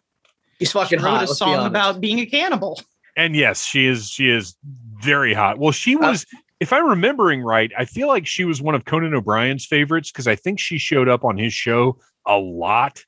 He's 0.58 0.68
She 0.68 0.72
fucking 0.72 1.00
wrote 1.00 1.10
hot. 1.10 1.16
a 1.16 1.20
let's 1.20 1.32
be 1.32 1.36
song 1.36 1.66
about 1.66 1.98
being 2.00 2.18
a 2.20 2.26
cannibal. 2.26 2.78
and 3.16 3.34
yes, 3.34 3.64
she 3.64 3.86
is. 3.86 4.10
She 4.10 4.28
is 4.28 4.54
very 5.00 5.32
hot. 5.32 5.58
Well, 5.58 5.72
she 5.72 5.96
was. 5.96 6.26
If 6.62 6.72
I'm 6.72 6.86
remembering 6.86 7.42
right, 7.42 7.72
I 7.76 7.86
feel 7.86 8.06
like 8.06 8.24
she 8.24 8.44
was 8.44 8.62
one 8.62 8.76
of 8.76 8.84
Conan 8.84 9.16
O'Brien's 9.16 9.66
favorites 9.66 10.12
because 10.12 10.28
I 10.28 10.36
think 10.36 10.60
she 10.60 10.78
showed 10.78 11.08
up 11.08 11.24
on 11.24 11.36
his 11.36 11.52
show 11.52 11.98
a 12.24 12.38
lot. 12.38 13.04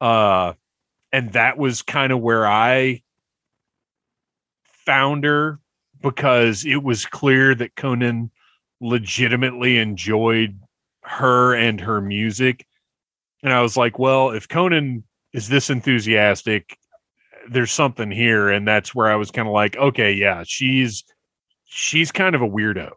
Uh, 0.00 0.54
and 1.12 1.30
that 1.34 1.58
was 1.58 1.82
kind 1.82 2.14
of 2.14 2.20
where 2.20 2.46
I 2.46 3.02
found 4.86 5.24
her 5.24 5.60
because 6.00 6.64
it 6.64 6.82
was 6.82 7.04
clear 7.04 7.54
that 7.56 7.76
Conan 7.76 8.30
legitimately 8.80 9.76
enjoyed 9.76 10.58
her 11.02 11.54
and 11.54 11.78
her 11.82 12.00
music. 12.00 12.66
And 13.42 13.52
I 13.52 13.60
was 13.60 13.76
like, 13.76 13.98
well, 13.98 14.30
if 14.30 14.48
Conan 14.48 15.04
is 15.34 15.46
this 15.46 15.68
enthusiastic, 15.68 16.78
there's 17.50 17.70
something 17.70 18.10
here. 18.10 18.48
And 18.48 18.66
that's 18.66 18.94
where 18.94 19.12
I 19.12 19.16
was 19.16 19.30
kind 19.30 19.46
of 19.46 19.52
like, 19.52 19.76
okay, 19.76 20.14
yeah, 20.14 20.42
she's 20.46 21.04
she's 21.68 22.10
kind 22.10 22.34
of 22.34 22.42
a 22.42 22.48
weirdo. 22.48 22.90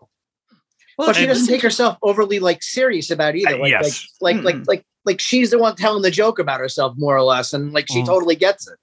Well, 0.97 1.07
but 1.09 1.15
she 1.15 1.25
doesn't 1.25 1.47
take 1.47 1.61
herself 1.61 1.97
overly 2.03 2.39
like 2.39 2.61
serious 2.63 3.09
about 3.11 3.35
either. 3.35 3.55
Uh, 3.55 3.59
Like, 3.59 3.71
yes. 3.71 4.07
like, 4.21 4.35
like, 4.37 4.43
like, 4.43 4.55
Mm-mm. 4.55 4.67
like, 4.67 4.85
like 5.05 5.19
she's 5.19 5.51
the 5.51 5.57
one 5.59 5.75
telling 5.75 6.01
the 6.03 6.11
joke 6.11 6.37
about 6.39 6.59
herself 6.59 6.93
more 6.97 7.15
or 7.15 7.23
less, 7.23 7.53
and 7.53 7.73
like 7.73 7.87
she 7.89 8.01
Mm. 8.01 8.05
totally 8.05 8.35
gets 8.35 8.67
it. 8.67 8.77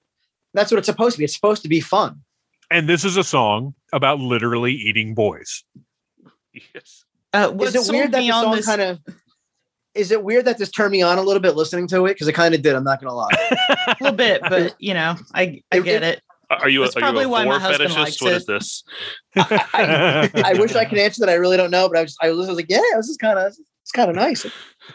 That's 0.54 0.70
what 0.72 0.78
it's 0.78 0.86
supposed 0.86 1.14
to 1.14 1.18
be. 1.18 1.24
It's 1.24 1.34
supposed 1.34 1.62
to 1.62 1.68
be 1.68 1.80
fun. 1.80 2.22
And 2.70 2.88
this 2.88 3.04
is 3.04 3.16
a 3.16 3.24
song 3.24 3.74
about 3.92 4.18
literally 4.20 4.72
eating 4.72 5.14
boys. 5.14 5.64
Yes. 6.74 7.04
Uh, 7.32 7.50
what 7.50 7.68
Is 7.68 7.74
it 7.88 7.92
weird 7.92 8.12
that 8.12 8.20
the 8.20 8.30
song 8.30 8.56
this- 8.56 8.66
kind 8.66 8.80
of? 8.80 8.98
Is 9.94 10.10
it 10.10 10.22
weird 10.22 10.44
that 10.44 10.58
this 10.58 10.70
turned 10.70 10.92
me 10.92 11.02
on 11.02 11.18
a 11.18 11.22
little 11.22 11.40
bit 11.42 11.56
listening 11.56 11.86
to 11.88 12.06
it? 12.06 12.14
Because 12.14 12.28
it 12.28 12.32
kind 12.34 12.54
of 12.54 12.62
did. 12.62 12.74
I'm 12.74 12.84
not 12.84 13.00
gonna 13.00 13.14
lie. 13.14 13.28
a 13.88 13.96
little 14.00 14.16
bit, 14.16 14.40
but 14.42 14.74
you 14.78 14.94
know, 14.94 15.16
I 15.34 15.62
I 15.72 15.78
It- 15.78 15.84
get 15.84 16.02
it. 16.02 16.22
Are 16.50 16.68
you 16.68 16.82
a, 16.82 16.86
That's 16.86 16.96
are 16.96 17.00
you 17.00 17.04
probably 17.04 17.24
a 17.24 17.28
why 17.28 17.44
fetishist? 17.44 18.22
What 18.22 18.32
it. 18.32 18.36
is 18.36 18.46
this? 18.46 18.84
I, 19.36 20.30
I 20.34 20.54
wish 20.54 20.74
I 20.74 20.86
could 20.86 20.98
answer 20.98 21.20
that. 21.20 21.28
I 21.30 21.34
really 21.34 21.58
don't 21.58 21.70
know, 21.70 21.88
but 21.88 21.98
I 21.98 22.02
was 22.02 22.16
I 22.22 22.30
was, 22.30 22.46
I 22.46 22.50
was 22.52 22.56
like, 22.56 22.70
yeah, 22.70 22.80
this 22.96 23.08
is 23.08 23.18
kind 23.18 23.38
of 23.38 23.54
it's 23.88 23.92
kind 23.92 24.10
of 24.10 24.16
nice. 24.16 24.46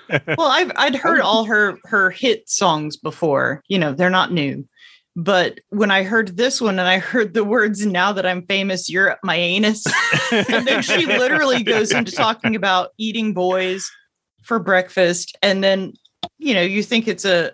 Well, 0.10 0.48
I've 0.48 0.72
I'd 0.76 0.96
heard 0.96 1.20
oh. 1.20 1.26
all 1.26 1.46
her 1.46 1.78
her 1.86 2.10
hit 2.10 2.50
songs 2.50 2.98
before. 2.98 3.64
You 3.68 3.78
know, 3.78 3.94
they're 3.94 4.10
not 4.10 4.32
new. 4.32 4.68
But 5.16 5.60
when 5.70 5.92
I 5.92 6.02
heard 6.02 6.36
this 6.36 6.60
one 6.60 6.80
and 6.80 6.88
I 6.88 6.98
heard 6.98 7.36
the 7.36 7.44
words 7.44 7.86
"Now 7.86 8.12
that 8.14 8.26
I'm 8.26 8.46
famous, 8.48 8.90
you're 8.90 9.12
up 9.12 9.20
my 9.24 9.36
anus," 9.36 9.86
and 10.32 10.68
then 10.68 10.82
she 10.82 11.06
literally 11.06 11.62
goes 11.64 11.92
into 11.92 12.12
talking 12.12 12.56
about 12.56 12.90
eating 12.98 13.34
boys 13.34 13.88
for 14.44 14.58
breakfast, 14.58 15.38
and 15.44 15.64
then 15.64 15.94
you 16.40 16.56
know 16.56 16.64
you 16.64 16.82
think 16.82 17.08
it's 17.08 17.26
a 17.26 17.54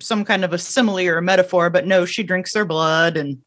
some 0.00 0.24
kind 0.24 0.44
of 0.44 0.52
a 0.52 0.58
simile 0.58 1.06
or 1.06 1.18
a 1.18 1.22
metaphor, 1.22 1.70
but 1.70 1.86
no, 1.86 2.04
she 2.04 2.22
drinks 2.22 2.52
their 2.52 2.64
blood 2.64 3.16
and 3.16 3.38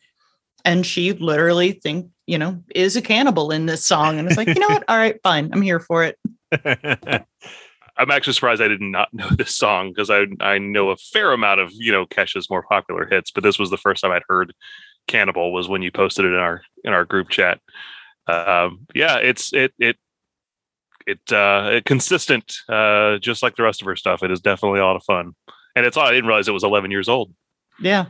and 0.65 0.85
she 0.85 1.13
literally 1.13 1.71
think 1.71 2.09
you 2.27 2.37
know 2.37 2.61
is 2.75 2.95
a 2.95 3.01
cannibal 3.01 3.51
in 3.51 3.65
this 3.65 3.85
song, 3.85 4.19
and 4.19 4.27
it's 4.27 4.37
like 4.37 4.47
you 4.47 4.59
know 4.59 4.67
what? 4.67 4.83
All 4.89 4.97
right, 4.97 5.19
fine, 5.23 5.49
I'm 5.53 5.61
here 5.61 5.79
for 5.79 6.03
it. 6.03 6.17
I'm 7.97 8.11
actually 8.11 8.33
surprised 8.33 8.61
I 8.61 8.69
did 8.69 8.81
not 8.81 9.13
know 9.13 9.29
this 9.29 9.55
song 9.55 9.89
because 9.89 10.09
I 10.09 10.25
I 10.39 10.57
know 10.57 10.89
a 10.89 10.97
fair 10.97 11.31
amount 11.31 11.59
of 11.59 11.71
you 11.73 11.91
know 11.91 12.05
Kesha's 12.05 12.49
more 12.49 12.63
popular 12.63 13.05
hits, 13.05 13.31
but 13.31 13.43
this 13.43 13.59
was 13.59 13.69
the 13.69 13.77
first 13.77 14.01
time 14.01 14.11
I'd 14.11 14.23
heard 14.27 14.53
"Cannibal" 15.07 15.51
was 15.51 15.67
when 15.67 15.81
you 15.81 15.91
posted 15.91 16.25
it 16.25 16.29
in 16.29 16.39
our 16.39 16.61
in 16.83 16.93
our 16.93 17.05
group 17.05 17.29
chat. 17.29 17.59
Um, 18.27 18.87
yeah, 18.93 19.17
it's 19.17 19.53
it 19.53 19.73
it 19.79 19.97
it 21.07 21.33
uh 21.33 21.81
consistent, 21.85 22.53
uh, 22.69 23.17
just 23.17 23.43
like 23.43 23.55
the 23.55 23.63
rest 23.63 23.81
of 23.81 23.85
her 23.85 23.95
stuff. 23.95 24.23
It 24.23 24.31
is 24.31 24.39
definitely 24.39 24.79
a 24.79 24.85
lot 24.85 24.95
of 24.95 25.03
fun, 25.03 25.33
and 25.79 25.87
it's 25.87 25.97
I 25.97 26.11
didn't 26.11 26.27
realize 26.27 26.47
it 26.47 26.51
was 26.51 26.63
11 26.63 26.91
years 26.91 27.09
old. 27.09 27.33
Yeah. 27.79 28.05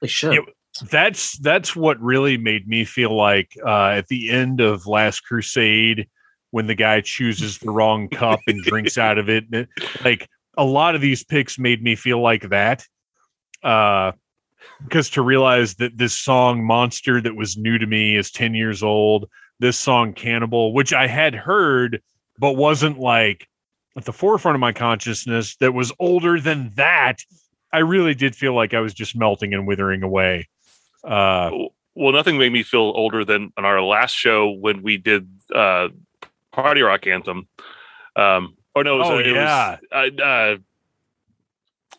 They 0.00 0.06
should. 0.08 0.34
It- 0.34 0.44
that's 0.88 1.36
that's 1.38 1.74
what 1.74 2.00
really 2.00 2.38
made 2.38 2.68
me 2.68 2.84
feel 2.84 3.14
like 3.14 3.58
uh, 3.66 3.88
at 3.88 4.06
the 4.06 4.30
end 4.30 4.60
of 4.60 4.86
Last 4.86 5.20
Crusade 5.20 6.08
when 6.52 6.68
the 6.68 6.76
guy 6.76 7.00
chooses 7.00 7.58
the 7.58 7.70
wrong 7.72 8.08
cup 8.08 8.38
and 8.46 8.62
drinks 8.62 8.96
out 8.96 9.18
of 9.18 9.28
it. 9.28 9.44
it- 9.52 9.68
Like 10.04 10.28
a 10.56 10.64
lot 10.64 10.94
of 10.94 11.00
these 11.00 11.24
picks 11.24 11.58
made 11.58 11.82
me 11.82 11.96
feel 11.96 12.20
like 12.22 12.48
that. 12.50 12.86
Uh, 13.64 14.12
because 14.84 15.10
to 15.10 15.22
realize 15.22 15.74
that 15.76 15.98
this 15.98 16.16
song 16.16 16.64
Monster 16.64 17.20
that 17.20 17.34
was 17.34 17.56
new 17.56 17.76
to 17.78 17.86
me 17.86 18.16
is 18.16 18.30
10 18.30 18.54
years 18.54 18.82
old, 18.82 19.28
this 19.58 19.78
song 19.78 20.12
Cannibal, 20.12 20.72
which 20.72 20.92
I 20.92 21.06
had 21.08 21.34
heard 21.34 22.00
but 22.38 22.52
wasn't 22.52 22.98
like 22.98 23.46
at 23.96 24.04
the 24.04 24.12
forefront 24.12 24.54
of 24.54 24.60
my 24.60 24.72
consciousness 24.72 25.56
that 25.56 25.72
was 25.74 25.92
older 25.98 26.40
than 26.40 26.70
that. 26.76 27.18
I 27.72 27.78
really 27.78 28.14
did 28.14 28.34
feel 28.34 28.54
like 28.54 28.74
I 28.74 28.80
was 28.80 28.94
just 28.94 29.14
melting 29.16 29.54
and 29.54 29.66
withering 29.66 30.02
away. 30.02 30.48
Uh, 31.04 31.50
well, 31.94 32.12
nothing 32.12 32.36
made 32.38 32.52
me 32.52 32.62
feel 32.62 32.80
older 32.94 33.24
than 33.24 33.52
on 33.56 33.64
our 33.64 33.80
last 33.82 34.12
show 34.12 34.50
when 34.50 34.82
we 34.82 34.96
did 34.96 35.28
uh 35.54 35.88
party 36.52 36.82
rock 36.82 37.06
anthem. 37.06 37.48
Um, 38.16 38.56
or 38.74 38.84
no, 38.84 38.96
it 38.96 38.98
was, 38.98 39.08
Oh, 39.10 39.18
it 39.18 39.26
yeah. 39.26 39.78
was 39.92 40.12
uh, 40.18 40.22
uh, 40.22 40.56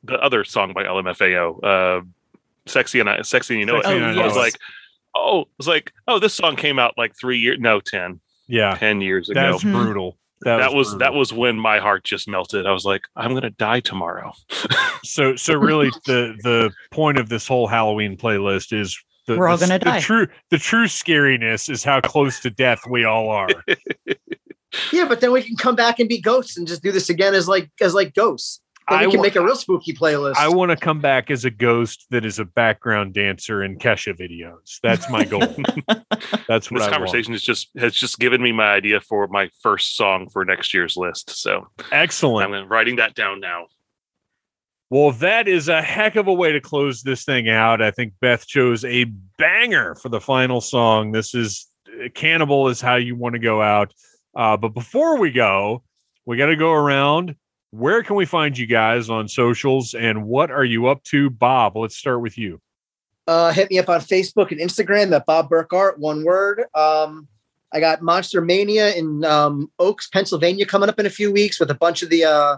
the 0.04 0.16
other 0.20 0.44
song 0.44 0.74
by 0.74 0.84
LMFAO, 0.84 1.64
uh, 1.64 2.02
"Sexy 2.66 3.00
and 3.00 3.10
I, 3.10 3.22
Sexy 3.22 3.54
and 3.56 3.60
You 3.60 3.66
Know 3.66 3.78
It." 3.78 3.84
Sexy 3.84 3.98
and 3.98 4.06
I 4.06 4.12
I 4.12 4.16
Know 4.16 4.24
was 4.24 4.36
It. 4.36 4.40
like, 4.40 4.56
oh, 5.16 5.42
it 5.42 5.48
was 5.58 5.68
like, 5.68 5.94
oh, 6.08 6.20
this 6.20 6.34
song 6.34 6.56
came 6.56 6.80
out 6.80 6.96
like 6.98 7.14
three 7.20 7.38
years, 7.40 7.60
no, 7.60 7.80
ten, 7.80 8.20
yeah, 8.48 8.76
ten 8.76 9.02
years 9.02 9.30
ago. 9.30 9.40
that's 9.52 9.64
Mhm. 9.64 9.72
brutal. 9.74 10.18
That, 10.44 10.58
that 10.58 10.74
was 10.74 10.90
brutal. 10.90 11.00
that 11.00 11.14
was 11.14 11.32
when 11.34 11.56
my 11.58 11.80
heart 11.80 12.04
just 12.04 12.28
melted. 12.28 12.66
I 12.66 12.72
was 12.72 12.86
like, 12.86 13.02
I'm 13.16 13.34
gonna 13.34 13.50
die 13.52 13.80
tomorrow. 13.80 14.32
so 15.04 15.36
so 15.36 15.54
really 15.56 15.90
the 16.06 16.36
the 16.44 16.72
point 16.92 17.18
of 17.20 17.30
this 17.30 17.48
whole 17.48 17.68
Halloween 17.68 18.18
playlist 18.18 18.74
is 18.78 18.98
the, 19.28 19.38
We're 19.38 19.48
all 19.48 19.58
the- 19.58 19.68
gonna 19.68 19.80
the 19.80 19.86
die. 19.86 20.00
true 20.00 20.28
the 20.50 20.58
true 20.58 20.86
scariness 20.86 21.70
is 21.70 21.84
how 21.84 22.02
close 22.02 22.40
to 22.42 22.50
death 22.50 22.82
we 22.90 23.04
all 23.06 23.30
are. 23.30 23.50
Yeah, 24.94 25.06
but 25.06 25.20
then 25.20 25.34
we 25.34 25.44
can 25.44 25.58
come 25.58 25.76
back 25.76 26.00
and 26.00 26.08
be 26.08 26.22
ghosts 26.22 26.56
and 26.58 26.66
just 26.66 26.82
do 26.82 26.94
this 26.94 27.10
again 27.10 27.34
as 27.34 27.46
like 27.50 27.70
as 27.82 27.94
like 27.94 28.14
ghosts. 28.14 28.62
Then 28.92 29.00
we 29.00 29.06
I 29.06 29.10
can 29.10 29.20
wa- 29.20 29.24
make 29.24 29.36
a 29.36 29.44
real 29.44 29.56
spooky 29.56 29.94
playlist. 29.94 30.36
I 30.36 30.50
want 30.50 30.72
to 30.72 30.78
come 30.78 31.00
back 31.00 31.32
as 31.32 31.46
a 31.46 31.50
ghost 31.50 32.06
that 32.12 32.26
is 32.26 32.40
a 32.40 32.46
background 32.46 33.14
dancer 33.14 33.64
in 33.64 33.78
Kesha 33.78 34.18
videos. 34.18 34.80
That's 34.84 35.10
my 35.10 35.24
goal. 35.24 35.42
That's 36.48 36.70
what 36.70 36.80
This 36.80 36.88
I 36.88 36.92
conversation 36.92 37.34
is 37.34 37.42
just 37.42 37.70
has 37.78 37.94
just 37.96 38.20
given 38.20 38.42
me 38.42 38.52
my 38.52 38.72
idea 38.74 39.02
for 39.02 39.28
my 39.28 39.50
first 39.62 39.96
song 39.96 40.30
for 40.30 40.46
next 40.46 40.74
year's 40.74 40.98
list. 40.98 41.30
So. 41.30 41.68
Excellent. 41.92 42.54
I'm 42.54 42.68
writing 42.68 42.98
that 42.98 43.16
down 43.16 43.40
now. 43.40 43.68
Well, 44.90 45.14
that 45.14 45.48
is 45.48 45.70
a 45.70 45.82
heck 45.82 46.18
of 46.18 46.28
a 46.28 46.34
way 46.34 46.52
to 46.52 46.60
close 46.60 47.02
this 47.02 47.24
thing 47.24 47.48
out. 47.48 47.82
I 47.82 47.92
think 47.92 48.14
Beth 48.20 48.46
chose 48.46 48.84
a 48.84 49.06
banger 49.38 49.96
for 49.96 50.10
the 50.10 50.20
final 50.20 50.60
song. 50.60 51.14
This 51.14 51.34
is 51.34 51.72
Cannibal 52.14 52.68
is 52.68 52.82
how 52.82 52.96
you 52.96 53.16
want 53.16 53.34
to 53.34 53.40
go 53.40 53.62
out. 53.62 53.94
Uh, 54.36 54.58
but 54.58 54.70
before 54.70 55.18
we 55.18 55.32
go, 55.32 55.84
we 56.26 56.38
got 56.38 56.48
to 56.48 56.56
go 56.56 56.72
around. 56.72 57.36
Where 57.72 58.04
can 58.04 58.18
we 58.18 58.26
find 58.26 58.58
you 58.58 58.68
guys 58.68 59.10
on 59.10 59.28
socials 59.28 59.94
and 59.94 60.26
what 60.26 60.52
are 60.52 60.66
you 60.66 60.88
up 60.88 61.04
to? 61.06 61.30
Bob, 61.30 61.78
let's 61.78 61.96
start 61.96 62.22
with 62.22 62.38
you. 62.38 62.62
uh, 63.28 63.52
hit 63.54 63.70
me 63.70 63.80
up 63.80 63.90
on 63.90 64.02
Facebook 64.02 64.52
and 64.52 64.60
Instagram 64.60 65.16
at 65.16 65.26
Bob 65.26 65.50
Burkart, 65.50 65.98
one 65.98 66.26
word. 66.26 66.66
Um, 66.76 67.28
I 67.72 67.80
got 67.80 68.02
Monster 68.02 68.42
Mania 68.42 68.94
in 68.94 69.24
um, 69.24 69.72
Oaks, 69.80 70.10
Pennsylvania, 70.10 70.66
coming 70.66 70.90
up 70.90 71.00
in 71.00 71.06
a 71.06 71.10
few 71.10 71.32
weeks 71.32 71.60
with 71.60 71.72
a 71.72 71.76
bunch 71.76 72.04
of 72.04 72.10
the 72.10 72.26
uh, 72.26 72.58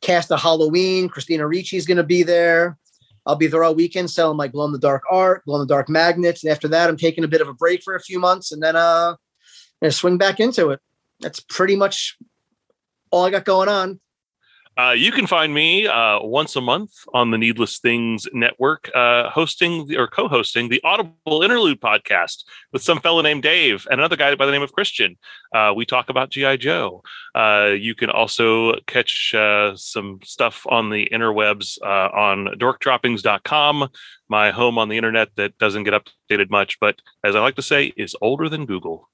cast 0.00 0.32
of 0.32 0.40
Halloween. 0.40 1.08
Christina 1.10 1.46
Ricci 1.46 1.76
is 1.76 1.86
going 1.86 1.98
to 1.98 2.02
be 2.02 2.22
there. 2.22 2.78
I'll 3.26 3.36
be 3.36 3.48
there 3.48 3.64
all 3.64 3.74
weekend 3.74 4.10
selling 4.10 4.38
my 4.38 4.48
glow 4.48 4.64
in 4.64 4.72
the 4.72 4.78
dark 4.78 5.02
art, 5.10 5.44
glow 5.44 5.56
in 5.56 5.60
the 5.60 5.74
dark 5.74 5.88
magnets, 5.90 6.44
and 6.44 6.50
after 6.50 6.68
that, 6.68 6.88
I'm 6.88 6.96
taking 6.96 7.24
a 7.24 7.28
bit 7.28 7.40
of 7.40 7.48
a 7.48 7.54
break 7.54 7.82
for 7.82 7.94
a 7.96 8.00
few 8.00 8.18
months, 8.18 8.52
and 8.52 8.62
then 8.62 8.76
uh, 8.76 9.16
gonna 9.82 9.92
swing 9.92 10.16
back 10.16 10.40
into 10.40 10.70
it. 10.70 10.80
That's 11.20 11.40
pretty 11.40 11.76
much 11.76 12.16
all 13.10 13.26
I 13.26 13.30
got 13.30 13.44
going 13.44 13.68
on. 13.68 14.00
Uh, 14.78 14.90
you 14.90 15.10
can 15.10 15.26
find 15.26 15.54
me 15.54 15.86
uh, 15.86 16.20
once 16.20 16.54
a 16.54 16.60
month 16.60 16.92
on 17.14 17.30
the 17.30 17.38
Needless 17.38 17.78
Things 17.78 18.28
Network, 18.34 18.90
uh, 18.94 19.30
hosting 19.30 19.86
the, 19.86 19.96
or 19.96 20.06
co-hosting 20.06 20.68
the 20.68 20.82
Audible 20.84 21.42
Interlude 21.42 21.80
podcast 21.80 22.44
with 22.72 22.82
some 22.82 23.00
fellow 23.00 23.22
named 23.22 23.42
Dave 23.42 23.86
and 23.90 24.00
another 24.00 24.16
guy 24.16 24.34
by 24.34 24.44
the 24.44 24.52
name 24.52 24.62
of 24.62 24.72
Christian. 24.72 25.16
Uh, 25.54 25.72
we 25.74 25.86
talk 25.86 26.10
about 26.10 26.28
GI 26.28 26.58
Joe. 26.58 27.02
Uh, 27.34 27.70
you 27.78 27.94
can 27.94 28.10
also 28.10 28.74
catch 28.86 29.34
uh, 29.34 29.74
some 29.76 30.18
stuff 30.22 30.66
on 30.68 30.90
the 30.90 31.08
interwebs 31.10 31.80
on 31.82 32.48
dorkdroppings.com, 32.58 33.88
my 34.28 34.50
home 34.50 34.76
on 34.76 34.90
the 34.90 34.98
internet 34.98 35.30
that 35.36 35.56
doesn't 35.56 35.84
get 35.84 35.94
updated 35.94 36.50
much, 36.50 36.78
but 36.80 37.00
as 37.24 37.34
I 37.34 37.40
like 37.40 37.56
to 37.56 37.62
say, 37.62 37.94
is 37.96 38.14
older 38.20 38.50
than 38.50 38.66
Google. 38.66 39.08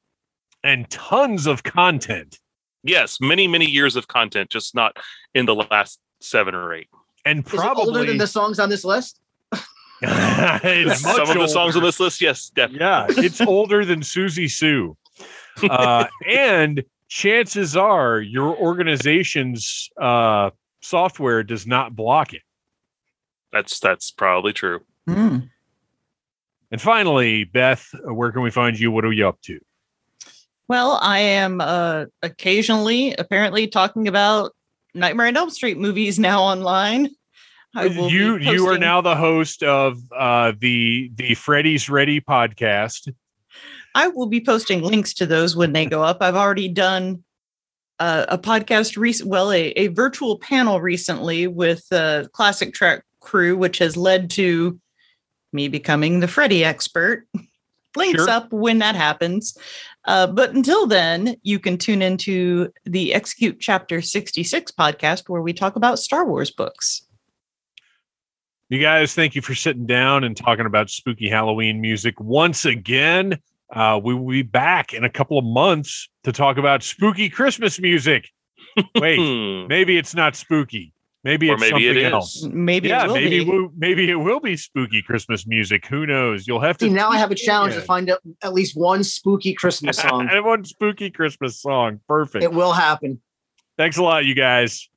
And 0.65 0.91
tons 0.91 1.47
of 1.47 1.63
content. 1.63 2.39
Yes, 2.83 3.21
many 3.21 3.47
many 3.47 3.67
years 3.67 3.97
of 3.97 4.09
content, 4.09 4.51
just 4.51 4.75
not 4.75 4.97
in 5.35 5.47
the 5.47 5.55
last 5.55 6.01
seven 6.21 6.55
or 6.55 6.75
eight. 6.75 6.89
And 7.25 7.47
Is 7.47 7.55
it 7.55 7.61
older 7.61 8.05
than 8.05 8.19
the 8.19 8.27
songs 8.27 8.59
on 8.59 8.69
this 8.69 8.85
list? 8.85 9.21
It's 10.05 11.01
Some 11.03 11.29
much 11.29 11.37
of 11.37 11.41
the 11.43 11.47
songs 11.47 11.77
on 11.77 11.83
this 11.85 12.01
list, 12.01 12.21
yes, 12.21 12.49
definitely. 12.49 12.81
Yeah, 12.85 13.07
it's 13.25 13.41
older 13.47 13.85
than 13.85 14.01
Siouxsie 14.01 14.51
Sioux. 14.51 14.97
Uh, 15.63 16.07
and 16.29 16.83
chances 17.07 17.77
are 17.77 18.21
your 18.21 18.57
organization's 18.57 19.91
uh, 20.01 20.51
software 20.81 21.45
does 21.45 21.69
not 21.69 21.95
block 21.95 22.33
it. 22.33 22.43
That's 23.53 23.79
that's 23.79 24.11
probably 24.11 24.53
true. 24.53 24.81
And 25.07 26.81
finally, 26.81 27.45
Beth, 27.45 27.87
where 28.05 28.33
can 28.33 28.43
we 28.43 28.51
find 28.51 28.79
you? 28.79 28.91
What 28.91 29.05
are 29.05 29.13
you 29.13 29.29
up 29.29 29.41
to? 29.43 29.61
Well, 30.73 30.99
I 31.03 31.19
am 31.19 31.61
uh, 31.61 32.07
occasionally, 32.23 33.15
apparently, 33.19 33.67
talking 33.67 34.09
about 34.09 34.53
Nightmare 34.95 35.27
on 35.27 35.37
Elm 35.37 35.51
Street 35.51 35.77
movies 35.77 36.19
now 36.19 36.41
online. 36.41 37.11
Be 37.75 37.91
you 38.09 38.39
you 38.39 38.67
are 38.69 38.79
now 38.79 39.03
the 39.03 39.15
host 39.15 39.63
of 39.63 39.99
uh, 40.17 40.55
the 40.59 41.11
the 41.15 41.35
Freddy's 41.35 41.91
Ready 41.91 42.23
podcast. 42.23 43.13
I 43.95 44.09
will 44.09 44.29
be 44.29 44.43
posting 44.43 44.81
links 44.81 45.13
to 45.13 45.27
those 45.27 45.55
when 45.55 45.75
they 45.75 45.85
go 45.85 46.03
up. 46.03 46.23
I've 46.23 46.37
already 46.37 46.69
done 46.69 47.23
uh, 47.99 48.25
a 48.31 48.39
podcast, 48.39 48.97
rec- 48.97 49.29
well, 49.29 49.53
a, 49.53 49.73
a 49.73 49.89
virtual 49.89 50.39
panel 50.39 50.81
recently 50.81 51.47
with 51.49 51.87
the 51.91 52.31
Classic 52.33 52.73
Track 52.73 53.05
crew, 53.21 53.59
which 53.59 53.77
has 53.77 53.95
led 53.99 54.31
to 54.31 54.81
me 55.53 55.69
becoming 55.69 56.21
the 56.21 56.29
Freddy 56.29 56.65
expert. 56.65 57.27
links 57.95 58.21
Sure. 58.25 58.31
up 58.31 58.51
when 58.55 58.79
that 58.79 58.95
happens. 58.97 59.55
Uh, 60.05 60.27
but 60.27 60.53
until 60.53 60.87
then, 60.87 61.37
you 61.43 61.59
can 61.59 61.79
tune 61.79 62.03
into 62.03 62.73
the 62.85 63.15
Execute 63.15 63.61
Chapter 63.61 64.03
66 64.03 64.73
podcast 64.73 65.29
where 65.29 65.43
we 65.43 65.53
talk 65.53 65.77
about 65.77 65.99
Star 65.99 66.27
Wars 66.27 66.51
books. 66.51 67.07
You 68.69 68.81
guys, 68.81 69.15
thank 69.15 69.35
you 69.35 69.43
for 69.43 69.55
sitting 69.55 69.87
down 69.87 70.25
and 70.25 70.37
talking 70.37 70.67
about 70.67 70.89
spooky 70.89 71.29
Halloween 71.29 71.81
music 71.81 72.19
once 72.19 72.65
again. 72.65 73.39
Uh, 73.71 74.01
we 74.03 74.15
will 74.15 74.29
be 74.29 74.43
back 74.43 74.93
in 74.93 75.05
a 75.05 75.11
couple 75.11 75.39
of 75.39 75.45
months 75.45 76.09
to 76.25 76.33
talk 76.33 76.57
about 76.57 76.83
spooky 76.83 77.29
Christmas 77.29 77.79
music. 77.79 78.31
Wait, 78.95 79.19
maybe 79.69 79.99
it's 79.99 80.15
not 80.15 80.37
spooky. 80.37 80.93
Maybe 81.25 81.49
Or 81.51 81.53
it's 81.55 81.61
maybe 81.61 81.71
something 81.87 82.05
is. 82.05 82.13
else. 82.13 82.43
Maybe 82.51 82.89
yeah, 82.89 83.05
it 83.05 83.07
will 83.09 83.15
maybe 83.15 83.45
be. 83.45 83.45
We'll, 83.51 83.69
maybe 83.77 84.11
it 84.11 84.17
will 84.17 84.41
be 84.41 84.57
spooky 84.57 85.03
Christmas 85.03 85.47
music. 85.47 85.87
Who 85.87 86.05
knows? 86.05 86.49
You'll 86.49 86.61
have 86.61 86.77
to 86.79 86.87
See, 86.87 86.91
now 86.91 87.11
I 87.11 87.19
have 87.19 87.31
a 87.31 87.37
challenge 87.37 87.75
to 87.75 87.81
find 87.81 88.11
out 88.11 88.19
at 88.43 88.53
least 88.53 88.77
one 88.77 89.05
spooky 89.05 89.55
Christmas 89.55 89.99
song. 90.01 90.29
and 90.31 90.45
one 90.45 90.65
spooky 90.65 91.11
Christmas 91.11 91.61
song. 91.63 92.01
Perfect. 92.09 92.43
it 92.43 92.53
will 92.53 92.73
happen. 92.73 93.21
Thanks 93.77 93.99
a 93.99 94.03
lot, 94.03 94.25
you 94.25 94.35
guys. 94.35 94.89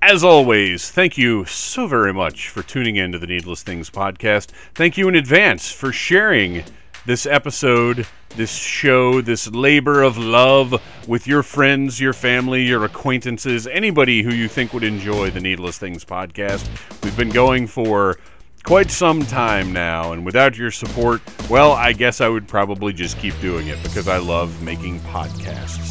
As 0.00 0.24
always, 0.24 0.90
thank 0.90 1.16
you 1.16 1.44
so 1.44 1.86
very 1.86 2.12
much 2.12 2.48
for 2.48 2.62
tuning 2.62 2.96
in 2.96 3.12
to 3.12 3.18
the 3.18 3.26
Needless 3.26 3.62
Things 3.62 3.88
podcast. 3.88 4.48
Thank 4.74 4.96
you 4.96 5.08
in 5.08 5.14
advance 5.14 5.70
for 5.70 5.92
sharing 5.92 6.64
this 7.04 7.26
episode, 7.26 8.06
this 8.36 8.54
show, 8.54 9.20
this 9.20 9.50
labor 9.50 10.02
of 10.02 10.16
love 10.16 10.80
with 11.08 11.26
your 11.26 11.42
friends, 11.42 12.00
your 12.00 12.12
family, 12.12 12.62
your 12.62 12.84
acquaintances, 12.84 13.66
anybody 13.66 14.22
who 14.22 14.32
you 14.32 14.48
think 14.48 14.72
would 14.72 14.84
enjoy 14.84 15.30
the 15.30 15.40
Needless 15.40 15.78
Things 15.78 16.04
podcast. 16.04 16.68
We've 17.02 17.16
been 17.16 17.30
going 17.30 17.66
for 17.66 18.18
quite 18.62 18.90
some 18.90 19.22
time 19.22 19.72
now, 19.72 20.12
and 20.12 20.24
without 20.24 20.56
your 20.56 20.70
support, 20.70 21.20
well, 21.50 21.72
I 21.72 21.92
guess 21.92 22.20
I 22.20 22.28
would 22.28 22.46
probably 22.46 22.92
just 22.92 23.18
keep 23.18 23.38
doing 23.40 23.66
it 23.66 23.82
because 23.82 24.06
I 24.06 24.18
love 24.18 24.62
making 24.62 25.00
podcasts. 25.00 25.90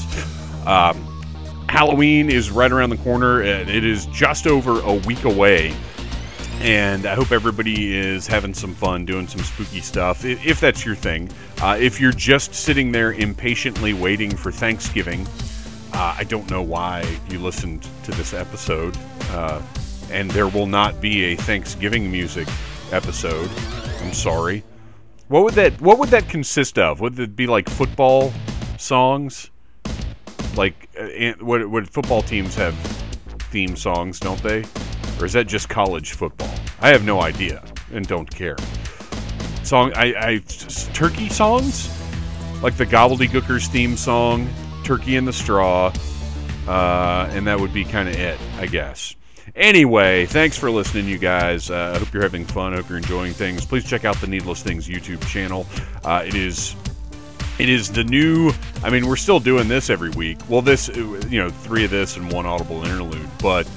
Um, 0.66 1.08
Halloween 1.68 2.30
is 2.30 2.52
right 2.52 2.72
around 2.72 2.90
the 2.90 2.98
corner, 2.98 3.42
and 3.42 3.70
it 3.70 3.84
is 3.84 4.06
just 4.08 4.48
over 4.48 4.80
a 4.82 4.94
week 4.94 5.26
away. 5.26 5.74
And 6.62 7.08
I 7.08 7.16
hope 7.16 7.32
everybody 7.32 7.98
is 7.98 8.28
having 8.28 8.54
some 8.54 8.76
fun 8.76 9.04
doing 9.04 9.28
some 9.28 9.42
spooky 9.42 9.82
stuff, 9.82 10.24
if 10.24 10.60
that's 10.60 10.86
your 10.86 10.94
thing. 10.94 11.32
Uh, 11.60 11.76
if 11.80 12.00
you're 12.00 12.12
just 12.12 12.54
sitting 12.54 12.92
there 12.92 13.14
impatiently 13.14 13.94
waiting 13.94 14.30
for 14.30 14.52
Thanksgiving, 14.52 15.26
uh, 15.94 16.16
I 16.16 16.24
don't 16.24 16.48
know 16.52 16.62
why 16.62 17.04
you 17.32 17.40
listened 17.40 17.88
to 18.04 18.12
this 18.12 18.36
episode. 18.36 18.96
Uh, 19.32 19.60
and 20.12 20.30
there 20.32 20.48
will 20.48 20.68
not 20.68 21.02
be 21.02 21.34
a 21.34 21.36
Thanksgiving 21.36 22.12
music 22.12 22.48
episode. 22.92 23.50
I'm 24.02 24.14
sorry. 24.14 24.64
What 25.30 25.44
would 25.44 25.56
that 25.56 25.82
What 25.82 25.98
would 25.98 26.10
that 26.10 26.30
consist 26.30 26.78
of? 26.78 27.00
Would 27.00 27.20
it 27.20 27.36
be 27.36 27.48
like 27.48 27.70
football 27.70 28.32
songs? 28.78 29.50
Like, 30.56 30.90
uh, 31.00 31.34
what 31.40 31.68
what 31.72 31.90
football 31.90 32.22
teams 32.22 32.54
have 32.54 32.76
theme 33.50 33.76
songs, 33.76 34.20
don't 34.20 34.42
they? 34.44 34.64
Or 35.22 35.26
is 35.26 35.34
that 35.34 35.46
just 35.46 35.70
college 35.70 36.14
football? 36.14 36.54
I 36.80 36.90
have 36.90 37.06
no 37.06 37.22
idea 37.22 37.64
and 37.94 38.08
don't 38.08 38.30
care. 38.30 38.58
Song, 39.64 39.94
I, 39.96 40.14
I 40.18 40.38
turkey 40.94 41.30
songs, 41.30 41.90
like 42.64 42.76
the 42.76 42.86
Gobbledygookers 42.86 43.68
theme 43.68 43.96
song, 43.96 44.50
"Turkey 44.84 45.16
in 45.16 45.26
the 45.26 45.34
Straw," 45.34 45.94
uh, 46.68 47.30
and 47.32 47.46
that 47.46 47.60
would 47.60 47.72
be 47.72 47.86
kind 47.86 48.10
of 48.10 48.16
it, 48.16 48.40
I 48.58 48.66
guess. 48.66 49.16
Anyway, 49.56 50.26
thanks 50.26 50.58
for 50.58 50.72
listening, 50.72 51.08
you 51.08 51.18
guys. 51.18 51.70
Uh, 51.70 51.94
I 51.96 52.00
hope 52.00 52.14
you're 52.14 52.24
having 52.24 52.46
fun. 52.46 52.74
Hope 52.74 52.90
you're 52.90 52.98
enjoying 52.98 53.34
things. 53.34 53.66
Please 53.66 53.84
check 53.84 54.06
out 54.06 54.16
the 54.18 54.28
Needless 54.28 54.64
Things 54.64 54.88
YouTube 54.88 55.26
channel. 55.28 55.68
Uh, 56.04 56.24
it 56.26 56.36
is 56.36 56.76
it 57.60 57.70
is 57.70 57.92
the 57.92 58.04
new 58.06 58.52
i 58.82 58.90
mean 58.90 59.06
we're 59.06 59.16
still 59.16 59.40
doing 59.40 59.68
this 59.68 59.90
every 59.90 60.10
week 60.12 60.38
well 60.50 60.62
this 60.62 60.88
you 60.88 61.38
know 61.38 61.50
three 61.50 61.84
of 61.84 61.92
this 61.92 62.16
and 62.18 62.32
one 62.32 62.46
audible 62.46 62.84
interlude 62.84 63.28
but 63.40 63.68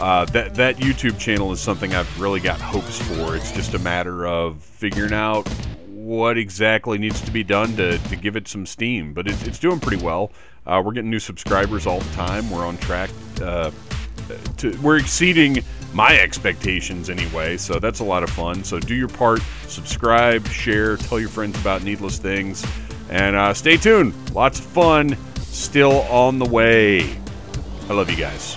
uh, 0.00 0.24
that 0.26 0.54
that 0.54 0.76
youtube 0.76 1.18
channel 1.18 1.52
is 1.52 1.60
something 1.60 1.94
i've 1.94 2.20
really 2.20 2.40
got 2.40 2.60
hopes 2.60 2.98
for 2.98 3.36
it's 3.36 3.52
just 3.52 3.74
a 3.74 3.78
matter 3.78 4.26
of 4.26 4.62
figuring 4.62 5.12
out 5.12 5.48
what 5.86 6.38
exactly 6.38 6.98
needs 6.98 7.20
to 7.20 7.30
be 7.30 7.44
done 7.44 7.76
to, 7.76 7.98
to 8.08 8.16
give 8.16 8.36
it 8.36 8.48
some 8.48 8.64
steam 8.66 9.12
but 9.12 9.28
it's, 9.28 9.46
it's 9.46 9.58
doing 9.58 9.78
pretty 9.78 10.02
well 10.02 10.32
uh, 10.66 10.82
we're 10.84 10.92
getting 10.92 11.10
new 11.10 11.18
subscribers 11.18 11.86
all 11.86 12.00
the 12.00 12.14
time 12.14 12.48
we're 12.50 12.66
on 12.66 12.76
track 12.78 13.10
uh, 13.42 13.70
to, 14.56 14.76
we're 14.80 14.96
exceeding 14.96 15.62
my 15.92 16.18
expectations 16.18 17.10
anyway 17.10 17.56
so 17.56 17.78
that's 17.78 18.00
a 18.00 18.04
lot 18.04 18.22
of 18.22 18.30
fun 18.30 18.62
so 18.64 18.78
do 18.78 18.94
your 18.94 19.08
part 19.08 19.40
subscribe 19.66 20.46
share 20.46 20.96
tell 20.96 21.18
your 21.18 21.28
friends 21.28 21.60
about 21.60 21.82
needless 21.82 22.18
things 22.18 22.64
And 23.10 23.34
uh, 23.34 23.52
stay 23.52 23.76
tuned. 23.76 24.14
Lots 24.34 24.60
of 24.60 24.64
fun 24.66 25.16
still 25.40 26.02
on 26.02 26.38
the 26.38 26.46
way. 26.46 27.00
I 27.88 27.92
love 27.92 28.08
you 28.08 28.16
guys. 28.16 28.56